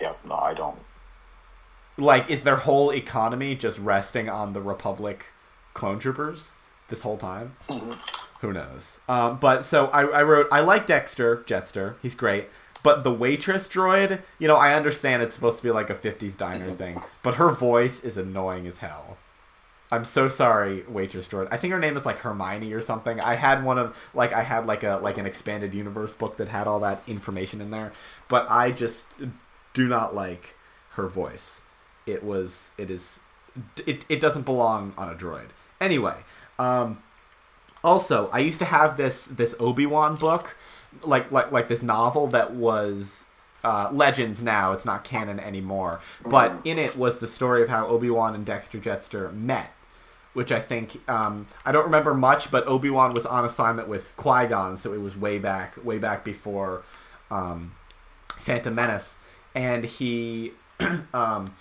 yeah, 0.00 0.12
no, 0.24 0.36
I 0.36 0.54
don't. 0.54 0.78
Like 1.99 2.30
is 2.30 2.42
their 2.42 2.57
whole 2.57 2.90
economy 2.90 3.55
just 3.57 3.78
resting 3.78 4.28
on 4.28 4.53
the 4.53 4.62
republic 4.62 5.26
clone 5.74 5.99
troopers 5.99 6.57
this 6.88 7.03
whole 7.03 7.18
time? 7.18 7.57
Who 8.40 8.53
knows? 8.53 9.01
Um, 9.09 9.38
but 9.38 9.64
so 9.64 9.86
I, 9.88 10.05
I 10.05 10.22
wrote 10.22 10.46
i 10.53 10.61
like 10.61 10.86
dexter 10.86 11.38
jettster 11.38 11.96
he's 12.03 12.14
great. 12.14 12.46
But 12.84 13.03
the 13.03 13.12
waitress 13.12 13.66
droid 13.68 14.20
you 14.38 14.46
know 14.46 14.57
i 14.57 14.74
understand 14.74 15.22
it's 15.22 15.34
supposed 15.34 15.59
to 15.59 15.64
be 15.64 15.70
like 15.72 15.90
a 15.90 15.94
50s 15.94 16.36
diner 16.36 16.64
thing 16.64 17.03
but 17.24 17.34
her 17.34 17.51
voice 17.51 18.03
is 18.05 18.16
annoying 18.16 18.66
as 18.66 18.78
hell. 18.78 19.16
I'm 19.90 20.05
so 20.05 20.28
sorry 20.28 20.84
waitress 20.86 21.26
droid. 21.26 21.49
I 21.51 21.57
think 21.57 21.72
her 21.72 21.78
name 21.80 21.96
is 21.96 22.05
like 22.07 22.18
hermione 22.18 22.72
or 22.74 22.82
something. 22.82 23.20
I 23.20 23.34
had 23.34 23.64
one 23.64 23.78
of 23.78 23.96
like 24.14 24.32
i 24.32 24.42
had 24.42 24.66
like 24.66 24.84
a 24.84 25.01
like 25.03 25.18
an 25.18 25.26
expanded 25.26 25.74
universe 25.74 26.14
book 26.14 26.36
that 26.36 26.49
had 26.49 26.66
all 26.68 26.78
that 26.80 27.03
information 27.09 27.61
in 27.61 27.70
there 27.70 27.92
but 28.28 28.46
i 28.51 28.70
just 28.70 29.05
do 29.74 29.88
not 29.88 30.14
like 30.14 30.55
her 30.92 31.09
voice 31.09 31.62
it 32.09 32.24
was 32.24 32.70
it 32.78 32.90
is 32.90 33.20
it, 33.86 34.04
it 34.09 34.20
doesn't 34.20 34.42
belong 34.42 34.94
on 34.96 35.09
a 35.09 35.14
droid. 35.14 35.48
Anyway 35.80 36.16
um 36.59 36.98
also 37.84 38.28
i 38.32 38.38
used 38.38 38.59
to 38.59 38.64
have 38.64 38.96
this 38.96 39.26
this 39.26 39.54
obi-wan 39.61 40.16
book 40.16 40.56
like 41.02 41.30
like 41.30 41.50
like 41.52 41.68
this 41.68 41.82
novel 41.82 42.26
that 42.26 42.52
was 42.52 43.24
uh, 43.64 43.90
legends 43.92 44.40
now 44.40 44.72
it's 44.72 44.84
not 44.84 45.02
canon 45.02 45.40
anymore 45.40 46.00
but 46.30 46.52
in 46.64 46.78
it 46.78 46.96
was 46.96 47.18
the 47.18 47.26
story 47.26 47.61
of 47.61 47.68
how 47.68 47.86
obi-wan 47.88 48.34
and 48.34 48.46
dexter 48.46 48.78
jettster 48.78 49.32
met 49.34 49.72
which 50.32 50.52
i 50.52 50.61
think 50.61 51.00
um, 51.09 51.46
i 51.66 51.72
don't 51.72 51.84
remember 51.84 52.14
much 52.14 52.50
but 52.50 52.66
obi-wan 52.66 53.12
was 53.12 53.26
on 53.26 53.44
assignment 53.44 53.88
with 53.88 54.16
qui-gon 54.16 54.78
so 54.78 54.92
it 54.92 55.00
was 55.00 55.16
way 55.16 55.38
back 55.38 55.74
way 55.84 55.98
back 55.98 56.24
before 56.24 56.82
um, 57.30 57.72
phantom 58.36 58.74
menace 58.76 59.18
and 59.54 59.84
he 59.84 60.52
um, 61.12 61.52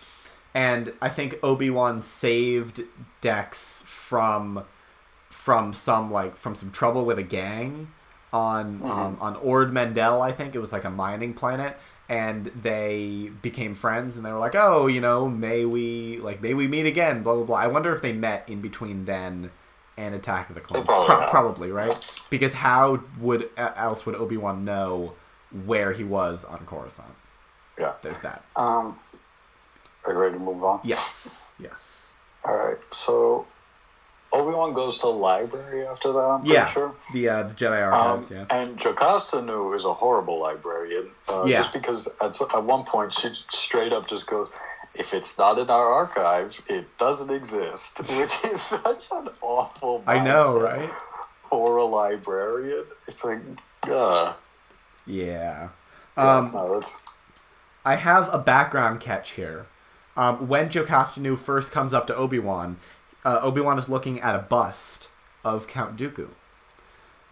and 0.57 0.91
I 1.03 1.09
think 1.09 1.37
Obi 1.43 1.69
Wan 1.69 2.01
saved 2.01 2.81
Dex 3.21 3.83
from 3.85 4.63
from 5.29 5.71
some 5.71 6.09
like 6.11 6.35
from 6.35 6.55
some 6.55 6.71
trouble 6.71 7.05
with 7.05 7.19
a 7.19 7.23
gang 7.23 7.89
on 8.33 8.81
um, 8.81 9.17
on 9.21 9.35
Ord 9.35 9.71
Mantell. 9.71 10.23
I 10.23 10.31
think 10.31 10.55
it 10.55 10.59
was 10.59 10.73
like 10.73 10.83
a 10.83 10.89
mining 10.89 11.35
planet, 11.35 11.77
and 12.09 12.47
they 12.59 13.29
became 13.43 13.75
friends. 13.75 14.17
And 14.17 14.25
they 14.25 14.31
were 14.31 14.39
like, 14.39 14.55
"Oh, 14.55 14.87
you 14.87 14.99
know, 14.99 15.27
may 15.27 15.63
we 15.63 16.17
like 16.21 16.41
may 16.41 16.55
we 16.55 16.67
meet 16.67 16.87
again?" 16.87 17.21
Blah 17.21 17.35
blah 17.35 17.43
blah. 17.45 17.57
I 17.57 17.67
wonder 17.67 17.93
if 17.93 18.01
they 18.01 18.13
met 18.13 18.49
in 18.49 18.59
between 18.59 19.05
then 19.05 19.51
and 19.95 20.15
Attack 20.15 20.49
of 20.49 20.55
the 20.55 20.61
Clones. 20.61 20.87
probably 20.87 21.05
Pro- 21.05 21.29
probably 21.29 21.71
right 21.71 22.27
because 22.31 22.53
how 22.53 23.01
would 23.19 23.47
uh, 23.57 23.73
else 23.75 24.07
would 24.07 24.15
Obi 24.15 24.37
Wan 24.37 24.65
know 24.65 25.13
where 25.67 25.91
he 25.91 26.03
was 26.03 26.43
on 26.45 26.65
Coruscant? 26.65 27.13
Yeah. 27.79 27.93
There's 28.01 28.19
that. 28.21 28.43
Um, 28.55 28.97
are 30.07 30.13
you 30.13 30.19
ready 30.19 30.33
to 30.33 30.39
move 30.39 30.63
on? 30.63 30.79
Yes. 30.83 31.45
Yes. 31.59 32.09
All 32.45 32.57
right. 32.57 32.77
So 32.91 33.45
Obi 34.31 34.55
Wan 34.55 34.73
goes 34.73 34.97
to 34.99 35.07
the 35.07 35.13
library 35.13 35.85
after 35.85 36.11
that. 36.13 36.19
I'm 36.19 36.45
Yeah. 36.45 36.65
Sure. 36.65 36.93
The 37.13 37.29
uh, 37.29 37.43
the 37.43 37.53
Jedi 37.53 37.81
Um, 37.87 37.93
archives. 37.93 38.31
yeah. 38.31 38.45
And 38.49 38.77
Jocasta 38.77 39.41
Nu 39.41 39.73
is 39.73 39.85
a 39.85 39.89
horrible 39.89 40.39
librarian. 40.39 41.11
Uh, 41.27 41.43
Yeah. 41.45 41.57
Just 41.57 41.73
because 41.73 42.07
at, 42.21 42.39
at 42.41 42.63
one 42.63 42.83
point 42.83 43.13
she 43.13 43.29
straight 43.49 43.91
up 43.93 44.07
just 44.07 44.27
goes, 44.27 44.57
if 44.97 45.13
it's 45.13 45.37
not 45.37 45.57
in 45.57 45.69
our 45.69 45.91
archives, 45.93 46.69
it 46.69 46.85
doesn't 46.97 47.33
exist, 47.33 47.99
which 48.09 48.35
is 48.51 48.61
such 48.61 49.07
an 49.11 49.27
awful 49.41 50.03
I 50.07 50.23
know, 50.23 50.59
right? 50.59 50.89
For 51.41 51.77
a 51.77 51.85
librarian. 51.85 52.85
It's 53.07 53.23
like, 53.25 53.39
uh, 53.89 54.33
Yeah. 55.05 55.69
yeah, 56.17 56.37
Um, 56.37 56.51
no, 56.53 56.81
I 57.85 57.95
have 57.95 58.33
a 58.33 58.37
background 58.37 58.99
catch 58.99 59.31
here. 59.31 59.65
Um, 60.17 60.47
when 60.47 60.69
Jocasta 60.69 61.37
first 61.37 61.71
comes 61.71 61.93
up 61.93 62.07
to 62.07 62.15
Obi 62.15 62.39
Wan, 62.39 62.77
uh, 63.23 63.39
Obi 63.43 63.61
Wan 63.61 63.77
is 63.77 63.87
looking 63.87 64.19
at 64.19 64.35
a 64.35 64.39
bust 64.39 65.09
of 65.45 65.67
Count 65.67 65.95
Dooku. 65.95 66.29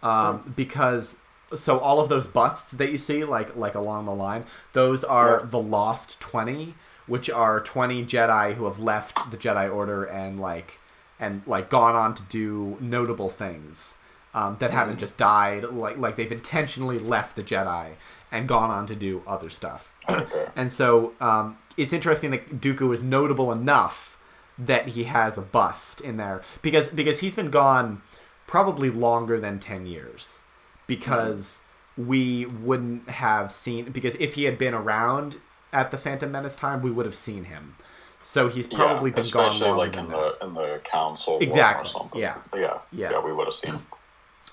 Um, 0.02 0.52
because 0.56 1.16
so 1.54 1.78
all 1.78 2.00
of 2.00 2.08
those 2.08 2.26
busts 2.26 2.70
that 2.72 2.90
you 2.92 2.98
see, 2.98 3.24
like 3.24 3.56
like 3.56 3.74
along 3.74 4.06
the 4.06 4.14
line, 4.14 4.44
those 4.72 5.02
are 5.04 5.40
Yeah. 5.42 5.46
the 5.50 5.58
Lost 5.60 6.20
Twenty, 6.20 6.74
which 7.06 7.28
are 7.28 7.60
twenty 7.60 8.04
Jedi 8.04 8.54
who 8.54 8.64
have 8.66 8.78
left 8.78 9.30
the 9.30 9.36
Jedi 9.36 9.72
Order 9.72 10.04
and 10.04 10.38
like 10.38 10.78
and 11.18 11.42
like 11.46 11.68
gone 11.70 11.96
on 11.96 12.14
to 12.14 12.22
do 12.24 12.76
notable 12.80 13.30
things 13.30 13.94
um, 14.36 14.56
that 14.60 14.70
haven't 14.70 14.98
just 15.00 15.16
died. 15.16 15.64
Like 15.64 15.96
like 15.98 16.14
they've 16.16 16.30
intentionally 16.40 16.98
left 17.00 17.34
the 17.36 17.42
Jedi 17.42 17.86
and 18.30 18.46
gone 18.46 18.70
on 18.70 18.86
to 18.86 18.94
do 18.94 19.22
other 19.26 19.50
stuff. 19.50 19.92
And 20.56 20.70
so 20.72 21.12
um, 21.20 21.56
it's 21.76 21.92
interesting 21.92 22.30
that 22.30 22.60
Dooku 22.60 22.92
is 22.94 23.02
notable 23.02 23.50
enough 23.52 24.16
that 24.58 24.88
he 24.94 25.04
has 25.04 25.36
a 25.36 25.42
bust 25.42 26.00
in 26.00 26.16
there 26.16 26.42
because 26.62 26.88
because 26.90 27.18
he's 27.20 27.34
been 27.34 27.50
gone 27.50 28.00
probably 28.46 28.88
longer 28.90 29.38
than 29.40 29.58
ten 29.58 29.86
years 29.86 30.38
because 30.86 31.60
we 31.96 32.46
wouldn't 32.46 33.08
have 33.08 33.50
seen 33.52 33.86
because 33.90 34.14
if 34.16 34.34
he 34.34 34.44
had 34.44 34.56
been 34.58 34.74
around 34.74 35.36
at 35.72 35.90
the 35.90 35.98
Phantom 35.98 36.30
Menace 36.30 36.56
time 36.56 36.80
we 36.82 36.90
would 36.90 37.06
have 37.06 37.14
seen 37.14 37.44
him. 37.44 37.74
So 38.22 38.48
he's 38.48 38.66
probably 38.66 39.10
yeah, 39.10 39.16
been 39.16 39.30
gone 39.30 39.46
especially 39.48 39.68
longer 39.68 39.78
like 39.84 39.92
than 39.92 40.04
in 40.06 40.10
that. 40.12 40.40
the 40.40 40.46
in 40.46 40.54
the 40.54 40.80
council 40.84 41.38
Exactly, 41.40 41.84
or 41.84 41.86
something. 41.88 42.20
yeah. 42.20 42.36
yeah, 42.54 42.78
Yeah. 42.92 43.10
yeah, 43.12 43.20
We 43.24 43.32
would 43.32 43.46
have 43.46 43.54
seen. 43.54 43.72
him. 43.74 43.82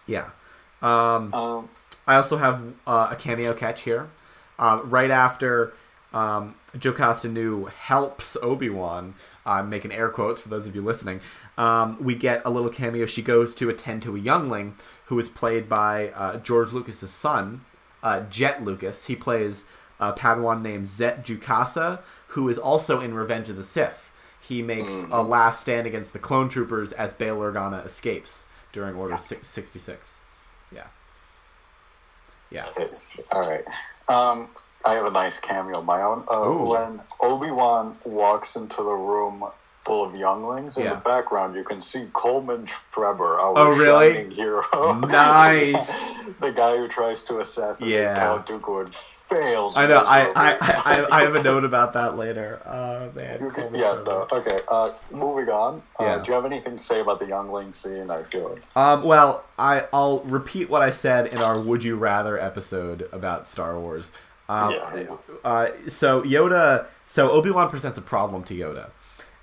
Yeah. 0.07 0.29
Um, 0.81 1.33
Um, 1.33 1.69
I 2.05 2.15
also 2.15 2.37
have 2.37 2.61
uh, 2.85 3.09
a 3.11 3.15
cameo 3.15 3.53
catch 3.53 3.83
here. 3.83 4.09
Uh, 4.59 4.81
right 4.83 5.09
after 5.09 5.73
um, 6.13 6.55
Jocasta 6.77 7.27
Nu 7.27 7.65
helps 7.65 8.37
Obi 8.41 8.69
Wan, 8.69 9.15
I'm 9.45 9.69
making 9.69 9.91
air 9.91 10.09
quotes 10.09 10.41
for 10.41 10.49
those 10.49 10.67
of 10.67 10.75
you 10.75 10.81
listening. 10.81 11.21
Um, 11.57 11.97
we 12.03 12.15
get 12.15 12.41
a 12.45 12.49
little 12.49 12.69
cameo. 12.69 13.05
She 13.05 13.21
goes 13.21 13.55
to 13.55 13.69
attend 13.69 14.03
to 14.03 14.15
a 14.15 14.19
youngling 14.19 14.75
who 15.05 15.17
is 15.19 15.29
played 15.29 15.67
by 15.67 16.09
uh, 16.09 16.37
George 16.37 16.71
Lucas's 16.71 17.11
son, 17.11 17.61
uh, 18.01 18.21
Jet 18.29 18.63
Lucas. 18.63 19.05
He 19.05 19.15
plays 19.15 19.65
a 19.99 20.13
Padawan 20.13 20.61
named 20.61 20.87
Zett 20.87 21.25
Jukassa, 21.25 21.99
who 22.29 22.49
is 22.49 22.57
also 22.57 22.99
in 22.99 23.13
Revenge 23.13 23.49
of 23.49 23.55
the 23.55 23.63
Sith. 23.63 24.11
He 24.41 24.61
makes 24.61 25.03
a 25.09 25.23
last 25.23 25.61
stand 25.61 25.87
against 25.87 26.11
the 26.11 26.19
clone 26.19 26.49
troopers 26.49 26.91
as 26.91 27.13
Bail 27.13 27.39
Organa 27.39 27.85
escapes 27.85 28.43
during 28.73 28.95
Order 28.95 29.17
six- 29.17 29.47
66. 29.47 30.19
Yeah. 30.71 30.87
Yeah. 32.51 32.65
All 33.31 33.41
right. 33.41 33.63
Um, 34.09 34.49
I 34.85 34.93
have 34.95 35.05
a 35.05 35.11
nice 35.11 35.39
cameo 35.39 35.79
of 35.79 35.85
my 35.85 36.01
own. 36.01 36.25
Uh, 36.31 36.41
Ooh. 36.49 36.69
when 36.69 37.01
Obi 37.21 37.49
Wan 37.51 37.95
walks 38.03 38.55
into 38.55 38.83
the 38.83 38.91
room 38.91 39.45
full 39.77 40.03
of 40.03 40.15
younglings, 40.17 40.77
in 40.77 40.85
Yeah. 40.85 40.95
the 40.95 40.99
background 41.01 41.55
you 41.55 41.63
can 41.63 41.81
see 41.81 42.07
Coleman 42.13 42.65
Trevor, 42.91 43.39
our 43.39 43.53
Oh, 43.57 43.67
really? 43.69 44.13
shining 44.13 44.31
hero. 44.31 44.63
Nice. 45.07 46.13
the 46.39 46.51
guy 46.51 46.77
who 46.77 46.87
tries 46.87 47.23
to 47.25 47.39
assassinate 47.39 47.93
Yeah. 47.93 48.15
Count 48.15 48.45
Dooku 48.47 48.81
and 48.81 48.89
fails. 49.41 49.75
I 49.77 49.87
know. 49.87 49.97
I. 50.05 50.27
I, 50.35 50.57
I, 50.61 51.07
I 51.11 51.21
have 51.23 51.35
a 51.35 51.43
note 51.43 51.63
about 51.63 51.93
that 51.93 52.15
later. 52.17 52.61
Uh, 52.65 53.09
man. 53.15 53.51
Yeah, 53.73 54.01
no. 54.07 54.27
Okay. 54.31 54.57
Uh, 54.67 54.89
moving 55.11 55.49
on. 55.49 55.81
Uh, 55.99 56.03
Yeah. 56.03 56.21
Do 56.23 56.31
you 56.31 56.35
have 56.35 56.45
anything 56.45 56.73
to 56.73 56.79
say 56.83 56.99
about 57.01 57.19
the 57.19 57.27
youngling 57.27 57.73
scene? 57.73 58.09
I 58.09 58.23
feel 58.23 58.49
like. 58.49 58.77
Um, 58.77 59.03
well, 59.03 59.43
I, 59.57 59.85
I'll 59.93 60.19
repeat 60.21 60.69
what 60.69 60.81
I 60.81 60.91
said 60.91 61.27
in 61.27 61.37
our 61.39 61.59
Would 61.59 61.83
You 61.83 61.95
Rather 61.97 62.39
episode 62.39 63.07
about 63.11 63.45
Star 63.45 63.79
Wars. 63.79 64.11
Um, 64.49 64.73
Yeah. 64.73 65.15
uh, 65.43 65.67
so 65.87 66.21
Yoda, 66.23 66.85
so 67.07 67.31
Obi 67.31 67.49
Wan 67.51 67.69
presents 67.69 67.97
a 67.97 68.01
problem 68.01 68.43
to 68.45 68.53
Yoda, 68.53 68.89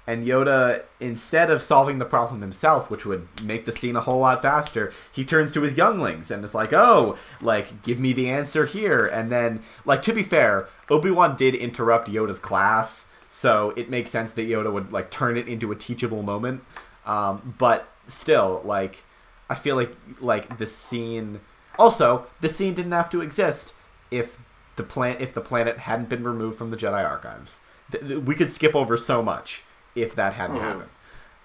and 0.06 0.26
Yoda, 0.26 0.82
instead 0.98 1.50
of 1.50 1.62
solving 1.62 1.98
the 1.98 2.04
problem 2.04 2.40
himself, 2.40 2.90
which 2.90 3.06
would 3.06 3.28
make 3.44 3.64
the 3.64 3.72
scene 3.72 3.96
a 3.96 4.00
whole 4.00 4.20
lot 4.20 4.42
faster, 4.42 4.92
he 5.12 5.24
turns 5.24 5.52
to 5.52 5.62
his 5.62 5.76
younglings 5.76 6.30
and 6.30 6.44
is 6.44 6.54
like, 6.54 6.72
"Oh, 6.72 7.16
like 7.40 7.82
give 7.82 8.00
me 8.00 8.12
the 8.12 8.28
answer 8.28 8.64
here." 8.64 9.06
And 9.06 9.30
then, 9.30 9.62
like 9.84 10.02
to 10.02 10.12
be 10.12 10.22
fair, 10.22 10.68
Obi 10.88 11.10
Wan 11.10 11.36
did 11.36 11.54
interrupt 11.54 12.08
Yoda's 12.08 12.38
class, 12.38 13.06
so 13.28 13.72
it 13.76 13.90
makes 13.90 14.10
sense 14.10 14.32
that 14.32 14.48
Yoda 14.48 14.72
would 14.72 14.92
like 14.92 15.10
turn 15.10 15.36
it 15.36 15.46
into 15.46 15.70
a 15.70 15.76
teachable 15.76 16.22
moment. 16.22 16.64
Um, 17.06 17.54
but 17.58 17.88
still, 18.06 18.62
like, 18.64 19.04
I 19.48 19.54
feel 19.54 19.76
like 19.76 19.94
like 20.20 20.58
the 20.58 20.66
scene. 20.66 21.40
Also, 21.78 22.26
the 22.40 22.48
scene 22.48 22.74
didn't 22.74 22.92
have 22.92 23.10
to 23.10 23.20
exist 23.20 23.74
if 24.10 24.38
the 24.76 24.82
plan 24.82 25.18
if 25.20 25.34
the 25.34 25.40
planet 25.40 25.78
hadn't 25.78 26.08
been 26.08 26.24
removed 26.24 26.58
from 26.58 26.70
the 26.70 26.76
Jedi 26.76 27.04
archives. 27.08 27.60
Th- 27.92 28.04
th- 28.04 28.22
we 28.22 28.34
could 28.34 28.50
skip 28.50 28.74
over 28.74 28.96
so 28.96 29.22
much 29.22 29.62
if 29.94 30.14
that 30.14 30.34
hadn't 30.34 30.56
happened. 30.58 30.88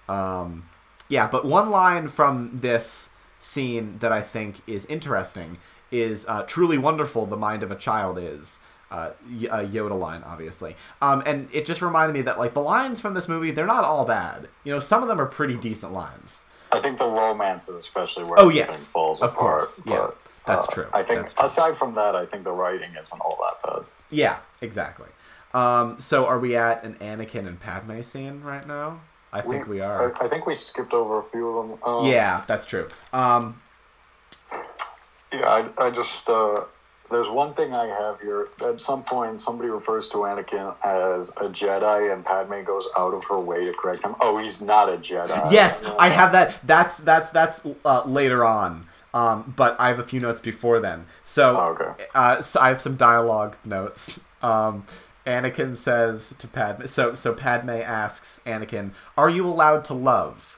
Um, 0.08 0.68
yeah, 1.08 1.28
but 1.28 1.44
one 1.44 1.70
line 1.70 2.08
from 2.08 2.50
this 2.60 3.10
scene 3.40 3.98
that 4.00 4.12
I 4.12 4.22
think 4.22 4.56
is 4.66 4.84
interesting 4.86 5.58
is 5.92 6.24
uh, 6.28 6.42
truly 6.42 6.78
wonderful. 6.78 7.26
The 7.26 7.36
mind 7.36 7.62
of 7.62 7.70
a 7.70 7.76
child 7.76 8.18
is. 8.18 8.58
Uh, 8.88 9.10
y- 9.28 9.48
a 9.50 9.66
Yoda 9.66 9.98
line, 9.98 10.22
obviously, 10.24 10.76
um, 11.02 11.20
and 11.26 11.48
it 11.52 11.66
just 11.66 11.82
reminded 11.82 12.12
me 12.12 12.22
that 12.22 12.38
like 12.38 12.54
the 12.54 12.60
lines 12.62 13.00
from 13.00 13.14
this 13.14 13.26
movie, 13.26 13.50
they're 13.50 13.66
not 13.66 13.82
all 13.82 14.04
bad. 14.04 14.46
You 14.62 14.72
know, 14.72 14.78
some 14.78 15.02
of 15.02 15.08
them 15.08 15.20
are 15.20 15.26
pretty 15.26 15.56
decent 15.56 15.92
lines. 15.92 16.42
I 16.72 16.78
think 16.78 17.00
the 17.00 17.08
romance 17.08 17.68
is 17.68 17.74
especially 17.74 18.22
where 18.22 18.38
Oh, 18.38 18.42
everything 18.48 18.68
yes. 18.68 18.92
falls 18.92 19.20
Of 19.20 19.32
apart. 19.32 19.64
course. 19.64 19.80
Yeah. 19.84 19.96
but, 19.96 20.16
That's 20.46 20.68
uh, 20.68 20.70
true. 20.72 20.86
I 20.94 21.02
think 21.02 21.18
That's 21.22 21.32
true. 21.34 21.44
aside 21.46 21.76
from 21.76 21.94
that, 21.94 22.14
I 22.14 22.26
think 22.26 22.44
the 22.44 22.52
writing 22.52 22.90
isn't 22.94 23.20
all 23.20 23.36
that 23.40 23.68
bad. 23.74 23.84
Yeah, 24.08 24.36
exactly. 24.60 25.08
Um, 25.54 26.00
so 26.00 26.26
are 26.26 26.38
we 26.38 26.56
at 26.56 26.84
an 26.84 26.94
Anakin 26.94 27.46
and 27.46 27.58
Padme 27.58 28.02
scene 28.02 28.42
right 28.42 28.66
now? 28.66 29.00
I 29.32 29.40
think 29.42 29.66
we, 29.66 29.80
are. 29.80 30.14
I, 30.20 30.24
I 30.24 30.28
think 30.28 30.46
we 30.46 30.54
skipped 30.54 30.92
over 30.94 31.18
a 31.18 31.22
few 31.22 31.48
of 31.58 31.68
them. 31.68 31.78
Um, 31.86 32.06
yeah, 32.06 32.42
that's 32.46 32.64
true. 32.66 32.88
Um, 33.12 33.60
Yeah, 35.32 35.40
I, 35.78 35.86
I 35.86 35.90
just 35.90 36.28
uh, 36.30 36.62
there's 37.10 37.28
one 37.28 37.52
thing 37.54 37.74
I 37.74 37.86
have 37.86 38.20
here. 38.20 38.48
At 38.66 38.80
some 38.80 39.02
point, 39.02 39.40
somebody 39.40 39.68
refers 39.68 40.08
to 40.10 40.18
Anakin 40.18 40.74
as 40.84 41.30
a 41.36 41.48
Jedi, 41.48 42.12
and 42.12 42.24
Padme 42.24 42.62
goes 42.64 42.88
out 42.96 43.12
of 43.12 43.24
her 43.24 43.44
way 43.44 43.64
to 43.66 43.72
correct 43.72 44.04
him. 44.04 44.14
Oh, 44.22 44.38
he's 44.38 44.62
not 44.62 44.88
a 44.88 44.96
Jedi. 44.96 45.52
yes, 45.52 45.84
I 45.98 46.08
have 46.08 46.32
that. 46.32 46.54
That's 46.66 46.96
that's 46.98 47.30
that's 47.30 47.60
uh, 47.84 48.04
later 48.06 48.44
on. 48.44 48.86
Um, 49.12 49.54
but 49.56 49.78
I 49.80 49.88
have 49.88 49.98
a 49.98 50.02
few 50.04 50.20
notes 50.20 50.40
before 50.42 50.78
then. 50.78 51.06
So, 51.24 51.56
Oh, 51.58 51.66
okay. 51.80 52.04
uh, 52.14 52.42
so 52.42 52.60
I 52.60 52.68
have 52.68 52.82
some 52.82 52.96
dialogue 52.96 53.56
notes. 53.64 54.20
Um, 54.42 54.84
Anakin 55.26 55.76
says 55.76 56.34
to 56.38 56.48
Padme. 56.48 56.86
So 56.86 57.12
so 57.12 57.34
Padme 57.34 57.70
asks 57.70 58.40
Anakin, 58.46 58.90
"Are 59.18 59.28
you 59.30 59.46
allowed 59.46 59.84
to 59.86 59.94
love?" 59.94 60.56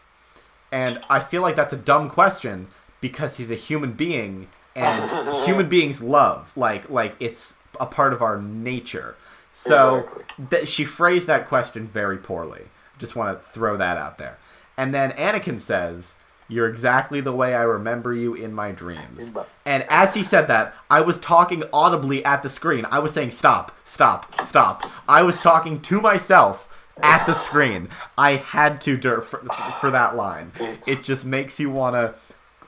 And 0.70 1.00
I 1.08 1.20
feel 1.20 1.42
like 1.42 1.56
that's 1.56 1.72
a 1.72 1.76
dumb 1.78 2.10
question 2.10 2.68
because 3.00 3.36
he's 3.38 3.50
a 3.50 3.54
human 3.54 3.92
being 3.92 4.48
and 4.76 5.44
human 5.46 5.68
beings 5.68 6.02
love 6.02 6.52
like 6.56 6.88
like 6.90 7.16
it's 7.20 7.54
a 7.80 7.86
part 7.86 8.12
of 8.12 8.22
our 8.22 8.40
nature. 8.40 9.16
So 9.52 10.00
Exactly. 10.00 10.46
th- 10.50 10.68
she 10.68 10.84
phrased 10.84 11.26
that 11.26 11.48
question 11.48 11.86
very 11.86 12.18
poorly. 12.18 12.64
Just 12.98 13.16
want 13.16 13.36
to 13.38 13.44
throw 13.44 13.76
that 13.76 13.96
out 13.96 14.18
there. 14.18 14.38
And 14.76 14.94
then 14.94 15.10
Anakin 15.12 15.58
says, 15.58 16.14
"You're 16.48 16.68
exactly 16.68 17.20
the 17.20 17.32
way 17.32 17.54
I 17.54 17.62
remember 17.62 18.12
you 18.14 18.34
in 18.34 18.52
my 18.52 18.72
dreams." 18.72 19.32
And 19.66 19.84
as 19.90 20.14
he 20.14 20.22
said 20.22 20.48
that, 20.48 20.74
I 20.90 21.00
was 21.00 21.18
talking 21.18 21.62
audibly 21.72 22.24
at 22.24 22.42
the 22.42 22.48
screen. 22.48 22.86
I 22.90 22.98
was 22.98 23.12
saying, 23.12 23.30
"Stop, 23.30 23.76
stop, 23.84 24.40
stop." 24.42 24.90
I 25.08 25.22
was 25.22 25.40
talking 25.40 25.80
to 25.82 26.00
myself 26.00 26.68
at 27.02 27.26
the 27.26 27.34
screen. 27.34 27.88
I 28.16 28.32
had 28.36 28.80
to 28.82 28.96
dur- 28.96 29.20
for, 29.20 29.38
for 29.80 29.90
that 29.90 30.16
line. 30.16 30.52
It 30.58 31.02
just 31.02 31.24
makes 31.24 31.60
you 31.60 31.70
want 31.70 31.94
to 31.94 32.14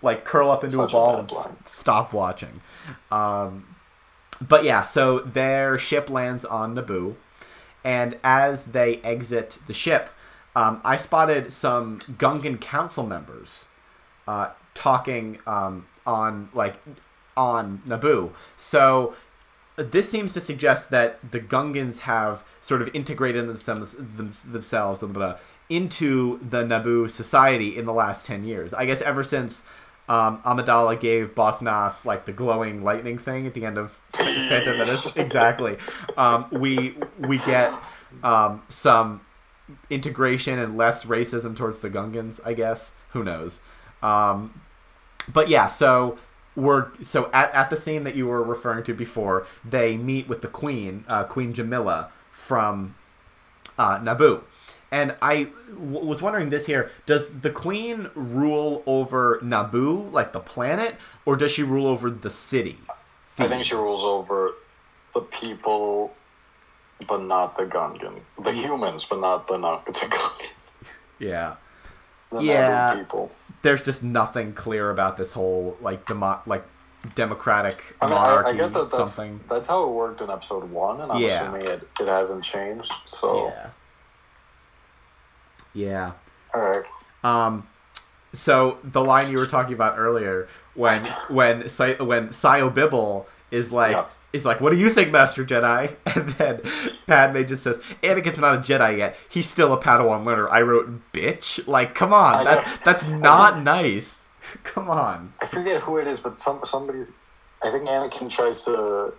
like 0.03 0.25
curl 0.25 0.51
up 0.51 0.65
into 0.65 0.81
a 0.81 0.89
ball 0.89 1.21
and 1.21 1.31
stop 1.65 2.13
watching. 2.13 2.61
Um, 3.11 3.67
but 4.41 4.65
yeah, 4.65 4.83
so 4.83 5.19
their 5.19 5.79
ship 5.79 6.09
lands 6.09 6.45
on 6.45 6.75
Naboo, 6.75 7.17
and 7.85 8.17
as 8.25 8.65
they 8.65 8.97
exit 8.99 9.59
the 9.67 9.75
ship, 9.75 10.09
um, 10.57 10.81
I 10.85 10.97
spotted 10.97 11.53
some 11.53 12.01
Gungan 12.01 12.61
council 12.61 13.05
members 13.07 13.67
uh, 14.31 14.51
talking 14.75 15.41
um, 15.45 15.87
on 16.07 16.49
like 16.55 16.77
on 17.37 17.83
Naboo. 17.87 18.31
So 18.59 19.15
this 19.77 20.09
seems 20.09 20.33
to 20.35 20.41
suggest 20.41 20.91
that 20.91 21.19
the 21.33 21.41
Gungans 21.41 22.01
have 22.01 22.45
sort 22.61 22.81
of 22.81 22.95
integrated 22.95 23.49
themselves 23.49 23.95
them, 23.95 24.31
themselves 24.53 25.01
blah, 25.01 25.09
blah, 25.09 25.37
into 25.69 26.39
the 26.39 26.63
Naboo 26.63 27.11
society 27.11 27.77
in 27.77 27.87
the 27.87 27.93
last 27.93 28.25
ten 28.25 28.45
years. 28.45 28.73
I 28.73 28.87
guess 28.87 29.03
ever 29.03 29.25
since 29.25 29.65
um, 30.09 30.39
Amidala 30.43 30.99
gave 31.01 31.35
Boss 31.35 31.61
Nass 31.61 32.07
like 32.07 32.25
the 32.25 32.33
glowing 32.33 32.85
lightning 32.85 33.19
thing 33.19 33.49
at 33.49 33.55
the 33.55 33.65
end 33.65 33.79
of 33.79 33.91
Phantom 34.13 34.75
Menace. 34.75 35.17
exactly. 35.27 35.77
Um, 36.17 36.47
we 36.53 36.95
we 37.19 37.39
get 37.39 37.69
um, 38.23 38.63
some 38.69 39.23
integration 39.89 40.61
and 40.61 40.77
less 40.77 41.05
racism 41.05 41.57
towards 41.57 41.81
the 41.81 41.91
Gungans. 41.91 42.41
I 42.47 42.53
guess 42.53 42.93
who 43.11 43.25
knows. 43.25 43.61
Um, 44.03 44.61
but 45.33 45.49
yeah, 45.49 45.67
so 45.67 46.19
we're 46.57 46.89
so 47.03 47.31
at, 47.33 47.53
at 47.55 47.71
the 47.71 47.77
scene 47.77 48.05
that 48.05 48.15
you 48.15 48.27
were 48.27 48.43
referring 48.43 48.85
to 48.85 48.95
before, 48.95 49.47
they 49.65 49.97
meet 49.97 50.29
with 50.29 50.43
the 50.43 50.49
Queen, 50.49 51.05
uh, 51.09 51.25
Queen 51.25 51.53
Jamillia 51.55 52.09
from 52.33 52.95
uh, 53.79 53.99
Naboo. 53.99 54.43
And 54.93 55.15
I 55.23 55.49
w- 55.73 56.05
was 56.05 56.21
wondering 56.21 56.51
this 56.51 56.67
here: 56.67 56.91
Does 57.07 57.41
the 57.41 57.51
Queen 57.51 58.11
rule 58.15 58.83
over 58.87 59.39
Naboo, 59.43 60.11
like 60.13 60.33
the 60.33 60.41
planet, 60.41 60.97
or 61.25 61.37
does 61.37 61.53
she 61.53 61.63
rule 61.63 61.87
over 61.87 62.11
the 62.11 62.31
city? 62.31 62.79
I 63.39 63.47
think 63.47 63.65
she 63.65 63.75
rules 63.75 64.03
over 64.03 64.53
the 65.15 65.21
people, 65.21 66.15
but 67.07 67.23
not 67.23 67.57
the 67.57 67.65
Gungan. 67.65 68.21
The 68.43 68.53
humans, 68.53 69.05
but 69.05 69.21
not 69.21 69.47
the 69.47 69.59
not 69.59 69.87
the 69.87 69.93
Gungan. 69.93 70.63
Yeah. 71.21 71.55
The 72.31 72.43
Yeah. 72.43 72.95
Naboo 72.95 72.99
people. 72.99 73.31
There's 73.63 73.83
just 73.83 74.03
nothing 74.03 74.53
clear 74.55 74.91
about 74.91 75.17
this 75.17 75.33
whole 75.35 75.77
like 75.81 76.07
demo- 76.07 76.41
like 76.47 76.65
democratic 77.15 77.83
I 78.01 78.07
mean, 78.07 78.15
monarchy 78.15 78.49
I 78.51 78.53
get 78.53 78.73
that 78.73 78.91
that's, 78.91 79.13
something. 79.13 79.41
that's 79.49 79.69
how 79.69 79.85
it 79.85 79.91
worked 79.93 80.21
in 80.21 80.31
episode 80.31 80.71
one, 80.71 81.01
and 81.01 81.11
I'm 81.13 81.21
Yeah. 81.21 81.43
assuming 81.43 81.67
it, 81.67 81.89
it 82.01 82.09
hasn't 82.09 82.45
changed. 82.45 82.93
So, 83.05 83.47
Yeah. 83.49 83.67
Yeah. 85.73 86.13
all 86.55 86.61
right. 86.61 86.85
Um, 87.23 87.67
so 88.33 88.79
the 88.85 89.03
line 89.03 89.31
you 89.31 89.39
were 89.39 89.47
talking 89.47 89.75
about 89.75 89.99
earlier, 89.99 90.49
when 90.75 91.05
when 91.29 91.61
when 91.63 92.29
Sio 92.31 92.73
Bibble 92.75 93.27
is 93.51 93.73
like 93.73 93.97
is 94.33 94.45
like, 94.45 94.61
"What 94.61 94.71
do 94.73 94.79
you 94.79 94.91
think, 94.91 95.11
Master 95.11 95.45
Jedi?" 95.45 95.95
And 96.17 96.29
then 96.31 96.61
Padme 97.07 97.43
just 97.45 97.63
says, 97.65 97.79
"Anakin's 98.03 98.39
not 98.39 98.55
a 98.55 98.59
Jedi 98.59 98.99
yet. 98.99 99.17
He's 99.29 99.49
still 99.49 99.73
a 99.73 99.81
Padawan 99.81 100.25
learner." 100.25 100.49
I 100.49 100.63
wrote, 100.63 100.89
"Bitch!" 101.13 101.67
Like, 101.67 101.95
come 101.95 102.13
on, 102.13 102.45
that's 102.45 102.79
that's 102.85 103.11
not 103.13 103.55
think- 103.55 103.65
nice. 103.65 104.17
Come 104.65 104.89
on. 104.91 105.33
I 105.41 105.47
forget 105.47 105.83
who 105.83 105.99
it 105.99 106.07
is, 106.09 106.19
but 106.21 106.41
some 106.41 106.61
somebody's. 106.65 107.15
I 107.63 107.71
think 107.71 107.89
Anakin 107.89 108.29
tries 108.31 108.65
to 108.65 109.13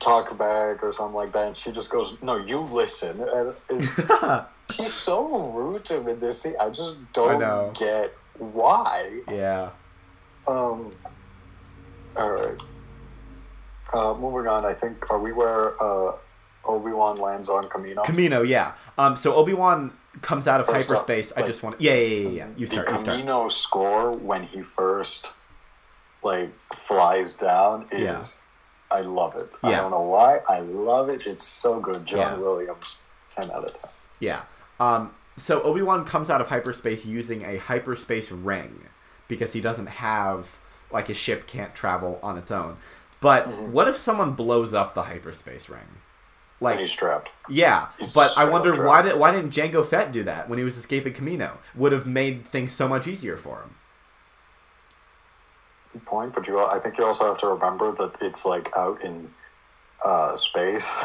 talk 0.00 0.36
back 0.38 0.82
or 0.82 0.92
something 0.92 1.14
like 1.14 1.32
that, 1.32 1.46
and 1.48 1.56
she 1.56 1.70
just 1.70 1.90
goes, 1.90 2.16
"No, 2.22 2.36
you 2.36 2.58
listen." 2.58 3.20
And 3.20 3.54
it's, 3.70 4.00
she's 4.74 4.92
so 4.92 5.50
rude 5.50 5.84
to 5.86 6.00
him 6.00 6.08
in 6.08 6.20
this 6.20 6.42
scene. 6.42 6.54
I 6.60 6.68
just 6.70 6.98
I 7.16 7.32
know. 7.34 7.38
don't 7.38 7.78
get 7.78 8.14
why. 8.38 9.20
yeah. 9.30 9.70
Um. 10.48 10.90
All 12.16 12.30
right. 12.30 12.60
Uh, 13.94 14.14
moving 14.14 14.46
on. 14.48 14.64
I 14.64 14.72
think 14.72 15.10
are 15.10 15.20
we 15.20 15.32
where 15.32 15.80
uh, 15.82 16.12
Obi 16.64 16.92
Wan 16.92 17.18
lands 17.18 17.48
on 17.48 17.64
Kamino? 17.64 18.04
Kamino, 18.04 18.46
yeah. 18.46 18.72
Um, 18.98 19.16
so 19.16 19.34
Obi 19.34 19.54
Wan 19.54 19.92
comes 20.22 20.46
out 20.46 20.60
of 20.60 20.66
First 20.66 20.88
hyperspace. 20.88 21.32
I 21.36 21.40
like, 21.40 21.46
just 21.48 21.62
want, 21.62 21.80
yeah, 21.80 21.94
yeah, 21.94 21.98
yeah, 22.16 22.28
yeah. 22.28 22.48
You 22.56 22.66
the 22.66 22.72
start. 22.72 22.90
You 22.90 22.98
start. 22.98 23.18
Kamino 23.18 23.50
score 23.50 24.12
when 24.16 24.44
he 24.44 24.62
first 24.62 25.34
like 26.22 26.50
flies 26.74 27.36
down 27.36 27.86
is 27.92 28.00
Yeah. 28.00 28.98
I 28.98 29.00
love 29.00 29.36
it. 29.36 29.48
I 29.62 29.72
don't 29.72 29.90
know 29.90 30.02
why. 30.02 30.40
I 30.48 30.60
love 30.60 31.08
it. 31.08 31.26
It's 31.26 31.44
so 31.44 31.80
good. 31.80 32.06
John 32.06 32.18
Yeah. 32.18 32.36
Williams, 32.38 33.02
ten 33.30 33.50
out 33.50 33.64
of 33.64 33.78
ten. 33.78 33.90
Yeah. 34.20 34.42
Um, 34.78 35.12
so 35.36 35.62
Obi 35.62 35.82
Wan 35.82 36.04
comes 36.04 36.30
out 36.30 36.40
of 36.40 36.48
hyperspace 36.48 37.04
using 37.04 37.44
a 37.44 37.56
hyperspace 37.56 38.30
ring 38.30 38.84
because 39.26 39.52
he 39.52 39.60
doesn't 39.60 39.86
have 39.86 40.56
like 40.92 41.08
his 41.08 41.16
ship 41.16 41.46
can't 41.46 41.74
travel 41.74 42.20
on 42.22 42.38
its 42.38 42.50
own. 42.50 42.76
But 43.24 43.46
Mm-hmm. 43.46 43.72
what 43.72 43.88
if 43.88 43.96
someone 43.96 44.32
blows 44.34 44.74
up 44.74 44.92
the 44.94 45.04
hyperspace 45.04 45.68
ring? 45.70 45.80
And 45.88 45.98
Like 46.60 46.78
he's 46.78 46.92
trapped. 46.92 47.30
yeah, 47.48 47.88
he's 47.98 48.12
but 48.12 48.30
I 48.36 48.44
wonder 48.44 48.72
why 48.86 49.00
did 49.02 49.16
why 49.18 49.32
didn't 49.32 49.50
Jango 49.50 49.84
Fett 49.84 50.12
do 50.12 50.22
that 50.24 50.48
when 50.48 50.58
he 50.58 50.64
was 50.64 50.76
escaping 50.76 51.14
Kamino? 51.14 51.52
Would 51.74 51.92
have 51.92 52.06
made 52.06 52.44
things 52.44 52.72
so 52.74 52.86
much 52.86 53.06
easier 53.06 53.36
for 53.38 53.56
him. 53.62 53.70
Good 55.92 56.04
point, 56.04 56.34
but 56.34 56.46
you. 56.46 56.58
I 56.60 56.78
think 56.78 56.98
you 56.98 57.04
also 57.04 57.26
have 57.26 57.38
to 57.40 57.46
remember 57.48 57.92
that 57.92 58.18
it's 58.20 58.44
like 58.44 58.68
out 58.76 59.00
in 59.02 59.30
uh, 60.04 60.34
space. 60.36 61.04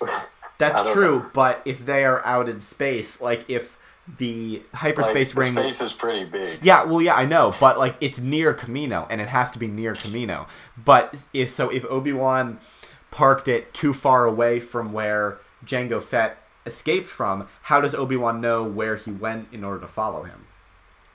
That's 0.58 0.92
true, 0.92 1.18
know. 1.18 1.24
but 1.34 1.60
if 1.64 1.84
they 1.84 2.04
are 2.04 2.24
out 2.24 2.48
in 2.48 2.60
space, 2.60 3.20
like 3.20 3.48
if 3.50 3.76
the 4.18 4.62
hyperspace 4.74 5.34
like, 5.34 5.44
ring 5.44 5.56
Space 5.56 5.80
is 5.80 5.92
pretty 5.92 6.24
big. 6.24 6.58
Yeah, 6.62 6.84
well, 6.84 7.00
yeah, 7.00 7.14
I 7.14 7.24
know, 7.24 7.52
but 7.60 7.78
like 7.78 7.96
it's 8.00 8.18
near 8.18 8.54
Kamino, 8.54 9.06
and 9.10 9.20
it 9.20 9.28
has 9.28 9.50
to 9.52 9.58
be 9.58 9.66
near 9.66 9.92
Kamino. 9.92 10.46
But 10.82 11.26
if 11.32 11.50
so, 11.50 11.70
if 11.70 11.84
Obi 11.86 12.12
Wan 12.12 12.58
parked 13.10 13.48
it 13.48 13.72
too 13.74 13.92
far 13.92 14.24
away 14.24 14.60
from 14.60 14.92
where 14.92 15.38
Jango 15.64 16.02
Fett 16.02 16.38
escaped 16.66 17.08
from, 17.08 17.48
how 17.62 17.80
does 17.80 17.94
Obi 17.94 18.16
Wan 18.16 18.40
know 18.40 18.62
where 18.62 18.96
he 18.96 19.10
went 19.10 19.48
in 19.52 19.64
order 19.64 19.80
to 19.80 19.88
follow 19.88 20.24
him? 20.24 20.46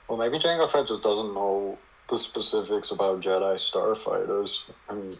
Well, 0.08 0.18
maybe 0.18 0.38
Jango 0.38 0.68
Fett 0.70 0.86
just 0.86 1.02
doesn't 1.02 1.34
know 1.34 1.78
the 2.08 2.18
specifics 2.18 2.90
about 2.90 3.20
Jedi 3.20 3.54
starfighters. 3.56 4.70
I 4.88 4.94
mean, 4.94 5.12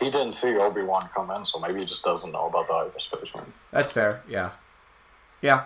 he 0.00 0.10
didn't 0.10 0.34
see 0.34 0.56
Obi 0.58 0.82
Wan 0.82 1.08
come 1.14 1.30
in, 1.30 1.44
so 1.44 1.58
maybe 1.58 1.78
he 1.78 1.84
just 1.84 2.04
doesn't 2.04 2.30
know 2.30 2.48
about 2.48 2.68
the 2.68 2.74
hyperspace 2.74 3.34
ring. 3.34 3.52
That's 3.70 3.90
fair. 3.90 4.22
Yeah, 4.28 4.50
yeah. 5.40 5.64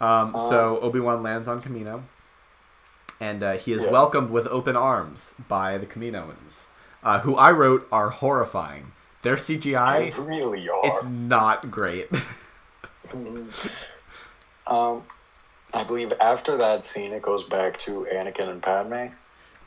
Um, 0.00 0.32
so 0.32 0.78
Obi 0.80 1.00
Wan 1.00 1.22
lands 1.22 1.48
on 1.48 1.60
Kamino, 1.62 2.02
and 3.20 3.42
uh, 3.42 3.52
he 3.54 3.72
is 3.72 3.82
Yeah. 3.82 3.90
welcomed 3.90 4.30
with 4.30 4.46
open 4.46 4.76
arms 4.76 5.34
by 5.48 5.76
the 5.78 5.86
Kaminoans, 5.86 6.64
uh, 7.02 7.20
who 7.20 7.34
I 7.36 7.50
wrote 7.50 7.86
are 7.90 8.10
horrifying. 8.10 8.92
Their 9.22 9.36
CGI, 9.36 10.14
They 10.14 10.20
really 10.22 10.68
are. 10.68 10.80
it's 10.84 11.02
not 11.04 11.70
great. 11.70 12.08
Um, 14.66 15.02
I 15.72 15.84
believe 15.84 16.12
after 16.20 16.56
that 16.58 16.82
scene, 16.84 17.12
it 17.12 17.22
goes 17.22 17.42
back 17.44 17.78
to 17.80 18.06
Anakin 18.12 18.48
and 18.50 18.62
Padme. 18.62 19.14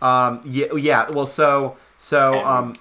Um. 0.01 0.41
Yeah. 0.45 0.73
Yeah. 0.75 1.09
Well. 1.11 1.27
So. 1.27 1.77
So. 1.97 2.33
And- 2.35 2.47
Um. 2.47 2.75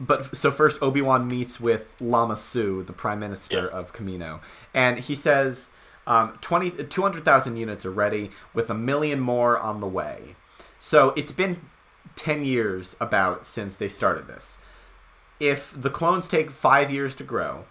But 0.00 0.36
so 0.36 0.52
first, 0.52 0.80
Obi 0.80 1.02
Wan 1.02 1.26
meets 1.26 1.58
with 1.58 1.92
Lama 2.00 2.36
Su, 2.36 2.84
the 2.84 2.92
Prime 2.92 3.18
Minister 3.18 3.68
Yeah. 3.72 3.76
of 3.78 3.92
Kamino, 3.92 4.38
and 4.72 5.00
he 5.00 5.16
says, 5.16 5.70
um, 6.08 6.36
20 6.40 6.70
200,000 6.84 7.56
units 7.56 7.84
are 7.86 7.90
ready, 7.92 8.30
with 8.54 8.68
a 8.70 8.74
million 8.74 9.20
more 9.20 9.56
on 9.58 9.80
the 9.80 9.86
way. 9.86 10.34
So 10.80 11.12
it's 11.16 11.32
been 11.32 11.60
ten 12.16 12.44
years 12.44 12.96
about 13.00 13.44
since 13.44 13.76
they 13.76 13.88
started 13.88 14.26
this. 14.26 14.58
If 15.40 15.72
the 15.76 15.90
clones 15.90 16.26
take 16.26 16.50
five 16.50 16.90
years 16.90 17.14
to 17.16 17.24
grow, 17.24 17.64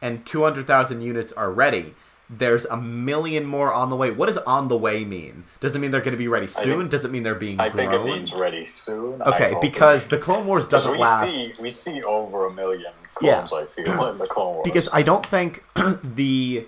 and 0.00 0.24
two 0.24 0.42
hundred 0.44 0.66
thousand 0.66 1.00
units 1.00 1.32
are 1.32 1.50
ready, 1.50 1.94
there's 2.28 2.64
a 2.66 2.76
million 2.76 3.44
more 3.44 3.72
on 3.72 3.90
the 3.90 3.96
way. 3.96 4.10
What 4.12 4.26
does 4.26 4.38
on 4.38 4.68
the 4.68 4.76
way 4.76 5.04
mean? 5.04 5.44
Does 5.60 5.74
it 5.74 5.80
mean 5.80 5.90
they're 5.90 6.00
going 6.00 6.12
to 6.12 6.18
be 6.18 6.28
ready 6.28 6.46
soon? 6.46 6.78
think- 6.78 6.90
does 6.90 7.04
it 7.04 7.10
mean 7.10 7.22
they're 7.24 7.34
being 7.34 7.58
I 7.60 7.68
grown? 7.70 7.76
think 7.90 7.92
it 7.92 8.04
means 8.04 8.32
ready 8.34 8.64
soon. 8.64 9.20
Okay, 9.22 9.56
because 9.60 10.04
it- 10.04 10.10
the 10.10 10.18
Clone 10.18 10.46
Wars 10.46 10.68
doesn't 10.68 10.92
we 10.92 10.98
last. 10.98 11.28
see 11.28 11.52
we 11.60 11.70
see 11.70 12.02
over 12.02 12.46
a 12.46 12.52
million 12.52 12.92
Yeah. 13.20 13.46
clones. 13.46 13.68
I 13.78 13.82
feel 13.82 14.06
in 14.08 14.18
the 14.18 14.26
Clone 14.26 14.54
Wars 14.54 14.64
Because 14.64 14.88
I 14.92 15.02
don't 15.02 15.26
think 15.26 15.64
the, 16.04 16.64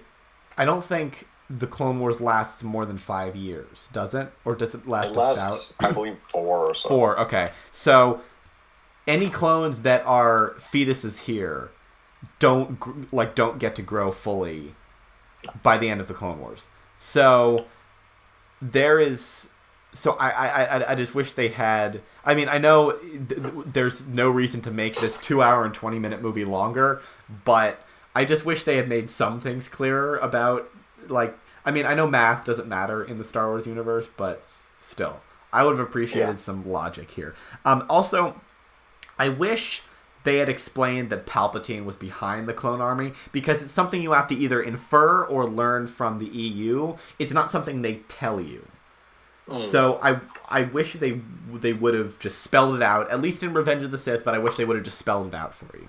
I 0.57 0.65
don't 0.65 0.85
think 0.85 1.27
the 1.49 1.67
Clone 1.67 2.01
Wars 2.01 2.21
lasts 2.21 2.63
more 2.63 2.87
than 2.87 2.99
five 2.99 3.37
years. 3.37 3.89
Does 3.93 4.15
it, 4.15 4.29
or 4.45 4.55
does 4.55 4.75
it 4.75 4.87
last 4.87 5.13
it 5.13 5.17
lasts, 5.17 5.77
I 5.81 5.93
believe, 5.93 6.17
four 6.17 6.67
or 6.67 6.75
so. 6.75 6.89
four? 6.89 7.19
Okay, 7.21 7.51
so 7.73 8.21
any 9.07 9.29
clones 9.29 9.83
that 9.83 10.05
are 10.07 10.55
fetuses 10.59 11.21
here 11.21 11.71
don't 12.39 13.13
like 13.13 13.35
don't 13.35 13.59
get 13.59 13.75
to 13.77 13.83
grow 13.83 14.13
fully 14.13 14.75
by 15.63 15.77
the 15.77 15.89
end 15.89 16.01
of 16.01 16.09
the 16.09 16.15
Clone 16.15 16.41
Wars. 16.41 16.67
So 16.99 17.67
there 18.61 18.99
is. 18.99 19.49
So 19.95 20.13
I, 20.13 20.31
I, 20.31 20.65
I, 20.65 20.93
I 20.93 20.95
just 20.95 21.15
wish 21.15 21.33
they 21.33 21.49
had. 21.49 22.01
I 22.25 22.35
mean, 22.35 22.49
I 22.49 22.57
know 22.57 22.93
th- 22.93 23.41
there's 23.67 24.07
no 24.07 24.31
reason 24.31 24.63
to 24.63 24.71
make 24.71 24.95
this 24.95 25.19
two 25.19 25.43
hour 25.43 25.67
and 25.67 25.75
twenty 25.75 25.99
minute 25.99 26.23
movie 26.23 26.47
longer, 26.47 27.03
but 27.45 27.85
I 28.15 28.25
just 28.25 28.45
wish 28.45 28.65
they 28.65 28.77
had 28.77 28.89
made 28.89 29.09
some 29.11 29.41
things 29.41 29.69
clearer 29.69 30.19
about 30.19 30.69
like 31.09 31.37
I 31.65 31.71
mean, 31.71 31.87
I 31.87 31.95
know 31.95 32.07
math 32.09 32.45
doesn't 32.45 32.69
matter 32.69 33.05
in 33.05 33.17
the 33.19 33.25
Star 33.25 33.47
Wars 33.49 33.67
universe, 33.67 34.09
but 34.17 34.43
still, 34.81 35.21
I 35.53 35.63
would 35.65 35.79
have 35.79 35.87
appreciated 35.87 36.29
Yeah. 36.31 36.37
some 36.37 36.69
logic 36.69 37.13
here. 37.13 37.35
Um, 37.65 37.85
also, 37.89 38.41
I 39.19 39.29
wish 39.29 39.83
they 40.25 40.39
had 40.39 40.49
explained 40.49 41.11
that 41.11 41.27
Palpatine 41.27 41.85
was 41.85 41.97
behind 41.97 42.49
the 42.49 42.53
clone 42.53 42.81
army 42.81 43.13
because 43.33 43.63
it's 43.63 43.73
something 43.73 44.03
you 44.03 44.13
have 44.13 44.29
to 44.29 44.35
either 44.37 44.61
infer 44.63 45.25
or 45.25 45.49
learn 45.49 45.87
from 45.87 46.19
the 46.19 46.27
EU. 46.27 46.97
It's 47.19 47.33
not 47.33 47.51
something 47.51 47.83
they 47.83 47.97
tell 48.09 48.41
you. 48.41 48.67
So 49.71 49.99
I 50.03 50.21
I 50.49 50.63
wish 50.63 50.95
they 50.95 51.21
they 51.53 51.73
would 51.73 51.95
have 51.95 52.19
just 52.21 52.41
spelled 52.43 52.77
it 52.77 52.83
out 52.83 53.11
at 53.11 53.21
least 53.21 53.43
in 53.43 53.53
Revenge 53.53 53.83
of 53.83 53.91
the 53.91 53.99
Sith, 53.99 54.25
but 54.25 54.35
I 54.35 54.39
wish 54.39 54.57
they 54.57 54.65
would 54.65 54.77
have 54.77 54.85
just 54.85 54.99
spelled 54.99 55.27
it 55.29 55.35
out 55.35 55.55
for 55.55 55.77
you. 55.77 55.89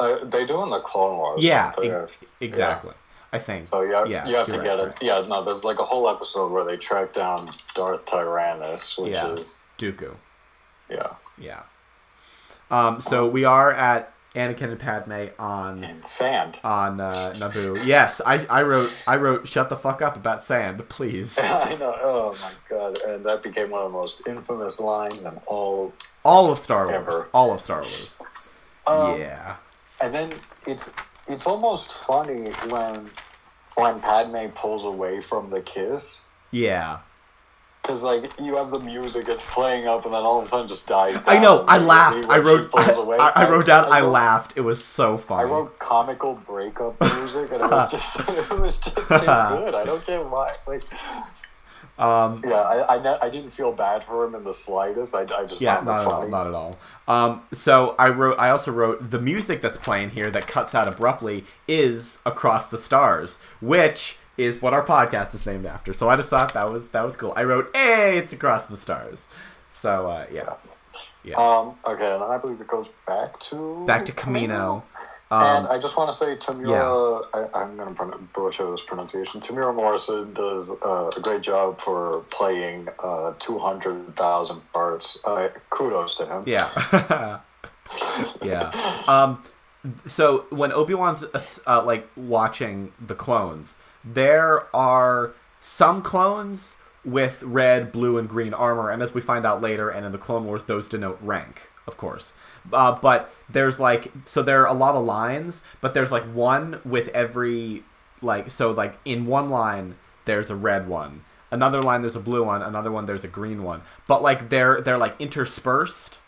Uh, 0.00 0.24
they 0.24 0.46
do 0.46 0.62
in 0.62 0.70
the 0.70 0.80
Clone 0.80 1.16
Wars. 1.18 1.42
Yeah, 1.42 1.72
don't 1.76 1.84
they? 1.88 1.94
ex- 1.94 2.18
exactly. 2.40 2.94
I 3.32 3.38
think. 3.38 3.64
So 3.66 3.82
you 3.82 3.92
have, 3.94 4.08
yeah, 4.10 4.26
you 4.26 4.34
have 4.36 4.46
to 4.46 4.54
you're 4.54 4.64
get 4.64 4.78
it. 4.80 4.86
right. 4.86 4.98
Yeah, 5.02 5.24
no, 5.28 5.44
there's 5.44 5.62
like 5.62 5.78
a 5.78 5.84
whole 5.84 6.08
episode 6.08 6.50
where 6.50 6.64
they 6.64 6.76
track 6.76 7.12
down 7.12 7.50
Darth 7.74 8.04
Tyrannus, 8.06 8.98
which 8.98 9.12
Yeah, 9.12 9.28
is 9.28 9.62
Dooku. 9.78 10.16
yeah, 10.88 11.10
Yeah. 11.38 11.62
Um. 12.70 13.00
So 13.00 13.28
we 13.28 13.44
are 13.44 13.72
at 13.72 14.12
Anakin 14.34 14.70
and 14.70 14.78
Padme 14.80 15.26
on 15.38 15.82
and 15.84 16.04
sand. 16.06 16.58
on 16.64 17.00
uh, 17.00 17.10
Naboo. 17.36 17.84
Yes, 17.84 18.20
I 18.26 18.44
I 18.50 18.62
wrote 18.62 19.04
I 19.06 19.16
wrote 19.16 19.46
shut 19.48 19.68
the 19.68 19.76
fuck 19.76 20.02
up 20.02 20.16
about 20.16 20.42
sand, 20.42 20.88
please. 20.88 21.38
I 21.42 21.76
know. 21.76 21.94
Oh 22.00 22.36
my 22.42 22.50
god! 22.68 22.98
And 23.06 23.24
that 23.24 23.42
became 23.42 23.70
one 23.70 23.82
of 23.82 23.88
the 23.92 23.98
most 23.98 24.26
infamous 24.26 24.80
lines 24.80 25.24
in 25.24 25.32
all. 25.46 25.92
All 26.24 26.52
of 26.52 26.58
Star 26.58 26.86
Wars. 26.86 26.96
Ever. 26.96 27.26
All 27.32 27.52
of 27.52 27.58
Star 27.58 27.80
Wars. 27.80 28.58
Um, 28.86 29.18
yeah. 29.20 29.56
And 30.02 30.14
then 30.14 30.30
it's 30.66 30.94
it's 31.28 31.46
almost 31.46 32.06
funny 32.06 32.50
when 32.70 33.10
when 33.76 34.00
Padme 34.00 34.48
pulls 34.54 34.84
away 34.84 35.20
from 35.20 35.50
the 35.50 35.60
kiss. 35.60 36.26
Yeah. 36.50 36.98
Cause 37.82 38.04
like 38.04 38.38
you 38.38 38.56
have 38.56 38.70
the 38.70 38.78
music, 38.78 39.26
it's 39.28 39.44
playing 39.46 39.86
up, 39.86 40.04
and 40.04 40.12
then 40.14 40.22
all 40.22 40.38
of 40.38 40.44
a 40.44 40.48
sudden 40.48 40.68
just 40.68 40.86
dies 40.86 41.22
down. 41.22 41.36
I 41.36 41.40
know. 41.40 41.64
I 41.66 41.78
laughed. 41.78 42.26
I 42.28 42.38
wrote. 42.38 42.70
pulls 42.70 42.96
away. 42.96 43.16
I, 43.18 43.32
I 43.34 43.50
wrote 43.50 43.66
down. 43.66 43.90
I 43.90 44.02
laughed. 44.02 44.52
It 44.54 44.60
was 44.60 44.84
so 44.84 45.16
funny. 45.16 45.48
I 45.48 45.52
wrote 45.52 45.78
comical 45.78 46.34
breakup 46.34 47.00
music, 47.16 47.50
and 47.50 47.62
it 47.62 47.70
was 47.70 47.90
just 47.90 48.30
it 48.52 48.58
was 48.58 48.78
just 48.78 49.08
too 49.08 49.18
good. 49.20 49.74
I 49.74 49.84
don't 49.84 50.06
get 50.06 50.24
why. 50.26 50.52
Like, 50.66 50.82
Um. 52.00 52.40
yeah, 52.46 52.54
I 52.54 52.96
I, 52.96 53.26
I 53.26 53.30
didn't 53.30 53.50
feel 53.50 53.72
bad 53.72 54.02
for 54.02 54.24
him 54.24 54.34
in 54.34 54.44
the 54.44 54.54
slightest. 54.54 55.14
I, 55.14 55.22
I 55.22 55.44
just 55.46 55.60
Yeah, 55.60 55.80
not 55.84 56.00
at 56.00 56.06
all, 56.06 56.28
not 56.28 56.46
at 56.46 56.54
all. 56.54 56.78
Um, 57.06 57.42
so 57.52 57.94
I 57.98 58.08
wrote. 58.08 58.38
I 58.38 58.50
also 58.50 58.72
wrote 58.72 59.10
the 59.10 59.20
music 59.20 59.60
that's 59.60 59.76
playing 59.76 60.10
here 60.10 60.30
that 60.30 60.46
cuts 60.46 60.74
out 60.74 60.88
abruptly 60.88 61.44
is 61.68 62.18
"Across 62.24 62.68
the 62.68 62.78
Stars," 62.78 63.38
which 63.60 64.16
is 64.38 64.62
what 64.62 64.72
our 64.72 64.84
podcast 64.84 65.34
is 65.34 65.44
named 65.44 65.66
after. 65.66 65.92
So 65.92 66.08
I 66.08 66.16
just 66.16 66.30
thought 66.30 66.54
that 66.54 66.70
was 66.70 66.88
that 66.88 67.02
was 67.04 67.16
cool. 67.16 67.34
I 67.36 67.44
wrote, 67.44 67.68
"Hey, 67.76 68.16
it's 68.18 68.32
across 68.32 68.64
the 68.66 68.76
stars." 68.78 69.26
So 69.72 70.06
uh, 70.06 70.26
yeah, 70.32 70.54
yeah. 71.24 71.34
Um. 71.36 71.74
Okay, 71.86 72.14
and 72.14 72.24
I 72.24 72.38
believe 72.38 72.60
it 72.60 72.66
goes 72.66 72.88
back 73.06 73.38
to 73.40 73.84
Back 73.86 74.06
to 74.06 74.12
Kamino. 74.12 74.74
and 74.76 74.82
Um, 75.32 75.68
I 75.70 75.78
just 75.78 75.96
want 75.96 76.10
to 76.10 76.16
say, 76.16 76.34
Tamura, 76.34 77.24
I, 77.32 77.60
I'm 77.60 77.76
going 77.76 77.94
to 77.94 78.18
butcher 78.34 78.68
this 78.72 78.82
pronunciation. 78.82 79.40
Tamura 79.40 79.72
Morrison 79.72 80.32
does 80.34 80.70
uh, 80.82 81.10
a 81.16 81.20
great 81.20 81.42
job 81.42 81.78
for 81.78 82.22
playing 82.32 82.88
uh, 82.98 83.34
200,000 83.38 84.72
parts. 84.72 85.18
Uh, 85.24 85.48
kudos 85.70 86.16
to 86.16 86.26
him. 86.26 86.42
yeah, 86.46 86.68
yeah. 88.42 88.72
Um, 89.06 89.44
so 90.04 90.46
when 90.50 90.72
Obi 90.72 90.94
Wan's 90.94 91.24
uh, 91.64 91.82
like 91.84 92.08
watching 92.16 92.92
the 93.00 93.14
clones, 93.14 93.76
there 94.04 94.66
are 94.74 95.32
some 95.60 96.02
clones 96.02 96.76
with 97.04 97.42
red, 97.44 97.92
blue, 97.92 98.18
and 98.18 98.28
green 98.28 98.52
armor, 98.52 98.90
and 98.90 99.02
as 99.02 99.14
we 99.14 99.20
find 99.20 99.46
out 99.46 99.62
later, 99.62 99.88
and 99.90 100.04
in 100.04 100.12
the 100.12 100.18
Clone 100.18 100.44
Wars, 100.44 100.64
those 100.64 100.88
denote 100.88 101.18
rank, 101.22 101.68
of 101.86 101.96
course. 101.96 102.34
Uh, 102.72 102.98
but 103.00 103.32
there's 103.52 103.80
like 103.80 104.10
so 104.24 104.42
there 104.42 104.62
are 104.62 104.66
a 104.66 104.74
lot 104.74 104.94
of 104.94 105.04
lines, 105.04 105.62
but 105.80 105.94
there's 105.94 106.12
like 106.12 106.24
one 106.24 106.80
with 106.84 107.08
every 107.08 107.82
like 108.22 108.50
so 108.50 108.70
like 108.70 108.98
in 109.04 109.26
one 109.26 109.48
line 109.48 109.96
there's 110.24 110.50
a 110.50 110.56
red 110.56 110.86
one, 110.88 111.22
another 111.50 111.82
line 111.82 112.02
there's 112.02 112.16
a 112.16 112.20
blue 112.20 112.44
one, 112.44 112.62
another 112.62 112.90
one 112.92 113.06
there's 113.06 113.24
a 113.24 113.28
green 113.28 113.62
one, 113.62 113.82
but 114.06 114.22
like 114.22 114.48
they're 114.48 114.80
they're 114.80 114.98
like 114.98 115.14
interspersed 115.20 116.18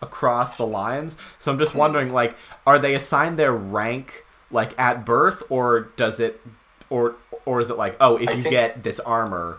across 0.00 0.56
the 0.56 0.66
lines. 0.66 1.16
So 1.38 1.50
I'm 1.50 1.58
just 1.58 1.74
wondering, 1.74 2.12
like, 2.12 2.36
are 2.66 2.78
they 2.78 2.94
assigned 2.94 3.38
their 3.38 3.52
rank 3.52 4.24
like 4.50 4.78
at 4.78 5.04
birth, 5.04 5.42
or 5.48 5.90
does 5.96 6.20
it, 6.20 6.40
or 6.88 7.16
or 7.44 7.60
is 7.60 7.70
it 7.70 7.76
like, 7.76 7.96
oh, 8.00 8.16
if 8.16 8.28
I 8.28 8.32
you 8.32 8.42
think- 8.42 8.50
get 8.52 8.82
this 8.84 9.00
armor, 9.00 9.58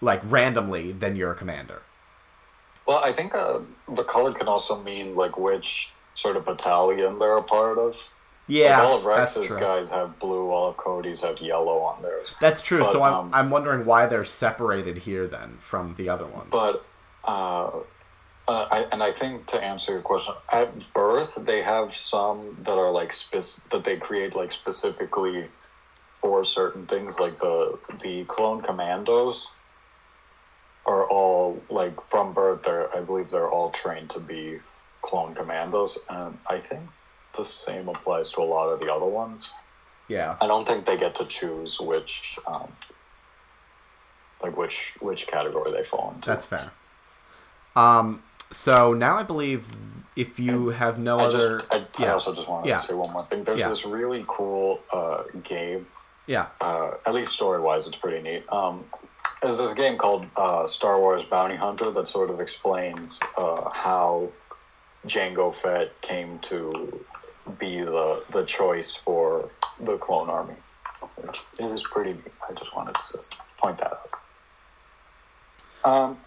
like 0.00 0.20
randomly, 0.24 0.92
then 0.92 1.16
you're 1.16 1.32
a 1.32 1.36
commander? 1.36 1.82
Well, 2.86 3.00
I 3.04 3.10
think 3.10 3.34
uh, 3.34 3.60
the 3.88 4.04
color 4.04 4.32
can 4.32 4.46
also 4.46 4.80
mean 4.82 5.16
like 5.16 5.36
which 5.36 5.92
sort 6.16 6.36
of 6.36 6.44
battalion 6.44 7.18
they're 7.18 7.36
a 7.36 7.42
part 7.42 7.78
of. 7.78 8.12
Yeah, 8.48 8.78
like, 8.78 8.88
all 8.88 8.96
of 8.98 9.04
Rex's 9.04 9.54
guys 9.56 9.90
have 9.90 10.20
blue, 10.20 10.50
all 10.50 10.68
of 10.68 10.76
Cody's 10.76 11.22
have 11.22 11.40
yellow 11.40 11.78
on 11.78 12.02
theirs. 12.02 12.34
That's 12.40 12.62
true. 12.62 12.78
But, 12.78 12.92
so 12.92 13.02
I'm 13.02 13.14
um, 13.14 13.30
I'm 13.32 13.50
wondering 13.50 13.84
why 13.84 14.06
they're 14.06 14.24
separated 14.24 14.98
here 14.98 15.26
then 15.26 15.58
from 15.60 15.94
the 15.96 16.08
other 16.08 16.26
ones. 16.26 16.48
But, 16.52 16.84
uh, 17.24 17.70
uh, 18.48 18.66
I, 18.70 18.84
and 18.92 19.02
I 19.02 19.10
think 19.10 19.46
to 19.46 19.62
answer 19.62 19.92
your 19.92 20.00
question, 20.02 20.34
at 20.52 20.92
birth 20.94 21.34
they 21.44 21.62
have 21.62 21.92
some 21.92 22.56
that 22.62 22.78
are 22.78 22.90
like 22.90 23.12
spec- 23.12 23.68
that 23.70 23.82
they 23.84 23.96
create 23.96 24.36
like 24.36 24.52
specifically 24.52 25.42
for 26.12 26.44
certain 26.44 26.86
things, 26.86 27.18
like 27.18 27.38
the 27.38 27.78
the 28.00 28.24
clone 28.24 28.62
commandos 28.62 29.50
are 30.86 31.04
all 31.04 31.60
like 31.68 32.00
from 32.00 32.32
birth. 32.32 32.62
They're 32.62 32.96
I 32.96 33.00
believe 33.00 33.30
they're 33.30 33.50
all 33.50 33.70
trained 33.70 34.10
to 34.10 34.20
be 34.20 34.60
clone 35.08 35.32
commandos, 35.40 35.92
and 36.10 36.38
I 36.54 36.58
think 36.68 36.82
the 37.36 37.44
same 37.44 37.88
applies 37.94 38.30
to 38.32 38.40
a 38.40 38.48
lot 38.56 38.68
of 38.72 38.78
the 38.80 38.88
other 38.96 39.10
ones. 39.22 39.52
yeah, 40.08 40.36
I 40.44 40.46
don't 40.52 40.66
think 40.68 40.80
they 40.86 40.96
get 41.06 41.14
to 41.20 41.26
choose 41.38 41.72
which, 41.90 42.38
um, 42.52 42.68
like 44.42 44.56
which 44.56 44.78
which 45.00 45.26
category 45.26 45.70
they 45.72 45.82
fall 45.82 46.12
into. 46.14 46.28
that's 46.30 46.46
fair. 46.46 46.70
Um. 47.74 48.22
So 48.52 48.92
now 48.94 49.14
I 49.18 49.24
believe 49.24 49.62
if 50.14 50.38
you 50.38 50.68
have 50.68 50.98
no 50.98 51.18
I 51.18 51.24
other, 51.24 51.58
just, 51.70 52.00
I, 52.00 52.04
I 52.06 52.08
also 52.12 52.32
just 52.34 52.48
wanted 52.48 52.68
Yeah. 52.68 52.74
to 52.78 52.80
say 52.80 52.94
one 52.94 53.12
more 53.12 53.24
thing. 53.24 53.44
There's 53.44 53.60
Yeah. 53.60 53.68
this 53.68 53.84
really 53.84 54.24
cool 54.26 54.80
uh, 54.92 55.24
game. 55.42 55.86
yeah, 56.26 56.46
Uh, 56.60 56.92
at 57.06 57.12
least 57.12 57.32
story 57.32 57.60
wise, 57.60 57.86
it's 57.86 57.96
pretty 58.04 58.22
neat. 58.22 58.44
Um, 58.50 58.84
there's 59.42 59.58
this 59.58 59.74
game 59.74 59.96
called 59.98 60.24
uh, 60.36 60.66
Star 60.68 60.98
Wars 60.98 61.24
Bounty 61.24 61.56
Hunter 61.56 61.90
that 61.90 62.06
sort 62.08 62.30
of 62.30 62.40
explains 62.40 63.20
uh, 63.36 63.68
how 63.68 64.28
Jango 65.06 65.54
Fett 65.54 66.00
came 66.02 66.38
to 66.40 67.04
be 67.58 67.80
the 67.80 68.24
the 68.30 68.44
choice 68.44 68.94
for 68.94 69.50
the 69.80 69.96
clone 69.98 70.28
army. 70.28 70.54
Which 71.16 71.42
is 71.60 71.86
pretty. 71.90 72.10
I 72.10 72.52
just 72.52 72.74
wanted 72.74 72.94
to 72.94 73.18
point 73.60 73.78
that 73.78 73.92
out. 73.92 74.08
Um, 75.84 76.18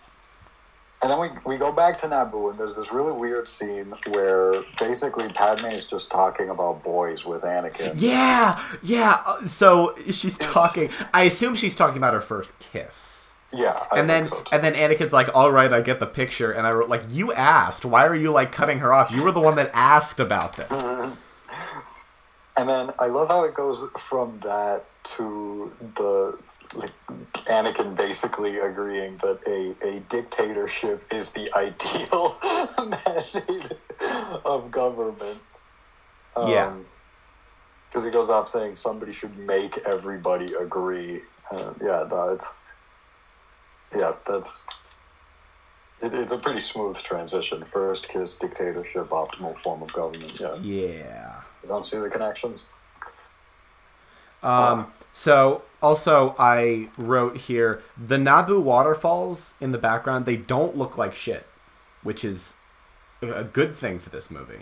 and 1.02 1.12
then 1.12 1.20
we, 1.20 1.30
we 1.46 1.58
go 1.58 1.74
back 1.76 1.98
to 2.00 2.08
Naboo, 2.08 2.52
and 2.52 2.60
there's 2.60 2.76
this 2.76 2.94
really 2.94 3.12
weird 3.14 3.48
scene 3.48 3.86
where 4.14 4.54
basically 4.80 5.30
Padme 5.30 5.68
is 5.68 5.90
just 5.90 6.12
talking 6.12 6.50
about 6.50 6.84
boys 6.84 7.26
with 7.26 7.42
Anakin. 7.44 7.94
yeah, 7.96 8.62
yeah. 8.84 9.22
uh, 9.26 9.46
So 9.48 9.96
she's 10.12 10.38
talking. 10.38 10.86
I 11.14 11.24
assume 11.24 11.56
she's 11.56 11.76
talking 11.76 11.98
about 11.98 12.14
her 12.14 12.22
first 12.22 12.58
kiss. 12.60 13.19
Yeah, 13.52 13.74
I 13.92 14.00
and 14.00 14.10
then 14.10 14.28
so, 14.28 14.44
and 14.52 14.64
then 14.64 14.76
Anakin's 14.76 15.14
like, 15.14 15.36
"All 15.36 15.52
right, 15.52 15.74
I 15.74 15.82
get 15.82 16.00
the 16.00 16.06
picture." 16.06 16.52
And 16.52 16.68
I 16.68 16.72
wrote 16.72 16.88
like, 16.90 17.04
"You 17.10 17.34
asked. 17.34 17.84
Why 17.84 18.06
are 18.06 18.16
you 18.16 18.32
like 18.32 18.52
cutting 18.52 18.80
her 18.80 18.94
off? 18.94 19.12
You 19.12 19.24
were 19.24 19.32
the 19.32 19.40
one 19.40 19.56
that 19.56 19.72
asked 19.74 20.20
about 20.20 20.56
this." 20.56 20.72
And 22.58 22.68
then 22.68 22.92
I 23.00 23.08
love 23.08 23.30
how 23.30 23.46
it 23.46 23.54
goes 23.54 23.90
from 23.98 24.40
that 24.44 24.84
to 25.04 25.72
the 25.96 26.40
like, 26.78 26.92
Anakin 27.48 27.98
basically 27.98 28.60
agreeing 28.60 29.18
that 29.18 29.40
a, 29.48 29.88
a 29.88 30.02
dictatorship 30.02 31.04
is 31.12 31.32
the 31.32 31.50
ideal 31.56 32.38
mandate 32.78 33.74
of 34.46 34.70
government. 34.72 35.40
Yeah. 36.38 36.76
Because 37.90 38.06
he 38.06 38.12
goes 38.12 38.30
off 38.30 38.48
saying 38.48 38.76
somebody 38.76 39.12
should 39.12 39.38
make 39.38 39.78
everybody 39.88 40.54
agree. 40.54 41.22
Uh, 41.52 41.74
yeah, 41.82 42.06
no, 42.10 42.34
it's. 42.34 42.59
Yeah, 43.96 44.12
that's. 44.26 44.66
It, 46.02 46.14
it's 46.14 46.32
a 46.32 46.42
pretty 46.42 46.62
smooth 46.62 46.98
transition. 47.02 47.62
First 47.62 48.10
kiss, 48.10 48.38
dictatorship, 48.38 49.04
optimal 49.04 49.58
form 49.58 49.82
of 49.84 49.92
government. 49.94 50.40
Yeah. 50.40 50.56
Yeah. 50.62 51.42
You 51.64 51.70
don't 51.70 51.86
see 51.86 51.98
the 51.98 52.10
connections? 52.10 52.76
Um. 54.42 54.86
So 55.12 55.64
also, 55.82 56.34
I 56.40 56.88
wrote 56.98 57.36
here 57.38 57.82
the 57.98 58.16
Naboo 58.18 58.62
waterfalls 58.62 59.54
in 59.60 59.72
the 59.74 59.78
background. 59.78 60.26
They 60.26 60.38
don't 60.38 60.78
look 60.78 60.98
like 60.98 61.14
shit, 61.16 61.46
which 62.04 62.24
is 62.24 62.54
a- 63.22 63.34
a 63.34 63.44
good 63.44 63.76
thing 63.76 64.00
for 64.00 64.10
this 64.10 64.32
movie. 64.32 64.62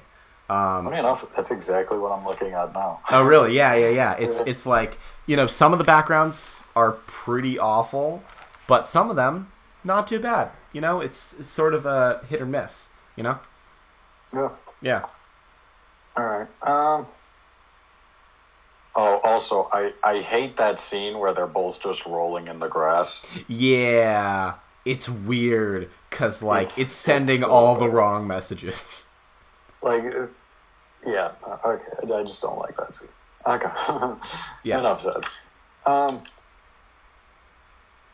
Um, 0.49 0.87
I 0.87 0.91
mean, 0.91 1.03
that's 1.03 1.51
exactly 1.51 1.99
what 1.99 2.11
I'm 2.17 2.23
looking 2.23 2.53
at 2.53 2.73
now. 2.73 2.95
Oh, 3.11 3.25
really? 3.25 3.53
Yeah, 3.55 3.75
yeah, 3.75 3.89
yeah. 3.89 4.13
It's 4.17 4.39
it's 4.49 4.65
like 4.65 4.97
you 5.27 5.35
know 5.35 5.45
some 5.45 5.73
of 5.73 5.77
the 5.77 5.85
backgrounds 5.85 6.63
are 6.75 6.93
pretty 6.93 7.59
awful, 7.59 8.23
but 8.67 8.85
some 8.87 9.09
of 9.09 9.15
them 9.15 9.51
not 9.83 10.07
too 10.07 10.19
bad. 10.19 10.51
You 10.73 10.81
know, 10.81 10.99
it's, 10.99 11.33
it's 11.39 11.49
sort 11.49 11.73
of 11.73 11.85
a 11.85 12.21
hit 12.29 12.41
or 12.41 12.45
miss. 12.45 12.89
You 13.15 13.23
know? 13.23 13.39
Yeah. 14.33 14.49
Yeah. 14.81 15.05
All 16.17 16.25
right. 16.25 16.47
Um. 16.61 17.07
Oh, 18.95 19.19
also, 19.23 19.61
I 19.73 19.91
I 20.05 20.17
hate 20.19 20.57
that 20.57 20.79
scene 20.79 21.19
where 21.19 21.33
they're 21.33 21.45
both 21.47 21.81
just 21.81 22.05
rolling 22.05 22.47
in 22.47 22.59
the 22.59 22.67
grass. 22.67 23.39
Yeah. 23.47 24.55
It's 24.85 25.07
weird 25.07 25.89
because 26.09 26.41
like 26.41 26.63
it's, 26.63 26.77
It's- 26.79 26.91
sending 26.91 27.35
it's 27.35 27.43
so 27.43 27.51
all 27.51 27.75
the 27.75 27.89
wrong 27.89 28.27
messages. 28.27 29.05
Like, 29.83 30.01
uh, 30.01 30.25
yeah. 31.05 31.27
uh, 31.45 31.57
Okay. 31.63 31.83
I 32.15 32.23
just 32.23 32.41
don't 32.41 32.57
like 32.57 32.75
that 32.77 32.93
scene. 32.95 33.09
Okay. 33.47 33.69
Yeah. 34.63 34.79
Enough 34.79 34.99
said. 34.99 35.23
Um. 35.85 36.23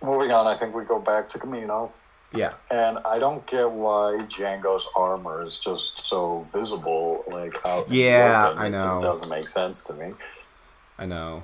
Moving 0.04 0.32
on, 0.32 0.46
I 0.48 0.54
think 0.54 0.76
we 0.76 0.84
go 0.84 1.00
back 1.00 1.30
to 1.30 1.40
Kamino. 1.40 1.92
Yeah. 2.34 2.52
And 2.70 2.98
I 3.06 3.20
don't 3.20 3.46
get 3.48 3.70
why 3.72 4.18
Jango's 4.28 4.90
armor 4.98 5.44
is 5.44 5.60
just 5.60 6.04
so 6.06 6.48
visible, 6.52 7.24
like 7.28 7.64
out. 7.66 7.92
Yeah. 7.92 8.54
I 8.58 8.66
It 8.66 8.70
know. 8.72 8.80
just 8.80 9.02
doesn't 9.02 9.30
make 9.30 9.48
sense 9.48 9.84
to 9.86 9.94
me. 9.94 10.14
I 10.98 11.06
know. 11.06 11.44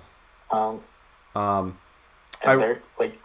Um, 0.52 0.82
Um. 1.36 1.78
and 2.44 2.52
I- 2.52 2.56
they're 2.58 2.82
like, 3.00 3.20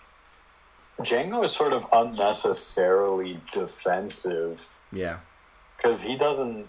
Jango 1.00 1.42
is 1.42 1.52
sort 1.52 1.72
of 1.72 1.86
unnecessarily 1.92 3.40
defensive 3.50 4.68
Yeah. 4.92 5.18
because 5.76 6.02
he 6.02 6.16
doesn't. 6.16 6.68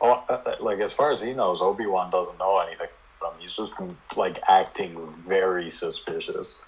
Uh, 0.00 0.20
uh, 0.28 0.42
like 0.58 0.80
as 0.80 0.92
far 0.92 1.12
as 1.12 1.20
he 1.20 1.32
knows, 1.32 1.60
Obi 1.60 1.86
Wan 1.86 2.10
doesn't 2.10 2.36
know 2.38 2.58
anything. 2.58 2.88
About 3.20 3.34
him. 3.34 3.40
He's 3.40 3.54
just 3.56 3.76
been, 3.76 3.88
like 4.16 4.34
acting 4.48 5.06
very 5.08 5.70
suspicious. 5.70 6.60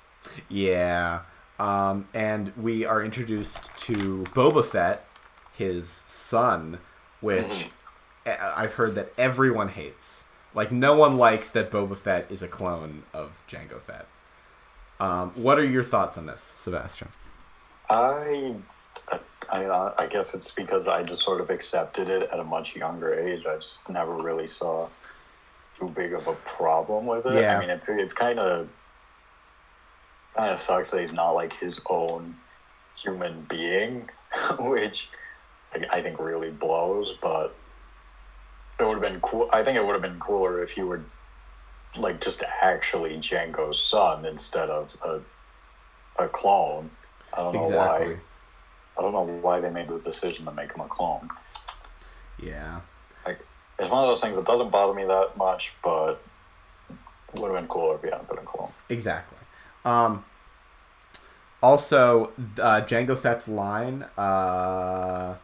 Yeah. 0.48 1.20
Um, 1.58 2.08
and 2.12 2.52
we 2.56 2.84
are 2.84 3.02
introduced 3.02 3.70
to 3.78 4.24
Boba 4.34 4.64
Fett, 4.64 5.04
his 5.56 5.88
son, 5.88 6.78
which 7.20 7.70
I- 8.26 8.52
I've 8.56 8.74
heard 8.74 8.94
that 8.96 9.10
everyone 9.16 9.68
hates. 9.68 10.24
Like, 10.54 10.70
no 10.72 10.94
one 10.94 11.16
likes 11.16 11.50
that 11.50 11.70
Boba 11.70 11.96
Fett 11.96 12.26
is 12.30 12.42
a 12.42 12.48
clone 12.48 13.04
of 13.12 13.38
Jango 13.48 13.80
Fett. 13.80 14.06
Um, 15.00 15.30
what 15.34 15.58
are 15.58 15.64
your 15.64 15.82
thoughts 15.82 16.16
on 16.16 16.26
this, 16.26 16.40
Sebastian? 16.40 17.08
I, 17.90 18.54
I, 19.52 19.64
I, 19.64 19.92
I 20.04 20.06
guess 20.06 20.34
it's 20.34 20.52
because 20.52 20.86
I 20.88 21.02
just 21.02 21.22
sort 21.22 21.40
of 21.40 21.50
accepted 21.50 22.08
it 22.08 22.30
at 22.32 22.38
a 22.38 22.44
much 22.44 22.76
younger 22.76 23.12
age. 23.12 23.46
I 23.46 23.56
just 23.56 23.88
never 23.90 24.14
really 24.14 24.46
saw 24.46 24.88
too 25.74 25.88
big 25.88 26.12
of 26.12 26.26
a 26.28 26.34
problem 26.34 27.06
with 27.06 27.26
it. 27.26 27.40
Yeah. 27.40 27.56
I 27.58 27.60
mean, 27.60 27.70
it's 27.70 27.88
it's 27.88 28.12
kind 28.12 28.38
of 28.38 28.68
kind 30.36 30.52
of 30.52 30.58
sucks 30.58 30.90
that 30.90 31.00
he's 31.00 31.12
not 31.12 31.30
like 31.32 31.52
his 31.52 31.84
own 31.88 32.36
human 32.96 33.42
being, 33.48 34.08
which 34.58 35.10
like, 35.72 35.92
I 35.92 36.00
think 36.00 36.18
really 36.18 36.50
blows. 36.50 37.12
But 37.20 37.54
it 38.78 38.84
would 38.84 38.94
have 38.94 39.02
been 39.02 39.20
cool. 39.20 39.48
I 39.52 39.62
think 39.62 39.76
it 39.76 39.84
would 39.84 39.92
have 39.92 40.02
been 40.02 40.18
cooler 40.18 40.62
if 40.62 40.72
he 40.72 40.82
were 40.82 41.02
like 41.98 42.20
just 42.20 42.42
actually 42.60 43.16
Jango's 43.18 43.80
son 43.80 44.24
instead 44.24 44.68
of 44.70 44.96
a 45.04 45.20
a 46.22 46.28
clone. 46.28 46.90
I 47.32 47.38
don't 47.38 47.54
know 47.54 47.66
Exactly. 47.66 48.14
why. 48.14 48.20
I 48.96 49.02
don't 49.02 49.12
know 49.12 49.24
why 49.40 49.58
they 49.60 49.70
made 49.70 49.88
the 49.88 49.98
decision 49.98 50.44
to 50.44 50.52
make 50.52 50.72
him 50.72 50.80
a 50.80 50.86
clone. 50.86 51.28
Yeah. 52.40 52.80
Like, 53.26 53.40
it's 53.78 53.90
one 53.90 54.04
of 54.04 54.08
those 54.08 54.20
things 54.20 54.36
that 54.36 54.46
doesn't 54.46 54.70
bother 54.70 54.94
me 54.94 55.04
that 55.04 55.36
much, 55.36 55.72
but 55.82 56.20
it 56.90 57.40
would 57.40 57.50
have 57.50 57.60
been 57.60 57.66
cooler 57.66 57.96
if 57.96 58.02
he 58.02 58.10
hadn't 58.10 58.28
been 58.28 58.38
a 58.38 58.42
clone. 58.42 58.70
Exactly. 58.88 59.33
Um, 59.84 60.24
also, 61.62 62.30
uh, 62.58 62.82
Jango 62.82 63.18
Fett's 63.18 63.48
line, 63.48 64.04
uh, 64.18 65.36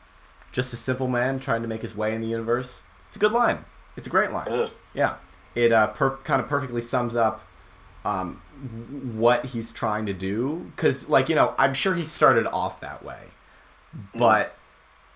just 0.52 0.72
a 0.72 0.76
simple 0.76 1.08
man 1.08 1.40
trying 1.40 1.62
to 1.62 1.68
make 1.68 1.82
his 1.82 1.96
way 1.96 2.14
in 2.14 2.20
the 2.20 2.26
universe. 2.26 2.80
It's 3.08 3.16
a 3.16 3.18
good 3.20 3.32
line. 3.32 3.64
It's 3.96 4.06
a 4.06 4.10
great 4.10 4.30
line. 4.30 4.48
Is. 4.48 4.74
Yeah, 4.94 5.16
it 5.54 5.72
uh, 5.72 5.88
per- 5.88 6.16
kind 6.18 6.40
of 6.40 6.48
perfectly 6.48 6.82
sums 6.82 7.16
up 7.16 7.44
um, 8.04 8.40
what 9.14 9.46
he's 9.46 9.72
trying 9.72 10.06
to 10.06 10.12
do. 10.12 10.70
Because, 10.76 11.08
like, 11.08 11.28
you 11.28 11.34
know, 11.34 11.54
I'm 11.58 11.74
sure 11.74 11.94
he 11.94 12.04
started 12.04 12.46
off 12.46 12.80
that 12.80 13.04
way, 13.04 13.24
but 14.14 14.56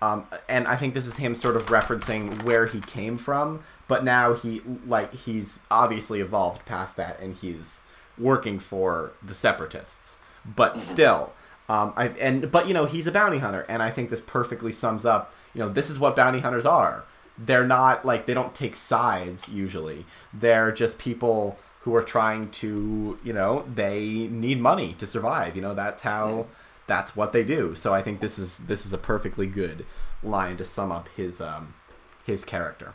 um, 0.01 0.27
and 0.49 0.67
I 0.67 0.75
think 0.75 0.93
this 0.93 1.05
is 1.05 1.17
him 1.17 1.35
sort 1.35 1.55
of 1.55 1.67
referencing 1.67 2.43
where 2.43 2.65
he 2.65 2.79
came 2.81 3.17
from. 3.17 3.63
But 3.87 4.03
now 4.03 4.33
he 4.33 4.61
like 4.87 5.13
he's 5.13 5.59
obviously 5.69 6.19
evolved 6.19 6.65
past 6.65 6.97
that, 6.97 7.19
and 7.19 7.35
he's 7.35 7.81
working 8.17 8.59
for 8.59 9.11
the 9.21 9.33
separatists. 9.33 10.17
But 10.45 10.79
still, 10.79 11.33
um, 11.67 11.93
I 11.95 12.09
and 12.09 12.51
but 12.51 12.67
you 12.67 12.73
know 12.73 12.85
he's 12.85 13.07
a 13.07 13.11
bounty 13.11 13.39
hunter, 13.39 13.65
and 13.67 13.81
I 13.81 13.89
think 13.89 14.09
this 14.09 14.21
perfectly 14.21 14.71
sums 14.71 15.05
up. 15.05 15.33
You 15.53 15.61
know, 15.61 15.69
this 15.69 15.89
is 15.89 15.97
what 15.97 16.15
bounty 16.15 16.39
hunters 16.39 16.65
are. 16.65 17.03
They're 17.37 17.65
not 17.65 18.05
like 18.05 18.25
they 18.25 18.33
don't 18.33 18.53
take 18.53 18.75
sides 18.75 19.49
usually. 19.49 20.05
They're 20.33 20.71
just 20.71 20.99
people 20.99 21.57
who 21.81 21.95
are 21.95 22.03
trying 22.03 22.49
to, 22.49 23.19
you 23.23 23.33
know, 23.33 23.63
they 23.73 24.27
need 24.27 24.59
money 24.59 24.93
to 24.93 25.05
survive. 25.05 25.55
You 25.55 25.61
know, 25.61 25.73
that's 25.73 26.03
how 26.03 26.47
that's 26.87 27.15
what 27.15 27.33
they 27.33 27.43
do. 27.43 27.75
So 27.75 27.93
I 27.93 28.01
think 28.01 28.19
this 28.19 28.37
is 28.37 28.59
this 28.59 28.85
is 28.85 28.93
a 28.93 28.97
perfectly 28.97 29.47
good 29.47 29.85
line 30.23 30.57
to 30.57 30.65
sum 30.65 30.91
up 30.91 31.09
his 31.15 31.41
um 31.41 31.73
his 32.25 32.45
character. 32.45 32.93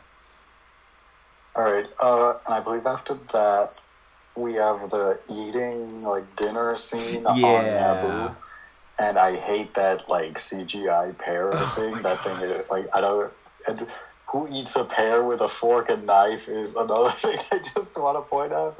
All 1.55 1.65
right, 1.65 1.85
uh, 2.01 2.33
and 2.45 2.55
I 2.55 2.61
believe 2.61 2.85
after 2.85 3.13
that 3.13 3.90
we 4.35 4.53
have 4.55 4.75
the 4.89 5.21
eating 5.29 6.01
like 6.03 6.23
dinner 6.35 6.69
scene 6.75 7.25
on 7.25 7.65
Naboo, 7.73 8.35
and 8.99 9.17
I 9.17 9.35
hate 9.35 9.73
that 9.75 10.09
like 10.09 10.35
CGI 10.35 11.23
pear 11.23 11.51
thing. 11.51 11.95
that 11.99 12.21
thing, 12.21 12.37
is, 12.37 12.69
like 12.71 12.87
I 12.93 13.01
don't. 13.01 13.31
And 13.67 13.81
who 14.31 14.45
eats 14.55 14.75
a 14.75 14.85
pear 14.85 15.27
with 15.27 15.41
a 15.41 15.47
fork 15.47 15.89
and 15.89 16.07
knife 16.07 16.47
is 16.47 16.75
another 16.75 17.09
thing 17.23 17.37
I 17.51 17.57
just 17.57 17.97
want 17.97 18.17
to 18.17 18.29
point 18.29 18.53
out. 18.53 18.73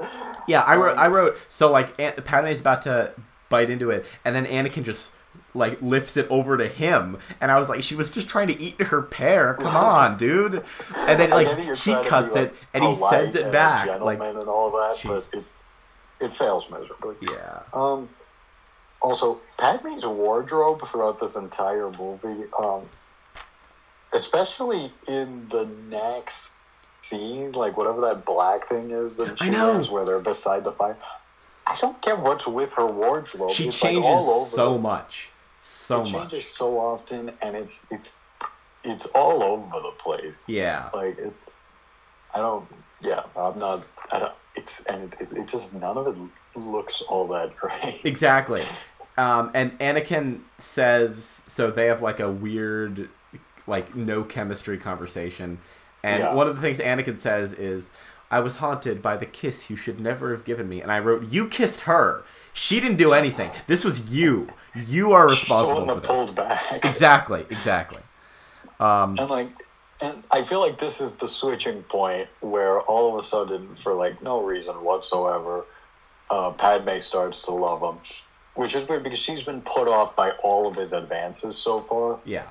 Yeah, 0.48 0.62
I 0.62 0.76
wrote 0.76 0.98
Um, 0.98 1.04
I 1.04 1.08
wrote 1.08 1.38
so 1.48 1.70
like 1.70 1.98
An- 2.00 2.14
Padme's 2.24 2.60
about 2.60 2.82
to 2.82 3.12
bite 3.48 3.68
into 3.70 3.90
it, 3.90 4.06
and 4.24 4.34
then 4.34 4.46
Anakin 4.46 4.82
just 4.82 5.10
like 5.54 5.80
lifts 5.82 6.16
it 6.16 6.26
over 6.30 6.56
to 6.56 6.66
him, 6.66 7.18
and 7.40 7.50
I 7.50 7.58
was 7.58 7.68
like, 7.68 7.82
she 7.82 7.94
was 7.94 8.10
just 8.10 8.28
trying 8.28 8.46
to 8.48 8.58
eat 8.60 8.80
her 8.80 9.02
pear. 9.02 9.54
Come 9.54 9.66
on, 9.66 10.16
dude. 10.18 10.54
And 10.54 11.18
then 11.18 11.30
like 11.30 11.48
he 11.78 11.94
cuts 12.04 12.34
be, 12.34 12.40
it 12.40 12.54
and 12.72 12.84
he 12.84 12.94
sends 12.94 13.34
it 13.34 13.52
back. 13.52 14.00
Like 14.00 14.20
and 14.20 14.38
all 14.48 14.70
that, 14.72 14.96
Jesus. 14.96 15.26
but 15.26 15.38
it 15.38 15.44
it 16.24 16.30
fails 16.30 16.70
miserably. 16.70 17.16
yeah, 17.32 17.60
Um, 17.72 18.08
also, 19.02 19.38
Padme's 19.58 20.06
wardrobe 20.06 20.80
throughout 20.82 21.18
this 21.18 21.36
entire 21.36 21.90
movie, 21.90 22.44
um, 22.56 22.82
especially 24.14 24.92
in 25.08 25.48
the 25.48 25.68
next 25.90 26.56
scene, 27.00 27.50
like 27.52 27.76
whatever 27.76 28.00
that 28.02 28.24
black 28.24 28.64
thing 28.64 28.92
is 28.92 29.16
that 29.16 29.38
she 29.40 29.50
wears 29.50 29.90
where 29.90 30.06
they're 30.06 30.20
beside 30.20 30.64
the 30.64 30.70
fire. 30.70 30.96
I 31.66 31.76
don't 31.80 32.00
get 32.00 32.18
what's 32.18 32.46
with 32.46 32.74
her 32.74 32.86
wardrobe. 32.86 33.50
she 33.50 33.68
it's 33.68 33.80
changes 33.80 34.02
like 34.04 34.10
all 34.14 34.30
over 34.42 34.50
so 34.50 34.78
much, 34.78 35.30
so 35.82 36.02
it 36.02 36.12
much. 36.12 36.30
changes 36.30 36.46
so 36.48 36.78
often, 36.78 37.32
and 37.42 37.56
it's 37.56 37.90
it's 37.90 38.20
it's 38.84 39.06
all 39.06 39.42
over 39.42 39.80
the 39.80 39.92
place. 39.98 40.48
Yeah, 40.48 40.90
Like 40.94 41.18
it, 41.18 41.32
I 42.34 42.38
don't. 42.38 42.66
Yeah, 43.00 43.22
I'm 43.36 43.58
not. 43.58 43.84
I 44.12 44.18
don't. 44.20 44.32
It's 44.54 44.84
and 44.86 45.14
it, 45.20 45.32
it 45.32 45.48
just 45.48 45.74
none 45.74 45.96
of 45.96 46.06
it 46.06 46.16
looks 46.58 47.02
all 47.02 47.26
that 47.28 47.56
great. 47.60 48.00
Exactly. 48.04 48.60
Um, 49.18 49.50
and 49.54 49.78
Anakin 49.78 50.40
says 50.58 51.42
so 51.46 51.70
they 51.70 51.86
have 51.86 52.00
like 52.00 52.20
a 52.20 52.30
weird, 52.30 53.08
like 53.66 53.94
no 53.94 54.22
chemistry 54.24 54.78
conversation, 54.78 55.58
and 56.02 56.18
Yeah. 56.20 56.34
one 56.34 56.46
of 56.48 56.54
the 56.56 56.62
things 56.62 56.78
Anakin 56.78 57.18
says 57.18 57.52
is, 57.52 57.90
"I 58.30 58.40
was 58.40 58.56
haunted 58.56 59.02
by 59.02 59.16
the 59.16 59.26
kiss 59.26 59.68
you 59.68 59.76
should 59.76 60.00
never 60.00 60.30
have 60.32 60.44
given 60.44 60.68
me," 60.68 60.80
and 60.80 60.90
I 60.92 60.98
wrote, 60.98 61.24
"You 61.28 61.46
kissed 61.48 61.82
her. 61.82 62.22
She 62.54 62.80
didn't 62.80 62.98
do 62.98 63.12
anything. 63.12 63.50
This 63.66 63.84
was 63.84 64.10
you. 64.12 64.48
You 64.74 65.12
are 65.12 65.26
responsible 65.28 65.80
for 65.80 65.86
that 65.94 66.02
this." 66.02 66.06
pulled 66.06 66.34
back. 66.34 66.62
Exactly. 66.72 67.40
Exactly. 67.42 68.02
And 68.80 69.18
like, 69.30 69.48
and 70.02 70.26
I 70.32 70.42
feel 70.42 70.60
like 70.60 70.78
this 70.78 71.00
is 71.00 71.16
the 71.16 71.28
switching 71.28 71.82
point 71.84 72.28
where 72.40 72.80
all 72.80 73.12
of 73.12 73.18
a 73.18 73.22
sudden, 73.22 73.74
for 73.74 73.94
like 73.94 74.22
no 74.22 74.42
reason 74.42 74.76
whatsoever, 74.82 75.64
uh, 76.30 76.50
Padme 76.50 76.98
starts 76.98 77.44
to 77.44 77.52
love 77.52 77.82
him, 77.82 78.00
which 78.54 78.74
is 78.74 78.88
weird 78.88 79.04
because 79.04 79.20
she's 79.20 79.42
been 79.42 79.60
put 79.60 79.86
off 79.88 80.16
by 80.16 80.30
all 80.42 80.66
of 80.66 80.76
his 80.76 80.92
advances 80.92 81.56
so 81.56 81.76
far. 81.78 82.18
Yeah. 82.24 82.46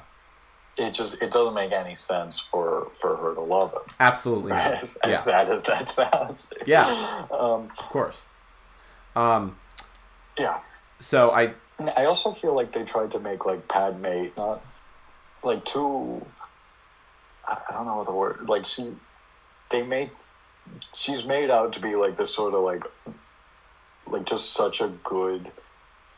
It 0.78 0.94
just 0.94 1.22
it 1.22 1.32
doesn't 1.32 1.54
make 1.54 1.74
any 1.74 1.96
sense 1.96 2.40
for 2.40 2.88
for 2.94 3.18
her 3.18 3.36
to 3.36 3.42
love 3.42 3.74
him. 3.74 3.82
Absolutely. 4.00 4.52
not. 4.52 4.72
As, 4.82 4.98
as 5.04 5.12
Yeah. 5.12 5.18
sad 5.18 5.50
as 5.50 5.64
that 5.64 5.90
sounds. 5.90 6.54
Yeah. 6.66 6.86
Um, 7.32 7.70
Of 7.78 7.90
course. 7.90 8.22
Um. 9.16 9.58
yeah. 10.40 10.56
So 11.02 11.32
I. 11.32 11.54
And 11.82 11.90
I 11.98 12.06
also 12.06 12.32
feel 12.32 12.56
like 12.56 12.74
they 12.74 12.84
tried 12.84 13.10
to 13.12 13.20
make 13.20 13.44
like 13.46 13.68
Padme 13.68 14.28
not 14.38 14.62
like 15.44 15.66
too. 15.66 16.24
I 17.48 17.58
don't 17.74 17.88
know 17.88 17.98
what 17.98 18.06
the 18.06 18.14
word 18.14 18.48
like 18.48 18.66
she 18.68 18.94
they 19.72 19.84
make 19.86 20.10
she's 20.94 21.26
made 21.26 21.50
out 21.50 21.74
to 21.74 21.82
be 21.82 21.96
like 21.96 22.16
this 22.18 22.34
sort 22.36 22.54
of 22.54 22.62
like 22.64 22.84
like 24.08 24.26
just 24.26 24.54
such 24.54 24.80
a 24.80 24.90
good 25.04 25.50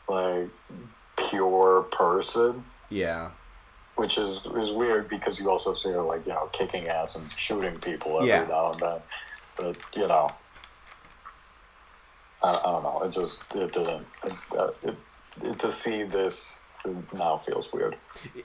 like 0.06 0.48
pure 1.16 1.82
person 1.90 2.64
Yeah. 2.90 3.30
which 3.96 4.18
is 4.18 4.44
is 4.46 4.70
weird 4.70 5.08
because 5.08 5.40
you 5.40 5.50
also 5.50 5.72
see 5.74 5.90
her 5.92 6.02
like 6.02 6.26
you 6.26 6.32
know 6.34 6.48
kicking 6.52 6.86
ass 6.88 7.16
and 7.16 7.32
shooting 7.32 7.76
people 7.80 8.16
every 8.18 8.28
Yeah. 8.28 8.44
now 8.44 8.70
and 8.72 8.80
then 8.80 9.00
but 9.56 9.76
you 9.96 10.06
know 10.06 10.28
I, 12.44 12.50
I 12.50 12.62
don't 12.62 12.82
know 12.82 13.02
it 13.04 13.12
just 13.12 13.56
it 13.56 13.72
didn't 13.72 14.06
it, 14.24 14.32
uh, 14.58 14.68
it, 14.82 14.88
it 14.90 14.96
to 15.58 15.70
see 15.70 16.02
this 16.02 16.64
now 17.16 17.36
feels 17.36 17.72
weird 17.72 17.96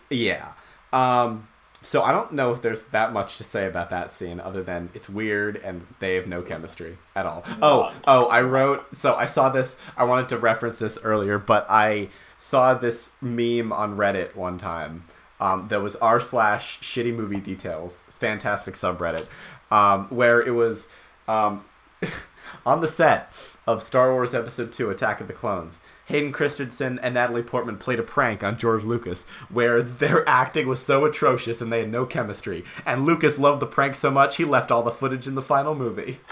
Yeah. 0.09 0.53
Um, 0.91 1.47
so 1.81 2.01
I 2.01 2.11
don't 2.11 2.33
know 2.33 2.51
if 2.51 2.61
there's 2.61 2.83
that 2.87 3.13
much 3.13 3.37
to 3.37 3.43
say 3.43 3.65
about 3.65 3.89
that 3.89 4.11
scene 4.11 4.39
other 4.39 4.61
than 4.63 4.89
it's 4.93 5.09
weird 5.09 5.55
and 5.57 5.85
they 5.99 6.15
have 6.15 6.27
no 6.27 6.41
chemistry 6.41 6.97
at 7.15 7.25
all. 7.25 7.43
Oh, 7.61 7.93
oh, 8.05 8.27
I 8.27 8.41
wrote 8.41 8.95
so 8.95 9.15
I 9.15 9.25
saw 9.25 9.49
this 9.49 9.79
I 9.95 10.03
wanted 10.03 10.29
to 10.29 10.37
reference 10.37 10.79
this 10.79 10.99
earlier, 11.03 11.37
but 11.37 11.65
I 11.69 12.09
saw 12.37 12.73
this 12.73 13.11
meme 13.21 13.71
on 13.71 13.95
Reddit 13.97 14.35
one 14.35 14.57
time. 14.57 15.03
Um, 15.41 15.69
that 15.69 15.81
was 15.81 15.95
r 15.97 16.19
slash 16.19 16.81
shitty 16.81 17.15
movie 17.15 17.39
details, 17.39 18.03
fantastic 18.09 18.73
subreddit, 18.73 19.25
um, 19.71 20.07
where 20.07 20.41
it 20.41 20.51
was 20.51 20.89
um, 21.29 21.63
on 22.65 22.81
the 22.81 22.89
set 22.89 23.31
of 23.65 23.81
Star 23.81 24.11
Wars 24.11 24.33
Episode 24.33 24.73
2 24.73 24.89
Attack 24.89 25.21
of 25.21 25.27
the 25.27 25.33
Clones, 25.33 25.79
Hayden 26.09 26.31
Christensen 26.31 26.99
and 26.99 27.13
Natalie 27.13 27.43
Portman 27.43 27.77
played 27.77 27.99
a 27.99 28.03
prank 28.03 28.43
on 28.43 28.57
George 28.57 28.83
Lucas 28.83 29.25
where 29.49 29.81
their 29.81 30.27
acting 30.29 30.67
was 30.67 30.81
so 30.83 31.05
atrocious 31.05 31.61
and 31.61 31.71
they 31.71 31.79
had 31.81 31.91
no 31.91 32.05
chemistry. 32.05 32.65
And 32.85 33.05
Lucas 33.05 33.37
loved 33.39 33.61
the 33.61 33.67
prank 33.67 33.95
so 33.95 34.09
much 34.11 34.37
he 34.37 34.43
left 34.45 34.71
all 34.71 34.81
the 34.83 34.91
footage 34.91 35.27
in 35.27 35.35
the 35.35 35.41
final 35.41 35.75
movie. 35.75 36.17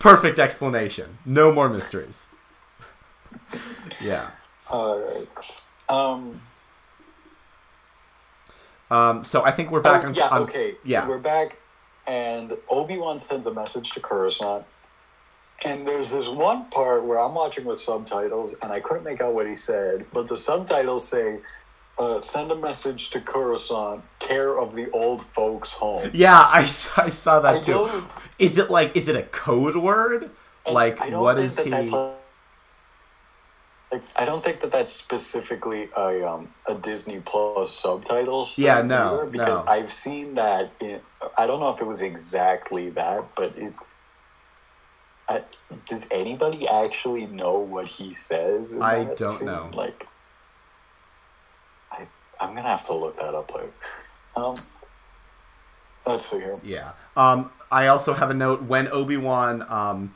Perfect 0.00 0.38
explanation. 0.38 1.18
No 1.24 1.52
more 1.52 1.68
mysteries. 1.68 2.26
Yeah. 4.00 4.30
all 4.70 5.00
right 5.00 5.62
um 5.88 6.40
Um, 8.90 9.22
so 9.24 9.42
I 9.44 9.50
think 9.50 9.70
we're 9.70 9.80
back 9.80 10.04
oh, 10.04 10.08
on. 10.08 10.14
yeah 10.14 10.28
on- 10.28 10.42
okay 10.42 10.74
Yeah. 10.84 11.06
we're 11.08 11.18
back 11.18 11.58
and 12.06 12.52
obi-wan 12.70 13.18
sends 13.18 13.46
a 13.46 13.52
message 13.54 13.90
to 13.92 14.00
coruscant 14.00 14.58
and 15.66 15.86
there's 15.86 16.12
this 16.12 16.28
one 16.28 16.64
part 16.66 17.04
where 17.04 17.18
i'm 17.18 17.34
watching 17.34 17.64
with 17.64 17.80
subtitles 17.80 18.56
and 18.62 18.72
i 18.72 18.80
couldn't 18.80 19.04
make 19.04 19.20
out 19.20 19.34
what 19.34 19.46
he 19.46 19.56
said 19.56 20.04
but 20.12 20.28
the 20.28 20.36
subtitles 20.36 21.08
say 21.08 21.38
uh, 21.98 22.20
send 22.20 22.50
a 22.52 22.56
message 22.56 23.10
to 23.10 23.20
coruscant 23.20 24.04
care 24.20 24.58
of 24.58 24.74
the 24.74 24.88
old 24.90 25.22
folks 25.22 25.74
home 25.74 26.10
Yeah, 26.12 26.38
I, 26.38 26.60
I 26.60 27.10
saw 27.10 27.40
that 27.40 27.56
I 27.56 27.60
too. 27.60 28.04
Is 28.38 28.56
it 28.56 28.70
like 28.70 28.96
is 28.96 29.08
it 29.08 29.16
a 29.16 29.22
code 29.22 29.76
word? 29.76 30.30
Like 30.70 31.00
I 31.00 31.10
don't 31.10 31.22
what 31.22 31.38
think 31.38 31.48
is 31.50 31.64
he? 31.64 31.70
That's 31.70 31.92
a, 31.92 32.14
like, 33.90 34.02
I 34.20 34.26
don't 34.26 34.44
think 34.44 34.60
that 34.60 34.70
that's 34.70 34.92
specifically 34.92 35.88
a 35.96 36.28
um, 36.28 36.48
a 36.68 36.74
Disney 36.74 37.20
Plus 37.24 37.72
subtitles. 37.72 38.56
thing 38.56 38.66
Yeah, 38.66 38.82
no, 38.82 39.28
because 39.30 39.64
no. 39.64 39.64
I've 39.66 39.90
seen 39.90 40.34
that. 40.34 40.70
In, 40.80 41.00
I 41.38 41.46
don't 41.46 41.60
know 41.60 41.70
if 41.70 41.80
it 41.80 41.86
was 41.86 42.02
exactly 42.02 42.90
that, 42.90 43.30
but 43.34 43.56
it. 43.56 43.76
I, 45.28 45.42
does 45.86 46.08
anybody 46.10 46.66
actually 46.66 47.26
know 47.26 47.58
what 47.58 47.86
he 47.86 48.14
says? 48.14 48.78
I 48.80 49.04
don't 49.04 49.28
scene? 49.28 49.46
know. 49.46 49.70
Like, 49.74 50.06
I 51.92 52.06
I'm 52.40 52.54
gonna 52.54 52.68
have 52.68 52.84
to 52.84 52.94
look 52.94 53.16
that 53.16 53.34
up 53.34 53.54
later. 53.54 53.70
Um, 54.36 54.54
let's 56.06 56.26
see 56.26 56.40
here. 56.40 56.54
Yeah. 56.64 56.92
Um, 57.16 57.50
I 57.70 57.88
also 57.88 58.14
have 58.14 58.30
a 58.30 58.34
note 58.34 58.62
when 58.62 58.88
Obi 58.88 59.16
Wan 59.16 59.64
um, 59.68 60.14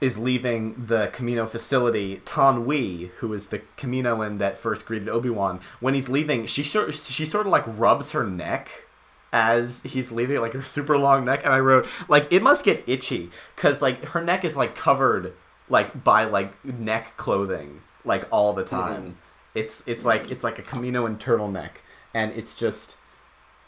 is 0.00 0.18
leaving 0.18 0.86
the 0.86 1.08
Kamino 1.12 1.48
facility. 1.48 2.20
Taun 2.24 2.66
We, 2.66 3.10
who 3.18 3.32
is 3.34 3.48
the 3.48 3.60
Kaminoan 3.76 4.38
that 4.38 4.58
first 4.58 4.86
greeted 4.86 5.08
Obi 5.08 5.30
Wan, 5.30 5.60
when 5.78 5.94
he's 5.94 6.08
leaving, 6.08 6.46
she 6.46 6.64
sort 6.64 6.94
she 6.94 7.24
sort 7.24 7.46
of 7.46 7.52
like 7.52 7.64
rubs 7.66 8.10
her 8.12 8.24
neck 8.24 8.86
as 9.32 9.82
he's 9.82 10.10
leaving, 10.10 10.40
like 10.40 10.52
her 10.52 10.62
super 10.62 10.98
long 10.98 11.24
neck. 11.24 11.44
And 11.44 11.52
I 11.52 11.60
wrote 11.60 11.86
like 12.08 12.32
it 12.32 12.42
must 12.42 12.64
get 12.64 12.82
itchy 12.86 13.30
because 13.54 13.80
like 13.80 14.04
her 14.06 14.22
neck 14.22 14.44
is 14.44 14.56
like 14.56 14.74
covered 14.74 15.32
like 15.68 16.02
by 16.04 16.24
like 16.24 16.64
neck 16.64 17.16
clothing 17.16 17.80
like 18.04 18.26
all 18.30 18.52
the 18.52 18.64
time. 18.64 19.16
It's 19.54 19.82
it's 19.86 20.04
like 20.04 20.30
it's 20.30 20.44
like 20.44 20.58
a 20.58 20.62
Kaminoan 20.62 21.18
turtleneck, 21.18 21.82
and 22.14 22.32
it's 22.32 22.54
just 22.54 22.96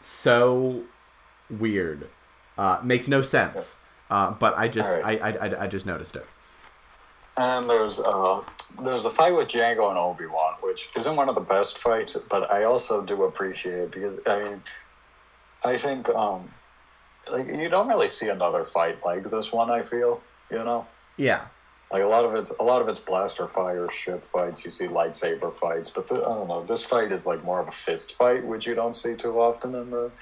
so 0.01 0.83
weird. 1.51 2.09
Uh, 2.57 2.81
makes 2.83 3.09
no 3.09 3.23
sense. 3.23 3.89
Uh, 4.11 4.31
but 4.33 4.57
I 4.57 4.69
just 4.69 4.91
Alright. 4.91 5.23
I, 5.23 5.29
I, 5.29 5.49
I, 5.49 5.63
I 5.65 5.67
just 5.67 5.87
noticed 5.87 6.17
it. 6.17 6.27
And 7.39 7.69
there's 7.69 7.99
uh 7.99 8.43
there's 8.83 9.05
the 9.05 9.11
fight 9.11 9.35
with 9.35 9.49
Jango 9.49 9.89
and 9.89 9.99
Obi 9.99 10.27
Wan, 10.27 10.55
which 10.61 10.89
isn't 10.97 11.17
one 11.17 11.29
of 11.29 11.35
the 11.35 11.41
best 11.41 11.79
fights, 11.79 12.17
but 12.17 12.51
I 12.53 12.65
also 12.65 13.03
do 13.03 13.23
appreciate 13.25 13.75
it 13.75 13.93
because 13.93 14.21
I 14.27 14.43
mean, 14.43 14.63
I 15.65 15.77
think 15.77 16.09
um, 16.11 16.51
like 17.33 17.47
you 17.47 17.69
don't 17.69 17.89
really 17.89 18.09
see 18.09 18.29
another 18.29 18.65
fight 18.65 19.05
like 19.05 19.25
this 19.31 19.53
one. 19.53 19.71
I 19.71 19.83
feel 19.83 20.23
you 20.51 20.59
know, 20.59 20.87
Yeah. 21.17 21.43
like 21.91 22.03
a 22.03 22.07
lot 22.07 22.25
of 22.25 22.35
it's 22.35 22.57
a 22.59 22.63
lot 22.63 22.83
of 22.83 22.89
it's 22.89 23.01
blaster 23.01 23.47
fire 23.47 23.89
ship 23.91 24.25
fights. 24.25 24.65
You 24.65 24.71
see 24.71 24.87
lightsaber 24.87 25.53
fights, 25.53 25.91
but 25.91 26.09
the, 26.09 26.17
I 26.17 26.19
don't 26.35 26.49
know. 26.49 26.63
This 26.65 26.85
fight 26.85 27.13
is 27.13 27.27
like 27.27 27.43
more 27.45 27.61
of 27.61 27.69
a 27.69 27.73
fist 27.73 28.15
fight, 28.15 28.45
which 28.45 28.67
you 28.67 28.75
don't 28.75 28.97
see 28.97 29.15
too 29.17 29.41
often 29.41 29.75
in 29.75 29.91
the 29.91 30.13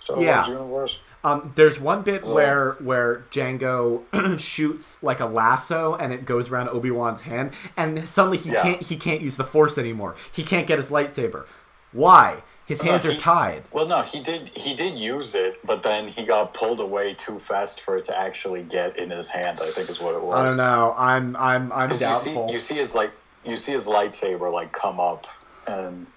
Star 0.00 0.20
Yeah. 0.22 0.36
Wars 0.48 0.48
universe. 0.48 0.98
Um, 1.24 1.52
there's 1.56 1.78
one 1.80 2.02
bit 2.02 2.24
Yeah. 2.24 2.32
where 2.32 2.72
where 2.80 3.24
Jango 3.30 4.02
shoots 4.40 5.02
like 5.02 5.20
a 5.20 5.26
lasso 5.26 5.94
and 5.96 6.12
it 6.12 6.24
goes 6.24 6.48
around 6.50 6.68
Obi 6.70 6.90
Wan's 6.90 7.22
hand, 7.22 7.52
and 7.76 8.08
suddenly 8.08 8.38
he 8.38 8.50
Yeah. 8.52 8.62
can't 8.62 8.82
he 8.82 8.96
can't 8.96 9.20
use 9.20 9.36
the 9.36 9.44
Force 9.44 9.76
anymore. 9.78 10.14
He 10.32 10.42
can't 10.42 10.66
get 10.66 10.78
his 10.78 10.88
lightsaber. 10.90 11.44
Why? 11.92 12.42
His 12.66 12.80
hands 12.80 13.04
he- 13.08 13.14
are 13.14 13.18
tied. 13.18 13.62
Well, 13.72 13.86
no, 13.86 14.02
he 14.02 14.20
did. 14.20 14.48
He 14.56 14.74
did 14.74 14.98
use 14.98 15.34
it, 15.34 15.60
but 15.64 15.82
then 15.84 16.08
he 16.08 16.24
got 16.24 16.52
pulled 16.52 16.80
away 16.80 17.14
too 17.14 17.38
fast 17.38 17.80
for 17.80 17.96
it 17.96 18.04
to 18.06 18.18
actually 18.18 18.62
get 18.64 18.98
in 18.98 19.10
his 19.10 19.28
hand. 19.30 19.60
I 19.62 19.66
think 19.70 19.88
is 19.88 20.00
what 20.00 20.14
it 20.14 20.22
was. 20.22 20.38
I 20.40 20.46
don't 20.46 20.56
know. 20.56 20.94
I'm 20.96 21.36
I'm 21.36 21.70
I'm 21.72 21.88
'Cause 21.88 22.02
you 22.02 22.12
see, 22.14 22.34
you 22.50 22.58
see 22.58 22.74
his 22.76 22.94
like, 22.96 23.12
you 23.44 23.54
see 23.56 23.72
his 23.72 23.86
lightsaber 23.86 24.52
like 24.52 24.72
come 24.72 24.98
up, 24.98 25.26
and 25.66 26.08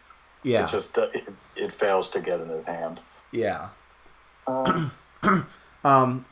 yeah. 0.41 0.63
it 0.63 0.69
just 0.69 0.97
uh, 0.97 1.09
it, 1.13 1.29
it 1.55 1.71
fails 1.71 2.09
to 2.11 2.19
get 2.21 2.39
in 2.39 2.49
his 2.49 2.65
hand. 2.67 3.01
yeah. 3.31 3.69
Um, 4.47 4.87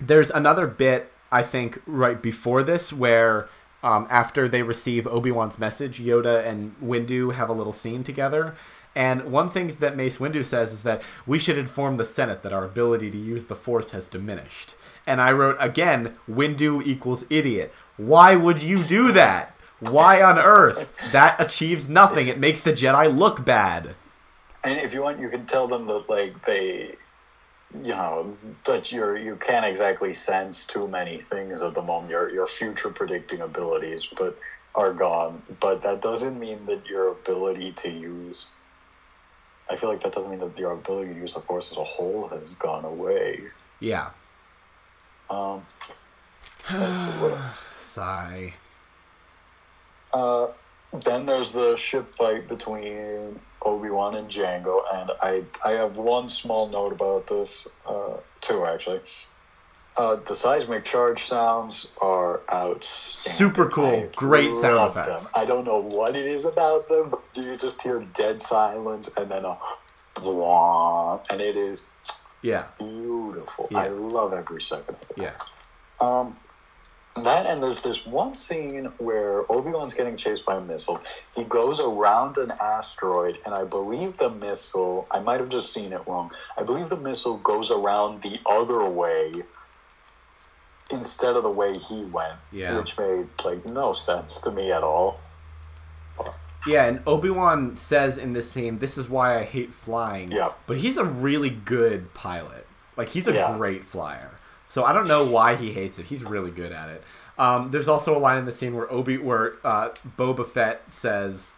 there's 0.00 0.30
another 0.30 0.66
bit 0.68 1.10
I 1.32 1.42
think 1.42 1.80
right 1.86 2.20
before 2.22 2.62
this 2.62 2.92
where 2.92 3.48
um, 3.82 4.06
after 4.10 4.48
they 4.48 4.62
receive 4.62 5.06
Obi 5.06 5.30
Wan's 5.30 5.58
message, 5.58 6.00
Yoda 6.00 6.44
and 6.46 6.74
Windu 6.82 7.34
have 7.34 7.48
a 7.48 7.52
little 7.52 7.72
scene 7.72 8.04
together. 8.04 8.54
And 8.94 9.30
one 9.30 9.50
thing 9.50 9.68
that 9.80 9.96
Mace 9.96 10.18
Windu 10.18 10.44
says 10.44 10.72
is 10.72 10.82
that 10.82 11.02
we 11.26 11.38
should 11.38 11.58
inform 11.58 11.96
the 11.96 12.04
Senate 12.04 12.42
that 12.42 12.52
our 12.52 12.64
ability 12.64 13.10
to 13.10 13.18
use 13.18 13.44
the 13.44 13.54
Force 13.54 13.92
has 13.92 14.08
diminished. 14.08 14.74
And 15.06 15.20
I 15.20 15.32
wrote 15.32 15.56
again, 15.60 16.14
Windu 16.28 16.84
equals 16.84 17.24
idiot. 17.30 17.72
Why 17.96 18.36
would 18.36 18.62
you 18.62 18.82
do 18.82 19.12
that? 19.12 19.54
Why 19.80 20.20
on 20.22 20.38
earth? 20.38 21.12
That 21.12 21.40
achieves 21.40 21.88
nothing. 21.88 22.26
It 22.28 22.40
makes 22.40 22.62
the 22.62 22.72
Jedi 22.72 23.16
look 23.16 23.44
bad. 23.44 23.94
and 24.64 24.78
if 24.78 24.92
you 24.92 25.02
want, 25.02 25.20
you 25.20 25.28
can 25.28 25.42
tell 25.42 25.68
them 25.68 25.86
that 25.86 26.08
like 26.10 26.44
they, 26.44 26.96
you 27.74 27.92
know, 27.92 28.36
that 28.64 28.92
you're 28.92 29.16
you 29.16 29.36
can't 29.36 29.64
exactly 29.64 30.12
sense 30.12 30.66
too 30.66 30.88
many 30.88 31.18
things 31.18 31.62
at 31.62 31.74
the 31.74 31.82
moment. 31.82 32.10
Your 32.10 32.28
your 32.30 32.46
future 32.46 32.90
predicting 32.90 33.40
abilities, 33.40 34.06
but 34.06 34.36
are 34.74 34.92
gone. 34.92 35.42
But 35.60 35.82
that 35.82 36.02
doesn't 36.02 36.38
mean 36.38 36.66
that 36.66 36.88
your 36.88 37.08
ability 37.10 37.72
to 37.72 37.90
use. 37.90 38.48
I 39.70 39.76
feel 39.76 39.90
like 39.90 40.00
that 40.00 40.12
doesn't 40.12 40.30
mean 40.30 40.40
that 40.40 40.58
your 40.58 40.72
ability 40.72 41.14
to 41.14 41.20
use 41.20 41.34
the 41.34 41.40
force 41.40 41.72
as 41.72 41.78
a 41.78 41.84
whole 41.84 42.28
has 42.28 42.54
gone 42.54 42.84
away. 42.84 43.42
Yeah. 43.80 44.10
Um. 45.28 45.62
Sigh. 47.80 48.54
Uh, 50.12 50.48
then 50.92 51.26
there's 51.26 51.52
the 51.52 51.76
ship 51.76 52.08
fight 52.08 52.48
between 52.48 53.40
Obi 53.62 53.90
Wan 53.90 54.14
and 54.14 54.28
Jango, 54.28 54.82
and 54.92 55.10
I 55.22 55.42
I 55.64 55.72
have 55.72 55.96
one 55.96 56.30
small 56.30 56.68
note 56.68 56.92
about 56.92 57.26
this. 57.26 57.68
Uh, 57.86 58.18
two 58.40 58.64
actually. 58.64 59.00
Uh, 59.98 60.14
the 60.14 60.34
seismic 60.34 60.84
charge 60.84 61.18
sounds 61.18 61.92
are 62.00 62.40
outstanding. 62.52 63.36
Super 63.36 63.68
cool. 63.68 63.84
I 63.86 64.08
Great 64.14 64.50
sound 64.52 64.90
effects. 64.92 65.24
Them. 65.32 65.32
I 65.42 65.44
don't 65.44 65.64
know 65.64 65.80
what 65.82 66.14
it 66.14 66.24
is 66.24 66.44
about 66.44 66.86
them. 66.88 67.10
But 67.10 67.20
you 67.34 67.56
just 67.56 67.82
hear 67.82 68.04
dead 68.14 68.40
silence 68.40 69.16
and 69.16 69.28
then 69.28 69.44
a 69.44 69.58
blah, 70.14 71.20
and 71.30 71.40
it 71.40 71.56
is 71.56 71.90
Yeah. 72.42 72.66
beautiful. 72.78 73.66
Yeah. 73.72 73.78
I 73.80 73.88
love 73.88 74.32
every 74.32 74.62
second 74.62 74.94
of 74.94 75.02
it. 75.10 75.18
Yeah. 75.18 75.32
Um, 76.00 76.34
That 77.16 77.46
and 77.46 77.60
there's 77.60 77.82
this 77.82 78.06
one 78.06 78.36
scene 78.36 78.92
where 78.98 79.40
Obi 79.50 79.70
Wan's 79.72 79.94
getting 79.94 80.16
chased 80.16 80.46
by 80.46 80.54
a 80.54 80.60
missile. 80.60 81.00
He 81.34 81.42
goes 81.42 81.80
around 81.80 82.38
an 82.38 82.52
asteroid, 82.60 83.38
and 83.44 83.52
I 83.56 83.64
believe 83.64 84.18
the 84.18 84.30
missile. 84.30 85.08
I 85.10 85.18
might 85.18 85.40
have 85.40 85.48
just 85.48 85.72
seen 85.72 85.92
it 85.92 86.00
wrong. 86.06 86.30
I 86.56 86.62
believe 86.62 86.90
the 86.90 86.96
missile 86.96 87.36
goes 87.38 87.72
around 87.72 88.22
the 88.22 88.38
other 88.46 88.84
way 88.84 89.32
instead 90.90 91.36
of 91.36 91.42
the 91.42 91.50
way 91.50 91.74
he 91.76 92.02
went, 92.04 92.34
Yeah. 92.52 92.76
which 92.78 92.96
made 92.98 93.26
like 93.44 93.66
no 93.66 93.92
sense 93.92 94.40
to 94.42 94.50
me 94.50 94.70
at 94.72 94.82
all. 94.82 95.20
Yeah, 96.66 96.88
and 96.88 97.00
Obi 97.06 97.30
Wan 97.30 97.76
says 97.76 98.18
in 98.18 98.32
this 98.32 98.50
scene, 98.50 98.78
"This 98.78 98.98
is 98.98 99.08
why 99.08 99.38
I 99.38 99.44
hate 99.44 99.72
flying." 99.72 100.32
Yeah. 100.32 100.50
but 100.66 100.78
he's 100.78 100.96
a 100.96 101.04
really 101.04 101.50
good 101.50 102.12
pilot. 102.14 102.66
Like 102.96 103.10
he's 103.10 103.26
a 103.28 103.32
Yeah. 103.32 103.56
great 103.56 103.84
flyer. 103.84 104.32
So 104.66 104.84
I 104.84 104.92
don't 104.92 105.08
know 105.08 105.24
why 105.26 105.54
he 105.54 105.72
hates 105.72 105.98
it. 105.98 106.06
He's 106.06 106.24
really 106.24 106.50
good 106.50 106.72
at 106.72 106.88
it. 106.90 107.02
Um, 107.38 107.70
there's 107.70 107.88
also 107.88 108.16
a 108.16 108.18
line 108.18 108.36
in 108.36 108.44
the 108.44 108.52
scene 108.52 108.74
where 108.76 108.90
Obi, 108.92 109.16
where 109.16 109.54
uh, 109.64 109.90
Boba 110.18 110.46
Fett 110.46 110.82
says, 110.92 111.54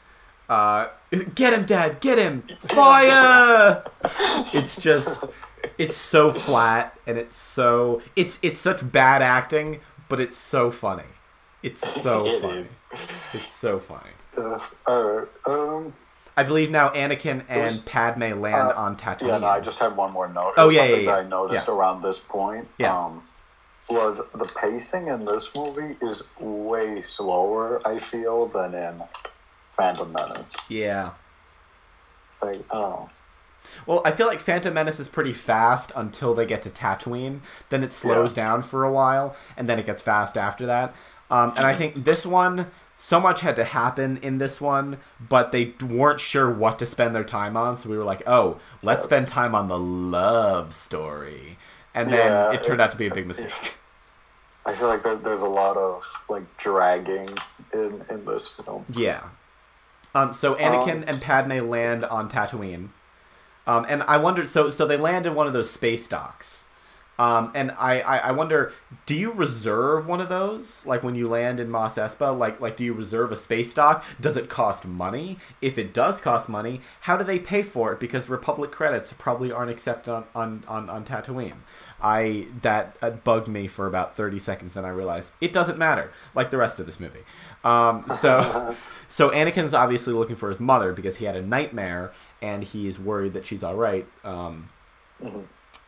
uh, 0.51 0.89
"Get 1.35 1.55
him, 1.55 1.65
Dad! 1.65 2.01
Get 2.01 2.19
him! 2.19 2.43
Fire!" 2.69 3.83
it's 4.53 4.83
just, 4.83 5.25
it's 5.79 5.97
so 5.97 6.31
flat 6.31 6.97
and 7.07 7.19
it's 7.19 7.37
so, 7.37 8.03
it's 8.17 8.39
it's 8.43 8.59
such 8.59 8.91
bad 8.93 9.23
acting, 9.23 9.81
but 10.09 10.21
it's 10.21 10.37
so 10.37 10.71
funny. 10.71 11.05
It's 11.63 11.81
so 12.03 12.27
It 12.27 12.41
funny. 12.43 12.59
is. 12.61 12.81
It's 12.93 13.47
so 13.49 13.79
funny. 13.79 14.11
Uh, 14.39 14.59
alright, 14.89 15.29
um, 15.49 15.93
I 16.37 16.43
believe 16.45 16.71
now 16.71 16.89
Anakin 16.91 17.43
and 17.49 17.63
was- 17.65 17.81
Padme 17.81 18.41
land 18.41 18.73
uh, 18.73 18.75
on 18.77 18.97
Tatooine. 18.97 19.29
yeah, 19.29 19.39
no, 19.39 19.49
I 19.49 19.61
just 19.61 19.79
had 19.81 19.97
one 19.97 20.13
more 20.13 20.29
note. 20.29 20.55
Oh, 20.57 20.71
yeah, 20.71 20.85
yeah, 20.85 20.97
yeah. 20.97 21.11
that 21.17 21.25
I 21.27 21.29
noticed 21.29 21.69
Yeah. 21.69 21.75
around 21.75 22.03
this 22.03 22.19
point. 22.21 22.69
Yeah. 22.79 22.95
Um, 22.95 23.23
was 23.89 24.19
the 24.33 24.45
pacing 24.63 25.09
in 25.09 25.25
this 25.25 25.55
movie 25.57 25.97
is 26.01 26.31
way 26.39 27.01
slower, 27.01 27.83
I 27.85 27.99
feel, 27.99 28.47
than 28.47 28.73
in 28.73 29.03
Phantom 29.73 30.13
Menace. 30.13 30.57
yeah. 30.71 31.11
Like, 32.43 32.61
oh, 32.73 33.09
Well, 33.91 34.03
I 34.05 34.13
feel 34.13 34.29
like 34.29 34.39
Phantom 34.39 34.73
Menace 34.73 35.01
is 35.01 35.09
pretty 35.09 35.33
fast 35.33 35.91
until 35.97 36.33
they 36.33 36.47
get 36.47 36.63
to 36.63 36.71
Tatooine. 36.71 37.41
Then 37.71 37.83
it 37.83 37.91
slows 37.91 38.29
Yeah. 38.37 38.45
down 38.45 38.63
for 38.63 38.85
a 38.85 38.93
while, 38.93 39.35
and 39.57 39.69
then 39.69 39.81
it 39.81 39.85
gets 39.87 40.01
fast 40.01 40.39
after 40.39 40.65
that. 40.67 40.95
Um, 41.29 41.53
and 41.57 41.67
I 41.67 41.73
think 41.73 41.97
this 41.97 42.25
one, 42.25 42.71
so 42.99 43.19
much 43.19 43.41
had 43.41 43.57
to 43.57 43.65
happen 43.65 44.19
in 44.23 44.39
this 44.39 44.61
one, 44.61 44.99
but 45.19 45.51
they 45.51 45.75
weren't 45.83 46.21
sure 46.21 46.49
what 46.49 46.79
to 46.79 46.87
spend 46.87 47.17
their 47.17 47.25
time 47.25 47.57
on. 47.57 47.77
So 47.77 47.89
we 47.89 47.99
were 47.99 48.05
like, 48.05 48.23
oh, 48.29 48.61
let's 48.81 49.03
spend 49.03 49.27
time 49.27 49.57
on 49.57 49.67
the 49.67 49.79
love 49.79 50.73
story. 50.73 51.59
And 51.93 52.13
then 52.13 52.31
Yeah, 52.31 52.53
it 52.53 52.63
turned 52.63 52.81
it- 52.81 52.85
out 52.85 52.93
to 52.93 52.97
be 52.97 53.09
a 53.09 53.15
big 53.15 53.27
mistake. 53.27 53.77
I 54.67 54.73
feel 54.73 54.87
like 54.87 55.03
there, 55.03 55.17
there's 55.17 55.43
a 55.43 55.49
lot 55.49 55.77
of 55.77 56.01
like 56.29 56.57
dragging 56.59 57.37
in 57.75 58.05
in 58.09 58.25
this 58.25 58.61
film. 58.65 58.85
Yeah. 58.91 59.23
Um, 60.15 60.33
so 60.33 60.55
Anakin 60.55 60.99
Um, 60.99 61.05
and 61.09 61.21
Padme 61.21 61.69
land 61.69 62.05
on 62.05 62.31
Tatooine. 62.31 62.91
Um, 63.67 63.87
and 63.89 64.03
I 64.05 64.17
wondered, 64.17 64.49
so 64.49 64.71
so 64.71 64.87
they 64.87 64.97
land 64.97 65.27
in 65.27 65.35
one 65.35 65.47
of 65.47 65.53
those 65.53 65.71
space 65.71 66.09
docks. 66.09 66.65
Um, 67.21 67.53
and 67.55 67.73
I, 67.73 68.01
I, 68.01 68.17
I 68.17 68.33
wonder, 68.33 68.73
do 69.05 69.15
you 69.15 69.31
reserve 69.33 70.07
one 70.07 70.23
of 70.23 70.31
those? 70.31 70.87
Like 70.87 71.03
when 71.03 71.15
you 71.15 71.29
land 71.29 71.61
in 71.61 71.69
Mos 71.71 71.97
Espa, 71.97 72.37
like 72.37 72.63
like 72.63 72.79
do 72.79 72.85
you 72.85 72.95
reserve 72.95 73.31
a 73.31 73.37
space 73.37 73.75
dock? 73.75 74.03
Does 74.19 74.39
it 74.39 74.49
cost 74.49 74.87
money? 74.87 75.37
If 75.61 75.77
it 75.77 75.93
does 75.93 76.19
cost 76.23 76.49
money, 76.49 76.81
how 77.03 77.19
do 77.19 77.25
they 77.25 77.39
pay 77.39 77.63
for 77.63 77.93
it? 77.93 78.01
Because 78.01 78.31
Republic 78.31 78.71
credits 78.71 79.13
probably 79.13 79.53
aren't 79.53 79.71
accepted 79.71 80.11
on, 80.11 80.25
on, 80.35 80.65
on, 80.67 80.89
on 80.89 81.05
Tatooine. 81.05 81.59
I 82.03 82.47
that 82.63 82.97
uh, 83.03 83.11
bugged 83.11 83.49
me 83.49 83.67
for 83.67 83.87
about 83.87 84.17
thirty 84.17 84.39
seconds, 84.39 84.75
and 84.75 84.87
I 84.87 84.91
realized 84.91 85.29
it 85.43 85.53
doesn't 85.53 85.77
matter, 85.77 86.11
like 86.35 86.49
the 86.49 86.57
rest 86.57 86.81
of 86.81 86.87
this 86.87 86.99
movie. 86.99 87.21
Um, 87.65 88.03
so 88.05 88.75
so 89.11 89.29
Anakin's 89.29 89.75
obviously 89.75 90.15
looking 90.15 90.37
for 90.37 90.49
his 90.49 90.59
mother 90.59 90.95
because 90.95 91.17
he 91.17 91.27
had 91.27 91.37
a 91.37 91.43
nightmare, 91.43 92.13
and 92.43 92.65
he's 92.65 92.99
worried 92.99 93.33
that 93.35 93.47
she's 93.47 93.63
all 93.63 93.77
right. 93.77 94.07
Um, 94.25 94.69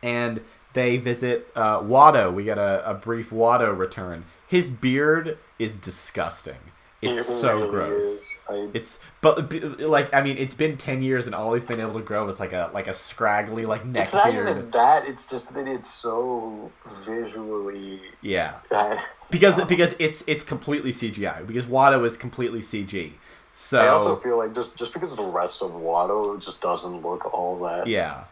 and 0.01 0.41
they 0.73 0.97
visit 0.97 1.47
uh, 1.55 1.79
Watto. 1.81 2.33
We 2.33 2.43
get 2.43 2.57
a, 2.57 2.89
a 2.89 2.93
brief 2.93 3.29
Watto 3.29 3.77
return. 3.77 4.25
His 4.47 4.69
beard 4.69 5.37
is 5.59 5.75
disgusting. 5.75 6.57
It's 7.01 7.19
It 7.19 7.23
so 7.23 7.59
really 7.59 7.69
gross. 7.69 8.41
I, 8.49 8.69
It's 8.73 8.99
but 9.21 9.51
like 9.79 10.13
I 10.13 10.21
mean, 10.23 10.37
it's 10.37 10.55
been 10.55 10.77
ten 10.77 11.01
years 11.01 11.25
and 11.25 11.35
all 11.35 11.53
he's 11.53 11.65
been 11.65 11.79
able 11.79 11.95
to 11.95 12.01
grow 12.01 12.27
is 12.29 12.39
like 12.39 12.53
a 12.53 12.71
like 12.73 12.87
a 12.87 12.93
scraggly 12.93 13.65
like 13.65 13.85
neck 13.85 14.09
it's 14.09 14.13
not 14.13 14.31
beard. 14.31 14.49
even 14.49 14.71
that. 14.71 15.07
It's 15.07 15.27
just 15.29 15.53
that 15.55 15.67
it's 15.67 15.87
so 15.89 16.71
visually. 16.85 18.01
Yeah, 18.21 18.59
because 19.29 19.63
because 19.65 19.95
it's 19.99 20.23
it's 20.27 20.43
completely 20.43 20.91
CGI. 20.93 21.45
Because 21.45 21.65
Watto 21.65 22.05
is 22.05 22.17
completely 22.17 22.61
CG. 22.61 23.13
So 23.53 23.77
I 23.79 23.87
also 23.87 24.15
feel 24.15 24.37
like 24.37 24.53
just 24.55 24.75
just 24.75 24.93
because 24.93 25.15
the 25.15 25.23
rest 25.23 25.61
of 25.61 25.71
Watto 25.71 26.41
just 26.43 26.63
doesn't 26.63 27.01
look 27.03 27.23
all 27.33 27.59
that 27.59 27.85
yeah, 27.87 28.23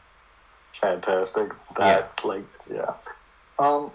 fantastic. 0.73 1.47
That 1.77 2.09
like 2.25 2.43
yeah. 2.69 2.93
Um, 3.59 3.91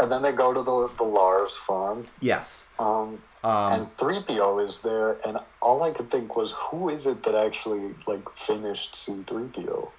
and 0.00 0.10
then 0.10 0.22
they 0.22 0.32
go 0.32 0.52
to 0.52 0.60
the 0.62 0.90
the 0.96 1.04
Lars 1.04 1.56
farm. 1.56 2.08
yes. 2.20 2.66
Um, 2.78 3.18
Um, 3.44 3.72
and 3.72 3.96
three 3.96 4.20
PO 4.26 4.58
is 4.58 4.82
there, 4.82 5.18
and 5.24 5.38
all 5.62 5.82
I 5.84 5.92
could 5.92 6.10
think 6.10 6.36
was, 6.36 6.52
who 6.70 6.88
is 6.90 7.06
it 7.06 7.22
that 7.22 7.34
actually 7.36 7.94
like 8.08 8.28
finished 8.34 8.96
C 8.96 9.22
three 9.24 9.46
PO? 9.48 9.92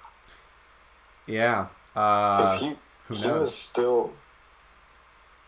yeah. 1.26 1.66
Because 1.94 2.56
Uh, 2.56 2.58
he 2.60 2.76
who 3.08 3.14
he 3.14 3.26
knows? 3.26 3.40
was 3.40 3.54
still. 3.56 4.12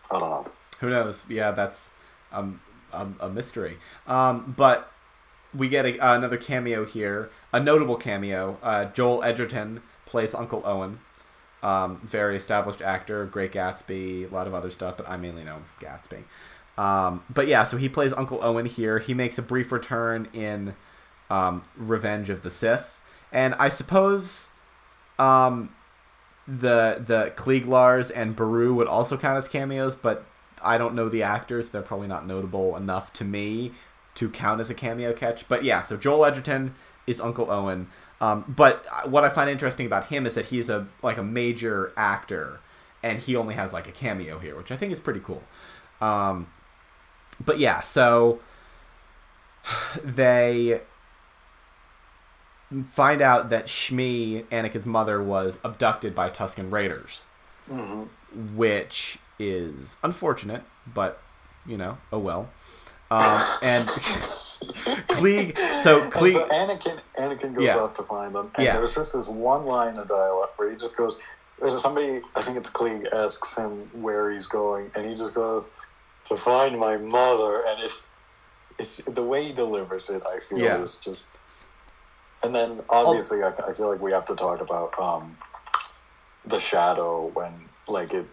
I 0.09 0.17
don't 0.19 0.29
know. 0.29 0.51
Who 0.79 0.89
knows? 0.89 1.23
Yeah, 1.29 1.51
that's 1.51 1.91
um, 2.33 2.59
a, 2.91 3.05
a 3.21 3.29
mystery. 3.29 3.77
Um, 4.07 4.53
but 4.57 4.90
we 5.55 5.69
get 5.69 5.85
a, 5.85 6.15
another 6.15 6.37
cameo 6.37 6.85
here, 6.85 7.29
a 7.53 7.59
notable 7.59 7.95
cameo. 7.95 8.57
Uh, 8.63 8.85
Joel 8.85 9.23
Edgerton 9.23 9.81
plays 10.05 10.33
Uncle 10.33 10.61
Owen. 10.65 10.99
Um, 11.63 12.01
very 12.03 12.35
established 12.35 12.81
actor, 12.81 13.25
Great 13.25 13.51
Gatsby, 13.51 14.29
a 14.29 14.33
lot 14.33 14.47
of 14.47 14.53
other 14.53 14.71
stuff, 14.71 14.97
but 14.97 15.07
I 15.07 15.17
mainly 15.17 15.43
know 15.43 15.59
Gatsby. 15.79 16.23
Um, 16.77 17.23
but 17.31 17.47
yeah, 17.47 17.63
so 17.65 17.77
he 17.77 17.87
plays 17.87 18.13
Uncle 18.13 18.43
Owen 18.43 18.65
here. 18.65 18.99
He 18.99 19.13
makes 19.13 19.37
a 19.37 19.43
brief 19.43 19.71
return 19.71 20.27
in 20.33 20.73
um, 21.29 21.63
Revenge 21.77 22.29
of 22.29 22.41
the 22.41 22.49
Sith, 22.49 22.99
and 23.31 23.53
I 23.55 23.69
suppose 23.69 24.49
um, 25.19 25.69
the 26.47 27.03
the 27.05 27.31
Cliegg 27.35 27.67
Lars 27.67 28.09
and 28.09 28.35
Beru 28.35 28.73
would 28.73 28.87
also 28.87 29.15
count 29.17 29.37
as 29.37 29.47
cameos, 29.47 29.95
but 29.95 30.23
I 30.63 30.79
don't 30.79 30.95
know 30.95 31.09
the 31.09 31.23
actors. 31.23 31.69
They're 31.69 31.81
probably 31.83 32.07
not 32.07 32.25
notable 32.25 32.75
enough 32.75 33.13
to 33.13 33.23
me 33.23 33.73
to 34.15 34.29
count 34.29 34.61
as 34.61 34.69
a 34.69 34.73
cameo 34.73 35.13
catch. 35.13 35.47
But 35.47 35.63
yeah, 35.63 35.81
so 35.81 35.97
Joel 35.97 36.25
Edgerton 36.25 36.75
is 37.07 37.19
Uncle 37.19 37.49
Owen. 37.51 37.87
Um, 38.19 38.45
but 38.47 38.85
what 39.09 39.23
I 39.23 39.29
find 39.29 39.49
interesting 39.49 39.85
about 39.85 40.07
him 40.07 40.25
is 40.27 40.35
that 40.35 40.45
he's 40.45 40.69
a 40.69 40.87
like 41.01 41.17
a 41.17 41.23
major 41.23 41.91
actor, 41.97 42.59
and 43.01 43.19
he 43.19 43.35
only 43.35 43.55
has 43.55 43.73
like 43.73 43.87
a 43.87 43.91
cameo 43.91 44.37
here, 44.39 44.55
which 44.55 44.71
I 44.71 44.77
think 44.77 44.91
is 44.91 44.99
pretty 44.99 45.21
cool. 45.21 45.43
Um, 45.99 46.47
but 47.43 47.57
yeah, 47.59 47.81
so 47.81 48.39
they 50.03 50.81
find 52.87 53.21
out 53.21 53.49
that 53.49 53.65
Shmi, 53.65 54.43
Anakin's 54.45 54.85
mother, 54.85 55.21
was 55.21 55.57
abducted 55.63 56.13
by 56.15 56.29
Tusken 56.29 56.71
Raiders, 56.71 57.25
which 58.55 59.17
is 59.39 59.97
unfortunate, 60.03 60.61
but 60.93 61.21
you 61.65 61.77
know, 61.77 61.97
oh 62.13 62.19
well. 62.19 62.49
Um, 63.11 63.21
and 63.63 63.87
Cliegg, 65.09 65.57
so 65.57 66.03
And 66.03 66.13
Cliegg, 66.13 66.31
so 66.31 66.47
Anakin 66.47 66.99
Anakin 67.19 67.53
goes 67.53 67.65
Yeah. 67.65 67.77
off 67.79 67.93
to 67.95 68.03
find 68.03 68.33
them, 68.33 68.51
and 68.55 68.65
Yeah. 68.65 68.77
there's 68.77 68.95
just 68.95 69.13
this 69.13 69.27
one 69.27 69.65
line 69.65 69.97
of 69.97 70.07
dialogue 70.07 70.51
where 70.55 70.71
he 70.71 70.77
just 70.77 70.95
goes. 70.95 71.17
There's 71.59 71.79
somebody, 71.81 72.21
I 72.35 72.41
think 72.41 72.57
it's 72.57 72.71
Cliegg, 72.71 73.11
asks 73.13 73.57
him 73.57 73.91
where 74.01 74.31
he's 74.31 74.47
going, 74.47 74.91
and 74.95 75.05
he 75.05 75.15
just 75.15 75.33
goes 75.35 75.69
to 76.25 76.37
find 76.37 76.79
my 76.79 76.97
mother, 76.97 77.61
and 77.67 77.81
it's 77.83 78.07
it's 78.79 78.97
the 79.03 79.23
way 79.23 79.43
he 79.47 79.51
delivers 79.53 80.09
it. 80.09 80.23
I 80.25 80.39
feel 80.39 80.59
Yeah. 80.59 80.77
is 80.81 80.97
just. 80.97 81.37
And 82.43 82.55
then 82.55 82.81
obviously, 82.89 83.43
I, 83.43 83.49
I 83.49 83.73
feel 83.73 83.89
like 83.91 84.01
we 84.01 84.11
have 84.13 84.25
to 84.25 84.35
talk 84.35 84.61
about 84.61 84.97
um, 84.97 85.37
the 86.45 86.59
shadow 86.59 87.29
when 87.33 87.69
like 87.91 88.13
it 88.13 88.25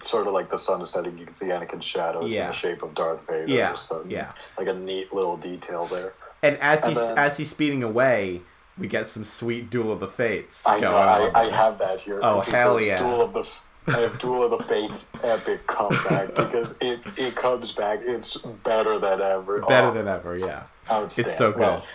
sort 0.00 0.26
of 0.26 0.32
like 0.32 0.48
the 0.50 0.58
sun 0.58 0.80
is 0.80 0.90
setting. 0.90 1.18
You 1.18 1.24
can 1.26 1.34
see 1.34 1.46
Anakin's 1.48 1.84
shadows 1.84 2.26
in 2.34 2.40
Yeah. 2.40 2.48
the 2.48 2.52
shape 2.54 2.82
of 2.82 2.94
Darth 2.94 3.26
Vader. 3.26 3.46
Yeah, 3.46 3.74
so, 3.74 4.04
yeah. 4.08 4.32
like 4.58 4.68
a 4.68 4.74
neat 4.74 5.12
little 5.12 5.36
detail 5.36 5.86
there. 5.86 6.12
and 6.42 6.58
as 6.58 6.84
he's 6.84 6.96
then- 6.96 7.18
as 7.18 7.36
he's 7.38 7.50
speeding 7.50 7.82
away, 7.82 8.42
we 8.78 8.86
get 8.88 9.08
some 9.08 9.24
sweet 9.24 9.70
Duel 9.70 9.92
of 9.92 10.00
the 10.00 10.08
Fates 10.08 10.64
I 10.66 10.78
know. 10.80 10.90
going 10.90 11.08
I, 11.08 11.20
on. 11.28 11.36
I 11.36 11.44
have 11.56 11.78
that 11.78 12.00
here. 12.00 12.18
Oh, 12.22 12.40
hell 12.40 12.80
yeah. 12.80 12.96
Duel 12.96 13.20
of 13.22 13.32
the. 13.32 13.62
I 13.86 13.98
have 14.00 14.18
Duel 14.18 14.44
of 14.44 14.50
the 14.58 14.64
Fates 14.64 15.12
epic 15.22 15.66
comeback 15.66 16.28
because 16.34 16.74
it 16.80 17.00
it 17.18 17.34
comes 17.36 17.72
back. 17.72 18.00
It's 18.02 18.36
better 18.38 18.98
than 18.98 19.20
ever. 19.20 19.60
Better 19.60 19.88
Oh, 19.88 19.90
than 19.90 20.08
ever, 20.08 20.36
yeah. 20.40 20.64
outstanding. 20.90 21.30
It's 21.30 21.38
so 21.38 21.52
good. 21.52 21.60
Well. 21.60 21.86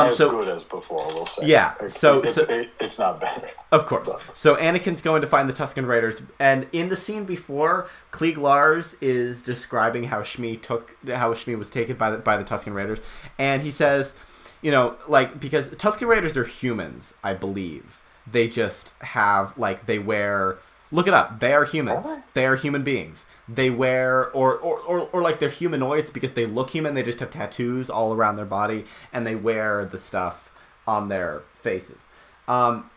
Um, 0.00 0.06
as 0.08 0.16
so 0.16 0.30
good 0.30 0.48
as 0.48 0.62
before, 0.64 1.06
we'll 1.14 1.26
say. 1.26 1.46
Yeah, 1.46 1.74
so- 1.88 2.20
it's, 2.20 2.46
so- 2.46 2.52
it, 2.52 2.70
it's 2.80 2.98
not 2.98 3.20
better. 3.20 3.48
Of 3.72 3.86
course. 3.86 4.08
So 4.34 4.56
Anakin's 4.56 5.02
going 5.02 5.20
to 5.22 5.26
find 5.26 5.48
the 5.48 5.52
Tusken 5.52 5.86
Raiders, 5.86 6.22
and 6.38 6.66
in 6.72 6.88
the 6.88 6.96
scene 6.96 7.24
before, 7.24 7.88
Cliegg 8.12 8.36
Lars 8.36 8.94
is 9.00 9.42
describing 9.42 10.04
how 10.04 10.20
Shmi 10.22 10.60
took 10.60 10.96
how 11.08 11.34
Shmi 11.34 11.58
was 11.58 11.68
taken 11.70 11.96
by 11.96 12.10
the 12.10 12.18
by 12.18 12.36
the 12.36 12.44
Tusken 12.44 12.74
Raiders, 12.74 13.00
and 13.38 13.62
he 13.62 13.70
says, 13.70 14.14
you 14.62 14.70
know, 14.70 14.96
like 15.08 15.38
because 15.40 15.70
Tusken 15.70 16.06
Raiders 16.08 16.36
are 16.36 16.44
humans, 16.44 17.14
I 17.24 17.34
believe. 17.34 18.00
They 18.30 18.48
just 18.48 18.92
have 19.02 19.56
like 19.58 19.86
they 19.86 19.98
wear. 19.98 20.58
Look 20.92 21.08
it 21.08 21.14
up. 21.14 21.40
They 21.40 21.52
are 21.52 21.64
humans. 21.64 22.04
What? 22.06 22.30
They 22.34 22.46
are 22.46 22.54
human 22.56 22.82
beings. 22.84 23.26
They 23.48 23.70
wear 23.70 24.28
or, 24.32 24.54
or, 24.54 24.80
or, 24.80 25.08
or 25.12 25.22
like 25.22 25.38
they're 25.38 25.48
humanoids 25.48 26.10
because 26.10 26.32
they 26.32 26.46
look 26.46 26.70
human. 26.70 26.94
They 26.94 27.04
just 27.04 27.20
have 27.20 27.30
tattoos 27.30 27.88
all 27.88 28.12
around 28.12 28.36
their 28.36 28.44
body, 28.44 28.84
and 29.12 29.26
they 29.26 29.36
wear 29.36 29.84
the 29.84 29.98
stuff 29.98 30.50
on 30.86 31.08
their 31.08 31.42
faces. 31.54 32.08
Um, 32.48 32.90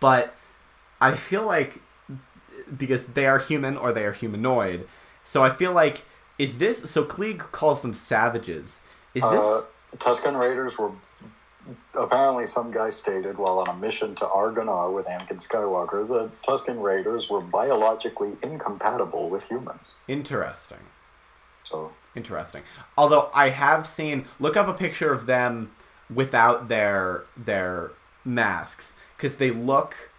but 0.00 0.34
I 1.00 1.12
feel 1.12 1.46
like 1.46 1.80
because 2.76 3.06
they 3.06 3.26
are 3.26 3.38
human 3.38 3.76
or 3.76 3.92
they 3.92 4.04
are 4.04 4.12
humanoid, 4.12 4.86
so 5.24 5.42
I 5.42 5.50
feel 5.50 5.72
like 5.72 6.04
is 6.38 6.58
this 6.58 6.90
so 6.90 7.04
Cliegg 7.04 7.38
calls 7.38 7.82
them 7.82 7.94
savages. 7.94 8.80
Is 9.14 9.22
Uh, 9.22 9.30
this 9.30 9.70
Tusken 9.96 10.38
Raiders 10.38 10.78
were 10.78 10.90
apparently 11.98 12.46
some 12.46 12.70
guy 12.70 12.90
stated 12.90 13.38
while 13.38 13.58
on 13.58 13.68
a 13.68 13.74
mission 13.74 14.14
to 14.16 14.24
Argonar 14.24 14.92
with 14.94 15.06
Anakin 15.06 15.38
Skywalker, 15.38 16.06
the 16.06 16.28
Tusken 16.42 16.82
Raiders 16.82 17.30
were 17.30 17.40
biologically 17.40 18.32
incompatible 18.42 19.30
with 19.30 19.48
humans. 19.50 19.96
interesting? 20.08 20.78
So 21.62 21.92
Interesting. 22.14 22.62
Although 22.96 23.30
I 23.34 23.48
have 23.48 23.86
seen 23.86 24.26
look 24.38 24.56
up 24.56 24.68
a 24.68 24.72
picture 24.72 25.12
of 25.12 25.26
them 25.26 25.72
without 26.12 26.68
their 26.68 27.24
their 27.36 27.90
masks 28.24 28.94
because 29.16 29.36
they 29.36 29.50
look 29.50 30.10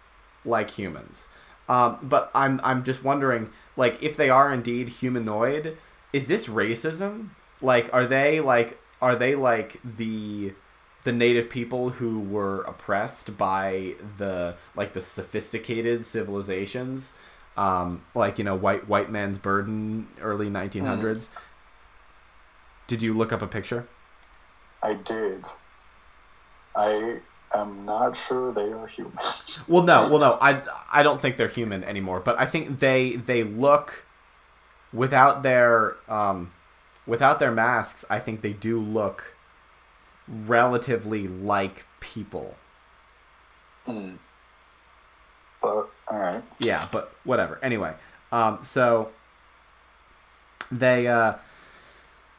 like 0.44 0.70
humans. 0.72 1.26
Um, 1.68 1.98
but 2.02 2.30
I'm 2.34 2.60
I'm 2.62 2.84
just 2.84 3.02
wondering 3.02 3.50
like 3.76 4.02
if 4.02 4.16
they 4.16 4.28
are 4.28 4.52
indeed 4.52 4.88
humanoid, 4.88 5.78
is 6.12 6.28
this 6.28 6.48
racism? 6.48 7.28
Like 7.62 7.92
are 7.94 8.06
they 8.06 8.40
like 8.40 8.78
are 9.00 9.16
they 9.16 9.34
like 9.34 9.80
the 9.82 10.52
the 11.06 11.12
native 11.12 11.48
people 11.48 11.90
who 11.90 12.18
were 12.18 12.62
oppressed 12.62 13.38
by 13.38 13.94
the 14.18 14.56
like 14.74 14.92
the 14.92 15.00
sophisticated 15.00 16.04
civilizations 16.04 17.12
um, 17.56 18.02
like 18.12 18.38
you 18.38 18.44
know 18.44 18.56
white 18.56 18.88
white 18.88 19.08
man's 19.08 19.38
burden 19.38 20.08
early 20.20 20.50
1900s 20.50 21.28
did 22.88 23.00
you 23.00 23.14
look 23.14 23.32
up 23.32 23.40
a 23.40 23.46
picture 23.46 23.86
I 24.82 24.94
did. 24.94 25.44
I 26.76 27.20
am 27.54 27.84
not 27.86 28.16
sure 28.16 28.52
they 28.52 28.70
are 28.72 28.86
human. 28.86 29.14
well 29.68 29.84
no 29.84 30.08
well 30.10 30.18
no 30.18 30.38
i 30.40 30.60
i 30.92 31.04
don't 31.04 31.20
think 31.20 31.36
they're 31.36 31.46
human 31.48 31.84
anymore 31.84 32.18
but 32.18 32.38
i 32.38 32.46
think 32.46 32.80
they 32.80 33.12
they 33.14 33.44
look 33.44 34.04
without 34.92 35.44
their 35.44 35.94
um 36.08 36.50
without 37.06 37.38
their 37.38 37.52
masks 37.52 38.04
i 38.10 38.18
think 38.18 38.40
they 38.40 38.52
do 38.52 38.80
look 38.80 39.35
relatively 40.28 41.26
like 41.28 41.84
people 42.00 42.56
Hmm. 43.84 44.14
But 45.62 45.88
all 46.10 46.18
right. 46.18 46.42
yeah 46.58 46.86
but 46.92 47.12
whatever 47.24 47.58
anyway 47.62 47.94
um 48.32 48.58
so 48.62 49.10
they 50.70 51.06
uh 51.06 51.34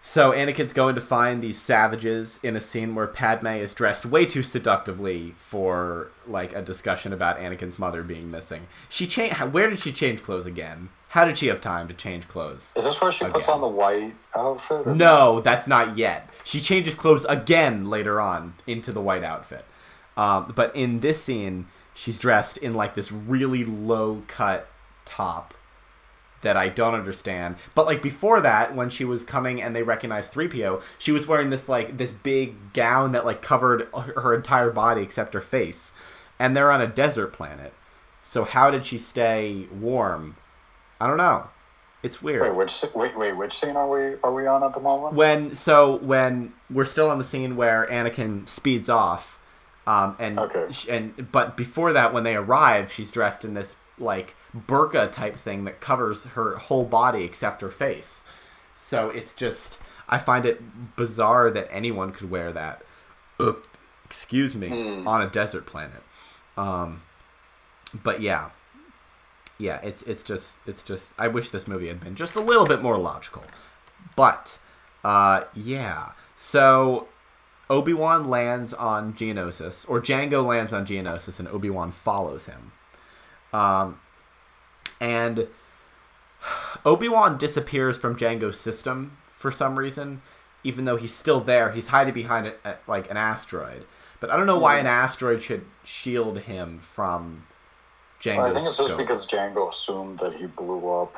so 0.01 0.31
Anakin's 0.31 0.72
going 0.73 0.95
to 0.95 1.01
find 1.01 1.41
these 1.41 1.59
savages 1.59 2.39
in 2.41 2.55
a 2.55 2.61
scene 2.61 2.95
where 2.95 3.07
Padme 3.07 3.47
is 3.47 3.73
dressed 3.73 4.05
way 4.05 4.26
too 4.26 4.41
seductively 4.41 5.34
for 5.38 6.09
like 6.26 6.53
a 6.55 6.61
discussion 6.61 7.11
about 7.11 7.38
Anakin's 7.39 7.77
mother 7.77 8.03
being 8.03 8.31
missing. 8.31 8.68
She 8.88 9.05
changed. 9.05 9.41
Where 9.51 9.69
did 9.69 9.80
she 9.80 9.91
change 9.91 10.23
clothes 10.23 10.45
again? 10.45 10.88
How 11.09 11.25
did 11.25 11.38
she 11.38 11.47
have 11.47 11.61
time 11.61 11.88
to 11.88 11.93
change 11.93 12.27
clothes? 12.27 12.73
Is 12.75 12.84
this 12.84 13.01
where 13.01 13.11
she 13.11 13.25
puts 13.25 13.47
on 13.47 13.61
the 13.61 13.67
white 13.67 14.13
outfit? 14.35 14.88
No, 14.88 15.39
that's 15.39 15.67
not 15.67 15.97
yet. 15.97 16.29
She 16.43 16.59
changes 16.59 16.93
clothes 16.93 17.25
again 17.25 17.89
later 17.89 18.19
on 18.19 18.55
into 18.65 18.91
the 18.91 19.01
white 19.01 19.23
outfit. 19.23 19.65
Um, 20.17 20.51
but 20.55 20.75
in 20.75 20.99
this 20.99 21.23
scene, 21.23 21.67
she's 21.93 22.19
dressed 22.19 22.57
in 22.57 22.73
like 22.73 22.95
this 22.95 23.11
really 23.11 23.63
low 23.63 24.23
cut 24.27 24.67
top 25.05 25.53
that 26.41 26.57
I 26.57 26.69
don't 26.69 26.93
understand. 26.93 27.55
But 27.73 27.85
like 27.85 28.01
before 28.01 28.41
that, 28.41 28.75
when 28.75 28.89
she 28.89 29.05
was 29.05 29.23
coming 29.23 29.61
and 29.61 29.75
they 29.75 29.84
recognized 29.84 30.34
3PO, 30.34 30.81
she 30.97 31.11
was 31.11 31.27
wearing 31.27 31.49
this 31.49 31.67
like 31.67 31.97
this 31.97 32.11
big 32.11 32.73
gown 32.73 33.11
that 33.13 33.25
like 33.25 33.41
covered 33.41 33.88
her 33.93 34.35
entire 34.35 34.71
body 34.71 35.01
except 35.01 35.34
her 35.34 35.41
face. 35.41 35.91
And 36.39 36.55
they're 36.55 36.71
on 36.71 36.81
a 36.81 36.88
desert 36.88 37.34
planet. 37.34 37.73
So 38.23 38.43
how 38.43 38.69
did 38.69 38.85
she 38.85 38.97
stay 38.97 39.65
warm? 39.71 40.35
I 40.99 41.07
don't 41.07 41.18
know. 41.18 41.48
It's 42.03 42.22
weird. 42.22 42.41
Wait, 42.44 42.56
which 42.56 42.84
wait 42.95 43.18
wait 43.18 43.34
which 43.34 43.52
scene 43.53 43.76
are 43.76 43.90
we 43.90 44.15
are 44.24 44.32
we 44.34 44.45
on 44.48 44.64
at 44.64 44.74
the 44.74 44.80
moment? 44.80 45.15
when 45.15 45.56
so 45.56 45.95
when 45.98 46.53
we're 46.69 46.86
still 46.86 47.10
on 47.10 47.18
the 47.18 47.24
scene 47.24 47.56
where 47.56 47.88
Anakin 47.90 48.48
speeds 48.48 48.88
off, 48.90 49.40
um, 49.88 50.15
and 50.19 50.38
Okay. 50.40 50.65
and 50.90 51.32
but 51.32 51.57
before 51.57 51.91
that, 51.94 52.14
when 52.14 52.24
they 52.24 52.36
arrive, 52.36 52.91
she's 52.91 53.10
dressed 53.11 53.44
in 53.44 53.56
this 53.56 53.76
like 53.99 54.36
burqa 54.56 55.11
type 55.11 55.36
thing 55.36 55.65
that 55.65 55.80
covers 55.82 56.24
her 56.26 56.56
whole 56.57 56.86
body 56.86 57.24
except 57.24 57.61
her 57.61 57.72
face. 57.72 58.22
So 58.76 59.10
it's 59.10 59.34
just 59.34 59.80
I 60.07 60.19
find 60.19 60.45
it 60.45 60.95
bizarre 60.95 61.49
that 61.52 61.68
anyone 61.72 62.11
could 62.11 62.30
wear 62.30 62.52
that. 62.53 62.84
Excuse 64.06 64.56
me, 64.56 64.69
Hmm. 64.69 65.07
on 65.07 65.22
a 65.22 65.28
desert 65.28 65.65
planet. 65.65 66.02
Um, 66.56 67.02
but 68.03 68.22
yeah, 68.22 68.49
yeah, 69.57 69.79
it's 69.84 70.03
it's 70.03 70.23
just 70.23 70.55
it's 70.65 70.84
just 70.84 71.11
I 71.17 71.27
wish 71.27 71.49
this 71.49 71.67
movie 71.67 71.88
had 71.88 71.99
been 71.99 72.15
just 72.15 72.35
a 72.35 72.41
little 72.41 72.65
bit 72.65 72.81
more 72.81 72.97
logical. 72.97 73.43
But 74.15 74.57
uh 75.03 75.45
yeah. 75.55 76.11
So 76.38 77.07
Obi-Wan 77.69 78.29
lands 78.29 78.73
on 78.73 79.13
Geonosis 79.13 79.89
or 79.89 79.99
Jango 79.99 80.45
lands 80.45 80.71
on 80.73 80.85
Geonosis 80.85 81.39
and 81.39 81.47
Obi-Wan 81.47 81.91
follows 81.91 82.45
him. 82.45 82.71
Um 83.53 83.99
and 85.01 85.47
Obi-Wan 86.85 87.38
disappears 87.38 87.97
from 87.97 88.15
Jango's 88.15 88.59
system 88.59 89.17
for 89.35 89.51
some 89.51 89.77
reason 89.77 90.21
even 90.63 90.85
though 90.85 90.97
he's 90.97 91.13
still 91.13 91.39
there. 91.39 91.71
He's 91.71 91.88
hiding 91.88 92.13
behind 92.13 92.47
it 92.47 92.59
at, 92.65 92.81
like 92.88 93.09
an 93.09 93.17
asteroid. 93.17 93.85
But 94.19 94.29
I 94.31 94.35
don't 94.35 94.47
know 94.47 94.57
why 94.57 94.79
an 94.79 94.88
asteroid 94.88 95.41
should 95.41 95.65
shield 95.84 96.39
him 96.39 96.79
from 96.79 97.45
Jango's 98.22 98.38
Well, 98.38 98.45
I 98.48 98.52
think 98.53 98.68
it's 98.68 98.77
just 98.77 98.98
because 98.98 99.27
Jango 99.27 99.69
assumed 99.69 100.19
that 100.19 100.34
he 100.34 100.48
blew 100.48 101.02
up 101.02 101.14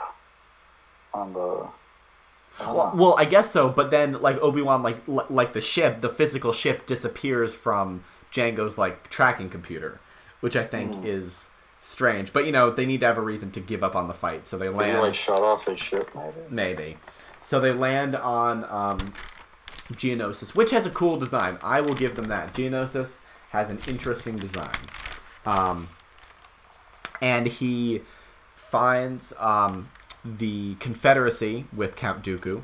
on 1.14 1.34
the. 1.34 1.68
I 2.62 2.72
Well, 2.72 2.92
well, 2.96 3.16
I 3.18 3.26
guess 3.26 3.52
so. 3.52 3.70
But 3.70 3.90
then, 3.90 4.22
like 4.22 4.38
Obi 4.42 4.62
Wan, 4.62 4.84
like 4.84 4.98
li- 5.08 5.24
like 5.30 5.54
the 5.54 5.62
ship, 5.62 6.02
the 6.02 6.10
physical 6.10 6.52
ship 6.52 6.86
disappears 6.86 7.54
from 7.54 8.04
Jango's 8.34 8.78
like 8.78 9.10
tracking 9.10 9.50
computer, 9.50 10.00
which 10.42 10.56
I 10.58 10.64
think 10.66 10.94
Hmm. 10.96 11.06
is 11.06 11.52
strange. 11.80 12.34
But 12.34 12.46
you 12.46 12.52
know, 12.52 12.70
they 12.70 12.86
need 12.86 13.00
to 13.00 13.06
have 13.06 13.18
a 13.18 13.22
reason 13.22 13.52
to 13.52 13.60
give 13.62 13.82
up 13.82 13.96
on 13.96 14.08
the 14.10 14.14
fight, 14.14 14.46
so 14.46 14.58
they 14.58 14.68
Did 14.68 14.76
land. 14.76 15.00
like 15.00 15.16
shut 15.16 15.40
off 15.40 15.66
his 15.66 15.80
ship? 15.80 16.10
Maybe. 16.14 16.34
maybe. 16.50 16.98
So 17.42 17.62
they 17.62 17.72
land 17.72 18.16
on 18.18 18.66
um, 18.66 19.14
Geonosis, 19.94 20.54
which 20.54 20.72
has 20.72 20.86
a 20.86 20.90
cool 20.90 21.18
design. 21.18 21.58
I 21.64 21.80
will 21.80 21.96
give 21.96 22.16
them 22.16 22.28
that. 22.28 22.54
Geonosis 22.54 23.22
has 23.52 23.70
an 23.70 23.80
interesting 23.88 24.36
design. 24.36 24.76
Um, 25.46 25.88
and 27.22 27.48
he 27.48 28.02
finds 28.56 29.34
um, 29.40 29.90
the 30.24 30.76
Confederacy 30.76 31.66
with 31.76 31.96
Count 31.96 32.24
Dooku, 32.24 32.62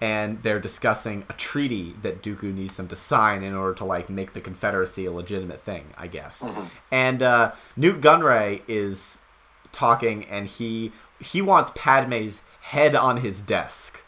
and 0.00 0.42
they're 0.42 0.60
discussing 0.60 1.24
a 1.28 1.32
treaty 1.34 1.94
that 2.02 2.22
Dooku 2.22 2.54
needs 2.54 2.76
them 2.76 2.88
to 2.88 2.96
sign 2.96 3.42
in 3.42 3.54
order 3.54 3.74
to 3.74 3.84
like 3.84 4.08
make 4.08 4.32
the 4.32 4.40
Confederacy 4.40 5.06
a 5.06 5.12
legitimate 5.12 5.60
thing, 5.60 5.86
I 5.96 6.06
guess. 6.06 6.44
And 6.90 7.22
uh, 7.22 7.52
Nute 7.76 8.00
Gunray 8.00 8.62
is 8.68 9.18
talking, 9.72 10.24
and 10.24 10.46
he 10.46 10.92
he 11.20 11.42
wants 11.42 11.72
Padme's 11.74 12.42
head 12.60 12.94
on 12.94 13.18
his 13.18 13.40
desk. 13.40 14.00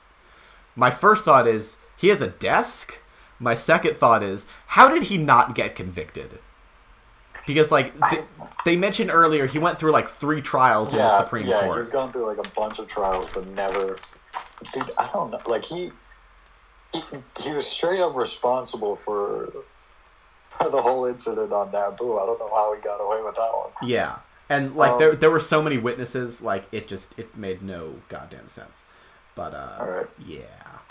My 0.77 0.91
first 0.91 1.25
thought 1.25 1.47
is 1.47 1.77
he 1.97 2.09
has 2.09 2.21
a 2.21 2.29
desk. 2.29 2.99
My 3.39 3.55
second 3.55 3.97
thought 3.97 4.23
is 4.23 4.47
how 4.69 4.89
did 4.89 5.05
he 5.05 5.19
not 5.19 5.55
get 5.55 5.75
convicted? 5.75 6.39
Because 7.47 7.71
like 7.71 7.93
th- 8.11 8.25
they 8.65 8.77
mentioned 8.77 9.11
earlier, 9.11 9.47
he 9.47 9.59
went 9.59 9.77
through 9.77 9.93
like 9.93 10.09
three 10.09 10.43
trials 10.43 10.93
in 10.93 10.99
the 10.99 11.05
Yeah, 11.05 11.19
Supreme 11.21 11.47
yeah. 11.47 11.61
Court. 11.63 11.77
He's 11.77 11.89
gone 11.89 12.13
through 12.13 12.27
like 12.27 12.39
a 12.45 12.51
bunch 12.51 12.79
of 12.79 12.89
trials, 12.89 13.31
but 13.33 13.47
never. 13.49 13.97
Dude, 14.75 14.91
I 14.99 15.09
don't 15.13 15.31
know. 15.31 15.41
Like 15.47 15.65
he, 15.65 15.91
he, 16.93 17.01
he 17.43 17.53
was 17.53 17.67
straight 17.67 18.01
up 18.01 18.15
responsible 18.15 18.95
for, 18.95 19.51
for 20.51 20.71
the 20.71 20.83
whole 20.83 21.07
incident 21.07 21.53
on 21.53 21.71
Naboo. 21.73 22.23
I 22.23 22.27
don't 22.27 22.39
know 22.39 22.51
how 22.55 22.75
he 22.75 22.81
got 22.83 22.99
away 23.01 23.23
with 23.25 23.35
that 23.37 23.51
one. 23.55 23.71
Yeah, 23.89 24.17
and 24.51 24.75
like 24.75 24.93
Um, 24.93 24.99
there 24.99 25.15
there 25.15 25.31
were 25.31 25.41
so 25.41 25.63
many 25.63 25.79
witnesses, 25.79 26.43
like 26.43 26.67
it 26.73 26.87
just 26.89 27.19
it 27.19 27.37
made 27.37 27.63
no 27.63 27.95
goddamn 28.09 28.49
sense. 28.51 28.83
But 29.41 29.55
uh, 29.55 29.69
All 29.81 29.91
right. 29.91 30.07
yeah. 30.27 30.41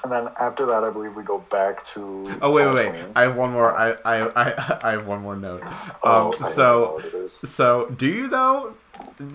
And 0.03 0.11
then 0.11 0.29
after 0.39 0.65
that, 0.65 0.83
I 0.83 0.89
believe 0.89 1.15
we 1.17 1.23
go 1.23 1.39
back 1.51 1.83
to. 1.93 2.39
Oh 2.41 2.51
wait, 2.55 2.65
wait, 2.73 2.93
wait! 2.93 3.05
I 3.15 3.21
have 3.23 3.35
one 3.35 3.51
more. 3.51 3.71
I, 3.77 3.91
I, 4.05 4.29
I, 4.35 4.79
I 4.83 4.91
have 4.93 5.05
one 5.07 5.21
more 5.21 5.35
note. 5.35 5.61
Oh, 6.03 6.31
Um, 6.31 6.31
I 6.41 6.41
don't 6.41 6.41
know 6.41 6.53
so, 6.55 6.93
what 6.95 7.05
it 7.05 7.13
is. 7.13 7.33
so 7.33 7.89
do 7.97 8.07
you 8.07 8.27
though? 8.27 8.73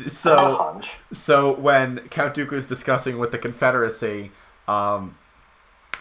So, 0.09 0.81
so 1.13 1.53
when 1.55 2.01
Count 2.09 2.35
Dooku 2.35 2.55
is 2.55 2.67
discussing 2.67 3.19
with 3.19 3.31
the 3.33 3.39
Confederacy, 3.39 4.31
um, 4.67 5.15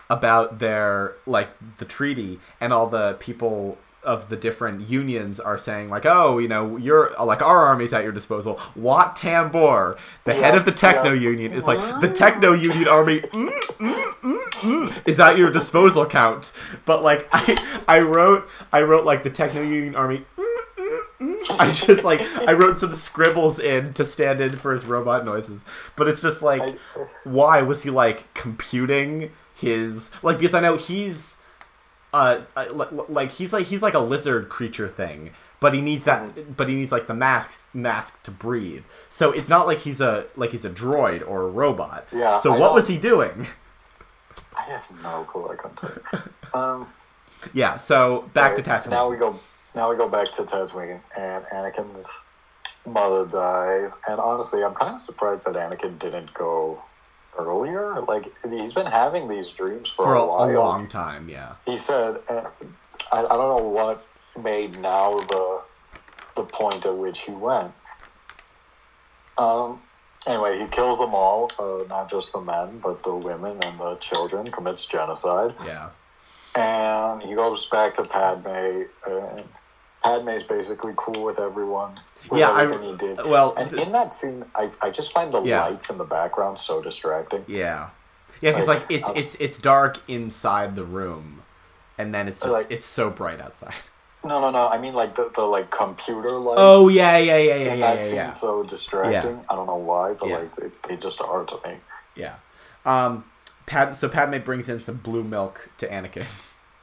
about 0.10 0.60
their 0.60 1.14
like 1.26 1.50
the 1.78 1.86
treaty 1.86 2.40
and 2.62 2.74
all 2.74 2.88
the 2.88 3.14
people 3.20 3.78
of 4.04 4.30
the 4.30 4.36
different 4.38 4.90
unions 4.90 5.40
are 5.40 5.58
saying 5.58 5.90
like, 5.90 6.06
oh, 6.06 6.38
you 6.38 6.48
know, 6.48 6.78
you're 6.78 7.12
like 7.22 7.42
our 7.42 7.66
army's 7.66 7.94
at 7.94 8.04
your 8.04 8.12
disposal. 8.12 8.60
Wat 8.76 9.16
Tambor, 9.16 9.98
the 10.24 10.34
head 10.34 10.56
of 10.56 10.66
the 10.66 10.72
Techno 10.72 11.12
yeah. 11.12 11.30
Union, 11.30 11.54
is 11.54 11.66
like 11.66 11.80
the 12.02 12.10
Techno 12.10 12.54
Union 12.54 12.88
army 12.88 13.20
mm, 13.20 13.50
mm, 13.50 14.14
mm, 14.22 14.44
mm, 14.44 15.08
is 15.08 15.20
at 15.20 15.38
your 15.38 15.52
disposal, 15.52 16.06
Count. 16.06 16.52
But 16.86 17.04
like 17.04 17.28
I, 17.32 17.84
I 17.88 18.00
wrote, 18.02 18.48
I 18.72 18.82
wrote 18.82 19.06
like 19.06 19.24
the 19.24 19.30
Techno 19.30 19.62
Union 19.62 19.96
army. 19.96 20.24
mm, 20.38 20.58
mm. 21.20 21.60
I 21.60 21.72
just 21.72 22.04
like 22.04 22.22
I 22.48 22.54
wrote 22.54 22.78
some 22.78 22.94
scribbles 22.94 23.60
in 23.60 23.94
to 23.94 24.06
stand 24.06 24.42
in 24.42 24.56
for 24.56 24.74
his 24.74 24.86
robot 24.86 25.26
noises, 25.26 25.64
but 25.96 26.08
it's 26.08 26.22
just 26.22 26.42
like, 26.42 26.62
I- 26.62 26.76
why 27.24 27.62
was 27.62 27.84
he 27.84 27.90
like 27.90 28.34
computing 28.34 29.32
his 29.56 30.12
like 30.22 30.40
because 30.40 30.54
I 30.54 30.60
know 30.60 30.76
he's 30.78 31.38
uh, 32.14 32.42
uh 32.56 32.66
like, 32.72 33.10
like 33.10 33.32
he's 33.32 33.52
like 33.52 33.66
he's 33.68 33.82
like 33.82 33.94
a 33.94 34.00
lizard 34.00 34.50
creature 34.50 34.88
thing 34.88 35.32
but 35.60 35.74
he 35.74 35.82
needs 35.82 36.04
that 36.04 36.56
but 36.56 36.68
he 36.68 36.76
needs 36.76 36.92
like 36.92 37.08
the 37.08 37.14
mask 37.14 37.62
mask 37.74 38.22
to 38.24 38.32
breathe 38.32 38.84
so 39.10 39.32
it's 39.32 39.50
not 39.50 39.66
like 39.66 39.80
he's 39.80 40.02
a 40.02 40.26
like 40.36 40.52
he's 40.52 40.66
a 40.66 40.70
droid 40.70 41.28
or 41.28 41.44
a 41.44 41.48
robot 41.48 42.06
Yeah, 42.12 42.40
so 42.40 42.54
I 42.54 42.60
what 42.60 42.74
was 42.74 42.88
he 42.88 42.98
doing 42.98 43.48
I 44.58 44.64
have 44.64 44.88
no 45.02 45.24
clue. 45.24 45.46
I 45.46 45.56
couldn't 45.56 46.04
you. 46.54 46.60
Um, 46.60 46.88
yeah 47.54 47.78
so 47.78 48.30
back 48.34 48.56
to 48.56 48.62
Tatooine 48.62 48.92
Now 48.92 49.10
we 49.10 49.18
go. 49.18 49.40
Now 49.76 49.90
we 49.90 49.98
go 49.98 50.08
back 50.08 50.32
to 50.34 50.44
Tatooine, 50.44 51.00
and 51.18 51.44
Anakin's 51.46 52.24
mother 52.86 53.26
dies. 53.26 53.96
And 54.08 54.20
honestly, 54.20 54.64
I'm 54.64 54.76
kind 54.76 54.94
of 54.94 55.02
surprised 55.02 55.48
that 55.48 55.56
Anakin 55.56 55.98
didn't 55.98 56.34
go 56.34 56.84
earlier. 57.38 58.02
Like 58.02 58.32
he's 58.48 58.74
been 58.74 58.88
having 58.88 59.28
these 59.28 59.52
dreams 59.52 59.90
for, 59.90 60.06
for 60.06 60.14
a, 60.16 60.24
a 60.24 60.48
long 60.58 60.88
time 60.88 61.30
yeah 61.30 61.54
He 61.66 61.76
said, 61.76 62.20
uh, 62.30 62.44
I, 63.12 63.20
I 63.24 63.36
don't 63.36 63.50
know 63.50 63.68
what 63.70 64.06
made 64.42 64.80
now 64.80 65.20
the 65.20 65.62
the 66.36 66.44
point 66.44 66.86
at 66.86 66.98
which 66.98 67.22
he 67.22 67.36
went. 67.36 67.74
Um. 69.38 69.82
Anyway, 70.26 70.58
he 70.58 70.66
kills 70.68 71.00
them 71.00 71.14
all, 71.14 71.52
uh, 71.60 71.84
not 71.90 72.10
just 72.10 72.32
the 72.32 72.40
men, 72.40 72.80
but 72.82 73.04
the 73.04 73.14
women 73.14 73.60
and 73.62 73.78
the 73.78 73.96
children. 73.96 74.50
Commits 74.52 74.86
genocide. 74.86 75.54
yeah 75.66 75.90
and 76.56 77.22
he 77.24 77.34
goes 77.34 77.66
back 77.66 77.94
to 77.96 78.04
Padme, 78.04 78.48
and 79.08 79.52
Padme's 80.04 80.44
basically 80.44 80.92
cool 80.96 81.24
with 81.24 81.40
everyone. 81.40 82.00
Yeah, 82.32 82.50
I- 82.52 82.78
he 82.82 82.96
did. 82.96 83.18
well, 83.26 83.54
and 83.56 83.74
in 83.74 83.92
that 83.92 84.12
scene, 84.12 84.46
I, 84.56 84.70
I 84.82 84.90
just 84.90 85.12
find 85.12 85.34
the 85.34 85.42
Yeah. 85.44 85.62
lights 85.66 85.90
in 85.90 85.98
the 85.98 86.04
background 86.06 86.60
so 86.60 86.82
distracting. 86.82 87.44
yeah 87.48 87.90
yeah 88.42 88.52
because 88.52 88.68
Like, 88.68 88.80
like 88.82 88.92
it's 88.92 89.08
um, 89.10 89.14
it's 89.16 89.36
it's 89.36 89.58
dark 89.58 89.98
inside 90.08 90.76
the 90.76 90.84
room 90.84 91.44
and 91.98 92.14
then 92.14 92.28
it's 92.28 92.40
just 92.40 92.52
Like- 92.52 92.72
it's 92.72 92.86
so 92.86 93.10
bright 93.10 93.40
outside 93.42 93.74
No, 94.26 94.40
no, 94.40 94.52
no. 94.52 94.70
I 94.70 94.78
mean, 94.78 94.94
like 94.94 95.16
the, 95.16 95.30
the 95.36 95.44
like 95.44 95.70
computer 95.70 96.32
lights. 96.32 96.56
oh 96.58 96.88
yeah 96.88 97.18
yeah 97.18 97.36
yeah 97.38 97.56
yeah 97.56 97.74
in 97.74 97.80
yeah 97.80 97.88
that 97.88 97.96
yeah, 97.96 98.00
scene 98.00 98.16
yeah. 98.18 98.30
so 98.30 98.64
distracting. 98.64 99.44
I 99.50 99.56
don't 99.56 99.68
know 99.68 99.76
why, 99.76 100.14
but 100.14 100.30
Yeah. 100.30 100.38
like 100.38 100.56
they, 100.56 100.70
they 100.88 100.96
just 100.96 101.22
are 101.22 101.44
to 101.46 101.58
me. 101.68 101.76
Yeah. 102.16 102.36
Um, 102.86 103.26
Pad- 103.66 103.96
so 103.98 104.08
Padme 104.08 104.38
brings 104.40 104.70
in 104.70 104.80
some 104.80 104.96
blue 104.96 105.24
milk 105.26 105.70
to 105.78 105.88
Anakin. 105.90 106.26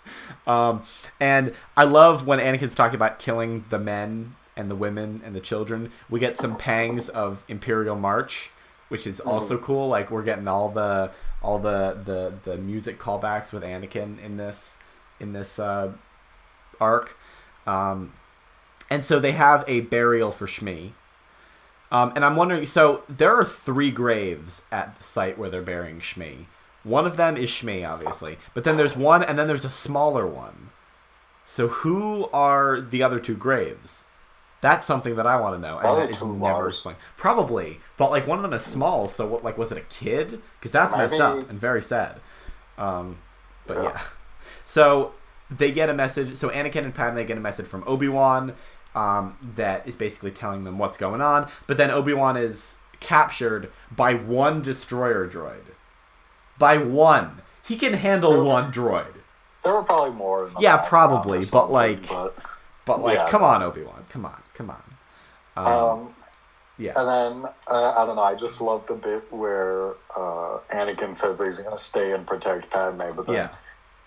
um, 0.46 0.82
and 1.18 1.54
I 1.78 1.84
love 1.84 2.26
when 2.26 2.40
Anakin's 2.40 2.74
talking 2.74 2.96
about 2.96 3.18
killing 3.18 3.64
the 3.70 3.78
men 3.78 4.34
and 4.56 4.70
the 4.70 4.74
women 4.74 5.22
and 5.24 5.34
the 5.34 5.40
children. 5.40 5.90
We 6.08 6.20
get 6.20 6.36
some 6.36 6.56
pangs 6.56 7.08
of 7.08 7.44
Imperial 7.48 7.96
March, 7.96 8.50
which 8.88 9.06
is 9.06 9.20
also 9.20 9.58
cool. 9.58 9.88
Like 9.88 10.10
we're 10.10 10.22
getting 10.22 10.48
all 10.48 10.68
the 10.68 11.10
all 11.42 11.58
the 11.58 11.96
the 12.04 12.32
the 12.44 12.58
music 12.58 12.98
callbacks 12.98 13.52
with 13.52 13.62
Anakin 13.62 14.22
in 14.22 14.36
this 14.36 14.76
in 15.18 15.32
this 15.32 15.58
uh, 15.58 15.92
arc. 16.80 17.16
Um, 17.66 18.12
and 18.90 19.04
so 19.04 19.20
they 19.20 19.32
have 19.32 19.64
a 19.68 19.82
burial 19.82 20.32
for 20.32 20.46
Shmi. 20.46 20.90
Um, 21.92 22.12
and 22.14 22.24
I'm 22.24 22.36
wondering, 22.36 22.66
so 22.66 23.02
there 23.08 23.36
are 23.36 23.44
three 23.44 23.90
graves 23.90 24.62
at 24.70 24.96
the 24.96 25.02
site 25.02 25.38
where 25.38 25.48
they're 25.48 25.62
burying 25.62 26.00
Shmi. 26.00 26.46
One 26.82 27.06
of 27.06 27.16
them 27.16 27.36
is 27.36 27.50
Shmi, 27.50 27.88
obviously, 27.88 28.38
but 28.54 28.64
then 28.64 28.76
there's 28.76 28.96
one, 28.96 29.22
and 29.22 29.38
then 29.38 29.48
there's 29.48 29.64
a 29.64 29.70
smaller 29.70 30.26
one. 30.26 30.70
So 31.46 31.68
who 31.68 32.28
are 32.32 32.80
the 32.80 33.02
other 33.02 33.18
two 33.18 33.34
graves? 33.34 34.04
That's 34.60 34.86
something 34.86 35.16
that 35.16 35.26
I 35.26 35.40
want 35.40 35.54
to 35.56 35.60
know, 35.60 35.74
and 35.78 35.80
Probably 35.80 36.10
is 36.10 36.18
two 36.18 36.36
never 36.36 36.68
explained. 36.68 36.98
Probably, 37.16 37.80
but 37.96 38.10
like 38.10 38.26
one 38.26 38.38
of 38.38 38.42
them 38.42 38.52
is 38.52 38.62
small. 38.62 39.08
So 39.08 39.26
what? 39.26 39.42
Like, 39.42 39.56
was 39.56 39.72
it 39.72 39.78
a 39.78 39.82
kid? 39.82 40.40
Because 40.58 40.70
that's 40.72 40.94
messed 40.96 41.20
up 41.20 41.48
and 41.48 41.58
very 41.58 41.80
sad. 41.82 42.16
Um, 42.76 43.16
but 43.66 43.78
Yeah. 43.78 43.82
yeah. 43.84 44.00
So 44.66 45.12
they 45.50 45.70
get 45.70 45.88
a 45.88 45.94
message. 45.94 46.36
So 46.36 46.50
Anakin 46.50 46.84
and 46.84 46.94
Padme 46.94 47.22
get 47.24 47.36
a 47.38 47.40
message 47.40 47.66
from 47.66 47.82
Obi 47.86 48.08
Wan 48.08 48.52
um, 48.94 49.36
that 49.56 49.86
is 49.88 49.96
basically 49.96 50.30
telling 50.30 50.64
them 50.64 50.78
what's 50.78 50.98
going 50.98 51.20
on. 51.22 51.48
But 51.66 51.76
then 51.78 51.90
Obi 51.90 52.12
Wan 52.12 52.36
is 52.36 52.76
captured 53.00 53.70
by 53.90 54.14
one 54.14 54.60
destroyer 54.62 55.26
droid. 55.26 55.72
By 56.58 56.76
one, 56.76 57.40
he 57.66 57.76
can 57.76 57.94
handle 57.94 58.32
Oh. 58.34 58.44
one 58.44 58.70
droid. 58.72 59.14
There 59.64 59.72
were 59.74 59.82
probably 59.84 60.10
more. 60.14 60.50
Yeah, 60.58 60.76
probably, 60.78 61.40
but, 61.50 61.70
like, 61.70 62.08
but, 62.08 62.34
But 62.86 63.00
like, 63.02 63.18
Yeah. 63.18 63.28
come 63.28 63.42
on, 63.44 63.62
Obi 63.62 63.82
Wan, 63.82 64.04
come 64.08 64.24
on, 64.24 64.39
come 64.60 64.70
on. 64.70 64.82
Um, 65.56 65.66
um, 65.66 66.14
yeah, 66.78 66.92
And 66.96 67.08
then 67.44 67.52
uh, 67.70 67.94
I 67.98 68.06
don't 68.06 68.16
know. 68.16 68.22
I 68.22 68.34
just 68.34 68.60
love 68.60 68.86
the 68.86 68.94
bit 68.94 69.30
where 69.32 69.90
uh, 70.16 70.60
Anakin 70.72 71.14
says 71.14 71.38
that 71.38 71.46
he's 71.46 71.58
going 71.58 71.76
to 71.76 71.82
stay 71.82 72.12
and 72.12 72.26
protect 72.26 72.70
Padme, 72.70 73.14
but 73.14 73.26
then 73.26 73.34
yeah, 73.34 73.48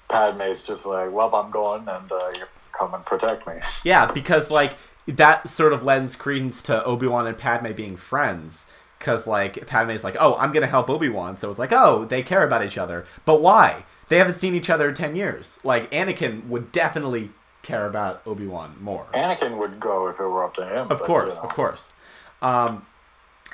Padme's 0.09 0.63
just 0.63 0.85
like, 0.85 1.11
"Well, 1.11 1.34
I'm 1.35 1.51
going, 1.51 1.81
and 1.81 2.11
uh, 2.11 2.31
you 2.35 2.45
come 2.71 2.93
and 2.93 3.03
protect 3.05 3.45
me." 3.45 3.53
yeah. 3.84 4.09
Because 4.11 4.49
like 4.49 4.75
that 5.07 5.49
sort 5.49 5.73
of 5.73 5.84
lends 5.84 6.15
credence 6.15 6.61
to 6.63 6.84
Obi 6.84 7.07
Wan 7.07 7.27
and 7.27 7.38
Padme 7.38 7.73
being 7.73 7.95
friends. 7.95 8.65
Because 8.97 9.27
like 9.27 9.67
Padme's 9.67 10.03
like, 10.03 10.15
oh, 10.19 10.35
I'm 10.39 10.51
gonna 10.51 10.65
help 10.65 10.89
Obi 10.89 11.09
Wan, 11.09 11.35
so 11.35 11.51
it's 11.51 11.59
like, 11.59 11.73
oh, 11.73 12.05
they 12.05 12.23
care 12.23 12.43
about 12.43 12.65
each 12.65 12.77
other. 12.77 13.05
But 13.25 13.41
why? 13.41 13.85
They 14.09 14.17
haven't 14.17 14.35
seen 14.35 14.55
each 14.55 14.69
other 14.69 14.89
in 14.89 14.95
ten 14.95 15.15
years. 15.15 15.59
Like 15.63 15.91
Anakin 15.91 16.47
would 16.47 16.71
definitely 16.71 17.30
care 17.64 17.88
about 17.88 18.22
Obi 18.27 18.45
Wan 18.45 18.76
more. 18.80 19.07
Anakin 19.14 19.57
would 19.57 19.80
go 19.80 20.07
if 20.07 20.19
it 20.19 20.23
were 20.27 20.44
up 20.44 20.53
to 20.56 20.65
him. 20.65 20.81
Of 20.91 20.99
but, 20.99 21.02
course, 21.03 21.34
you 21.35 21.40
know. 21.41 21.48
of 21.48 21.49
course. 21.49 21.94
Um, 22.41 22.85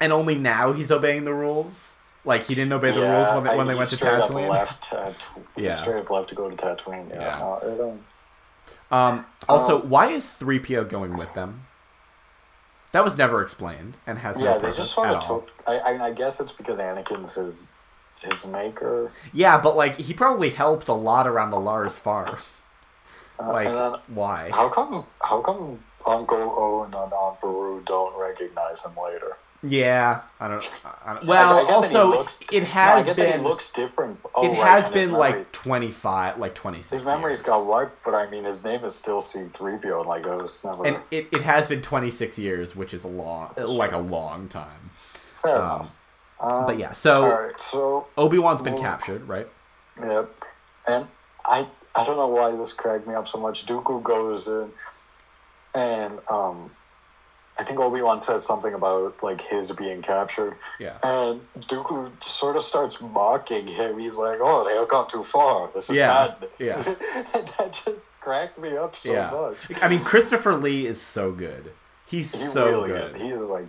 and 0.01 0.11
only 0.11 0.35
now 0.35 0.73
he's 0.73 0.91
obeying 0.91 1.23
the 1.25 1.33
rules. 1.33 1.95
Like 2.25 2.45
he 2.47 2.55
didn't 2.55 2.73
obey 2.73 2.91
the 2.91 2.99
Yeah, 2.99 3.13
rules 3.31 3.35
when 3.43 3.47
I- 3.53 3.55
when 3.55 3.67
they 3.67 3.75
went 3.75 3.89
to 3.91 3.95
Tatooine. 3.95 4.49
Left 4.49 4.83
Tat- 4.83 5.29
he 5.55 5.63
Yeah. 5.63 5.71
straight 5.71 6.01
up 6.01 6.09
left 6.09 6.29
to 6.29 6.35
go 6.35 6.49
to 6.49 6.55
Tatooine. 6.55 7.09
Yeah. 7.09 7.21
Yeah. 7.21 7.39
no, 7.39 7.55
it, 7.63 7.99
um, 8.91 9.21
also, 9.47 9.81
Um, 9.83 9.89
why 9.89 10.07
is 10.07 10.25
3PO 10.27 10.83
going 10.83 11.17
with 11.17 11.33
them? 11.33 11.65
That 12.91 13.03
was 13.03 13.15
never 13.17 13.41
explained 13.41 13.97
and 14.07 14.17
has 14.19 14.35
no 14.37 14.45
yeah, 14.45 14.57
they 14.57 14.71
just 14.71 14.93
sort 14.93 15.09
of 15.09 15.23
took. 15.25 15.49
I, 15.67 15.77
I, 15.77 16.05
I 16.07 16.11
guess 16.11 16.39
it's 16.39 16.51
because 16.51 16.79
Anakin's 16.79 17.35
his 17.35 17.69
his 18.21 18.45
maker. 18.47 19.11
Yeah, 19.31 19.59
but 19.59 19.75
like 19.77 19.95
he 19.97 20.13
probably 20.13 20.49
helped 20.49 20.87
a 20.87 20.93
lot 20.93 21.25
around 21.27 21.51
the 21.51 21.59
Lars 21.59 21.97
farm. 21.99 22.37
Uh, 23.39 23.51
Like 23.53 23.67
then 23.67 23.93
why? 24.07 24.49
how 24.53 24.69
come 24.69 25.05
how 25.23 25.41
come 25.41 25.79
Uncle 26.07 26.37
Owen 26.37 26.93
and 26.93 27.13
Aunt 27.13 27.41
Beru 27.41 27.81
don't 27.85 28.17
recognize 28.19 28.83
him 28.85 28.91
later? 29.03 29.31
Yeah, 29.61 30.21
I 30.39 30.47
don't. 30.47 30.81
I 31.05 31.13
don't 31.15 31.25
well, 31.25 31.57
I, 31.57 31.69
I 31.69 31.73
also 31.73 32.07
looks, 32.07 32.41
it 32.53 32.61
no, 32.61 32.65
has 32.69 33.09
I 33.09 33.13
been 33.13 33.43
looks 33.43 33.71
different. 33.73 34.19
Oh, 34.33 34.45
it 34.45 34.57
right, 34.57 34.67
has 34.69 34.87
been 34.87 35.11
memory- 35.11 35.19
like 35.39 35.51
25 35.51 36.37
like 36.37 36.55
26 36.55 36.89
his 36.91 37.05
memory's 37.05 37.39
years. 37.39 37.45
got 37.45 37.65
wiped, 37.65 38.03
but 38.05 38.15
I 38.15 38.29
mean 38.29 38.45
his 38.45 38.63
name 38.63 38.85
is 38.85 38.95
still 38.95 39.19
C 39.19 39.47
three 39.51 39.77
PO. 39.77 40.03
Like 40.03 40.25
it 40.25 40.29
was 40.29 40.63
never 40.63 40.85
and 40.87 40.97
it, 41.11 41.27
it 41.33 41.41
has 41.41 41.67
been 41.67 41.81
26 41.81 42.39
years 42.39 42.73
which 42.75 42.93
is 42.93 43.03
a 43.03 43.09
long 43.09 43.51
like 43.57 43.91
a 43.91 43.97
long 43.97 44.47
time 44.47 44.91
fair 45.33 45.57
um, 45.57 45.61
enough. 45.63 45.91
Um, 46.39 46.65
but 46.65 46.77
yeah 46.77 46.93
so 46.93 47.23
all 47.25 47.29
right, 47.47 47.61
so 47.61 48.07
obi-wan's 48.17 48.61
been 48.61 48.75
well- 48.75 48.83
captured 48.83 49.27
right 49.27 49.47
Yep. 50.01 50.29
And 50.87 51.07
I 51.45 51.65
I 51.99 52.05
don't 52.05 52.17
know 52.17 52.27
why 52.27 52.55
this 52.55 52.73
cracked 52.73 53.07
me 53.07 53.13
up 53.13 53.27
so 53.27 53.37
much. 53.39 53.65
Dooku 53.65 54.01
goes 54.03 54.47
in 54.47 54.71
and 55.75 56.19
um 56.29 56.71
I 57.59 57.63
think 57.63 57.77
Obi 57.81 58.01
Wan 58.01 58.21
says 58.21 58.45
something 58.47 58.73
about 58.73 59.21
like 59.21 59.41
his 59.41 59.73
being 59.73 60.01
captured. 60.01 60.55
yeah 60.79 60.97
And 61.03 61.41
Dooku 61.59 62.11
sort 62.23 62.55
of 62.55 62.61
starts 62.61 63.01
mocking 63.01 63.67
him. 63.67 63.99
He's 63.99 64.17
like, 64.17 64.39
"Oh, 64.41 64.65
they 64.67 64.77
have 64.79 64.87
gone 64.87 65.07
too 65.09 65.25
far. 65.25 65.69
This 65.75 65.89
is 65.89 65.97
Yeah, 65.97 66.07
madness." 66.39 66.49
yeah. 66.57 66.75
and 67.35 67.47
that 67.57 67.81
just 67.85 68.17
cracked 68.21 68.57
me 68.57 68.77
up 68.77 68.95
so 68.95 69.11
yeah 69.11 69.29
much. 69.31 69.83
i 69.83 69.89
mean 69.89 69.99
christopher 70.05 70.55
lee 70.55 70.87
is 70.87 71.01
so 71.01 71.31
good 71.33 71.71
he's 72.05 72.31
He 72.31 72.47
so 72.47 72.65
really 72.65 72.89
good 72.89 73.15
is. 73.17 73.21
He 73.21 73.27
is 73.27 73.41
like 73.41 73.67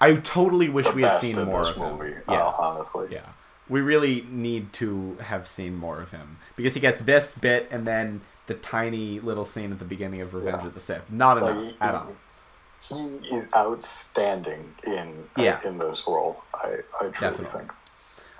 i 0.00 0.14
totally 0.14 0.68
wish 0.68 0.92
we 0.94 1.02
had 1.02 1.20
seen 1.20 1.44
more 1.44 1.62
of 1.62 1.74
him 1.76 1.96
movie. 1.98 2.14
yeah 2.28 2.44
uh, 2.46 2.52
honestly. 2.58 3.08
yeah 3.10 3.28
we 3.70 3.80
really 3.80 4.26
need 4.28 4.72
to 4.74 5.16
have 5.22 5.46
seen 5.48 5.76
more 5.76 6.02
of 6.02 6.10
him 6.10 6.36
because 6.56 6.74
he 6.74 6.80
gets 6.80 7.00
this 7.00 7.32
bit 7.32 7.66
and 7.70 7.86
then 7.86 8.20
the 8.48 8.54
tiny 8.54 9.20
little 9.20 9.44
scene 9.46 9.70
at 9.72 9.78
the 9.78 9.84
beginning 9.84 10.20
of 10.20 10.34
Revenge 10.34 10.60
Yeah. 10.62 10.66
of 10.66 10.74
the 10.74 10.80
Sith. 10.80 11.08
Not 11.08 11.40
Like, 11.40 11.52
enough 11.54 11.64
he- 11.70 11.76
at 11.80 11.94
all. 11.94 12.12
He 12.88 13.36
is 13.36 13.48
outstanding 13.54 14.74
in 14.84 15.28
uh, 15.38 15.42
Yeah. 15.42 15.60
in 15.64 15.76
this 15.78 16.04
role. 16.08 16.42
I, 16.54 16.66
I 17.00 17.08
truly 17.08 17.12
Definitely. 17.12 17.46
think. 17.46 17.72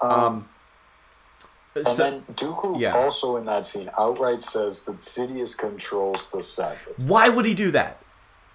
Um, 0.03 0.11
um 0.11 0.49
uh, 1.77 1.79
And 1.81 1.87
so- 1.89 1.95
then 1.97 2.23
Dooku 2.35 2.81
yeah. 2.81 2.97
also 2.97 3.37
in 3.37 3.45
that 3.45 3.67
scene 3.67 3.91
outright 3.99 4.43
says 4.43 4.85
that 4.87 4.99
Sidious 4.99 5.57
controls 5.57 6.31
the 6.31 6.43
Senate. 6.43 6.79
why 6.97 7.29
would 7.29 7.45
he 7.45 7.55
do 7.55 7.71
that? 7.71 7.99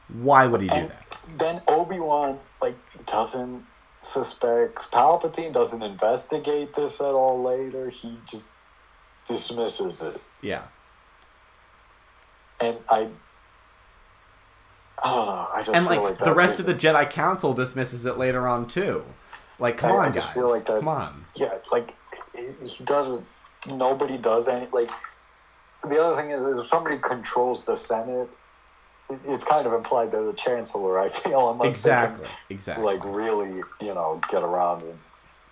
Why 0.10 0.46
would 0.48 0.62
he 0.62 0.68
do 0.68 0.76
And 0.76 0.90
that? 0.90 1.18
then 1.40 1.62
Obi 1.68 2.00
Wan 2.00 2.40
like 2.62 2.76
doesn't 3.06 3.66
suspect 4.06 4.92
Palpatine 4.92 5.52
doesn't 5.54 5.82
investigate 5.84 6.74
this 6.76 7.02
at 7.02 7.08
all 7.14 7.42
later. 7.42 7.90
He 7.90 8.18
just 8.26 8.48
dismisses 9.28 10.02
it. 10.02 10.22
Yeah. 10.42 10.64
And 12.62 12.78
I 12.90 13.10
I. 15.04 15.50
I 15.56 15.62
just 15.64 15.76
And 15.76 15.86
feel 15.88 16.02
like, 16.04 16.12
like 16.12 16.20
the 16.20 16.34
rest 16.34 16.60
of 16.60 16.66
the 16.66 16.74
Jedi 16.74 17.10
Council 17.10 17.54
dismisses 17.54 18.06
it 18.06 18.18
later 18.18 18.48
on 18.48 18.68
too. 18.68 19.04
Like, 19.60 19.78
come 19.78 19.92
I- 19.92 19.96
on, 19.96 20.06
I 20.06 20.12
just 20.12 20.28
guys. 20.30 20.34
feel 20.36 20.50
like 20.50 20.66
that- 20.66 20.80
Come 20.80 20.88
on. 20.88 21.26
Yeah, 21.36 21.58
like 21.72 21.94
he 22.36 22.54
doesn't. 22.86 23.26
Nobody 23.68 24.18
does 24.18 24.48
any. 24.48 24.68
Like 24.72 24.90
the 25.84 26.02
other 26.02 26.16
thing 26.20 26.32
is, 26.32 26.42
is 26.42 26.60
if 26.60 26.66
somebody 26.66 26.98
controls 26.98 27.66
the 27.66 27.76
Senate, 27.76 28.30
it's 29.10 29.44
kind 29.44 29.68
of 29.68 29.74
implied 29.74 30.12
they're 30.12 30.24
the 30.24 30.34
chancellor. 30.34 31.00
I 31.00 31.10
feel 31.10 31.50
unless 31.52 31.78
Exactly. 31.80 32.24
they 32.24 32.28
can 32.30 32.36
Exactly. 32.50 32.86
like 32.86 33.02
really, 33.06 33.62
you 33.82 33.94
know, 33.94 34.20
get 34.32 34.44
around 34.44 34.82
and 34.84 34.98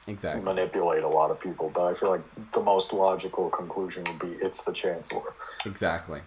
exactly. 0.07 0.43
manipulate 0.43 1.03
a 1.03 1.07
lot 1.07 1.31
of 1.31 1.39
people. 1.39 1.71
But 1.73 1.85
I 1.85 1.93
feel 1.93 2.09
like 2.11 2.51
the 2.53 2.61
most 2.61 2.93
logical 2.93 3.49
conclusion 3.49 4.03
would 4.07 4.19
be 4.19 4.35
it's 4.43 4.63
the 4.63 4.73
chancellor. 4.73 5.33
Exactly. 5.65 6.21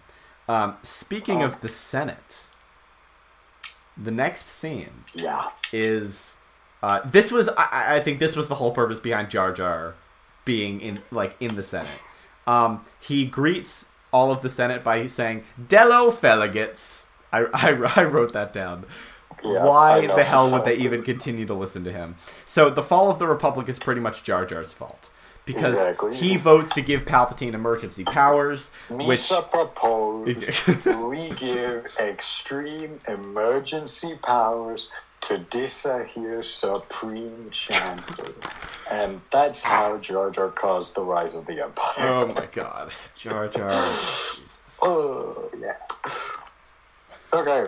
Um, 0.47 0.77
speaking 0.83 1.37
Um, 1.37 1.43
of 1.49 1.61
the 1.61 1.67
Senate, 1.67 2.45
the 3.97 4.11
next 4.11 4.47
scene 4.47 5.03
Yeah, 5.13 5.49
is 5.73 6.37
uh, 6.81 7.01
this 7.03 7.31
was 7.31 7.49
I, 7.57 7.95
I 7.97 7.99
think 7.99 8.19
this 8.19 8.35
was 8.35 8.47
the 8.47 8.55
whole 8.55 8.71
purpose 8.73 8.99
behind 8.99 9.29
Jar 9.29 9.51
Jar 9.51 9.95
being 10.45 10.79
in 10.79 10.99
like 11.11 11.35
in 11.41 11.55
the 11.55 11.63
Senate. 11.63 11.99
Um, 12.45 12.85
he 13.01 13.25
greets 13.25 13.87
all 14.13 14.31
of 14.31 14.41
the 14.41 14.49
Senate 14.49 14.83
by 14.85 15.05
saying 15.07 15.43
"Dello 15.67 16.11
Feligates." 16.11 17.06
I, 17.31 17.45
I, 17.53 17.91
I 17.95 18.03
wrote 18.03 18.33
that 18.33 18.53
down. 18.53 18.85
Yeah, 19.43 19.63
Why 19.63 20.07
the 20.07 20.23
hell 20.23 20.51
would 20.51 20.65
they 20.65 20.75
even 20.77 21.01
continue 21.01 21.45
to 21.45 21.53
listen 21.53 21.83
to 21.83 21.91
him? 21.91 22.15
So 22.47 22.69
the 22.71 22.81
fall 22.81 23.11
of 23.11 23.19
the 23.19 23.27
Republic 23.27 23.69
is 23.69 23.77
pretty 23.77 24.01
much 24.01 24.23
Jar 24.23 24.45
Jar's 24.47 24.73
fault 24.73 25.11
because 25.45 25.73
Exactly. 25.73 26.15
he 26.15 26.37
votes 26.37 26.73
to 26.73 26.81
give 26.81 27.05
Palpatine 27.05 27.53
emergency 27.53 28.03
powers, 28.03 28.71
which 28.89 29.19
Misa 29.19 29.49
proposed 29.51 30.85
we 30.85 31.29
give 31.35 31.95
extreme 31.99 32.99
emergency 33.07 34.15
powers 34.21 34.89
to 35.21 35.37
Disahir 35.37 36.43
Supreme 36.43 37.49
Chancellor. 37.51 38.33
And 38.89 39.21
that's 39.31 39.63
how 39.65 39.97
Jar 39.99 40.31
Jar 40.31 40.49
caused 40.49 40.95
the 40.95 41.01
rise 41.03 41.35
of 41.35 41.45
the 41.45 41.61
oh 41.61 41.65
Empire. 41.65 42.07
oh 42.09 42.27
my 42.33 42.45
god, 42.51 42.91
Jar 43.15 43.47
Jar. 43.47 43.69
Oh, 44.79 45.49
yeah. 45.59 45.73
Okay. 47.37 47.65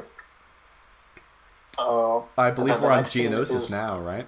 Uh, 1.78 2.22
I 2.38 2.52
believe 2.52 2.82
we're 2.82 2.92
on 2.92 3.04
Geonosis 3.04 3.56
is- 3.56 3.72
now, 3.72 4.00
right? 4.00 4.26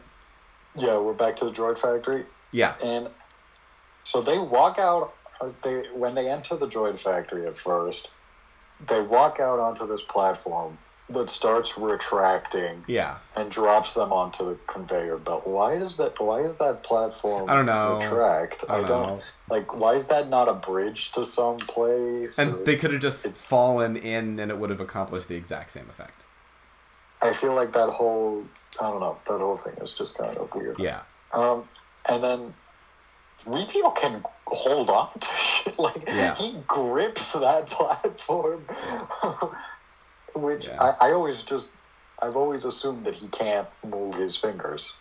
yeah, 0.75 0.97
we're 0.99 1.13
back 1.13 1.35
to 1.37 1.45
the 1.45 1.51
droid 1.51 1.77
factory. 1.77 2.25
Yeah. 2.51 2.75
And 2.83 3.09
so 4.03 4.21
they 4.21 4.37
walk 4.37 4.77
out. 4.79 5.13
uh, 5.41 5.47
They 5.63 5.87
when 5.93 6.15
they 6.15 6.29
enter 6.29 6.55
the 6.55 6.67
droid 6.67 6.97
factory 7.01 7.45
at 7.47 7.55
first, 7.55 8.09
they 8.85 9.01
walk 9.01 9.39
out 9.39 9.59
onto 9.59 9.85
this 9.85 10.01
platform 10.01 10.77
that 11.09 11.29
starts 11.29 11.77
retracting 11.77 12.85
Yeah. 12.87 13.15
and 13.35 13.51
drops 13.51 13.95
them 13.95 14.13
onto 14.13 14.45
the 14.49 14.55
conveyor 14.67 15.17
belt. 15.17 15.45
Why 15.45 15.77
does 15.77 15.97
that? 15.97 16.19
Why 16.21 16.39
is 16.41 16.57
that 16.57 16.83
platform 16.83 17.49
I 17.49 17.55
don't 17.55 17.65
know. 17.65 17.95
retract? 18.01 18.63
I 18.69 18.77
don't 18.81 19.07
know. 19.07 19.19
Like. 19.51 19.75
Why 19.75 19.93
is 19.95 20.07
that 20.07 20.29
not 20.29 20.47
a 20.47 20.53
bridge 20.53 21.11
to 21.11 21.25
some 21.25 21.57
place? 21.57 22.39
And 22.39 22.65
they 22.65 22.75
could 22.77 22.91
have 22.93 23.01
just 23.01 23.27
fallen 23.35 23.95
in 23.95 24.39
and 24.39 24.49
it 24.49 24.57
would 24.57 24.69
have 24.69 24.79
accomplished 24.81 25.27
the 25.27 25.35
exact 25.35 25.71
same 25.71 25.87
effect. 25.89 26.23
I 27.21 27.31
feel 27.31 27.53
like 27.53 27.73
that 27.73 27.89
whole. 27.89 28.45
I 28.81 28.89
don't 28.89 28.99
know. 29.01 29.17
That 29.27 29.39
whole 29.39 29.55
thing 29.57 29.73
is 29.83 29.93
just 29.93 30.17
kind 30.17 30.35
of 30.37 30.53
weird. 30.55 30.79
Yeah. 30.79 31.01
Um, 31.33 31.65
and 32.09 32.23
then 32.23 32.53
3PO 33.45 33.95
can 33.95 34.23
hold 34.47 34.89
on 34.89 35.09
to 35.19 35.27
shit. 35.35 35.77
Like 35.77 36.03
Yeah. 36.07 36.35
he 36.35 36.55
grips 36.67 37.33
that 37.33 37.67
platform, 37.69 38.65
which 40.35 40.67
Yeah. 40.67 40.77
I, 40.81 41.09
I 41.09 41.11
always 41.11 41.43
just 41.43 41.69
I've 42.21 42.35
always 42.35 42.65
assumed 42.65 43.03
that 43.05 43.15
he 43.15 43.27
can't 43.27 43.67
move 43.85 44.15
his 44.15 44.37
fingers. 44.37 44.93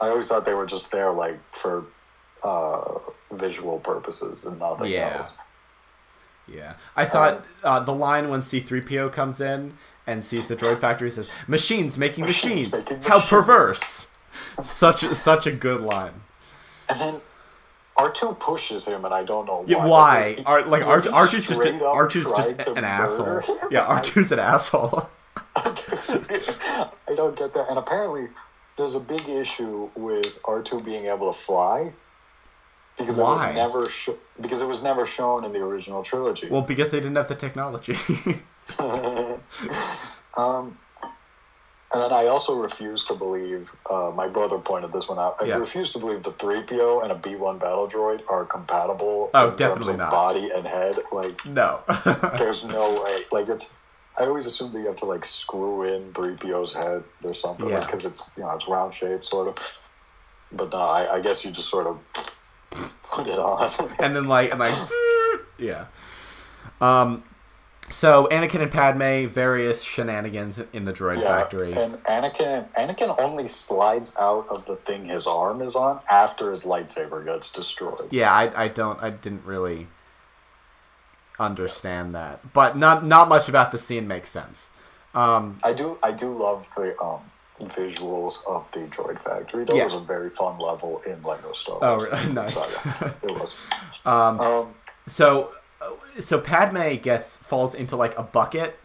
I 0.00 0.08
always 0.08 0.28
thought 0.28 0.44
they 0.46 0.54
were 0.54 0.66
just 0.66 0.90
there 0.92 1.10
like 1.10 1.36
for 1.36 1.84
uh, 2.42 2.98
visual 3.32 3.78
purposes 3.80 4.44
and 4.44 4.58
nothing 4.60 4.90
Yeah. 4.92 5.14
else. 5.16 5.36
Yeah. 6.48 6.74
I 6.96 7.04
thought 7.04 7.44
uh, 7.64 7.80
the 7.80 7.94
line 7.94 8.28
when 8.28 8.40
C3PO 8.40 9.12
comes 9.12 9.40
in 9.40 9.74
and 10.06 10.24
sees 10.24 10.48
the 10.48 10.56
droid 10.56 10.80
factory 10.80 11.10
says, 11.10 11.34
Machines 11.46 11.96
making 11.96 12.22
Machines 12.24 12.70
machines. 12.70 12.72
making 12.90 13.02
How 13.08 13.16
machines." 13.16 13.30
perverse. 13.30 14.16
Such 14.48 15.00
such 15.00 15.46
a 15.46 15.52
good 15.52 15.80
line. 15.80 16.12
And 16.90 17.00
then 17.00 17.20
R 17.96 18.10
two 18.12 18.36
pushes 18.40 18.86
him, 18.86 19.04
and 19.04 19.14
I 19.14 19.22
don't 19.24 19.46
know 19.46 19.64
Yeah, 19.66 19.78
why. 19.78 19.86
why? 19.88 20.34
He- 20.34 20.44
Ar- 20.44 20.64
like 20.66 20.82
R- 20.84 21.00
he 21.00 21.08
R2's 21.08 21.46
just 21.46 21.50
an, 21.64 21.78
R2's 21.80 22.56
just 22.58 22.68
an 22.68 22.84
asshole. 22.84 23.40
him? 23.40 23.68
Yeah, 23.70 23.86
R2's 23.86 24.32
an 24.32 24.38
asshole. 24.40 25.08
I 25.56 27.14
don't 27.14 27.36
get 27.36 27.54
that. 27.54 27.66
And 27.70 27.78
apparently, 27.78 28.28
there's 28.76 28.94
a 28.94 29.00
big 29.00 29.28
issue 29.28 29.90
with 29.94 30.38
R 30.44 30.60
two 30.62 30.80
being 30.80 31.06
able 31.06 31.32
to 31.32 31.38
fly 31.38 31.92
because 32.98 33.18
it 33.18 33.22
was 33.22 33.54
never 33.54 33.88
sho- 33.88 34.18
because 34.40 34.62
it 34.62 34.68
was 34.68 34.82
never 34.84 35.04
shown 35.06 35.44
in 35.44 35.52
the 35.52 35.60
original 35.60 36.02
trilogy. 36.02 36.48
Well, 36.48 36.62
because 36.62 36.90
they 36.90 36.98
didn't 37.00 37.16
have 37.16 37.28
the 37.28 37.34
technology. 37.34 37.94
um, 40.38 40.78
and 41.94 42.00
then 42.02 42.12
I 42.12 42.26
also 42.26 42.58
refuse 42.58 43.04
to 43.06 43.14
believe. 43.14 43.72
Uh, 43.88 44.10
my 44.14 44.26
brother 44.28 44.58
pointed 44.58 44.92
this 44.92 45.08
one 45.08 45.18
out. 45.18 45.36
I 45.40 45.44
Yeah. 45.46 45.56
refuse 45.56 45.92
to 45.92 45.98
believe 45.98 46.22
the 46.22 46.30
three 46.32 46.62
PO 46.62 47.00
and 47.02 47.12
a 47.12 47.14
B 47.14 47.36
one 47.36 47.58
battle 47.58 47.86
droid 47.88 48.22
are 48.30 48.44
compatible. 48.44 49.30
Oh, 49.34 49.50
in 49.50 49.56
definitely 49.56 49.84
terms 49.86 49.88
of 49.88 49.98
not. 49.98 50.10
Body 50.10 50.50
and 50.54 50.66
head, 50.66 50.94
like 51.12 51.44
no. 51.46 51.80
there's 52.38 52.64
no 52.78 53.02
way. 53.04 53.16
Like 53.30 53.48
it's. 53.48 53.72
I 54.18 54.24
always 54.24 54.44
assumed 54.46 54.74
that 54.74 54.78
you 54.80 54.86
have 54.86 54.96
to 54.96 55.06
like 55.06 55.24
screw 55.24 55.82
in 55.84 56.12
three 56.12 56.34
PO's 56.36 56.74
head 56.74 57.02
or 57.24 57.32
something, 57.34 57.68
Yeah. 57.68 57.80
because 57.80 58.04
it's 58.04 58.30
you 58.36 58.42
know 58.42 58.50
it's 58.52 58.68
round 58.68 58.94
shaped 58.94 59.24
sort 59.26 59.48
of. 59.48 59.78
But 60.54 60.70
no, 60.70 60.80
I, 60.80 61.14
I 61.16 61.20
guess 61.20 61.44
you 61.44 61.50
just 61.50 61.68
sort 61.70 61.86
of 61.86 61.98
put 63.02 63.26
it 63.26 63.38
on. 63.38 63.68
and 63.98 64.16
then 64.16 64.24
like 64.24 64.50
and 64.50 64.60
like 64.60 64.72
yeah. 65.58 65.86
Um 66.80 67.24
so 67.90 68.26
Anakin 68.32 68.62
and 68.62 68.72
Padme 68.72 69.26
various 69.26 69.82
shenanigans 69.82 70.58
in 70.72 70.86
the 70.86 70.92
droid 70.92 71.20
yeah, 71.20 71.28
factory. 71.28 71.72
and 71.74 71.94
Anakin 72.04 72.68
Anakin 72.72 73.18
only 73.18 73.46
slides 73.46 74.16
out 74.18 74.46
of 74.48 74.66
the 74.66 74.76
thing 74.76 75.04
his 75.04 75.26
arm 75.26 75.60
is 75.60 75.76
on 75.76 76.00
after 76.10 76.50
his 76.50 76.64
lightsaber 76.64 77.24
gets 77.24 77.50
destroyed. 77.50 78.10
Yeah, 78.10 78.32
I, 78.32 78.64
I 78.64 78.68
don't 78.68 79.02
I 79.02 79.10
didn't 79.10 79.44
really 79.44 79.88
understand 81.38 82.14
that. 82.14 82.52
But 82.52 82.76
not 82.76 83.04
not 83.04 83.28
much 83.28 83.48
about 83.48 83.72
the 83.72 83.78
scene 83.78 84.08
makes 84.08 84.30
sense. 84.30 84.70
Um 85.14 85.58
I 85.62 85.72
do 85.72 85.98
I 86.02 86.12
do 86.12 86.32
love 86.32 86.68
the 86.74 87.00
um 87.02 87.20
visuals 87.64 88.46
of 88.46 88.70
the 88.72 88.80
droid 88.80 89.18
factory. 89.18 89.64
That 89.64 89.76
Yeah. 89.76 89.84
was 89.84 89.94
a 89.94 90.00
very 90.00 90.30
fun 90.30 90.58
level 90.58 91.02
in 91.06 91.22
Lego 91.22 91.52
Star 91.52 91.78
Oh, 91.82 91.94
Wars. 91.96 92.10
really? 92.12 92.32
Nice. 92.32 92.54
Saga. 92.54 93.14
It 93.22 93.30
was. 93.40 93.54
um 94.04 94.40
Um, 94.40 94.74
so 95.06 95.52
so 96.20 96.38
Padme 96.40 96.94
gets 96.96 97.36
falls 97.38 97.74
into 97.74 97.96
like 97.96 98.16
a 98.18 98.22
bucket 98.22 98.78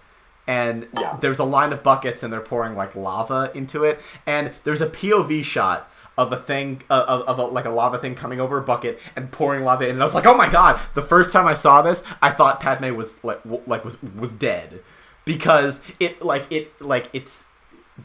and 0.47 0.87
Yeah. 0.99 1.17
there's 1.19 1.39
a 1.39 1.43
line 1.43 1.73
of 1.73 1.83
buckets 1.83 2.23
and 2.23 2.31
they're 2.31 2.39
pouring 2.39 2.75
like 2.75 2.95
lava 2.95 3.51
into 3.53 3.83
it 3.83 3.99
and 4.25 4.51
there's 4.63 4.81
a 4.81 4.87
POV 4.87 5.43
shot 5.43 5.89
of 6.17 6.31
a 6.31 6.37
thing 6.37 6.81
uh, 6.89 7.05
of, 7.07 7.21
of 7.23 7.37
a, 7.37 7.43
like 7.45 7.65
a 7.65 7.69
lava 7.69 7.97
thing 7.99 8.15
coming 8.15 8.39
over 8.41 8.57
a 8.57 8.61
bucket 8.61 8.99
and 9.15 9.29
pouring 9.31 9.63
lava 9.63 9.83
in 9.85 9.91
and 9.91 10.01
I 10.01 10.05
was 10.05 10.15
like 10.15 10.25
oh 10.25 10.35
my 10.37 10.49
god 10.49 10.79
the 10.95 11.01
first 11.03 11.31
time 11.33 11.45
I 11.45 11.53
saw 11.53 11.81
this 11.83 12.01
I 12.21 12.31
thought 12.31 12.59
Padme 12.59 12.95
was 12.95 13.23
like 13.23 13.43
w- 13.43 13.61
like 13.67 13.85
was 13.85 13.97
was 14.15 14.31
dead 14.31 14.79
because 15.25 15.79
it 15.99 16.23
like 16.23 16.45
it 16.49 16.81
like 16.81 17.09
it's 17.13 17.45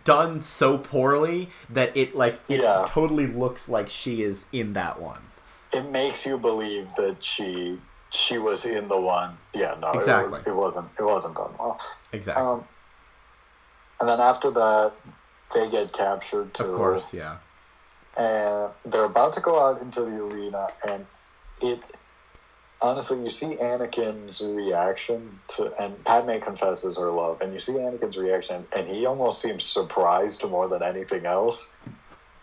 done 0.05 0.40
so 0.43 0.78
poorly 0.78 1.48
that 1.69 1.94
it 1.97 2.14
like 2.16 2.35
it 2.48 2.60
Yeah. 2.62 2.85
totally 2.89 3.27
looks 3.27 3.69
like 3.69 3.89
she 3.89 4.23
is 4.23 4.47
in 4.52 4.73
that 4.74 5.01
one 5.01 5.20
it 5.73 5.90
makes 5.90 6.27
you 6.27 6.36
believe 6.39 6.94
that 6.97 7.23
she 7.24 7.78
she 8.10 8.36
was 8.36 8.66
in 8.66 8.89
the 8.89 9.01
one. 9.01 9.39
Yeah, 9.55 9.73
no, 9.81 9.93
Exactly. 9.93 10.28
it, 10.28 10.31
was, 10.32 10.47
it 10.47 10.55
wasn't. 10.55 10.89
It 10.98 11.02
wasn't 11.02 11.35
done 11.35 11.51
well. 11.59 11.81
exactly 12.12 12.44
Um, 12.44 12.64
and 14.01 14.06
then 14.09 14.20
after 14.20 14.51
that, 14.51 14.93
they 15.55 15.70
get 15.70 15.94
captured 15.94 16.52
too. 16.52 16.64
of 16.64 16.77
course 16.77 17.14
yeah 17.14 17.36
and 18.19 18.70
they're 18.85 19.05
about 19.05 19.32
to 19.35 19.40
go 19.40 19.59
out 19.66 19.81
into 19.81 20.02
the 20.02 20.23
arena, 20.23 20.69
and 20.86 21.06
it 21.62 21.81
honestly, 22.82 23.22
you 23.22 23.28
see 23.28 23.56
Anakin's 23.56 24.42
reaction 24.42 25.40
to, 25.48 25.72
and 25.80 26.02
Padme 26.04 26.38
confesses 26.40 26.98
her 26.98 27.10
love, 27.10 27.40
and 27.40 27.52
you 27.52 27.59
see 27.59 27.72
Anakin's 27.72 28.16
reaction, 28.16 28.66
and 28.74 28.88
he 28.88 29.06
almost 29.06 29.40
seems 29.40 29.64
surprised 29.64 30.48
more 30.48 30.68
than 30.68 30.82
anything 30.82 31.26
else. 31.26 31.74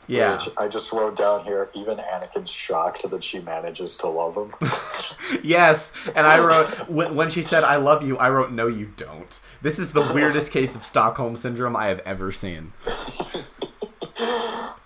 Yeah. 0.07 0.33
Which 0.33 0.49
I 0.57 0.67
just 0.67 0.91
wrote 0.91 1.15
down 1.15 1.43
here. 1.43 1.69
Even 1.75 1.97
Anakin's 1.97 2.49
shocked 2.49 3.07
that 3.07 3.23
she 3.23 3.41
manages 3.41 3.95
to 3.97 4.07
love 4.07 4.35
him. 4.35 4.53
Yes, 5.43 5.93
and 6.15 6.25
I 6.25 6.43
wrote 6.43 6.89
when, 6.89 7.15
when 7.15 7.29
she 7.29 7.43
said 7.43 7.63
"I 7.63 7.75
love 7.75 8.03
you," 8.03 8.17
I 8.17 8.31
wrote 8.31 8.51
"No, 8.51 8.65
you 8.65 8.91
don't." 8.97 9.39
This 9.61 9.77
is 9.77 9.93
the 9.93 10.11
weirdest 10.13 10.51
case 10.51 10.75
of 10.75 10.83
Stockholm 10.83 11.35
syndrome 11.35 11.75
I 11.75 11.87
have 11.87 11.99
ever 11.99 12.31
seen. 12.31 12.73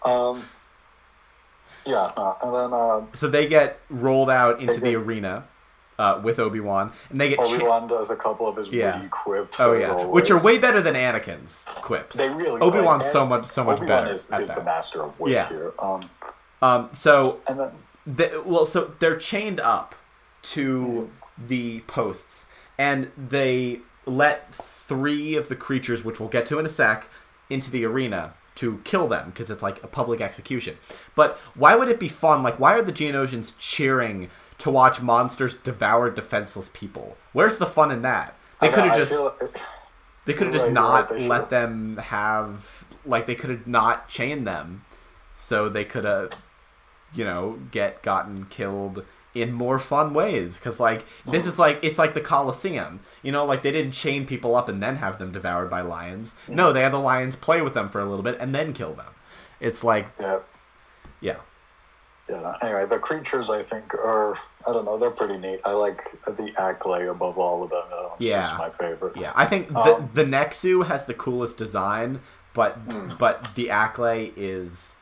um, 0.06 0.44
yeah, 1.86 2.10
uh, 2.18 2.34
and 2.44 2.54
then 2.54 2.74
um, 2.80 3.08
So 3.14 3.28
they 3.30 3.48
get 3.48 3.80
rolled 3.90 4.30
out 4.30 4.60
into 4.60 4.80
They 4.80 4.92
the 4.92 4.96
arena 4.96 5.44
uh, 6.00 6.20
with 6.24 6.40
Obi 6.40 6.60
Wan, 6.60 6.92
and 7.10 7.22
they 7.22 7.30
get 7.30 7.40
Obi 7.40 7.64
Wan 7.64 7.88
does 7.88 8.10
a 8.10 8.16
couple 8.16 8.48
of 8.48 8.58
his 8.58 8.72
Yeah. 8.72 8.98
witty 8.98 9.10
quips. 9.10 9.60
oh 9.60 9.74
yeah, 9.74 9.92
always. 9.92 10.08
which 10.10 10.32
are 10.32 10.44
way 10.44 10.58
better 10.58 10.82
than 10.82 10.96
Anakin's 10.96 11.64
quips. 11.84 12.16
They 12.18 12.30
really 12.30 12.62
Obi 12.62 12.80
Wan's 12.82 13.06
so 13.12 13.26
much 13.26 13.46
so 13.48 13.64
much 13.64 13.78
Obi-Wan 13.78 14.04
better 14.04 14.12
is, 14.12 14.32
is 14.32 14.54
the 14.54 14.64
master 14.64 15.04
of 15.04 15.20
wit 15.20 15.34
Yeah. 15.34 15.50
here. 15.50 15.72
Um, 15.82 16.02
Um, 16.62 16.90
so 16.94 17.40
and 17.48 17.60
then 17.60 17.72
the, 18.08 18.42
well, 18.46 18.66
so 18.66 18.94
they're 19.00 19.18
chained 19.18 19.60
up 19.60 19.96
to 20.44 21.00
the 21.38 21.82
posts, 21.82 22.46
and 22.78 23.12
they 23.18 23.80
let 24.06 24.54
three 24.54 25.36
of 25.36 25.48
the 25.50 25.56
creatures, 25.56 26.04
which 26.04 26.20
we'll 26.20 26.30
get 26.30 26.46
to 26.48 26.60
in 26.60 26.66
a 26.66 26.70
sec, 26.70 27.08
into 27.50 27.70
the 27.72 27.86
arena 27.86 28.34
to 28.56 28.80
kill 28.84 29.08
them 29.08 29.30
because 29.32 29.50
it's 29.50 29.64
like 29.64 29.84
a 29.84 29.88
public 29.88 30.22
execution. 30.22 30.78
But 31.16 31.40
why 31.56 31.76
would 31.76 31.90
it 31.90 32.00
be 32.00 32.10
fun? 32.10 32.44
Like, 32.44 32.60
why 32.60 32.74
are 32.74 32.82
the 32.82 32.94
Geonosians 32.94 33.54
cheering 33.58 34.30
to 34.60 34.70
watch 34.70 35.02
monsters 35.02 35.56
devour 35.56 36.10
defenseless 36.10 36.70
people? 36.74 37.18
Where's 37.34 37.58
the 37.58 37.66
fun 37.66 37.92
in 37.92 38.02
that? 38.04 38.36
They 38.62 38.70
could 38.70 38.84
have 38.86 38.96
just 38.98 39.12
feel- 39.12 39.36
they 40.26 40.34
could 40.34 40.48
have 40.48 40.54
just 40.56 40.70
not 40.72 41.12
let 41.20 41.50
them 41.50 41.98
have 41.98 42.84
like 43.06 43.26
they 43.26 43.36
could 43.36 43.50
have 43.50 43.68
not 43.68 44.08
chained 44.08 44.48
them, 44.48 44.86
so 45.36 45.68
they 45.68 45.84
could 45.84 46.06
have, 46.06 46.32
you 47.14 47.26
know, 47.26 47.60
get 47.72 48.02
gotten 48.02 48.46
killed 48.46 49.04
in 49.36 49.52
more 49.52 49.80
fun 49.80 50.14
ways. 50.14 50.58
Because 50.58 50.80
like 50.80 51.06
this 51.26 51.46
is 51.46 51.58
like 51.60 51.80
it's 51.82 51.98
like 52.00 52.14
the 52.14 52.22
Colosseum, 52.22 53.00
you 53.22 53.32
know, 53.32 53.46
like 53.46 53.62
they 53.64 53.72
didn't 53.72 53.94
chain 53.94 54.26
people 54.26 54.56
up 54.56 54.70
and 54.70 54.82
then 54.82 54.98
have 54.98 55.20
them 55.20 55.32
devoured 55.32 55.70
by 55.70 55.82
lions. 55.82 56.36
No, 56.48 56.72
they 56.74 56.82
had 56.82 56.94
the 56.94 57.00
lions 57.00 57.36
play 57.36 57.62
with 57.62 57.74
them 57.74 57.90
for 57.90 58.00
a 58.00 58.06
little 58.06 58.24
bit 58.24 58.38
and 58.40 58.54
then 58.54 58.74
kill 58.74 58.94
them. 58.94 59.14
It's 59.60 59.84
like 59.84 60.08
yeah. 60.20 60.40
yeah, 61.22 61.38
Yeah. 62.30 62.58
Anyway, 62.62 62.82
the 62.90 63.00
creatures 63.00 63.50
I 63.50 63.62
think 63.62 63.94
are 63.96 64.34
I 64.68 64.74
don't 64.74 64.86
know 64.86 64.98
they're 64.98 65.10
pretty 65.12 65.38
neat. 65.38 65.62
I 65.66 65.72
like 65.72 66.02
the 66.26 66.52
Acklay 66.58 67.10
above 67.10 67.38
all 67.38 67.64
of 67.64 67.70
them. 67.70 67.84
Uh, 67.92 68.10
Yeah. 68.20 68.56
my 68.60 68.70
favorite. 68.70 69.16
yeah. 69.18 69.32
I 69.36 69.46
think 69.46 69.70
the 69.70 69.96
Um, 69.96 70.10
the 70.14 70.24
Nexu 70.26 70.86
has 70.88 71.06
the 71.06 71.14
coolest 71.14 71.58
design, 71.58 72.20
but 72.54 72.78
but 73.18 73.56
the 73.56 73.68
Acklay 73.70 74.32
is 74.36 74.96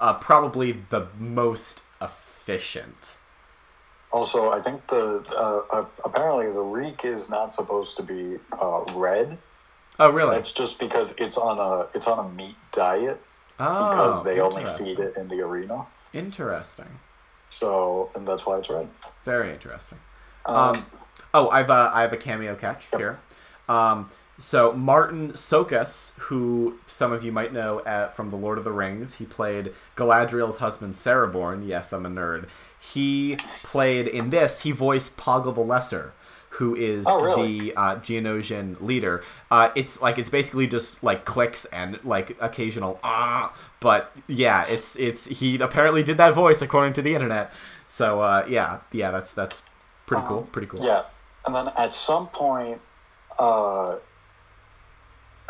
uh, 0.00 0.14
probably 0.14 0.72
the 0.90 1.06
most 1.18 1.82
efficient. 2.00 3.16
Also, 4.12 4.52
I 4.52 4.60
think 4.60 4.88
the 4.88 5.24
uh, 5.36 5.62
uh, 5.74 5.84
apparently 6.04 6.46
the 6.52 6.60
reek 6.60 7.04
is 7.04 7.30
not 7.30 7.52
supposed 7.52 7.96
to 7.96 8.02
be 8.02 8.38
uh, 8.52 8.84
red. 8.94 9.38
Oh, 9.98 10.10
really? 10.10 10.36
It's 10.36 10.52
just 10.52 10.78
because 10.78 11.16
it's 11.18 11.38
on 11.38 11.58
a 11.58 11.88
it's 11.96 12.06
on 12.06 12.18
a 12.24 12.28
meat 12.28 12.56
diet 12.72 13.20
oh, 13.58 13.90
because 13.90 14.24
they 14.24 14.38
only 14.38 14.66
feed 14.66 14.98
it 14.98 15.16
in 15.16 15.28
the 15.28 15.40
arena. 15.40 15.86
Interesting. 16.12 16.98
So 17.48 18.10
and 18.14 18.26
that's 18.26 18.46
why 18.46 18.58
it's 18.58 18.68
red. 18.68 18.88
Very 19.24 19.50
interesting. 19.50 19.98
Um, 20.46 20.56
Um, 20.56 20.74
oh, 21.32 21.48
I've 21.48 21.70
uh, 21.70 21.90
I 21.94 22.02
have 22.02 22.12
a 22.12 22.16
cameo 22.18 22.54
catch 22.54 22.86
here. 22.96 23.18
Um, 23.68 24.10
so 24.38 24.72
Marton 24.72 25.32
Csokas, 25.32 26.18
who 26.18 26.78
some 26.86 27.12
of 27.12 27.22
you 27.24 27.32
might 27.32 27.52
know 27.52 27.80
uh, 27.80 28.08
from 28.08 28.30
The 28.30 28.36
Lord 28.36 28.58
of 28.58 28.64
the 28.64 28.72
Rings, 28.72 29.14
he 29.14 29.24
played 29.24 29.72
Galadriel's 29.96 30.58
husband 30.58 30.94
Celeborn. 30.94 31.66
Yes, 31.66 31.92
I'm 31.92 32.04
a 32.04 32.10
nerd. 32.10 32.48
He 32.82 33.36
played 33.64 34.08
in 34.08 34.30
this. 34.30 34.60
He 34.62 34.72
voiced 34.72 35.16
Poggle 35.16 35.54
the 35.54 35.60
Lesser, 35.60 36.12
who 36.50 36.74
is 36.74 37.04
Oh, 37.06 37.22
really? 37.22 37.58
the 37.58 37.76
uh, 37.76 37.96
Geonosian 37.96 38.80
leader. 38.80 39.22
Uh, 39.50 39.70
it's 39.74 40.02
like 40.02 40.18
it's 40.18 40.28
basically 40.28 40.66
just 40.66 41.02
like 41.02 41.24
clicks 41.24 41.64
and 41.66 42.02
like 42.04 42.36
occasional 42.40 42.98
ah. 43.04 43.54
But 43.80 44.12
yeah, 44.26 44.62
it's 44.62 44.96
it's 44.96 45.26
he 45.26 45.58
apparently 45.58 46.02
did 46.02 46.16
that 46.18 46.34
voice 46.34 46.60
according 46.60 46.92
to 46.94 47.02
the 47.02 47.14
internet. 47.14 47.52
So 47.88 48.20
uh, 48.20 48.44
yeah, 48.48 48.80
yeah, 48.90 49.10
that's 49.10 49.32
that's 49.32 49.62
pretty 50.06 50.24
cool. 50.26 50.42
Pretty 50.52 50.66
cool. 50.66 50.84
Yeah, 50.84 51.02
and 51.46 51.54
then 51.54 51.70
at 51.76 51.94
some 51.94 52.26
point, 52.28 52.80
uh, 53.38 53.96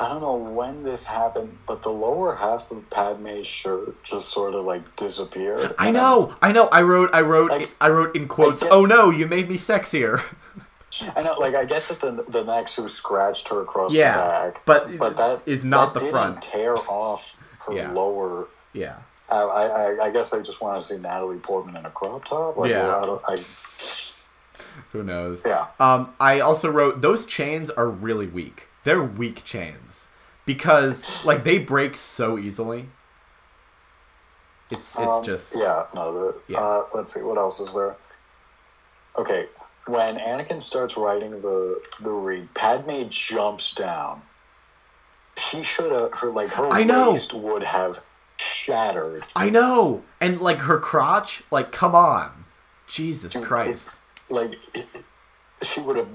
I 0.02 0.08
don't 0.08 0.20
know 0.20 0.34
when 0.34 0.82
this 0.82 1.06
happened, 1.06 1.58
but 1.66 1.82
the 1.82 1.90
lower 1.90 2.34
half 2.36 2.70
of 2.72 2.90
Padme's 2.90 3.46
shirt 3.46 4.02
just 4.02 4.28
sort 4.30 4.54
of 4.54 4.64
like 4.64 4.96
disappeared. 4.96 5.74
I 5.78 5.92
know, 5.92 6.34
I 6.42 6.50
know. 6.50 6.66
I 6.72 6.82
wrote, 6.82 7.10
I 7.14 7.20
wrote, 7.20 7.50
Like, 7.52 7.72
I 7.80 7.88
wrote 7.88 8.16
in 8.16 8.26
quotes. 8.26 8.62
get- 8.62 8.72
oh 8.72 8.84
no, 8.84 9.10
you 9.10 9.26
made 9.28 9.48
me 9.48 9.56
sexier. 9.56 10.22
I 11.16 11.22
know, 11.22 11.34
like 11.38 11.54
I 11.54 11.64
get 11.64 11.84
that 11.88 12.00
the 12.00 12.10
the 12.10 12.42
Nexu 12.44 12.88
scratched 12.88 13.48
her 13.48 13.62
across 13.62 13.94
Yeah, 13.94 14.12
the 14.16 14.22
back, 14.52 14.62
but 14.66 14.98
but 14.98 15.16
that 15.16 15.40
is 15.46 15.62
not 15.64 15.94
that 15.94 16.00
the 16.00 16.06
didn't 16.06 16.12
front. 16.12 16.42
Tear 16.42 16.76
off 16.76 17.42
her 17.66 17.72
Yeah. 17.72 17.92
lower. 17.92 18.48
Yeah, 18.74 18.96
I, 19.30 19.38
I 19.40 19.62
I- 19.66 20.04
I 20.06 20.10
guess 20.10 20.30
they 20.32 20.42
just 20.42 20.60
want 20.60 20.76
to 20.76 20.82
see 20.82 21.00
Natalie 21.00 21.38
Portman 21.38 21.76
in 21.76 21.86
a 21.86 21.90
crop 21.90 22.24
top. 22.24 22.56
Like, 22.56 22.70
Yeah. 22.70 22.88
I 23.28 23.32
I, 23.34 23.42
who 24.90 25.02
knows? 25.02 25.42
yeah. 25.46 25.66
Um, 25.80 26.12
I 26.20 26.40
also 26.40 26.68
wrote 26.70 27.00
those 27.00 27.24
chains 27.24 27.70
are 27.70 27.88
really 27.88 28.26
weak. 28.26 28.68
They're 28.84 29.02
weak 29.02 29.44
chains 29.44 30.08
because 30.46 31.24
like 31.26 31.44
they 31.44 31.58
break 31.58 31.96
so 31.96 32.38
easily. 32.38 32.86
It's 34.70 34.90
it's 34.90 34.98
Um, 34.98 35.24
just 35.24 35.56
yeah 35.58 35.84
no 35.94 36.12
the 36.12 36.34
Yeah. 36.48 36.60
Uh, 36.60 36.86
let's 36.94 37.12
see 37.14 37.22
what 37.22 37.38
else 37.38 37.60
is 37.60 37.74
there 37.74 37.96
okay 39.18 39.46
when 39.86 40.16
anakin 40.16 40.62
starts 40.62 40.96
writing 40.96 41.42
the 41.42 41.80
the 42.00 42.10
read, 42.12 42.44
padme 42.54 43.02
jumps 43.10 43.74
down 43.74 44.22
she 45.36 45.62
should 45.62 45.92
have 45.92 46.14
her 46.20 46.30
like 46.30 46.52
her 46.54 46.68
I 46.70 46.82
know. 46.84 47.10
waist 47.12 47.34
would 47.34 47.62
have 47.64 48.00
shattered 48.36 49.24
I 49.36 49.50
know, 49.50 50.02
and 50.20 50.40
like 50.40 50.58
her 50.58 50.78
crotch, 50.78 51.42
like 51.50 51.72
come 51.72 51.94
on, 51.94 52.44
Jesus 52.86 53.34
Christ. 53.36 54.00
like 54.30 54.58
it- 54.74 54.86
she 55.62 55.80
would 55.80 55.96
have 55.96 56.08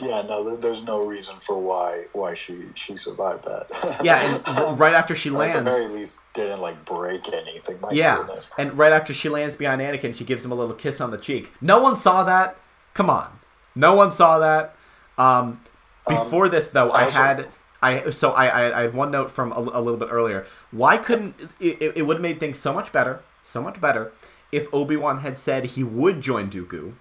yeah 0.00 0.22
no 0.28 0.56
there's 0.56 0.84
no 0.84 1.02
reason 1.04 1.36
for 1.40 1.58
why 1.58 2.04
why 2.12 2.34
she 2.34 2.54
she 2.74 2.96
survived 2.96 3.44
that 3.44 3.66
Yeah, 4.04 4.20
and 4.46 4.78
right 4.78 4.94
after 4.94 5.14
she 5.14 5.30
Or 5.30 5.42
at 5.42 5.64
the 5.64 5.70
very 5.70 5.88
least 5.88 6.32
didn't 6.34 6.60
like 6.60 6.84
break 6.84 7.32
anything 7.32 7.80
my 7.80 7.90
Yeah, 7.90 8.18
goodness. 8.18 8.52
and 8.58 8.76
right 8.76 8.92
after 8.92 9.14
she 9.14 9.28
lands 9.28 9.56
behind 9.56 9.80
Anakin, 9.80 10.14
she 10.14 10.24
gives 10.24 10.44
him 10.44 10.52
a 10.52 10.54
little 10.54 10.74
kiss 10.74 11.00
on 11.00 11.10
the 11.10 11.18
cheek. 11.18 11.52
No 11.60 11.80
one 11.82 11.96
saw 11.96 12.22
that. 12.24 12.56
Come 12.94 13.08
on, 13.10 13.28
no 13.74 13.94
one 13.94 14.10
saw 14.12 14.38
that. 14.38 14.74
Um, 15.18 15.60
before 16.08 16.48
this, 16.48 16.68
though, 16.70 16.90
I 16.92 17.10
had 17.10 17.46
I 17.82 18.10
so 18.10 18.30
I, 18.32 18.46
I 18.48 18.78
I 18.78 18.82
had 18.82 18.94
one 18.94 19.10
note 19.10 19.30
from 19.30 19.52
a, 19.52 19.56
a 19.58 19.80
little 19.80 19.96
bit 19.98 20.08
earlier. 20.10 20.46
Why 20.70 20.96
couldn't 20.98 21.34
it? 21.60 21.80
It, 21.80 21.92
it 21.98 22.02
would 22.06 22.16
have 22.16 22.22
made 22.22 22.38
things 22.40 22.58
so 22.58 22.72
much 22.72 22.92
better, 22.92 23.20
so 23.42 23.62
much 23.62 23.80
better, 23.80 24.12
if 24.52 24.72
Obi 24.74 24.96
Wan 24.96 25.18
had 25.20 25.38
said 25.38 25.64
he 25.64 25.82
would 25.84 26.20
join 26.20 26.50
Dooku, 26.50 26.92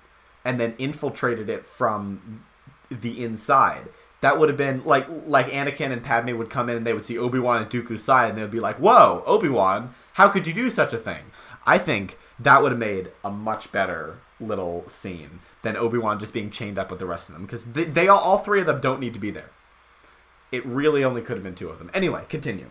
and 0.44 0.60
then 0.60 0.76
infiltrated 0.78 1.50
it 1.50 1.66
from 1.66 2.44
the 2.90 3.24
inside. 3.24 3.84
That 4.22 4.40
would 4.40 4.50
have 4.50 4.58
been 4.58 4.84
like 4.86 5.06
like 5.28 5.48
Anakin 5.48 5.92
and 5.92 6.04
Padme 6.04 6.38
would 6.38 6.50
come 6.50 6.70
in 6.70 6.78
and 6.78 6.86
they 6.86 6.94
would 6.94 7.04
see 7.04 7.18
Obi 7.18 7.40
Wan 7.40 7.62
and 7.62 7.70
Dooku's 7.70 8.04
side 8.04 8.30
and 8.30 8.38
they 8.38 8.42
would 8.42 8.52
be 8.52 8.60
like, 8.60 8.78
"Whoa, 8.78 9.24
Obi 9.26 9.50
Wan, 9.50 9.94
how 10.14 10.30
could 10.30 10.48
you 10.48 10.54
do 10.54 10.70
such 10.70 10.94
a 10.94 10.98
thing?" 10.98 11.26
I 11.68 11.78
think 11.78 12.18
that 12.40 12.62
would 12.62 12.72
have 12.72 12.80
made 12.80 13.12
a 13.24 13.30
much 13.30 13.72
better 13.72 14.18
little 14.40 14.88
scene 14.90 15.40
than 15.62 15.78
Obi 15.78 15.98
Wan 15.98 16.20
just 16.20 16.34
being 16.34 16.50
chained 16.50 16.78
up 16.78 16.90
with 16.90 17.00
the 17.00 17.06
rest 17.06 17.30
of 17.30 17.36
them 17.36 17.46
because 17.46 17.64
they, 17.64 17.84
they 17.84 18.08
all 18.08 18.20
all 18.20 18.38
three 18.40 18.62
of 18.62 18.68
them 18.68 18.82
don't 18.82 19.00
need 19.00 19.14
to 19.14 19.20
be 19.20 19.32
there. 19.32 19.50
It 20.52 20.66
really 20.66 21.04
only 21.04 21.22
could 21.22 21.38
have 21.38 21.44
been 21.44 21.56
two 21.56 21.70
of 21.70 21.80
them. 21.80 21.92
Anyway, 21.94 22.24
continue. 22.30 22.70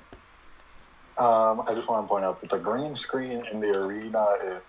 Um, 1.16 1.62
I 1.68 1.74
just 1.74 1.88
want 1.88 2.04
to 2.04 2.08
point 2.08 2.24
out 2.24 2.40
that 2.40 2.50
the 2.50 2.58
green 2.58 2.94
screen 2.94 3.44
in 3.50 3.60
the 3.60 3.78
arena 3.78 4.26
is 4.42 4.60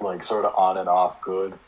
like 0.00 0.22
sort 0.22 0.44
of 0.44 0.54
on 0.56 0.78
and 0.78 0.88
off 0.88 1.20
good. 1.20 1.58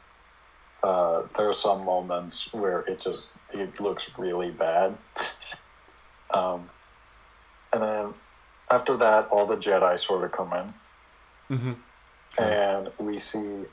Uh, 0.83 1.23
there 1.37 1.49
are 1.49 1.53
some 1.55 1.85
moments 1.85 2.53
where 2.55 2.81
it 2.83 3.01
just 3.01 3.37
it 3.53 3.81
looks 3.81 4.19
really 4.19 4.51
bad. 4.51 4.97
um, 6.33 6.65
and 7.73 7.83
then 7.83 8.15
after 8.71 8.97
that, 8.97 9.29
all 9.29 9.47
the 9.47 9.57
Jedi 9.57 9.99
sort 9.99 10.25
of 10.25 10.33
come 10.33 10.53
in, 10.53 10.75
Mhm. 11.59 11.77
and 12.39 12.91
we 12.99 13.19
see 13.19 13.65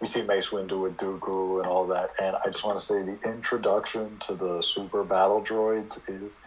we 0.00 0.06
see 0.06 0.22
Mace 0.22 0.50
Windu 0.50 0.82
with 0.82 0.96
Dooku 0.98 1.58
and 1.60 1.66
all 1.66 1.86
that. 1.86 2.10
And 2.20 2.36
I 2.36 2.44
just 2.46 2.62
want 2.64 2.78
to 2.78 2.84
say 2.84 3.02
the 3.02 3.18
introduction 3.24 4.18
to 4.20 4.34
the 4.34 4.60
super 4.62 5.02
battle 5.04 5.40
droids 5.42 6.06
is 6.08 6.42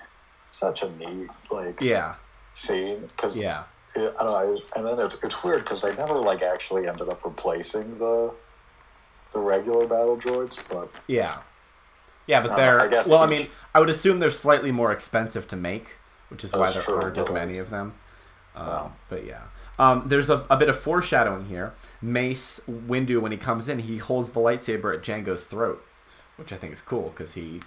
such 0.51 0.83
a 0.83 0.89
neat 0.91 1.29
like 1.51 1.81
Yeah, 1.81 2.15
scene 2.53 3.07
because 3.07 3.39
yeah, 3.39 3.63
Yeah, 3.95 4.09
I 4.19 4.23
don't 4.23 4.33
know, 4.33 4.61
and 4.75 4.85
then 4.87 4.99
it's 5.05 5.23
it's 5.23 5.43
weird 5.43 5.61
because 5.63 5.81
they 5.81 5.95
never 5.95 6.15
like 6.15 6.41
actually 6.41 6.87
ended 6.87 7.09
up 7.09 7.23
replacing 7.25 7.97
the 7.99 8.31
the 9.33 9.39
regular 9.39 9.85
battle 9.87 10.17
droids, 10.17 10.61
but 10.69 10.89
Yeah. 11.07 11.37
Yeah, 12.27 12.41
but 12.41 12.51
Uh, 12.53 12.55
they're 12.57 12.79
I 12.81 12.87
guess 12.87 13.09
well. 13.09 13.19
I 13.23 13.27
mean, 13.27 13.47
I 13.73 13.79
would 13.79 13.89
assume 13.89 14.19
they're 14.19 14.31
slightly 14.31 14.71
more 14.71 14.91
expensive 14.91 15.47
to 15.49 15.55
make, 15.55 15.95
which 16.29 16.43
is 16.43 16.53
why 16.53 16.69
there 16.71 16.81
true, 16.83 17.01
aren't 17.01 17.17
as 17.17 17.31
many 17.31 17.57
of 17.57 17.69
them. 17.69 17.93
Um, 18.55 18.67
Yeah. 18.67 18.89
But 19.09 19.25
yeah, 19.25 19.41
um, 19.79 20.03
there's 20.07 20.29
a, 20.29 20.45
a 20.49 20.57
bit 20.57 20.69
of 20.69 20.79
foreshadowing 20.79 21.45
here. 21.45 21.73
Mace 22.01 22.61
Windu, 22.69 23.19
when 23.19 23.31
he 23.31 23.37
comes 23.37 23.67
in, 23.67 23.79
he 23.79 23.97
holds 23.97 24.29
the 24.31 24.39
lightsaber 24.39 24.93
at 24.93 25.01
Jango's 25.01 25.43
throat, 25.45 25.83
which 26.37 26.53
I 26.53 26.57
think 26.57 26.73
is 26.73 26.81
cool 26.81 27.09
because 27.15 27.33
he 27.33 27.61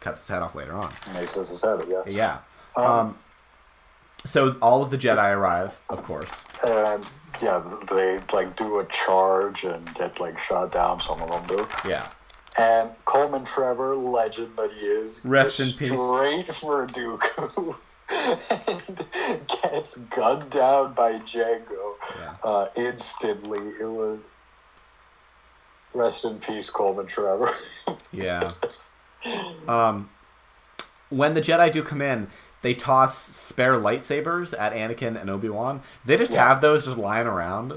cuts 0.00 0.22
his 0.22 0.28
head 0.28 0.42
off 0.42 0.54
later 0.54 0.74
on. 0.74 0.92
Mace 1.14 1.36
is 1.36 1.48
his 1.50 1.64
head, 1.64 1.80
guess. 1.88 2.16
Yeah. 2.16 2.38
Um, 2.76 2.84
Um, 2.86 3.18
so 4.24 4.56
all 4.62 4.82
of 4.82 4.90
the 4.90 4.98
Jedi 4.98 5.36
arrive, 5.36 5.78
of 5.90 6.02
course. 6.02 6.30
And 6.66 7.08
yeah, 7.42 7.62
they 7.92 8.18
like 8.32 8.56
do 8.56 8.78
a 8.78 8.84
charge 8.86 9.64
and 9.64 9.92
get 9.94 10.20
like 10.20 10.38
shot 10.38 10.72
down. 10.72 11.00
Some 11.00 11.20
of 11.22 11.28
them 11.48 11.56
do. 11.56 11.66
Yeah. 11.88 12.08
And 12.58 12.90
Coleman 13.04 13.44
Trevor, 13.44 13.96
legend 13.96 14.56
that 14.56 14.70
he 14.72 14.86
is, 14.86 15.24
Rest 15.26 15.58
goes 15.58 15.72
in 15.72 15.78
peace. 15.78 15.88
Straight 15.88 16.46
for 16.54 16.86
Dooku. 16.86 17.76
and 18.86 18.96
gets 19.48 19.96
gunned 19.96 20.50
down 20.50 20.92
by 20.94 21.12
Jango 21.14 21.94
Yeah. 22.20 22.34
uh, 22.44 22.68
instantly. 22.76 23.58
It 23.80 23.86
was 23.90 24.26
rest 25.92 26.24
in 26.24 26.38
peace, 26.38 26.70
Coleman 26.70 27.06
Trevor. 27.06 27.48
Yeah. 28.12 28.48
Um, 29.66 30.08
when 31.08 31.34
the 31.34 31.40
Jedi 31.40 31.72
do 31.72 31.82
come 31.82 32.00
in, 32.00 32.28
they 32.64 32.74
toss 32.74 33.16
spare 33.28 33.74
lightsabers 33.74 34.52
at 34.58 34.72
Anakin 34.72 35.20
and 35.20 35.30
Obi 35.30 35.48
Wan. 35.48 35.82
They 36.04 36.16
just 36.16 36.32
Yeah. 36.32 36.48
have 36.48 36.60
those 36.60 36.84
just 36.86 36.98
lying 36.98 37.28
around. 37.28 37.74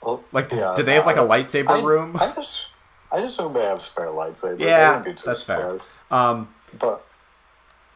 well, 0.00 0.22
Like, 0.32 0.50
yeah, 0.52 0.72
do 0.76 0.82
they 0.82 0.94
have 0.94 1.04
like 1.04 1.16
a 1.16 1.26
lightsaber 1.26 1.68
I, 1.68 1.82
room? 1.82 2.16
I 2.18 2.30
just, 2.34 2.70
I 3.12 3.20
just 3.20 3.38
assume 3.38 3.52
they 3.52 3.64
have 3.64 3.82
spare 3.82 4.06
lightsabers. 4.06 4.60
Yeah, 4.60 4.88
wouldn't 4.96 5.04
be 5.04 5.14
too 5.14 5.26
that's 5.26 5.42
fair. 5.42 5.76
Um, 6.10 6.48
But 6.78 7.02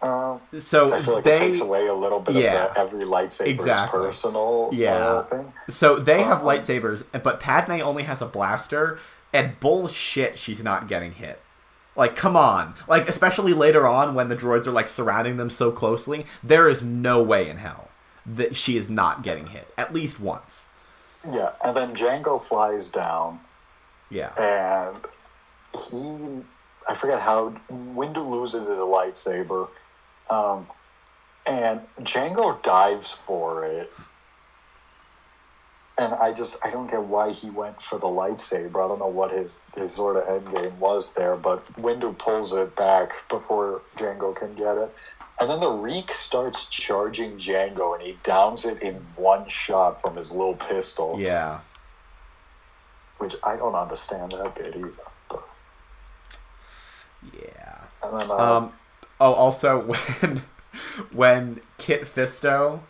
um, 0.03 0.41
so 0.59 0.93
I 0.93 0.99
feel 0.99 1.15
like 1.15 1.25
they 1.25 1.33
it 1.33 1.37
takes 1.39 1.61
away 1.61 1.87
a 1.87 1.95
little 1.95 2.21
bit 2.21 2.35
Yeah. 2.37 2.65
of 2.67 2.75
the 2.75 2.81
every 2.81 3.05
lightsaber 3.05 3.47
Exactly. 3.47 4.01
personal 4.07 4.71
Yeah. 4.73 4.97
uh, 4.97 5.23
thing. 5.25 5.53
so 5.69 5.97
they 5.97 6.23
have 6.23 6.41
Um, 6.41 6.47
lightsabers, 6.47 7.05
but 7.23 7.39
Padme 7.41 7.81
only 7.83 8.03
has 8.05 8.21
a 8.21 8.27
blaster. 8.27 8.99
And 9.33 9.61
bullshit, 9.61 10.39
she's 10.41 10.61
not 10.65 10.89
getting 10.89 11.13
hit. 11.13 11.41
Like, 12.01 12.17
come 12.17 12.35
on. 12.35 12.73
Like, 12.89 13.11
especially 13.11 13.53
later 13.53 13.87
on 13.87 14.15
when 14.15 14.31
the 14.31 14.35
droids 14.35 14.67
are 14.67 14.71
like 14.73 14.89
surrounding 14.89 15.37
them 15.37 15.51
so 15.51 15.71
closely, 15.71 16.25
there 16.43 16.67
is 16.67 16.83
no 16.83 17.23
way 17.23 17.47
in 17.47 17.59
hell 17.59 17.91
that 18.25 18.57
she 18.57 18.79
is 18.79 18.89
not 18.89 19.23
getting 19.23 19.49
hit 19.49 19.69
at 19.77 19.93
least 19.93 20.19
once. 20.19 20.67
Yeah, 21.31 21.51
and 21.63 21.77
then 21.77 21.95
Jango 21.95 22.41
flies 22.41 22.89
down, 22.89 23.41
Yeah. 24.09 24.31
and 24.39 25.01
he, 25.75 26.43
I 26.89 26.95
forget 26.95 27.21
how, 27.21 27.51
Windu 27.71 28.25
loses 28.27 28.67
his 28.67 28.79
lightsaber, 28.79 29.69
um, 30.31 30.69
and 31.47 31.83
Jango 32.01 32.63
dives 32.63 33.13
for 33.13 33.67
it. 33.67 33.93
And 36.01 36.15
I 36.15 36.33
just, 36.33 36.65
I 36.65 36.71
don't 36.71 36.91
get 36.91 37.03
why 37.03 37.31
he 37.33 37.51
went 37.51 37.83
for 37.83 37.99
the 37.99 38.07
lightsaber. 38.07 38.83
I 38.83 38.89
don't 38.89 38.99
know 39.01 39.07
what 39.07 39.33
his, 39.33 39.61
his 39.77 39.93
sort 39.95 40.17
of 40.17 40.27
end 40.29 40.47
game 40.55 40.81
was 40.81 41.13
there, 41.15 41.37
but 41.37 41.65
Windu 41.75 42.17
pulls 42.17 42.55
it 42.55 42.75
back 42.75 43.11
before 43.29 43.83
Jango 43.97 44.35
can 44.35 44.55
get 44.55 44.79
it. 44.79 45.09
And 45.39 45.51
then 45.51 45.61
the 45.61 45.71
Reek 45.71 46.11
starts 46.11 46.67
charging 46.71 47.33
Jango, 47.33 47.95
and 47.95 48.03
he 48.03 48.17
downs 48.23 48.65
it 48.65 48.81
in 48.83 48.95
one 49.17 49.47
shot 49.49 50.01
from 50.01 50.17
his 50.17 50.33
little 50.33 50.55
pistol 50.55 51.17
Yeah. 51.21 51.61
which 53.19 53.35
I 53.47 53.57
don't 53.57 53.75
understand 53.75 54.33
that 54.33 54.55
bit 54.57 54.75
either. 54.77 55.03
But, 55.29 55.63
Yeah. 57.39 57.77
and 58.03 58.21
then, 58.21 58.31
uh, 58.31 58.35
Um. 58.37 58.73
Oh, 59.21 59.35
also 59.35 59.81
when 60.23 60.43
when 61.13 61.61
Kit 61.77 62.03
Fisto, 62.07 62.81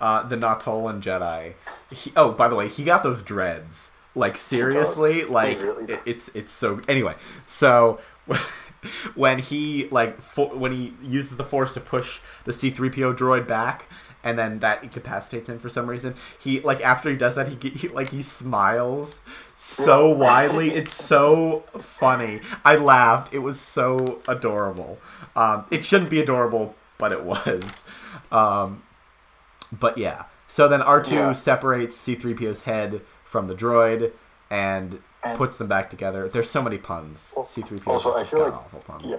uh, 0.00 0.22
the 0.22 0.36
Nautolan 0.36 1.00
Jedi. 1.02 1.54
He, 1.94 2.12
oh, 2.16 2.32
by 2.32 2.48
the 2.48 2.54
way, 2.54 2.68
he 2.68 2.84
got 2.84 3.02
those 3.02 3.22
dreads. 3.22 3.90
Like 4.14 4.36
seriously, 4.36 5.24
like 5.24 5.58
really 5.58 5.92
it- 5.94 6.00
it's 6.06 6.28
it's 6.34 6.50
so. 6.52 6.80
Anyway, 6.88 7.14
so 7.46 8.00
when 9.14 9.38
he 9.38 9.88
like 9.90 10.20
fo- 10.20 10.56
when 10.56 10.72
he 10.72 10.94
uses 11.02 11.36
the 11.36 11.44
Force 11.44 11.74
to 11.74 11.80
push 11.80 12.20
the 12.44 12.52
C 12.52 12.70
three 12.70 12.90
PO 12.90 13.14
droid 13.14 13.46
back. 13.46 13.84
And 14.24 14.36
then 14.36 14.58
that 14.58 14.82
incapacitates 14.82 15.48
him 15.48 15.60
for 15.60 15.68
some 15.68 15.86
reason. 15.86 16.14
He 16.40 16.58
like 16.60 16.80
after 16.84 17.08
he 17.08 17.16
does 17.16 17.36
that, 17.36 17.46
he, 17.48 17.68
he 17.70 17.86
like 17.88 18.10
he 18.10 18.22
smiles 18.22 19.20
so 19.54 20.10
widely. 20.16 20.70
It's 20.70 20.92
so 20.92 21.60
funny. 21.78 22.40
I 22.64 22.74
laughed. 22.74 23.32
It 23.32 23.38
was 23.38 23.60
so 23.60 24.20
adorable. 24.26 24.98
Um, 25.36 25.66
it 25.70 25.84
shouldn't 25.84 26.10
be 26.10 26.20
adorable, 26.20 26.74
but 26.98 27.12
it 27.12 27.22
was. 27.22 27.84
Um, 28.32 28.82
but 29.72 29.98
yeah. 29.98 30.24
So 30.48 30.66
then 30.68 30.80
R2 30.80 31.10
Yeah. 31.12 31.32
separates 31.32 31.96
C3PO's 31.96 32.62
head 32.62 33.02
from 33.24 33.48
the 33.48 33.54
droid 33.54 34.12
and, 34.50 35.02
And- 35.22 35.36
puts 35.36 35.58
them 35.58 35.66
back 35.68 35.90
together. 35.90 36.28
There's 36.28 36.50
so 36.50 36.62
many 36.62 36.78
puns. 36.78 37.32
Well, 37.36 37.44
C3PO 37.44 37.86
also, 37.86 38.14
I 38.16 38.22
feel 38.24 38.40
like- 38.40 38.54
awful 38.54 38.80
puns. 38.80 39.04
yeah, 39.06 39.18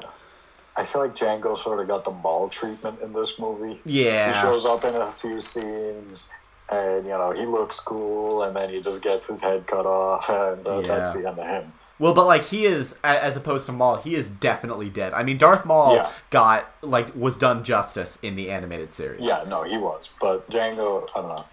I 0.75 0.83
feel 0.83 1.01
like 1.01 1.11
Jango 1.11 1.57
sort 1.57 1.79
of 1.81 1.87
got 1.87 2.03
the 2.05 2.11
Maul 2.11 2.49
treatment 2.49 2.99
in 3.01 3.13
this 3.13 3.37
movie. 3.37 3.79
Yeah. 3.85 4.27
He 4.27 4.33
shows 4.33 4.65
up 4.65 4.83
in 4.85 4.95
a 4.95 5.11
few 5.11 5.39
scenes, 5.41 6.31
and 6.69 7.03
you 7.05 7.11
know 7.11 7.31
he 7.31 7.45
looks 7.45 7.79
cool, 7.79 8.41
and 8.43 8.55
then 8.55 8.69
he 8.69 8.79
just 8.81 9.03
gets 9.03 9.27
his 9.27 9.41
head 9.41 9.67
cut 9.67 9.85
off, 9.85 10.29
and 10.29 10.65
uh, 10.67 10.81
that's 10.81 11.11
the 11.11 11.27
end 11.27 11.37
of 11.39 11.45
him. 11.45 11.73
Well, 11.99 12.13
but 12.13 12.25
like 12.25 12.43
he 12.45 12.65
is, 12.65 12.95
as 13.03 13.35
opposed 13.35 13.65
to 13.65 13.73
Maul, 13.73 13.97
he 13.97 14.15
is 14.15 14.29
definitely 14.29 14.89
dead. 14.89 15.11
I 15.13 15.21
mean, 15.23 15.37
Darth 15.37 15.65
Maul 15.65 15.95
Yeah. 15.95 16.09
got 16.29 16.71
like 16.81 17.13
was 17.13 17.37
done 17.37 17.63
justice 17.65 18.17
in 18.21 18.35
the 18.37 18.49
animated 18.49 18.93
series. 18.93 19.19
Yeah, 19.21 19.43
no, 19.47 19.63
he 19.63 19.77
was, 19.77 20.09
but 20.21 20.49
Jango, 20.49 21.09
I 21.15 21.19
don't 21.21 21.27
know. 21.35 21.45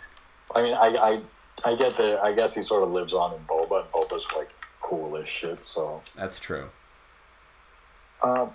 I 0.55 0.63
mean, 0.63 0.75
I, 0.75 0.95
I, 1.65 1.71
I 1.71 1.75
get 1.75 1.97
the. 1.97 2.21
I 2.23 2.33
guess 2.33 2.55
he 2.55 2.63
sort 2.63 2.85
of 2.85 2.91
lives 2.91 3.13
on 3.13 3.33
in 3.35 3.41
Boba, 3.41 3.83
and 3.83 3.91
Boba's 3.93 4.27
like 4.37 4.51
cool 4.81 5.17
as 5.17 5.29
shit. 5.29 5.65
So, 5.65 6.01
That's 6.17 6.39
true. 6.39 6.67
um, 8.23 8.51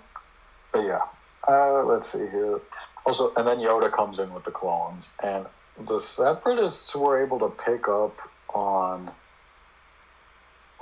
but 0.72 0.80
yeah, 0.84 1.02
uh, 1.46 1.82
let's 1.84 2.10
see 2.12 2.26
here. 2.30 2.60
Also, 3.04 3.32
and 3.36 3.46
then 3.46 3.58
Yoda 3.58 3.92
comes 3.92 4.18
in 4.18 4.32
with 4.32 4.44
the 4.44 4.50
clones, 4.50 5.12
and 5.22 5.44
the 5.78 5.98
Separatists 5.98 6.94
were 6.96 7.22
able 7.22 7.38
to 7.40 7.48
pick 7.50 7.86
up 7.88 8.16
on 8.54 9.10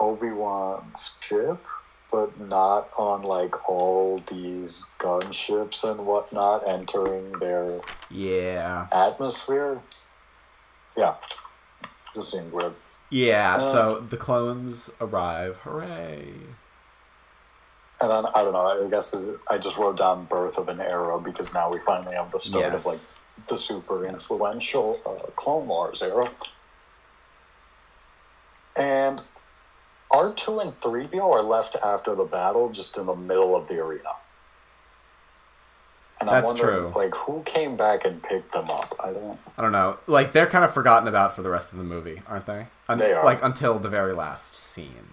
Obi 0.01 0.31
Wan's 0.31 1.16
ship, 1.20 1.64
but 2.10 2.40
not 2.40 2.89
on 2.97 3.22
like 3.22 3.68
all 3.68 4.18
these 4.18 4.86
gunships 4.98 5.85
and 5.89 6.06
whatnot 6.06 6.66
entering 6.66 7.32
their 7.39 7.81
Yeah. 8.10 8.86
atmosphere. 8.90 9.82
Yeah, 10.97 11.14
just 12.14 12.32
seemed 12.32 12.52
weird. 12.52 12.74
Yeah. 13.10 13.56
Uh, 13.56 13.72
so 13.72 14.01
the 14.01 14.16
clones 14.16 14.90
arrive. 15.01 15.59
Hooray! 15.59 16.32
And 18.02 18.10
then 18.10 18.24
I 18.35 18.43
don't 18.43 18.52
know. 18.55 18.86
I 18.86 18.89
guess 18.89 19.12
is, 19.12 19.39
I 19.51 19.59
just 19.59 19.77
wrote 19.77 19.98
down 19.98 20.24
"Birth 20.24 20.56
of 20.59 20.68
an 20.68 20.81
Era" 20.81 21.20
because 21.20 21.52
now 21.52 21.70
we 21.70 21.78
finally 21.78 22.16
have 22.16 22.32
the 22.32 22.40
start 22.40 22.72
Yes. 22.72 22.74
of 22.74 22.86
like 22.86 23.01
the 23.48 23.56
super 23.56 24.06
influential 24.06 24.98
uh, 25.06 25.31
Clone 25.36 25.66
Wars 25.68 26.02
era. 26.02 26.27
And 28.77 29.22
R 30.12 30.32
two 30.35 30.59
and 30.61 30.78
three 30.81 31.07
PO 31.07 31.32
are 31.32 31.43
left 31.43 31.77
after 31.85 32.15
the 32.15 32.24
battle, 32.24 32.69
just 32.70 32.97
in 32.97 33.07
the 33.07 33.15
middle 33.15 33.55
of 33.55 33.69
the 33.69 33.78
arena. 33.78 34.11
And 36.20 36.28
I'm 36.28 36.45
wondering, 36.45 36.93
true. 36.93 36.93
like, 36.95 37.15
who 37.15 37.43
came 37.45 37.77
back 37.77 38.05
and 38.05 38.23
picked 38.23 38.53
them 38.53 38.69
up? 38.70 38.95
I 39.03 39.12
don't. 39.12 39.39
I 39.57 39.62
don't 39.62 39.73
know. 39.73 39.99
Like 40.07 40.32
they're 40.32 40.47
kind 40.47 40.65
of 40.65 40.74
forgotten 40.74 41.09
about 41.09 41.35
for 41.35 41.43
the 41.43 41.49
rest 41.51 41.73
of 41.73 41.78
the 41.78 41.85
movie, 41.85 42.20
aren't 42.27 42.47
they? 42.47 42.66
Un- 42.89 42.99
They 42.99 43.12
are. 43.12 43.24
Like 43.24 43.43
until 43.43 43.78
the 43.78 43.89
very 43.89 44.12
last 44.12 44.55
scene. 44.55 45.09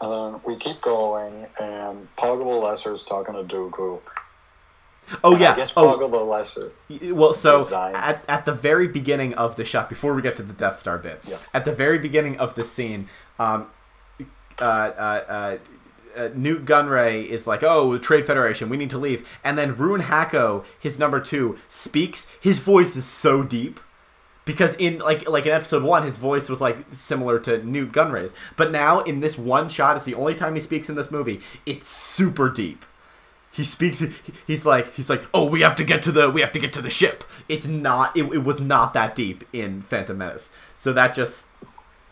And 0.00 0.12
then 0.12 0.40
we 0.44 0.56
keep 0.56 0.80
going, 0.80 1.46
and 1.60 2.14
Poggle 2.16 2.62
the 2.84 2.90
is 2.90 3.02
talking 3.02 3.34
to 3.34 3.42
Dooku. 3.42 4.00
Oh 5.24 5.36
yeah. 5.36 5.52
I 5.52 5.56
guess 5.56 5.72
oh, 5.76 5.96
the 6.08 6.16
Lesser. 6.18 6.72
Well, 7.14 7.32
so 7.32 7.58
at, 7.94 8.22
at 8.28 8.44
the 8.44 8.52
very 8.52 8.88
beginning 8.88 9.34
of 9.34 9.56
the 9.56 9.64
shot, 9.64 9.88
before 9.88 10.14
we 10.14 10.22
get 10.22 10.36
to 10.36 10.42
the 10.42 10.52
Death 10.52 10.80
Star 10.80 10.98
bit, 10.98 11.20
Yeah. 11.26 11.38
at 11.54 11.64
the 11.64 11.72
very 11.72 11.98
beginning 11.98 12.38
of 12.38 12.54
the 12.56 12.62
scene, 12.62 13.08
um, 13.38 13.68
uh, 14.60 14.64
uh, 14.64 15.24
uh, 15.28 15.56
uh, 16.16 16.28
Nute 16.34 16.64
Gunray 16.64 17.26
is 17.26 17.46
like, 17.46 17.62
"Oh, 17.62 17.98
Trade 17.98 18.26
Federation, 18.26 18.68
we 18.68 18.76
need 18.76 18.90
to 18.90 18.98
leave," 18.98 19.28
and 19.44 19.58
then 19.58 19.76
Rune 19.76 20.02
Haako, 20.02 20.64
his 20.80 20.98
number 20.98 21.20
two, 21.20 21.58
speaks. 21.68 22.26
His 22.40 22.58
voice 22.58 22.96
is 22.96 23.04
so 23.04 23.42
deep 23.42 23.80
because 24.44 24.74
in 24.76 24.98
like 25.00 25.28
like 25.28 25.46
in 25.46 25.52
episode 25.52 25.82
one, 25.82 26.04
his 26.04 26.16
voice 26.18 26.48
was 26.48 26.60
like 26.60 26.78
similar 26.92 27.38
to 27.40 27.62
Nute 27.64 27.92
Gunray's, 27.92 28.32
but 28.56 28.72
now 28.72 29.00
in 29.00 29.20
this 29.20 29.36
one 29.36 29.68
shot, 29.68 29.96
it's 29.96 30.04
the 30.06 30.14
only 30.14 30.34
time 30.34 30.54
he 30.54 30.60
speaks 30.60 30.88
in 30.88 30.94
this 30.94 31.10
movie. 31.10 31.40
It's 31.66 31.88
super 31.88 32.48
deep. 32.48 32.84
he 33.52 33.64
speaks 33.64 34.02
he's 34.46 34.66
like 34.66 34.92
he's 34.94 35.08
like 35.08 35.22
oh 35.32 35.48
we 35.48 35.62
have 35.62 35.76
to 35.76 35.84
get 35.84 36.02
to 36.02 36.12
the 36.12 36.30
we 36.30 36.40
have 36.42 36.52
to 36.52 36.58
get 36.58 36.72
to 36.74 36.82
the 36.82 36.90
ship 36.90 37.24
it's 37.48 37.66
not 37.66 38.14
it, 38.16 38.24
it 38.32 38.44
was 38.44 38.60
not 38.60 38.92
that 38.92 39.14
deep 39.16 39.44
in 39.52 39.80
phantom 39.82 40.18
menace 40.18 40.50
so 40.76 40.92
that 40.92 41.14
just 41.14 41.46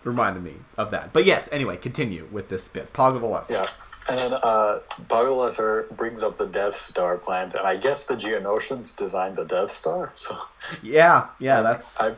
reminded 0.04 0.42
me 0.42 0.54
of 0.76 0.90
that 0.90 1.12
but 1.12 1.24
yes 1.24 1.48
anyway 1.50 1.76
continue 1.76 2.28
with 2.30 2.48
this 2.48 2.68
bit 2.68 2.92
Poggle 2.92 3.20
the 3.20 3.26
lesser 3.26 3.54
Yeah. 3.54 3.64
And 4.06 4.18
then 4.18 4.32
uh, 4.34 4.80
Pog 5.08 5.24
the 5.24 5.30
Lesser 5.30 5.86
brings 5.96 6.22
up 6.22 6.36
the 6.36 6.46
Death 6.46 6.74
Star 6.74 7.16
plans, 7.16 7.54
and 7.54 7.66
I 7.66 7.76
guess 7.78 8.04
the 8.04 8.16
Geonosians 8.16 8.94
designed 8.94 9.36
the 9.36 9.46
Death 9.46 9.70
Star. 9.70 10.12
So, 10.14 10.36
yeah 10.82 11.28
yeah 11.38 11.62
that's 11.62 11.98
I, 11.98 12.14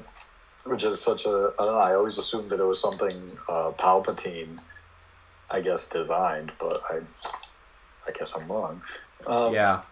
which 0.65 0.83
is 0.83 1.01
such 1.01 1.27
a 1.27 1.53
I 1.59 1.63
don't 1.65 1.75
know. 1.75 1.79
I 1.79 1.95
always 1.95 2.19
assumed 2.19 2.51
that 2.51 2.59
it 2.59 2.65
was 2.65 2.81
something 2.81 3.39
uh, 3.49 3.71
Palpatine, 3.79 4.59
I 5.49 5.61
guess, 5.61 5.89
designed, 5.89 6.51
but 6.59 6.83
I, 6.91 6.99
I 8.09 8.11
guess 8.11 8.35
I'm 8.37 8.49
wrong. 8.49 8.83
Um, 9.29 9.55
yeah 9.55 9.83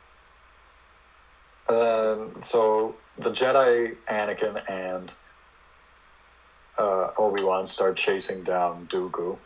And 1.68 1.78
then, 1.78 2.42
so 2.42 2.96
the 3.16 3.30
Jedi, 3.30 3.94
Anakin, 4.10 4.58
and 4.68 5.14
uh, 6.78 7.09
Obi 7.18 7.42
Wan 7.44 7.66
start 7.66 7.96
chasing 7.96 8.44
down 8.44 8.70
Dooku. 8.70 9.38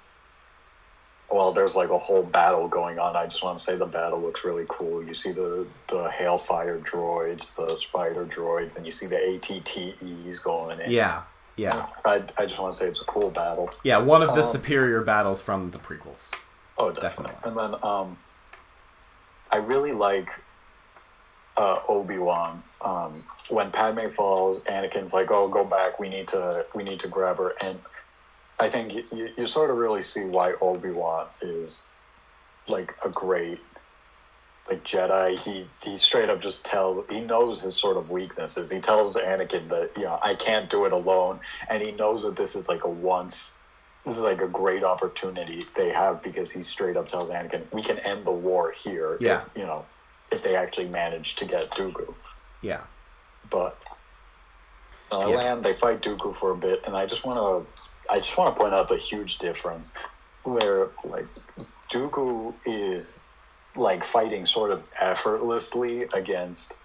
Well, 1.30 1.52
there's 1.52 1.76
like 1.76 1.90
a 1.90 1.98
whole 1.98 2.22
battle 2.22 2.68
going 2.68 2.98
on. 2.98 3.14
I 3.14 3.24
just 3.24 3.44
want 3.44 3.58
to 3.58 3.64
say 3.64 3.76
the 3.76 3.84
battle 3.84 4.18
looks 4.20 4.44
really 4.46 4.64
cool. 4.66 5.02
You 5.02 5.14
see 5.14 5.32
the 5.32 5.66
the 5.88 6.08
Hailfire 6.08 6.80
droids, 6.82 7.54
the 7.54 7.66
Spider 7.66 8.24
droids, 8.24 8.76
and 8.78 8.86
you 8.86 8.92
see 8.92 9.06
the 9.06 9.16
ATTEs 9.34 10.38
going 10.42 10.80
in. 10.80 10.90
yeah 10.90 11.22
yeah 11.56 11.86
I, 12.06 12.22
I 12.38 12.46
just 12.46 12.58
want 12.60 12.74
to 12.74 12.78
say 12.78 12.86
it's 12.86 13.02
a 13.02 13.04
cool 13.04 13.30
battle. 13.32 13.68
yeah 13.82 13.98
one 13.98 14.22
of 14.22 14.34
the 14.36 14.42
Um, 14.44 14.52
superior 14.52 15.00
battles 15.02 15.40
from 15.42 15.72
the 15.72 15.78
prequels 15.78 16.30
Oh, 16.78 16.92
definitely. 16.92 17.34
And 17.44 17.56
then 17.58 17.74
um, 17.82 18.16
I 19.50 19.56
really 19.56 19.92
like 19.92 20.30
uh, 21.58 21.80
Obi 21.88 22.18
Wan. 22.18 22.62
Um, 22.84 23.24
when 23.50 23.70
Padme 23.72 24.06
falls, 24.08 24.64
Anakin's 24.64 25.12
like, 25.12 25.30
"Oh, 25.30 25.48
go 25.48 25.64
back. 25.64 25.98
We 25.98 26.08
need 26.08 26.28
to. 26.28 26.64
We 26.74 26.84
need 26.84 27.00
to 27.00 27.08
grab 27.08 27.36
her." 27.38 27.52
And 27.60 27.80
I 28.60 28.68
think 28.68 28.94
you, 29.12 29.30
you, 29.36 29.46
sort 29.46 29.70
of 29.70 29.76
really 29.76 30.02
see 30.02 30.24
why 30.24 30.54
Obi 30.60 30.90
Wan 30.90 31.26
is 31.42 31.90
like 32.68 32.92
a 33.04 33.08
great 33.08 33.58
like 34.70 34.84
Jedi. 34.84 35.42
He 35.44 35.66
he 35.82 35.96
straight 35.96 36.28
up 36.28 36.40
just 36.40 36.64
tells. 36.64 37.10
He 37.10 37.20
knows 37.20 37.62
his 37.62 37.76
sort 37.76 37.96
of 37.96 38.10
weaknesses. 38.10 38.70
He 38.70 38.80
tells 38.80 39.16
Anakin 39.16 39.68
that 39.68 39.90
you 39.96 40.04
know 40.04 40.18
I 40.22 40.34
can't 40.34 40.70
do 40.70 40.84
it 40.84 40.92
alone, 40.92 41.40
and 41.70 41.82
he 41.82 41.90
knows 41.90 42.22
that 42.22 42.36
this 42.36 42.54
is 42.54 42.68
like 42.68 42.84
a 42.84 42.88
once 42.88 43.58
this 44.04 44.16
is 44.16 44.22
like 44.22 44.40
a 44.40 44.48
great 44.48 44.84
opportunity 44.84 45.64
they 45.76 45.90
have 45.90 46.22
because 46.22 46.52
he 46.52 46.62
straight 46.62 46.96
up 46.96 47.08
tells 47.08 47.30
Anakin, 47.30 47.62
"We 47.72 47.82
can 47.82 47.98
end 48.00 48.22
the 48.22 48.30
war 48.30 48.72
here." 48.72 49.14
if, 49.14 49.20
Yeah. 49.20 49.42
you 49.56 49.64
know, 49.66 49.84
if 50.30 50.42
they 50.42 50.54
actually 50.56 50.88
manage 50.88 51.34
to 51.36 51.44
get 51.46 51.70
Dooku, 51.70 52.14
yeah 52.62 52.82
but 53.50 53.82
uh, 55.10 55.24
Yeah. 55.26 55.36
land, 55.36 55.64
they 55.64 55.72
fight 55.72 56.02
Dooku 56.02 56.34
for 56.34 56.50
a 56.50 56.56
bit, 56.56 56.86
and 56.86 56.94
I 56.94 57.06
just 57.06 57.24
want 57.24 57.38
to, 57.38 58.12
I 58.12 58.16
just 58.16 58.36
want 58.36 58.54
to 58.54 58.60
point 58.60 58.74
out 58.74 58.88
the 58.90 58.96
huge 58.98 59.38
difference 59.38 59.92
where 60.44 60.88
like 61.04 61.24
Dooku 61.90 62.54
is 62.66 63.24
like 63.76 64.02
fighting 64.04 64.44
sort 64.46 64.70
of 64.70 64.90
effortlessly 65.00 66.02
against 66.14 66.78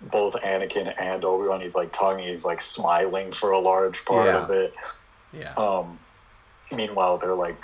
both 0.00 0.34
Anakin 0.42 0.94
and 0.98 1.22
Obi 1.24 1.48
Wan. 1.48 1.60
He's 1.60 1.74
like 1.74 1.92
talking, 1.92 2.24
he's 2.24 2.44
like 2.46 2.60
smiling 2.62 3.32
for 3.32 3.50
a 3.50 3.58
large 3.58 4.04
part 4.06 4.26
Yeah. 4.26 4.38
of 4.44 4.50
it. 4.50 4.74
yeah 5.32 5.52
Um, 5.54 5.98
meanwhile, 6.72 7.18
they're 7.18 7.34
like, 7.34 7.56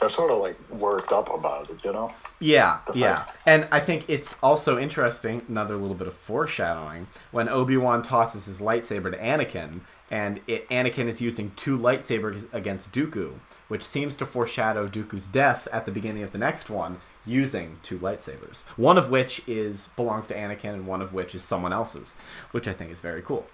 they're 0.00 0.08
sort 0.08 0.30
of 0.30 0.38
like 0.38 0.56
worked 0.82 1.12
up 1.12 1.28
about 1.38 1.70
it, 1.70 1.84
you 1.84 1.92
know? 1.92 2.10
Yeah, 2.40 2.78
yeah. 2.94 3.16
fight. 3.16 3.36
And 3.46 3.68
I 3.70 3.80
think 3.80 4.04
it's 4.08 4.34
also 4.42 4.78
interesting, 4.78 5.42
another 5.48 5.76
little 5.76 5.94
bit 5.94 6.06
of 6.06 6.14
foreshadowing, 6.14 7.06
when 7.30 7.48
Obi-Wan 7.48 8.02
tosses 8.02 8.46
his 8.46 8.60
lightsaber 8.60 9.10
to 9.12 9.18
Anakin, 9.18 9.80
and 10.10 10.40
it, 10.46 10.68
Anakin 10.68 11.08
is 11.08 11.20
using 11.20 11.52
two 11.56 11.78
lightsabers 11.78 12.52
against 12.52 12.92
Dooku, 12.92 13.34
which 13.68 13.82
seems 13.82 14.16
to 14.16 14.26
foreshadow 14.26 14.86
Dooku's 14.86 15.26
death 15.26 15.66
at 15.72 15.86
the 15.86 15.92
beginning 15.92 16.22
of 16.22 16.32
the 16.32 16.38
next 16.38 16.68
one, 16.68 16.98
using 17.24 17.78
two 17.82 17.98
lightsabers. 17.98 18.62
One 18.76 18.98
of 18.98 19.08
which 19.08 19.40
is 19.48 19.88
belongs 19.96 20.26
to 20.26 20.34
Anakin, 20.34 20.74
and 20.74 20.86
one 20.86 21.00
of 21.00 21.14
which 21.14 21.34
is 21.34 21.42
someone 21.42 21.72
else's, 21.72 22.14
which 22.50 22.68
I 22.68 22.72
think 22.72 22.90
is 22.90 23.00
very 23.00 23.22
cool. 23.22 23.46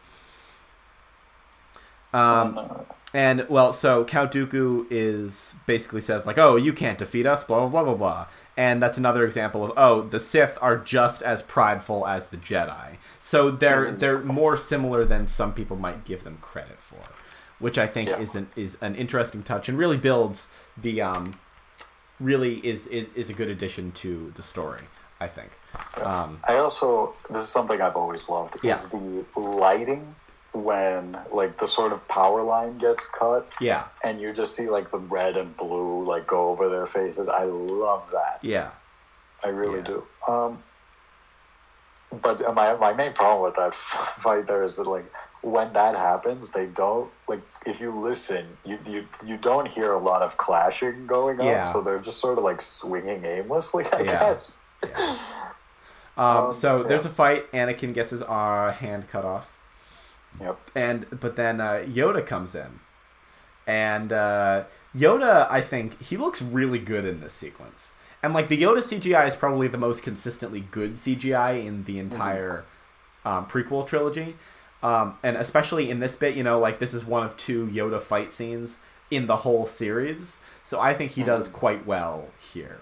Um, 2.13 2.59
and 3.15 3.47
well, 3.49 3.73
so 3.73 4.05
Count 4.05 4.33
Dooku 4.33 4.87
is 4.91 5.55
basically 5.67 6.01
says 6.01 6.27
like, 6.27 6.39
"Oh, 6.39 6.57
you 6.57 6.73
can't 6.73 6.99
defeat 6.99 7.27
us," 7.27 7.45
blah 7.45 7.69
blah 7.69 7.69
blah 7.69 7.85
blah 7.85 7.95
blah. 7.95 8.27
And 8.61 8.83
that's 8.83 8.99
another 8.99 9.25
example 9.25 9.65
of 9.65 9.73
oh, 9.75 10.03
the 10.03 10.21
Sith 10.21 10.59
are 10.61 10.77
just 10.77 11.23
as 11.23 11.41
prideful 11.41 12.07
as 12.07 12.29
the 12.29 12.37
Jedi. 12.37 12.97
So 13.23 13.51
they're 13.51 13.91
they're 13.91 14.23
more 14.23 14.59
similar 14.59 15.07
than 15.07 15.29
some 15.29 15.55
people 15.55 15.77
might 15.79 16.05
give 16.05 16.25
them 16.25 16.37
credit 16.43 16.79
for, 16.79 17.05
which 17.59 17.79
I 17.79 17.87
think 17.87 18.09
Yeah. 18.09 18.19
is 18.21 18.35
an 18.35 18.49
is 18.57 18.77
an 18.83 18.97
interesting 18.97 19.43
touch 19.43 19.71
and 19.71 19.79
really 19.79 19.97
builds 19.97 20.51
the 20.77 21.01
um 21.01 21.39
really 22.21 22.57
is 22.59 22.87
is, 22.89 23.07
is 23.15 23.31
a 23.31 23.33
good 23.33 23.49
addition 23.49 23.93
to 24.03 24.31
the 24.37 24.43
story. 24.43 24.83
I 25.23 25.29
think. 25.29 25.51
Um, 26.03 26.39
I 26.49 26.57
also, 26.57 27.15
this 27.29 27.39
is 27.39 27.49
something 27.49 27.79
I've 27.81 27.97
always 27.97 28.29
loved, 28.31 28.63
is 28.65 28.89
the 28.91 29.25
lighting 29.37 30.15
when, 30.53 31.17
like, 31.33 31.57
the 31.59 31.69
sort 31.69 31.93
of 31.93 32.09
power 32.09 32.43
line 32.43 32.79
gets 32.79 33.09
cut, 33.09 33.55
yeah, 33.61 33.85
and 34.03 34.21
you 34.21 34.33
just 34.33 34.57
see, 34.57 34.69
like, 34.69 34.91
the 34.91 34.99
red 34.99 35.37
and 35.37 35.57
blue, 35.57 36.05
like, 36.05 36.27
go 36.27 36.49
over 36.51 36.69
their 36.69 36.87
faces. 36.87 37.29
I 37.29 37.45
love 37.45 38.11
that. 38.13 38.39
yeah, 38.43 38.71
I 39.45 39.49
really 39.51 39.79
Yeah. 39.79 39.85
do. 39.87 40.05
Um, 40.29 40.63
but 42.23 42.43
my 42.55 42.75
my 42.75 42.93
main 42.93 43.13
problem 43.13 43.45
with 43.45 43.55
that 43.55 43.73
fight 44.25 44.49
there 44.49 44.65
is 44.65 44.75
that 44.77 44.87
like 44.89 45.05
when 45.43 45.73
that 45.75 45.95
happens, 45.95 46.51
they 46.51 46.67
don't 46.67 47.09
like 47.29 47.39
if 47.65 47.81
you 47.81 47.93
listen, 47.93 48.57
you 48.65 48.79
you 48.85 49.07
you 49.25 49.37
don't 49.37 49.69
hear 49.71 49.93
a 49.93 49.99
lot 49.99 50.21
of 50.21 50.37
clashing 50.37 51.07
going 51.07 51.39
on, 51.41 51.47
Yeah. 51.47 51.63
so 51.63 51.81
they're 51.81 52.01
just 52.01 52.19
sort 52.19 52.37
of 52.39 52.43
like 52.43 52.61
swinging 52.61 53.25
aimlessly. 53.25 53.85
I 53.93 54.01
Yeah. 54.03 54.19
guess. 54.19 54.59
Um, 56.17 56.47
Um, 56.47 56.53
so 56.53 56.83
there's 56.83 57.05
a 57.05 57.09
fight. 57.11 57.51
Anakin 57.53 57.95
gets 57.95 58.11
his 58.11 58.23
uh, 58.23 58.75
hand 58.79 59.09
cut 59.09 59.25
off. 59.25 59.57
Yep. 60.41 60.59
and 60.75 61.07
but 61.21 61.37
then 61.37 61.61
uh, 61.61 61.85
Yoda 61.87 62.27
comes 62.27 62.55
in, 62.55 62.81
and 63.67 64.13
uh, 64.13 64.65
Yoda, 64.97 65.51
I 65.51 65.61
think 65.61 66.01
he 66.03 66.17
looks 66.17 66.41
really 66.43 66.79
good 66.79 67.05
in 67.05 67.21
this 67.21 67.33
sequence. 67.33 67.95
And 68.23 68.35
like 68.35 68.49
the 68.49 68.61
Yoda 68.61 68.79
CGI 68.83 69.29
is 69.29 69.35
probably 69.37 69.69
the 69.69 69.79
most 69.79 70.03
consistently 70.03 70.61
good 70.71 70.95
CGI 70.97 71.65
in 71.65 71.85
the 71.85 71.99
entire 71.99 72.65
um, 73.25 73.47
prequel 73.47 73.87
trilogy, 73.87 74.35
um, 74.83 75.15
and 75.23 75.37
especially 75.37 75.91
in 75.91 76.01
this 76.01 76.17
bit, 76.17 76.35
you 76.37 76.43
know, 76.45 76.59
like 76.59 76.79
this 76.81 76.93
is 76.95 77.05
one 77.05 77.25
of 77.25 77.37
two 77.37 77.67
Yoda 77.69 78.01
fight 78.01 78.31
scenes 78.33 78.79
in 79.11 79.27
the 79.27 79.37
whole 79.39 79.65
series. 79.67 80.39
So 80.65 80.79
I 80.79 80.95
think 80.95 81.13
he 81.13 81.23
does 81.25 81.49
quite 81.49 81.85
well 81.87 82.29
here. 82.53 82.81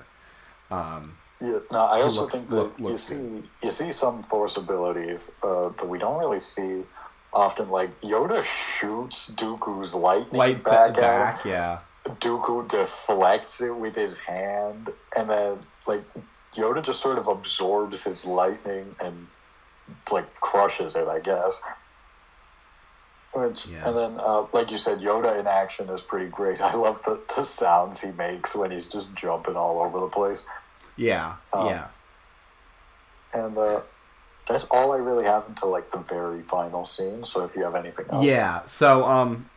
Um, 0.70 1.14
Yeah, 1.40 1.60
no, 1.70 1.78
I 1.78 2.02
also 2.02 2.22
looks- 2.22 2.34
think 2.34 2.48
that 2.50 2.54
look- 2.56 2.78
you 2.78 2.84
looks 2.88 3.00
see 3.02 3.42
you 3.62 3.70
see 3.70 3.92
some 3.92 4.22
force 4.24 4.56
abilities 4.56 5.36
uh, 5.42 5.68
that 5.68 5.86
we 5.88 5.98
don't 5.98 6.18
really 6.18 6.40
see 6.40 6.82
often. 7.32 7.70
Like 7.70 8.00
Yoda 8.00 8.42
shoots 8.42 9.30
Dooku's 9.34 9.94
lightning 9.94 10.38
light 10.38 10.64
back, 10.64 10.94
back, 10.94 10.98
at 10.98 11.34
back 11.34 11.44
yeah. 11.44 11.78
Dooku 12.04 12.68
deflects 12.68 13.60
it 13.60 13.76
with 13.76 13.94
his 13.94 14.20
hand, 14.20 14.90
and 15.16 15.28
then 15.28 15.58
like 15.86 16.02
Yoda 16.54 16.84
just 16.84 17.00
sort 17.00 17.18
of 17.18 17.28
absorbs 17.28 18.04
his 18.04 18.26
lightning 18.26 18.96
and 19.02 19.26
like 20.10 20.34
crushes 20.40 20.96
it. 20.96 21.06
I 21.08 21.20
guess. 21.20 21.62
Which, 23.34 23.66
Yeah. 23.66 23.86
And 23.86 23.96
then, 23.96 24.20
uh, 24.20 24.46
like 24.54 24.70
you 24.70 24.78
said, 24.78 25.00
Yoda 25.00 25.38
in 25.38 25.46
action 25.46 25.90
is 25.90 26.02
pretty 26.02 26.28
great. 26.30 26.60
I 26.62 26.74
love 26.74 27.02
the, 27.02 27.22
the 27.36 27.42
sounds 27.44 28.00
he 28.00 28.10
makes 28.12 28.56
when 28.56 28.70
he's 28.70 28.88
just 28.88 29.14
jumping 29.14 29.54
all 29.54 29.80
over 29.80 30.00
the 30.00 30.08
place. 30.08 30.46
Yeah, 30.96 31.34
Um, 31.52 31.66
yeah. 31.66 31.86
And 33.34 33.56
uh, 33.56 33.82
that's 34.54 34.64
all 34.70 34.92
I 34.92 34.96
really 34.96 35.24
have 35.24 35.48
until 35.48 35.70
like 35.70 35.90
the 35.90 35.98
very 35.98 36.40
final 36.40 36.84
scene. 36.84 37.24
So 37.24 37.44
if 37.44 37.54
you 37.56 37.62
have 37.64 37.74
anything 37.74 38.06
else, 38.10 38.24
Yeah. 38.24 38.64
So 38.66 39.04
um 39.04 39.48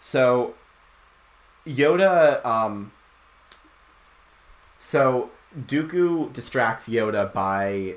so 0.00 0.54
Yoda 1.66 2.44
um 2.44 2.92
so 4.78 5.30
Dooku 5.58 6.32
distracts 6.32 6.88
Yoda 6.88 7.32
by 7.32 7.94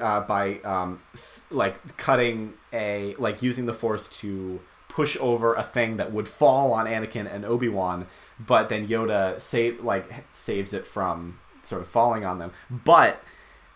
uh, 0.00 0.20
by 0.22 0.58
um 0.60 1.00
f- 1.14 1.44
like 1.50 1.96
cutting 1.96 2.54
a 2.72 3.14
like 3.18 3.42
using 3.42 3.66
the 3.66 3.74
force 3.74 4.08
to 4.20 4.60
push 4.88 5.16
over 5.20 5.54
a 5.54 5.62
thing 5.62 5.96
that 5.96 6.12
would 6.12 6.28
fall 6.28 6.72
on 6.72 6.86
Anakin 6.86 7.32
and 7.32 7.44
Obi-Wan 7.44 8.06
but 8.38 8.68
then 8.68 8.88
Yoda 8.88 9.40
save 9.40 9.82
like 9.82 10.04
saves 10.32 10.72
it 10.72 10.86
from 10.86 11.38
sort 11.64 11.80
of 11.80 11.88
falling 11.88 12.24
on 12.24 12.38
them 12.38 12.52
but 12.70 13.22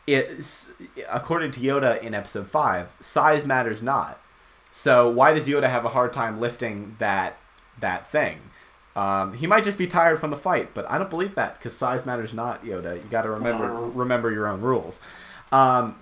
it's 0.07 0.71
according 1.11 1.51
to 1.53 1.61
Yoda 1.61 2.01
in 2.03 2.15
episode 2.15 2.47
5 2.47 2.89
size 3.01 3.45
matters 3.47 3.81
not 3.83 4.21
so 4.71 5.09
why 5.09 5.33
does 5.33 5.47
Yoda 5.47 5.71
have 5.71 5.85
a 5.85 5.91
hard 5.91 6.13
time 6.13 6.41
lifting 6.41 6.97
that 6.99 7.37
that 7.79 8.09
thing? 8.11 8.39
Um, 8.97 9.35
he 9.35 9.47
might 9.47 9.63
just 9.65 9.79
be 9.79 9.87
tired 9.87 10.19
from 10.21 10.31
the 10.31 10.37
fight, 10.37 10.71
but 10.75 10.89
I 10.91 10.99
don't 10.99 11.11
believe 11.11 11.35
that 11.37 11.59
because 11.59 11.77
size 11.77 12.05
matters 12.05 12.35
not, 12.35 12.65
Yoda. 12.65 12.97
You 12.97 13.09
got 13.09 13.23
to 13.23 13.31
remember 13.31 13.73
remember 13.91 14.33
your 14.33 14.49
own 14.49 14.61
rules. 14.63 14.99
Um, 15.53 15.97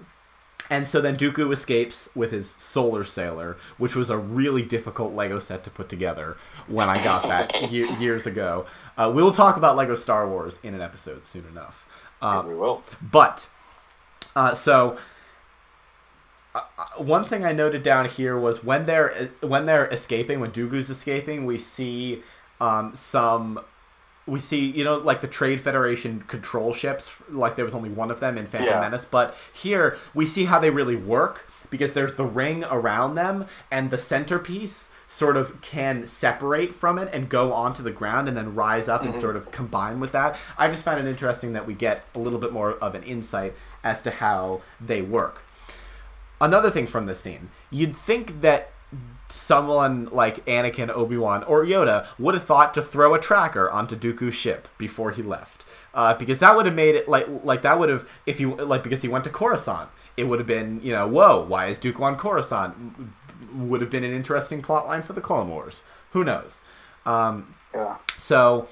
and 0.70 0.88
so 0.88 1.02
then 1.02 1.18
Dooku 1.18 1.52
escapes 1.52 2.08
with 2.14 2.32
his 2.32 2.48
Solar 2.48 3.04
Sailor, 3.04 3.58
which 3.76 3.94
was 3.94 4.08
a 4.08 4.16
really 4.16 4.62
difficult 4.62 5.12
Lego 5.12 5.38
set 5.38 5.64
to 5.64 5.70
put 5.70 5.90
together 5.90 6.38
when 6.66 6.88
I 6.88 7.02
got 7.04 7.24
that 7.24 7.70
ye- 7.70 7.92
years 7.96 8.26
ago. 8.26 8.64
Uh, 8.96 9.12
we'll 9.14 9.32
talk 9.32 9.58
about 9.58 9.76
Lego 9.76 9.96
Star 9.96 10.26
Wars 10.26 10.58
in 10.62 10.72
an 10.72 10.80
episode 10.80 11.24
soon 11.24 11.44
enough. 11.50 11.86
Um, 12.22 12.48
we 12.48 12.54
will. 12.54 12.82
but 13.02 13.48
uh, 14.34 14.54
so 14.54 14.98
uh, 16.54 16.60
uh, 16.78 16.84
one 17.02 17.24
thing 17.24 17.44
I 17.44 17.52
noted 17.52 17.82
down 17.82 18.06
here 18.08 18.38
was 18.38 18.62
when 18.62 18.86
they're 18.86 19.30
when 19.40 19.66
they're 19.66 19.86
escaping, 19.86 20.40
when 20.40 20.52
Dooku's 20.52 20.90
escaping, 20.90 21.46
we 21.46 21.58
see 21.58 22.22
um, 22.60 22.94
some 22.94 23.60
we 24.26 24.38
see 24.38 24.70
you 24.70 24.84
know 24.84 24.98
like 24.98 25.20
the 25.20 25.26
Trade 25.28 25.60
Federation 25.60 26.20
control 26.22 26.74
ships. 26.74 27.12
Like 27.30 27.56
there 27.56 27.64
was 27.64 27.74
only 27.74 27.90
one 27.90 28.10
of 28.10 28.20
them 28.20 28.36
in 28.38 28.46
Phantom 28.46 28.68
Yeah. 28.68 28.80
Menace, 28.80 29.04
but 29.04 29.36
here 29.52 29.96
we 30.14 30.26
see 30.26 30.44
how 30.44 30.58
they 30.58 30.70
really 30.70 30.96
work 30.96 31.48
because 31.70 31.94
there's 31.94 32.16
the 32.16 32.24
ring 32.26 32.64
around 32.64 33.14
them 33.14 33.46
and 33.70 33.90
the 33.90 33.96
centerpiece 33.98 34.90
sort 35.08 35.36
of 35.36 35.60
can 35.60 36.06
separate 36.06 36.74
from 36.74 36.98
it 36.98 37.08
and 37.12 37.28
go 37.28 37.52
onto 37.52 37.82
the 37.82 37.90
ground 37.90 38.28
and 38.28 38.36
then 38.36 38.54
rise 38.54 38.88
up 38.88 39.02
and 39.02 39.14
sort 39.14 39.36
of 39.36 39.50
combine 39.52 40.00
with 40.00 40.12
that. 40.12 40.36
I 40.56 40.68
just 40.68 40.84
found 40.84 41.00
it 41.00 41.06
interesting 41.06 41.52
that 41.52 41.66
we 41.66 41.74
get 41.74 42.04
a 42.14 42.18
little 42.18 42.38
bit 42.38 42.50
more 42.50 42.72
of 42.72 42.94
an 42.94 43.02
insight 43.02 43.52
as 43.84 44.02
to 44.02 44.10
how 44.10 44.60
they 44.80 45.02
work. 45.02 45.42
Another 46.40 46.70
thing 46.70 46.86
from 46.86 47.06
this 47.06 47.20
scene, 47.20 47.50
you'd 47.70 47.96
think 47.96 48.40
that 48.40 48.70
someone 49.28 50.06
like 50.12 50.44
Anakin, 50.46 50.90
Obi 50.90 51.16
Wan, 51.16 51.42
or 51.44 51.64
Yoda 51.64 52.06
would 52.18 52.34
have 52.34 52.44
thought 52.44 52.74
to 52.74 52.82
throw 52.82 53.14
a 53.14 53.18
tracker 53.18 53.70
onto 53.70 53.96
Dooku's 53.96 54.34
ship 54.34 54.68
before 54.76 55.10
he 55.12 55.22
left, 55.22 55.64
uh, 55.94 56.14
because 56.14 56.38
that 56.40 56.54
would 56.56 56.66
have 56.66 56.74
made 56.74 56.94
it 56.94 57.08
like 57.08 57.26
like 57.44 57.62
that 57.62 57.78
would 57.78 57.88
have 57.88 58.08
if 58.26 58.40
you 58.40 58.54
like 58.56 58.82
because 58.82 59.02
he 59.02 59.08
went 59.08 59.24
to 59.24 59.30
Coruscant, 59.30 59.88
it 60.16 60.24
would 60.24 60.38
have 60.38 60.46
been 60.48 60.80
you 60.82 60.92
know 60.92 61.06
whoa 61.06 61.40
why 61.42 61.66
is 61.66 61.78
Dooku 61.78 62.00
on 62.00 62.16
Coruscant 62.16 62.74
would 63.54 63.80
have 63.80 63.90
been 63.90 64.04
an 64.04 64.12
interesting 64.14 64.62
plot 64.62 64.86
line 64.86 65.02
for 65.02 65.12
the 65.14 65.20
Clone 65.20 65.48
Wars. 65.48 65.82
Who 66.12 66.24
knows? 66.24 66.60
Um, 67.06 67.54
Yeah. 67.74 67.96
so 68.18 68.68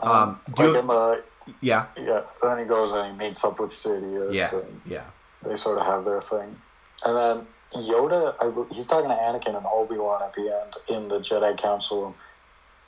um, 0.00 0.40
Like 0.48 0.56
do- 0.56 0.76
in 0.76 0.86
the 0.86 1.22
yeah 1.60 1.86
yeah, 1.96 2.22
then 2.42 2.58
he 2.58 2.64
goes 2.64 2.92
and 2.92 3.12
he 3.12 3.18
meets 3.26 3.44
up 3.44 3.58
with 3.60 3.70
Sidious. 3.70 4.34
yeah 4.34 4.60
yeah 4.86 5.04
they 5.42 5.54
sort 5.56 5.78
of 5.78 5.86
have 5.86 6.04
their 6.04 6.20
thing, 6.20 6.56
and 7.04 7.16
then 7.16 7.46
Yoda, 7.74 8.34
I, 8.40 8.74
he's 8.74 8.86
talking 8.86 9.10
to 9.10 9.14
Anakin 9.14 9.56
and 9.56 9.66
Obi 9.66 9.96
Wan 9.96 10.22
at 10.22 10.32
the 10.34 10.42
end 10.62 10.76
in 10.88 11.08
the 11.08 11.18
Jedi 11.18 11.56
Council 11.60 12.02
room, 12.02 12.14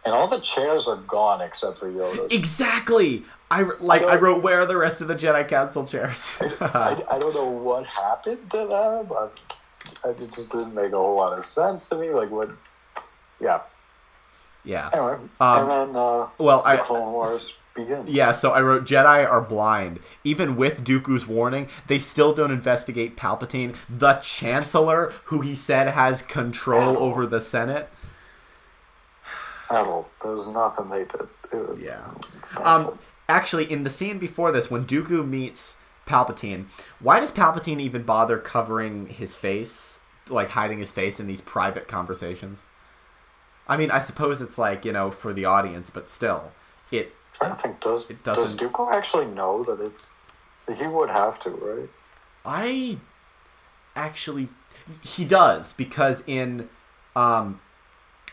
and 0.05 0.15
all 0.15 0.27
the 0.29 0.41
chairs 0.41 0.89
are 0.89 0.97
gone 0.97 1.41
except 1.43 1.77
for 1.79 1.89
Yoda. 1.91 2.33
exactly. 2.33 3.25
I 3.51 3.63
like 3.81 4.03
I 4.03 4.13
don't- 4.15 4.23
wrote 4.23 4.43
where 4.43 4.61
are 4.61 4.67
the 4.67 4.77
rest 4.77 5.01
of 5.01 5.09
the 5.09 5.15
Jedi 5.15 5.47
Council 5.49 5.85
chairs? 5.87 6.37
I, 6.61 7.03
I 7.13 7.19
don't 7.19 7.35
know 7.35 7.51
what 7.51 7.87
happened 7.87 8.51
to 8.51 8.57
them. 8.67 9.07
but 9.09 9.39
it 10.07 10.19
just 10.33 10.53
didn't 10.53 10.75
make 10.75 10.93
a 10.93 10.97
whole 10.97 11.17
lot 11.17 11.37
of 11.37 11.45
sense 11.45 11.89
to 11.91 11.97
me. 11.97 12.11
Like 12.11 12.31
what? 12.31 12.51
Yeah. 13.41 13.61
yeah. 14.65 14.89
Anyway, 14.95 15.15
Um, 15.41 15.59
and 15.59 15.71
then 15.71 15.97
uh, 15.97 16.29
well, 16.39 16.63
the 16.63 16.69
I- 16.69 16.77
Clone 16.77 17.13
Wars 17.13 17.57
begins. 17.79 18.11
Yeah, 18.11 18.33
so 18.33 18.51
I 18.51 18.61
wrote 18.61 18.85
Jedi 18.85 19.29
are 19.29 19.41
blind. 19.41 20.01
Even 20.25 20.57
with 20.57 20.85
Dooku's 20.85 21.27
warning, 21.27 21.69
they 21.87 21.99
still 21.99 22.35
don't 22.35 22.51
investigate 22.51 23.17
Palpatine, 23.17 23.77
the 23.89 24.15
Chancellor, 24.15 25.13
who 25.27 25.41
he 25.41 25.55
said 25.55 25.89
has 25.89 26.23
control 26.23 26.97
over 26.99 27.25
the 27.25 27.41
Senate. 27.41 27.89
There 29.71 30.33
was 30.33 30.55
nothing 30.55 30.89
they 30.89 31.05
did. 31.05 31.85
Yeah. 31.85 32.09
Um, 32.63 32.99
actually, 33.29 33.71
in 33.71 33.85
the 33.85 33.91
scene 33.91 34.19
before 34.19 34.51
this, 34.51 34.71
when 34.71 34.87
Dooku 34.87 35.27
meets 35.27 35.77
Palpatine, 36.07 36.67
why 37.01 37.21
does 37.21 37.33
Palpatine 37.33 37.81
even 37.81 38.03
bother 38.03 38.39
covering 38.39 39.07
his 39.09 39.35
face, 39.35 40.01
like 40.29 40.51
hiding 40.51 40.79
his 40.79 40.91
face 40.91 41.21
in 41.21 41.27
these 41.27 41.43
private 41.43 41.87
conversations? 41.87 42.65
I 43.69 43.77
mean, 43.77 43.91
I 43.91 44.01
suppose 44.01 44.41
it's 44.41 44.57
like 44.57 44.87
you 44.87 44.93
know 44.93 45.11
for 45.11 45.35
the 45.35 45.45
audience, 45.45 45.91
but 45.91 46.09
still, 46.09 46.53
it 46.91 47.13
trying 47.39 47.53
to 47.53 47.59
think, 47.59 47.81
does 47.81 48.07
does 48.07 48.57
Dooku 48.57 48.93
actually 48.93 49.27
know 49.27 49.65
that 49.65 49.81
it's? 49.81 50.19
He 50.77 50.87
would 50.87 51.09
have 51.09 51.41
to, 51.41 51.51
right? 51.51 51.89
I 52.45 52.99
actually 53.97 54.49
he 55.03 55.25
does 55.25 55.73
because 55.73 56.23
in 56.27 56.69
um 57.17 57.61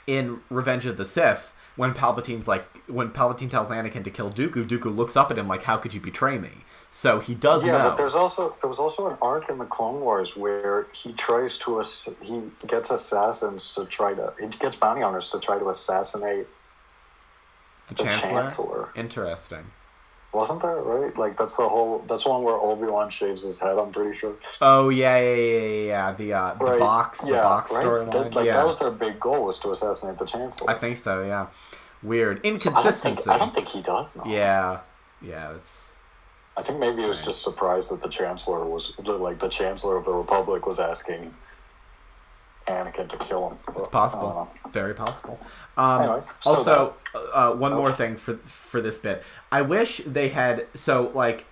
in 0.08 0.40
Revenge 0.50 0.86
of 0.86 0.98
the 0.98 1.06
Sith 1.06 1.56
when 1.76 1.94
Palpatine's 1.94 2.48
like 2.48 2.66
when 2.88 3.10
Palpatine 3.10 3.50
tells 3.50 3.70
Anakin 3.70 4.04
to 4.04 4.10
kill 4.10 4.32
Dooku, 4.32 4.68
Dooku 4.68 4.96
looks 4.96 5.16
up 5.16 5.32
at 5.32 5.38
him 5.38 5.48
like 5.48 5.64
how 5.64 5.78
could 5.78 5.94
you 5.94 6.00
betray 6.00 6.38
me? 6.38 6.50
So 6.92 7.20
he 7.20 7.36
does 7.36 7.66
Yeah, 7.66 7.74
know. 7.74 7.90
but 7.90 7.98
there's 7.98 8.16
also 8.16 8.50
there 8.50 8.70
was 8.70 8.80
also 8.80 9.08
an 9.08 9.18
arc 9.22 9.50
in 9.50 9.58
the 9.58 9.66
Clone 9.66 10.00
Wars 10.02 10.38
where 10.38 10.88
he 10.94 11.12
tries 11.14 11.58
to 11.60 11.80
ass- 11.80 12.10
he 12.22 12.44
gets 12.68 12.90
assassins 12.92 13.74
to 13.76 13.86
try 13.86 14.14
to 14.14 14.34
he 14.40 14.48
gets 14.48 14.80
bounty 14.80 15.02
hunters 15.02 15.30
to 15.30 15.40
try 15.40 15.60
to 15.60 15.70
assassinate. 15.70 16.48
The 17.88 17.94
the 17.96 18.04
Chancellor. 18.04 18.32
Chancellor. 18.32 18.90
Interesting. 18.96 19.66
Wasn't 20.34 20.62
that 20.64 20.84
right? 20.86 21.18
Like 21.18 21.38
that's 21.38 21.56
the 21.56 21.68
whole 21.70 22.00
that's 22.00 22.26
one 22.26 22.44
where 22.44 22.56
Obi 22.56 22.88
Wan 22.88 23.10
shaves 23.10 23.44
his 23.48 23.60
head. 23.62 23.78
I'm 23.78 23.92
pretty 23.94 24.18
sure. 24.18 24.34
Oh 24.62 24.90
yeah, 24.90 25.18
yeah, 25.18 25.34
yeah, 25.36 25.60
yeah, 25.60 25.86
yeah. 25.86 26.12
The 26.12 26.34
uh, 26.34 26.54
the 26.56 26.66
Right. 26.66 26.80
box, 26.80 27.22
the 27.22 27.28
yeah, 27.32 27.42
box 27.42 27.72
right? 27.72 27.86
storyline. 27.86 28.36
Like 28.36 28.46
yeah, 28.46 28.54
that 28.54 28.66
was 28.66 28.80
their 28.80 28.92
big 28.92 29.18
goal 29.18 29.46
was 29.46 29.60
to 29.60 29.72
assassinate 29.72 30.18
the 30.18 30.26
Chancellor. 30.26 30.70
I 30.70 30.74
think 30.74 30.98
so. 30.98 31.24
Yeah, 31.24 31.48
weird 32.04 32.40
I 32.40 32.50
don't 32.50 32.60
think 32.60 32.66
inconsistency. 32.66 33.30
I 33.30 33.38
don't 33.38 33.54
think 33.56 33.70
he 33.70 33.82
does 33.82 34.14
know. 34.18 34.24
yeah, 34.26 34.82
yeah. 35.22 35.54
That's 35.54 35.88
I 36.58 36.62
think 36.62 36.80
maybe 36.80 37.02
he 37.04 37.08
was 37.08 37.24
just 37.24 37.42
surprised 37.42 37.90
that 37.92 38.02
the 38.02 38.10
Chancellor 38.10 38.66
was 38.66 38.94
like 39.08 39.40
the 39.40 39.48
Chancellor 39.50 39.96
of 39.96 40.04
the 40.04 40.12
Republic 40.14 40.68
was 40.68 40.80
asking 40.82 41.34
Anakin 42.68 43.08
to 43.10 43.18
kill 43.18 43.50
him. 43.52 43.58
It's 43.78 43.88
possible. 43.88 44.50
know. 44.66 44.70
Very 44.72 44.94
possible. 44.94 45.40
Um, 45.78 46.02
Anyway, 46.02 46.22
so 46.40 46.50
also, 46.50 46.94
uh, 47.34 47.54
one 47.54 47.74
more 47.74 47.92
thing 47.92 48.16
for 48.16 48.36
for 48.38 48.82
this 48.82 48.98
bit. 48.98 49.24
I 49.52 49.62
wish 49.62 49.98
they 50.06 50.30
had 50.30 50.66
so 50.74 51.12
like 51.14 51.46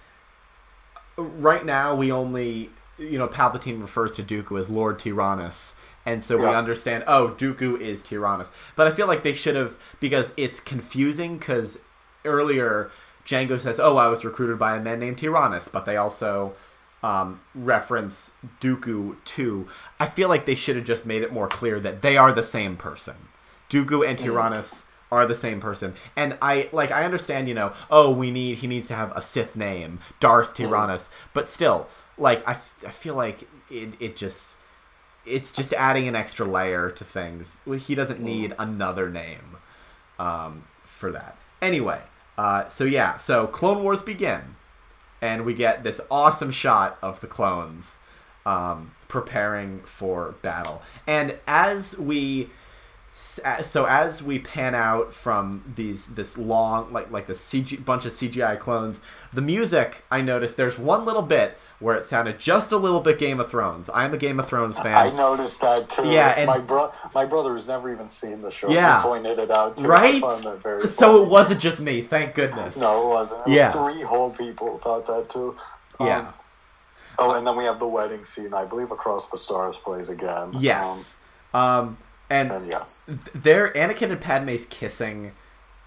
right 1.18 1.66
now 1.66 1.94
we 1.95 2.12
only 2.12 2.70
you 2.98 3.18
know 3.18 3.28
Palpatine 3.28 3.82
refers 3.82 4.16
to 4.16 4.24
Dooku 4.24 4.60
as 4.60 4.70
Lord 4.70 5.00
Tyrannus. 5.00 5.76
And 6.06 6.22
so 6.22 6.38
we 6.38 6.48
understand, 6.48 7.06
oh, 7.08 7.34
Dooku 7.38 7.80
is 7.80 8.04
Tyrannus. 8.04 8.52
But 8.76 8.88
I 8.88 8.91
feel 8.91 9.08
like 9.08 9.24
they 9.24 9.32
should 9.32 9.56
have, 9.56 9.78
because 10.02 10.34
it's 10.36 10.60
confusing, 10.60 11.38
because 11.38 11.80
earlier 12.26 12.91
Jango 13.26 13.58
says, 13.58 13.80
oh, 13.80 13.95
I 13.95 14.10
was 14.10 14.26
recruited 14.26 14.60
by 14.60 14.76
a 14.76 14.82
man 14.82 15.00
named 15.00 15.18
Tyrannus, 15.18 15.70
but 15.70 15.86
they 15.86 15.95
also 15.95 16.56
um, 17.02 17.40
reference 17.56 18.32
Dooku 18.60 19.16
too. 19.24 19.68
I 20.00 20.08
feel 20.08 20.28
like 20.28 20.45
they 20.45 20.56
should 20.56 20.76
have 20.76 20.86
just 20.86 21.06
made 21.06 21.22
it 21.22 21.32
more 21.32 21.48
clear 21.48 21.80
that 21.80 22.02
they 22.02 22.18
are 22.18 22.34
the 22.34 22.44
same 22.44 22.76
person. 22.76 23.16
Dooku 23.74 24.08
and 24.08 24.18
Tyrannus 24.18 24.86
are 25.12 25.26
the 25.26 25.36
same 25.36 25.60
person. 25.60 25.95
And 26.16 26.38
I 26.41 26.70
like 26.72 26.91
I 26.91 27.06
understand, 27.06 27.48
you 27.48 27.54
know, 27.54 27.74
oh, 27.90 28.12
we 28.12 28.30
need 28.30 28.60
he 28.60 28.68
needs 28.68 28.88
to 28.88 28.95
have 28.95 29.12
a 29.16 29.22
Sith 29.22 29.56
name, 29.56 30.00
Darth 30.20 30.54
Tyrannus, 30.54 31.10
but 31.34 31.48
still, 31.48 31.88
like 32.18 32.48
I, 32.48 32.58
I 32.86 32.91
feel 32.91 33.16
like 33.16 33.48
it 33.70 33.94
it 34.00 34.16
just 34.16 34.56
it's 35.26 35.52
just 35.52 35.74
adding 35.74 36.08
an 36.08 36.16
extra 36.16 36.45
layer 36.45 36.90
to 36.91 37.04
things. 37.04 37.58
He 37.80 37.95
doesn't 37.95 38.20
need 38.20 38.54
another 38.60 39.10
name 39.10 39.58
um, 40.20 40.64
for 40.84 41.12
that. 41.12 41.36
Anyway, 41.62 42.02
uh, 42.38 42.68
so 42.70 42.84
yeah, 42.84 43.16
so 43.16 43.48
Clone 43.48 43.84
Wars 43.84 44.02
begin, 44.02 44.56
and 45.22 45.45
we 45.45 45.54
get 45.54 45.84
this 45.84 46.02
awesome 46.12 46.52
shot 46.52 46.98
of 47.02 47.22
the 47.22 47.28
clones 47.28 48.00
um, 48.45 48.91
preparing 49.08 49.80
for 49.82 50.36
battle. 50.41 50.84
And 51.08 51.38
as 51.48 51.98
we 51.98 52.50
so 53.15 53.85
as 53.85 54.23
we 54.23 54.40
pan 54.40 54.73
out 54.76 55.14
from 55.14 55.64
these 55.76 56.07
this 56.07 56.38
long 56.38 56.91
like 56.91 57.11
like 57.11 57.27
the 57.27 57.34
CG 57.34 57.84
bunch 57.85 58.06
of 58.06 58.11
CGI 58.11 58.57
clones, 58.60 58.99
the 59.31 59.41
music 59.41 60.03
I 60.10 60.22
noticed 60.22 60.57
there's 60.57 60.77
one 60.80 61.06
little 61.06 61.22
bit 61.22 61.57
where 61.80 61.95
it 61.98 62.06
sounded 62.06 62.40
just 62.40 62.72
a 62.72 62.77
little 62.77 63.02
bit 63.02 63.19
Game 63.19 63.40
of 63.41 63.49
Thrones. 63.52 63.90
I'm 63.94 64.14
a 64.14 64.18
Game 64.18 64.40
of 64.40 64.48
Thrones 64.48 64.80
fan. 64.80 64.95
I 64.95 65.10
noticed 65.14 65.60
that 65.61 65.90
too. 65.90 66.07
Yeah, 66.07 66.30
and- 66.38 66.48
my 66.48 66.60
bro, 66.60 66.91
my 67.14 67.26
brother 67.26 67.52
who's 67.52 67.68
never 67.68 67.91
even 67.91 68.10
seen 68.10 68.41
the 68.41 68.52
show, 68.52 68.69
Yeah. 68.69 69.02
he 69.02 69.07
pointed 69.07 69.38
it 69.38 69.52
out 69.52 69.77
too. 69.77 69.88
right? 69.88 70.15
I 70.15 70.19
found 70.19 70.44
that 70.45 70.61
very 70.64 70.81
So 70.84 71.23
it 71.23 71.30
wasn't 71.30 71.60
just 71.60 71.81
me, 71.81 72.02
thank 72.02 72.35
goodness. 72.35 72.77
No, 72.77 73.03
it 73.11 73.14
wasn't. 73.14 73.48
It 73.48 73.49
was 73.52 73.60
Yeah. 73.60 73.72
three 73.72 74.03
whole 74.03 74.31
people 74.31 74.80
thought 74.80 75.06
that 75.07 75.30
too. 75.30 75.56
Um, 75.99 76.07
Yeah. 76.07 76.26
Oh, 77.19 77.38
and 77.38 77.45
then 77.45 77.56
we 77.57 77.65
have 77.65 77.80
the 77.80 77.88
wedding 77.88 78.23
scene. 78.23 78.53
I 78.53 78.65
believe 78.65 78.91
Across 78.91 79.30
the 79.30 79.38
Stars 79.38 79.76
plays 79.76 80.10
again. 80.10 80.48
Yes. 80.57 81.27
Um, 81.53 81.98
and 82.34 82.51
Um, 82.51 82.64
and 82.64 82.68
yeah, 82.68 82.80
th- 83.07 83.19
their 83.34 83.72
Anakin 83.73 84.11
and 84.11 84.22
Padme's 84.22 84.65
kissing, 84.65 85.34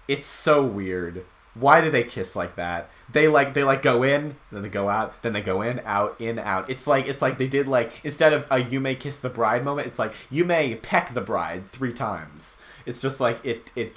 it's 0.07 0.27
so 0.27 0.63
weird. 0.63 1.25
Why 1.53 1.81
do 1.81 1.89
they 1.91 2.03
kiss 2.03 2.35
like 2.35 2.55
that? 2.55 2.89
They 3.11 3.27
like 3.27 3.53
they 3.53 3.63
like 3.63 3.81
go 3.81 4.03
in, 4.03 4.35
then 4.51 4.61
they 4.63 4.69
go 4.69 4.89
out, 4.89 5.21
then 5.23 5.33
they 5.33 5.41
go 5.41 5.61
in, 5.61 5.81
out, 5.85 6.15
in, 6.19 6.39
out. 6.39 6.69
It's 6.69 6.87
like 6.87 7.07
it's 7.07 7.21
like 7.21 7.37
they 7.37 7.47
did 7.47 7.67
like 7.67 7.99
instead 8.03 8.33
of 8.33 8.45
a 8.51 8.59
you 8.59 8.79
may 8.79 8.95
kiss 8.95 9.19
the 9.19 9.29
bride 9.29 9.63
moment, 9.63 9.87
it's 9.87 9.99
like 9.99 10.13
you 10.29 10.45
may 10.45 10.75
peck 10.75 11.13
the 11.13 11.21
bride 11.21 11.67
three 11.69 11.93
times. 11.93 12.57
It's 12.85 12.99
just 12.99 13.19
like 13.19 13.43
it 13.45 13.71
it 13.75 13.95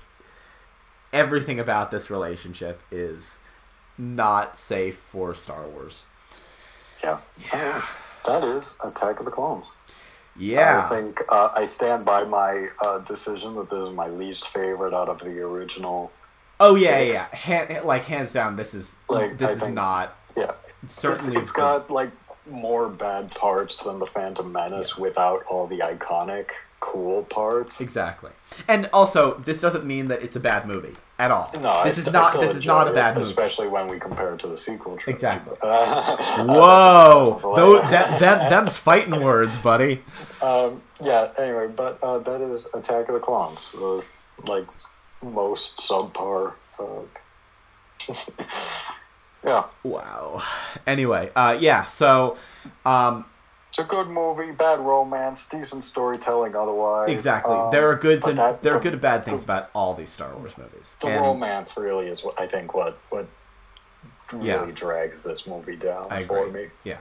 everything 1.12 1.58
about 1.60 1.90
this 1.90 2.10
relationship 2.10 2.82
is 2.90 3.40
not 3.98 4.56
safe 4.56 4.96
for 4.96 5.34
Star 5.34 5.66
Wars. 5.66 6.04
Yeah. 7.02 7.18
Yeah. 7.52 7.82
That 8.26 8.44
is 8.44 8.78
Attack 8.84 9.18
of 9.20 9.24
the 9.24 9.30
Clones. 9.30 9.68
Yeah. 10.38 10.82
I 10.84 10.88
think 10.88 11.20
uh, 11.30 11.48
I 11.56 11.64
stand 11.64 12.04
by 12.06 12.24
my 12.24 12.68
uh, 12.84 13.04
decision 13.04 13.54
that 13.56 13.70
this 13.70 13.90
is 13.92 13.96
my 13.96 14.08
least 14.08 14.48
favorite 14.48 14.94
out 14.94 15.08
of 15.08 15.20
the 15.20 15.40
original. 15.42 16.12
oh 16.60 16.76
yeah, 16.76 16.98
yeah, 17.00 17.12
six. 17.12 17.48
yeah. 17.48 17.66
Han- 17.76 17.86
like 17.86 18.04
hands 18.04 18.32
down, 18.32 18.56
this 18.56 18.74
is 18.74 18.94
Like, 19.08 19.38
this 19.38 19.48
I 19.48 19.52
is 19.52 19.60
think- 19.62 19.74
not 19.74 20.14
Yeah. 20.36 20.52
It's, 20.82 20.94
certainly. 21.00 21.40
it's 21.40 21.50
got 21.50 21.90
like 21.90 22.10
more 22.50 22.88
bad 22.88 23.30
parts 23.34 23.78
than 23.82 23.98
the 23.98 24.06
Phantom 24.06 24.50
Menace 24.50 24.96
without 24.98 25.42
all 25.48 25.66
the 25.66 25.78
iconic 25.80 26.50
cool 26.80 27.22
parts. 27.24 27.80
exactly. 27.80 28.30
And 28.66 28.88
also, 28.92 29.34
this 29.38 29.60
doesn't 29.60 29.84
mean 29.84 30.08
that 30.08 30.22
it's 30.22 30.34
a 30.36 30.40
bad 30.40 30.66
movie 30.66 30.96
at 31.20 31.30
all. 31.30 31.50
No, 31.60 31.68
I 31.70 31.84
this 31.84 31.98
is 31.98 32.10
not. 32.10 32.32
This 32.40 32.56
is 32.56 32.66
not 32.66 32.88
a 32.88 32.92
bad 32.92 33.14
movie. 33.14 33.26
especially 33.26 33.68
when 33.68 33.88
we 33.88 33.98
compare 34.00 34.34
it 34.34 34.40
to 34.40 34.46
the 34.48 34.56
sequel. 34.56 34.96
trilogy. 34.96 35.10
Exactly. 35.12 35.56
Uh, 35.62 36.44
Whoa, 36.46 37.56
those, 37.56 37.90
that, 37.90 38.18
that, 38.20 38.50
them's 38.50 38.76
fighting 38.78 39.22
words, 39.22 39.60
buddy. 39.60 40.00
Um, 40.42 40.82
yeah. 41.02 41.28
Anyway, 41.38 41.68
but 41.74 42.02
uh, 42.02 42.18
that 42.18 42.40
is 42.40 42.72
Attack 42.74 43.08
of 43.08 43.14
the 43.14 43.20
Clones. 43.20 43.70
The 43.72 44.50
like 44.50 44.68
most 45.22 45.78
subpar. 45.78 46.54
Uh, 46.78 47.02
yeah, 49.46 49.64
Wow. 49.82 50.42
Anyway, 50.86 51.30
uh, 51.36 51.56
yeah. 51.60 51.84
So, 51.84 52.36
um, 52.84 53.24
it's 53.70 53.78
a 53.78 53.84
good 53.84 54.08
movie. 54.08 54.52
Bad 54.52 54.80
romance, 54.80 55.48
decent 55.48 55.82
storytelling. 55.82 56.54
Otherwise, 56.54 57.08
exactly. 57.10 57.56
Um, 57.56 57.70
there 57.72 57.88
are 57.88 57.96
goods 57.96 58.22
but 58.24 58.30
and 58.30 58.38
that- 58.38 58.62
there 58.62 58.72
are 58.74 58.78
the- 58.78 58.82
good 58.82 58.92
and 58.94 59.02
bad 59.02 59.24
things 59.24 59.46
the- 59.46 59.52
about 59.52 59.70
all 59.74 59.94
these 59.94 60.10
Star 60.10 60.32
Wars 60.34 60.58
movies. 60.58 60.96
The 61.00 61.08
And 61.08 61.20
romance 61.24 61.76
really 61.76 62.08
is 62.08 62.22
what 62.24 62.38
I 62.40 62.46
think 62.46 62.74
what 62.74 62.98
what 63.10 63.26
really 64.32 64.46
Yeah. 64.48 64.66
drags 64.74 65.22
this 65.24 65.46
movie 65.46 65.76
down 65.76 66.06
I 66.10 66.20
for 66.22 66.44
agree. 66.46 66.62
me. 66.64 66.70
Yeah, 66.84 66.98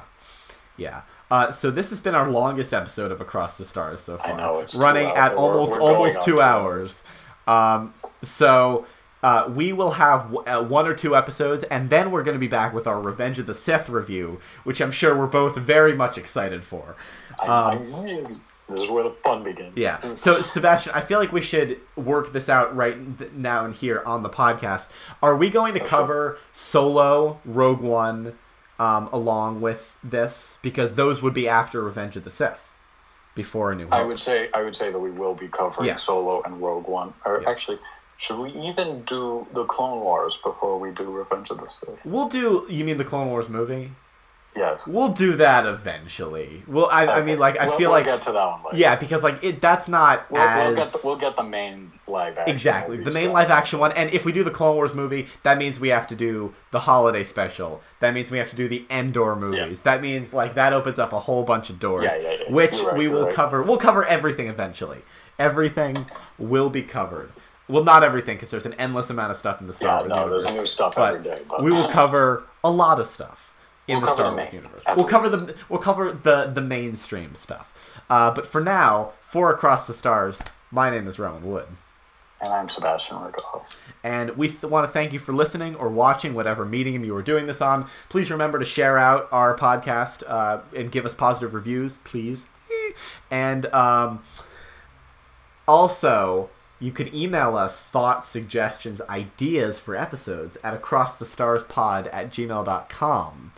yeah. 0.78 1.02
Uh, 1.32 1.52
so 1.52 1.70
this 1.70 1.92
has 1.92 2.00
been 2.02 2.16
our 2.16 2.28
longest 2.28 2.74
episode 2.74 3.12
of 3.12 3.22
Across 3.22 3.58
the 3.60 3.66
Stars 3.66 4.02
so 4.02 4.18
far. 4.18 4.36
know, 4.36 4.66
running 4.78 5.08
at 5.10 5.36
almost 5.36 5.80
almost 5.80 6.24
two 6.24 6.38
two 6.38 6.42
hours. 6.42 7.04
Um, 7.48 7.94
so 8.24 8.86
uh, 9.22 9.52
we 9.54 9.74
will 9.74 9.92
have 9.92 10.32
w- 10.32 10.44
uh, 10.46 10.64
one 10.64 10.88
or 10.88 10.94
two 10.94 11.16
episodes, 11.16 11.64
and 11.66 11.90
then 11.90 12.12
we're 12.12 12.24
going 12.24 12.36
to 12.36 12.40
be 12.40 12.48
back 12.48 12.74
with 12.74 12.88
our 12.88 13.02
Revenge 13.02 13.40
of 13.40 13.46
the 13.48 13.54
Sith 13.54 13.90
review, 13.90 14.40
which 14.64 14.80
I'm 14.82 14.92
sure 14.92 15.18
we're 15.18 15.28
both 15.28 15.56
very 15.58 15.94
much 15.94 16.18
excited 16.18 16.64
for. 16.64 16.96
I, 17.40 17.46
I 17.48 17.74
really, 17.76 18.04
this 18.04 18.50
is 18.70 18.90
where 18.90 19.04
the 19.04 19.10
fun 19.24 19.44
begins. 19.44 19.70
Um, 19.70 19.74
Yeah. 19.76 20.16
So 20.16 20.34
Sebastian, 20.36 20.94
I 20.96 21.02
feel 21.02 21.20
like 21.20 21.32
we 21.32 21.42
should 21.42 21.80
work 21.96 22.32
this 22.34 22.48
out 22.50 22.76
right 22.76 22.98
now 23.36 23.66
and 23.66 23.74
here 23.76 24.02
on 24.06 24.24
the 24.24 24.30
podcast. 24.30 24.90
Are 25.22 25.36
we 25.36 25.50
going 25.50 25.74
to 25.74 25.80
sure. 25.80 25.88
cover 25.88 26.38
Solo, 26.54 27.40
Rogue 27.46 27.82
One, 27.82 28.38
um, 28.80 29.10
along 29.12 29.60
with 29.60 29.98
this 30.04 30.58
because 30.62 30.96
those 30.96 31.22
would 31.22 31.34
be 31.34 31.50
after 31.50 31.82
Revenge 31.84 32.16
of 32.16 32.24
the 32.24 32.30
Sith, 32.30 32.72
before 33.36 33.72
A 33.72 33.76
New 33.76 33.86
Hope. 33.86 33.94
I 33.94 34.04
would 34.04 34.20
say 34.20 34.50
I 34.54 34.62
would 34.64 34.76
say 34.76 34.92
that 34.92 35.00
we 35.00 35.12
will 35.12 35.36
be 35.36 35.48
covering 35.50 35.88
Yes. 35.88 36.04
Solo 36.04 36.42
and 36.44 36.62
Rogue 36.62 36.88
One. 36.88 37.14
Or 37.26 37.40
Yes. 37.42 37.50
actually, 37.50 37.80
should 38.20 38.44
we 38.44 38.50
even 38.52 39.02
do 39.04 39.46
the 39.54 39.64
Clone 39.64 40.02
Wars 40.02 40.36
before 40.36 40.78
we 40.78 40.92
do 40.92 41.10
Revenge 41.10 41.50
of 41.52 41.62
the 41.62 41.68
Sith? 41.68 42.06
We'll 42.06 42.28
do. 42.28 42.66
You 42.70 42.84
mean 42.84 42.98
the 42.98 43.06
Clone 43.06 43.30
Wars 43.30 43.48
movie? 43.48 43.92
Yes. 44.58 44.86
We'll 44.88 45.14
do 45.14 45.38
that 45.38 45.66
eventually. 45.66 46.64
Well, 46.68 46.90
I, 46.92 47.08
I 47.08 47.22
mean, 47.22 47.40
like, 47.40 47.58
I 47.58 47.68
We'll- 47.68 47.78
feel 47.78 47.90
we'll 47.92 48.00
like, 48.00 48.06
get 48.06 48.22
to 48.24 48.34
that 48.34 48.46
one 48.46 48.62
later. 48.66 48.78
yeah, 48.78 48.96
because 48.98 49.24
like 49.24 49.42
it. 49.42 49.62
That's 49.62 49.88
not 49.88 50.30
We'll, 50.30 50.42
as 50.42 50.66
we'll 50.68 50.76
get 50.76 50.88
the, 50.92 51.00
we'll 51.06 51.16
get 51.16 51.36
the 51.38 51.44
main 51.44 51.92
live 52.08 52.38
action. 52.38 52.54
Exactly. 52.54 52.98
The 52.98 53.12
main 53.12 53.32
live 53.32 53.52
action 53.52 53.80
one. 53.80 53.94
And 53.94 54.12
if 54.12 54.26
we 54.26 54.34
do 54.34 54.44
the 54.44 54.52
Clone 54.52 54.76
Wars 54.76 54.94
movie, 54.94 55.28
that 55.44 55.58
means 55.58 55.80
we 55.80 55.90
have 55.90 56.08
to 56.08 56.16
do 56.16 56.54
the 56.72 56.82
holiday 56.82 57.24
special. 57.24 57.82
That 58.02 58.14
means 58.14 58.32
we 58.32 58.38
have 58.40 58.50
to 58.50 58.56
do 58.58 58.68
the 58.68 58.84
Endor 58.90 59.36
movies. 59.38 59.82
That 59.82 60.02
means 60.02 60.34
like 60.34 60.56
that 60.56 60.74
opens 60.74 61.00
up 61.00 61.14
a 61.14 61.20
whole 61.20 61.44
bunch 61.44 61.70
of 61.70 61.80
doors. 61.80 62.04
Yeah, 62.04 62.18
yeah, 62.18 62.38
yeah. 62.42 62.52
Which 62.52 62.74
right, 62.82 62.98
we 62.98 63.08
will 63.08 63.28
right. 63.28 63.34
cover. 63.34 63.64
We'll 63.64 63.78
cover 63.78 64.04
everything 64.04 64.48
eventually. 64.48 64.98
Everything 65.38 66.06
will 66.38 66.70
be 66.70 66.82
covered. 66.82 67.32
Well, 67.70 67.84
not 67.84 68.04
everything 68.04 68.36
because 68.36 68.50
there's 68.52 68.66
an 68.66 68.74
endless 68.74 69.10
amount 69.10 69.32
of 69.32 69.38
stuff 69.38 69.62
in 69.62 69.68
the 69.68 69.74
Star 69.74 69.88
Yeah, 69.90 69.98
Wars 70.00 70.10
no, 70.10 70.16
universe. 70.24 70.44
there's 70.46 70.58
new 70.58 70.66
stuff 70.66 70.96
but 70.96 71.16
every 71.16 71.30
day. 71.32 71.42
But 71.48 71.64
we 71.64 71.72
will 71.72 71.88
cover 71.88 72.44
a 72.64 72.72
lot 72.72 73.00
of 73.00 73.08
stuff 73.08 73.54
in 73.88 74.02
We'll 74.02 74.08
the 74.08 74.14
Star 74.24 74.32
Wars 74.34 74.52
universe. 74.54 74.86
We'll 74.98 75.08
cover 75.08 75.30
the 75.30 75.56
we'll 75.70 75.80
cover 75.80 76.12
the 76.12 76.46
the 76.48 76.62
mainstream 76.62 77.36
stuff. 77.36 77.96
Uh, 78.10 78.32
but 78.32 78.48
for 78.48 78.60
now, 78.62 79.12
for 79.28 79.52
Across 79.54 79.86
the 79.88 79.94
Stars, 79.94 80.42
my 80.72 80.90
name 80.90 81.08
is 81.08 81.20
Rowan 81.20 81.44
Wood. 81.44 81.68
and 82.42 82.52
I'm 82.54 82.70
Sebastian 82.70 83.18
Rigoff. 83.18 83.78
And 84.04 84.36
we 84.38 84.48
th- 84.48 84.64
want 84.64 84.88
to 84.88 84.92
thank 84.92 85.14
you 85.14 85.20
for 85.20 85.34
listening 85.34 85.76
or 85.76 85.90
watching 85.90 86.34
whatever 86.34 86.66
medium 86.66 87.04
you 87.04 87.14
were 87.14 87.22
doing 87.22 87.46
this 87.48 87.62
on. 87.62 87.86
Please 88.10 88.32
remember 88.32 88.58
to 88.58 88.66
share 88.66 88.98
out 88.98 89.28
our 89.32 89.56
podcast 89.58 90.24
uh, 90.28 90.62
and 90.76 90.92
give 90.92 91.06
us 91.06 91.14
positive 91.14 91.54
reviews, 91.54 91.98
please. 92.06 92.46
And 93.30 93.66
um, 93.68 94.24
also, 95.68 96.50
you 96.80 96.92
could 96.92 97.14
email 97.14 97.58
us 97.58 97.84
thoughts, 97.84 98.30
suggestions, 98.30 99.02
ideas 99.10 99.80
for 99.80 99.96
episodes 99.96 100.58
at 100.64 100.80
acrossthestarspod 100.82 102.10
at 102.12 102.30
gmail.com. 102.32 103.52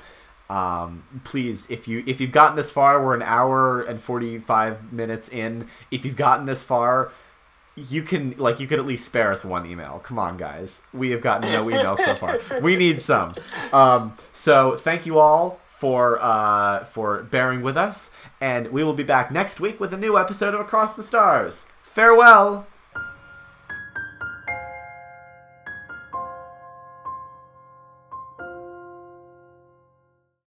Um, 0.49 1.03
please, 1.23 1.65
if 1.69 1.87
you 1.87 2.03
if 2.05 2.19
you've 2.19 2.33
gotten 2.33 2.57
this 2.57 2.71
far, 2.71 3.03
we're 3.03 3.15
an 3.15 3.21
hour 3.21 3.81
and 3.81 4.01
forty 4.01 4.37
five 4.37 4.91
minutes 4.91 5.29
in. 5.29 5.67
If 5.91 6.03
you've 6.03 6.17
gotten 6.17 6.45
this 6.45 6.61
far, 6.61 7.11
you 7.77 8.01
can 8.01 8.35
like 8.37 8.59
you 8.59 8.67
could 8.67 8.79
at 8.79 8.85
least 8.85 9.05
spare 9.05 9.31
us 9.31 9.45
one 9.45 9.65
email. 9.65 9.99
Come 10.03 10.19
on, 10.19 10.35
guys. 10.35 10.81
We 10.93 11.11
have 11.11 11.21
gotten 11.21 11.49
no 11.53 11.65
emails 11.67 11.99
so 11.99 12.15
far. 12.15 12.37
We 12.61 12.75
need 12.75 13.01
some. 13.01 13.33
Um, 13.71 14.17
so 14.33 14.75
thank 14.75 15.05
you 15.05 15.19
all 15.19 15.59
for 15.67 16.19
uh, 16.21 16.83
for 16.83 17.23
bearing 17.23 17.61
with 17.61 17.77
us, 17.77 18.11
and 18.41 18.71
we 18.71 18.83
will 18.83 18.93
be 18.93 19.03
back 19.03 19.31
next 19.31 19.61
week 19.61 19.79
with 19.79 19.93
a 19.93 19.97
new 19.97 20.17
episode 20.17 20.53
of 20.53 20.59
Across 20.59 20.97
the 20.97 21.03
Stars. 21.03 21.65
Farewell. 21.83 22.67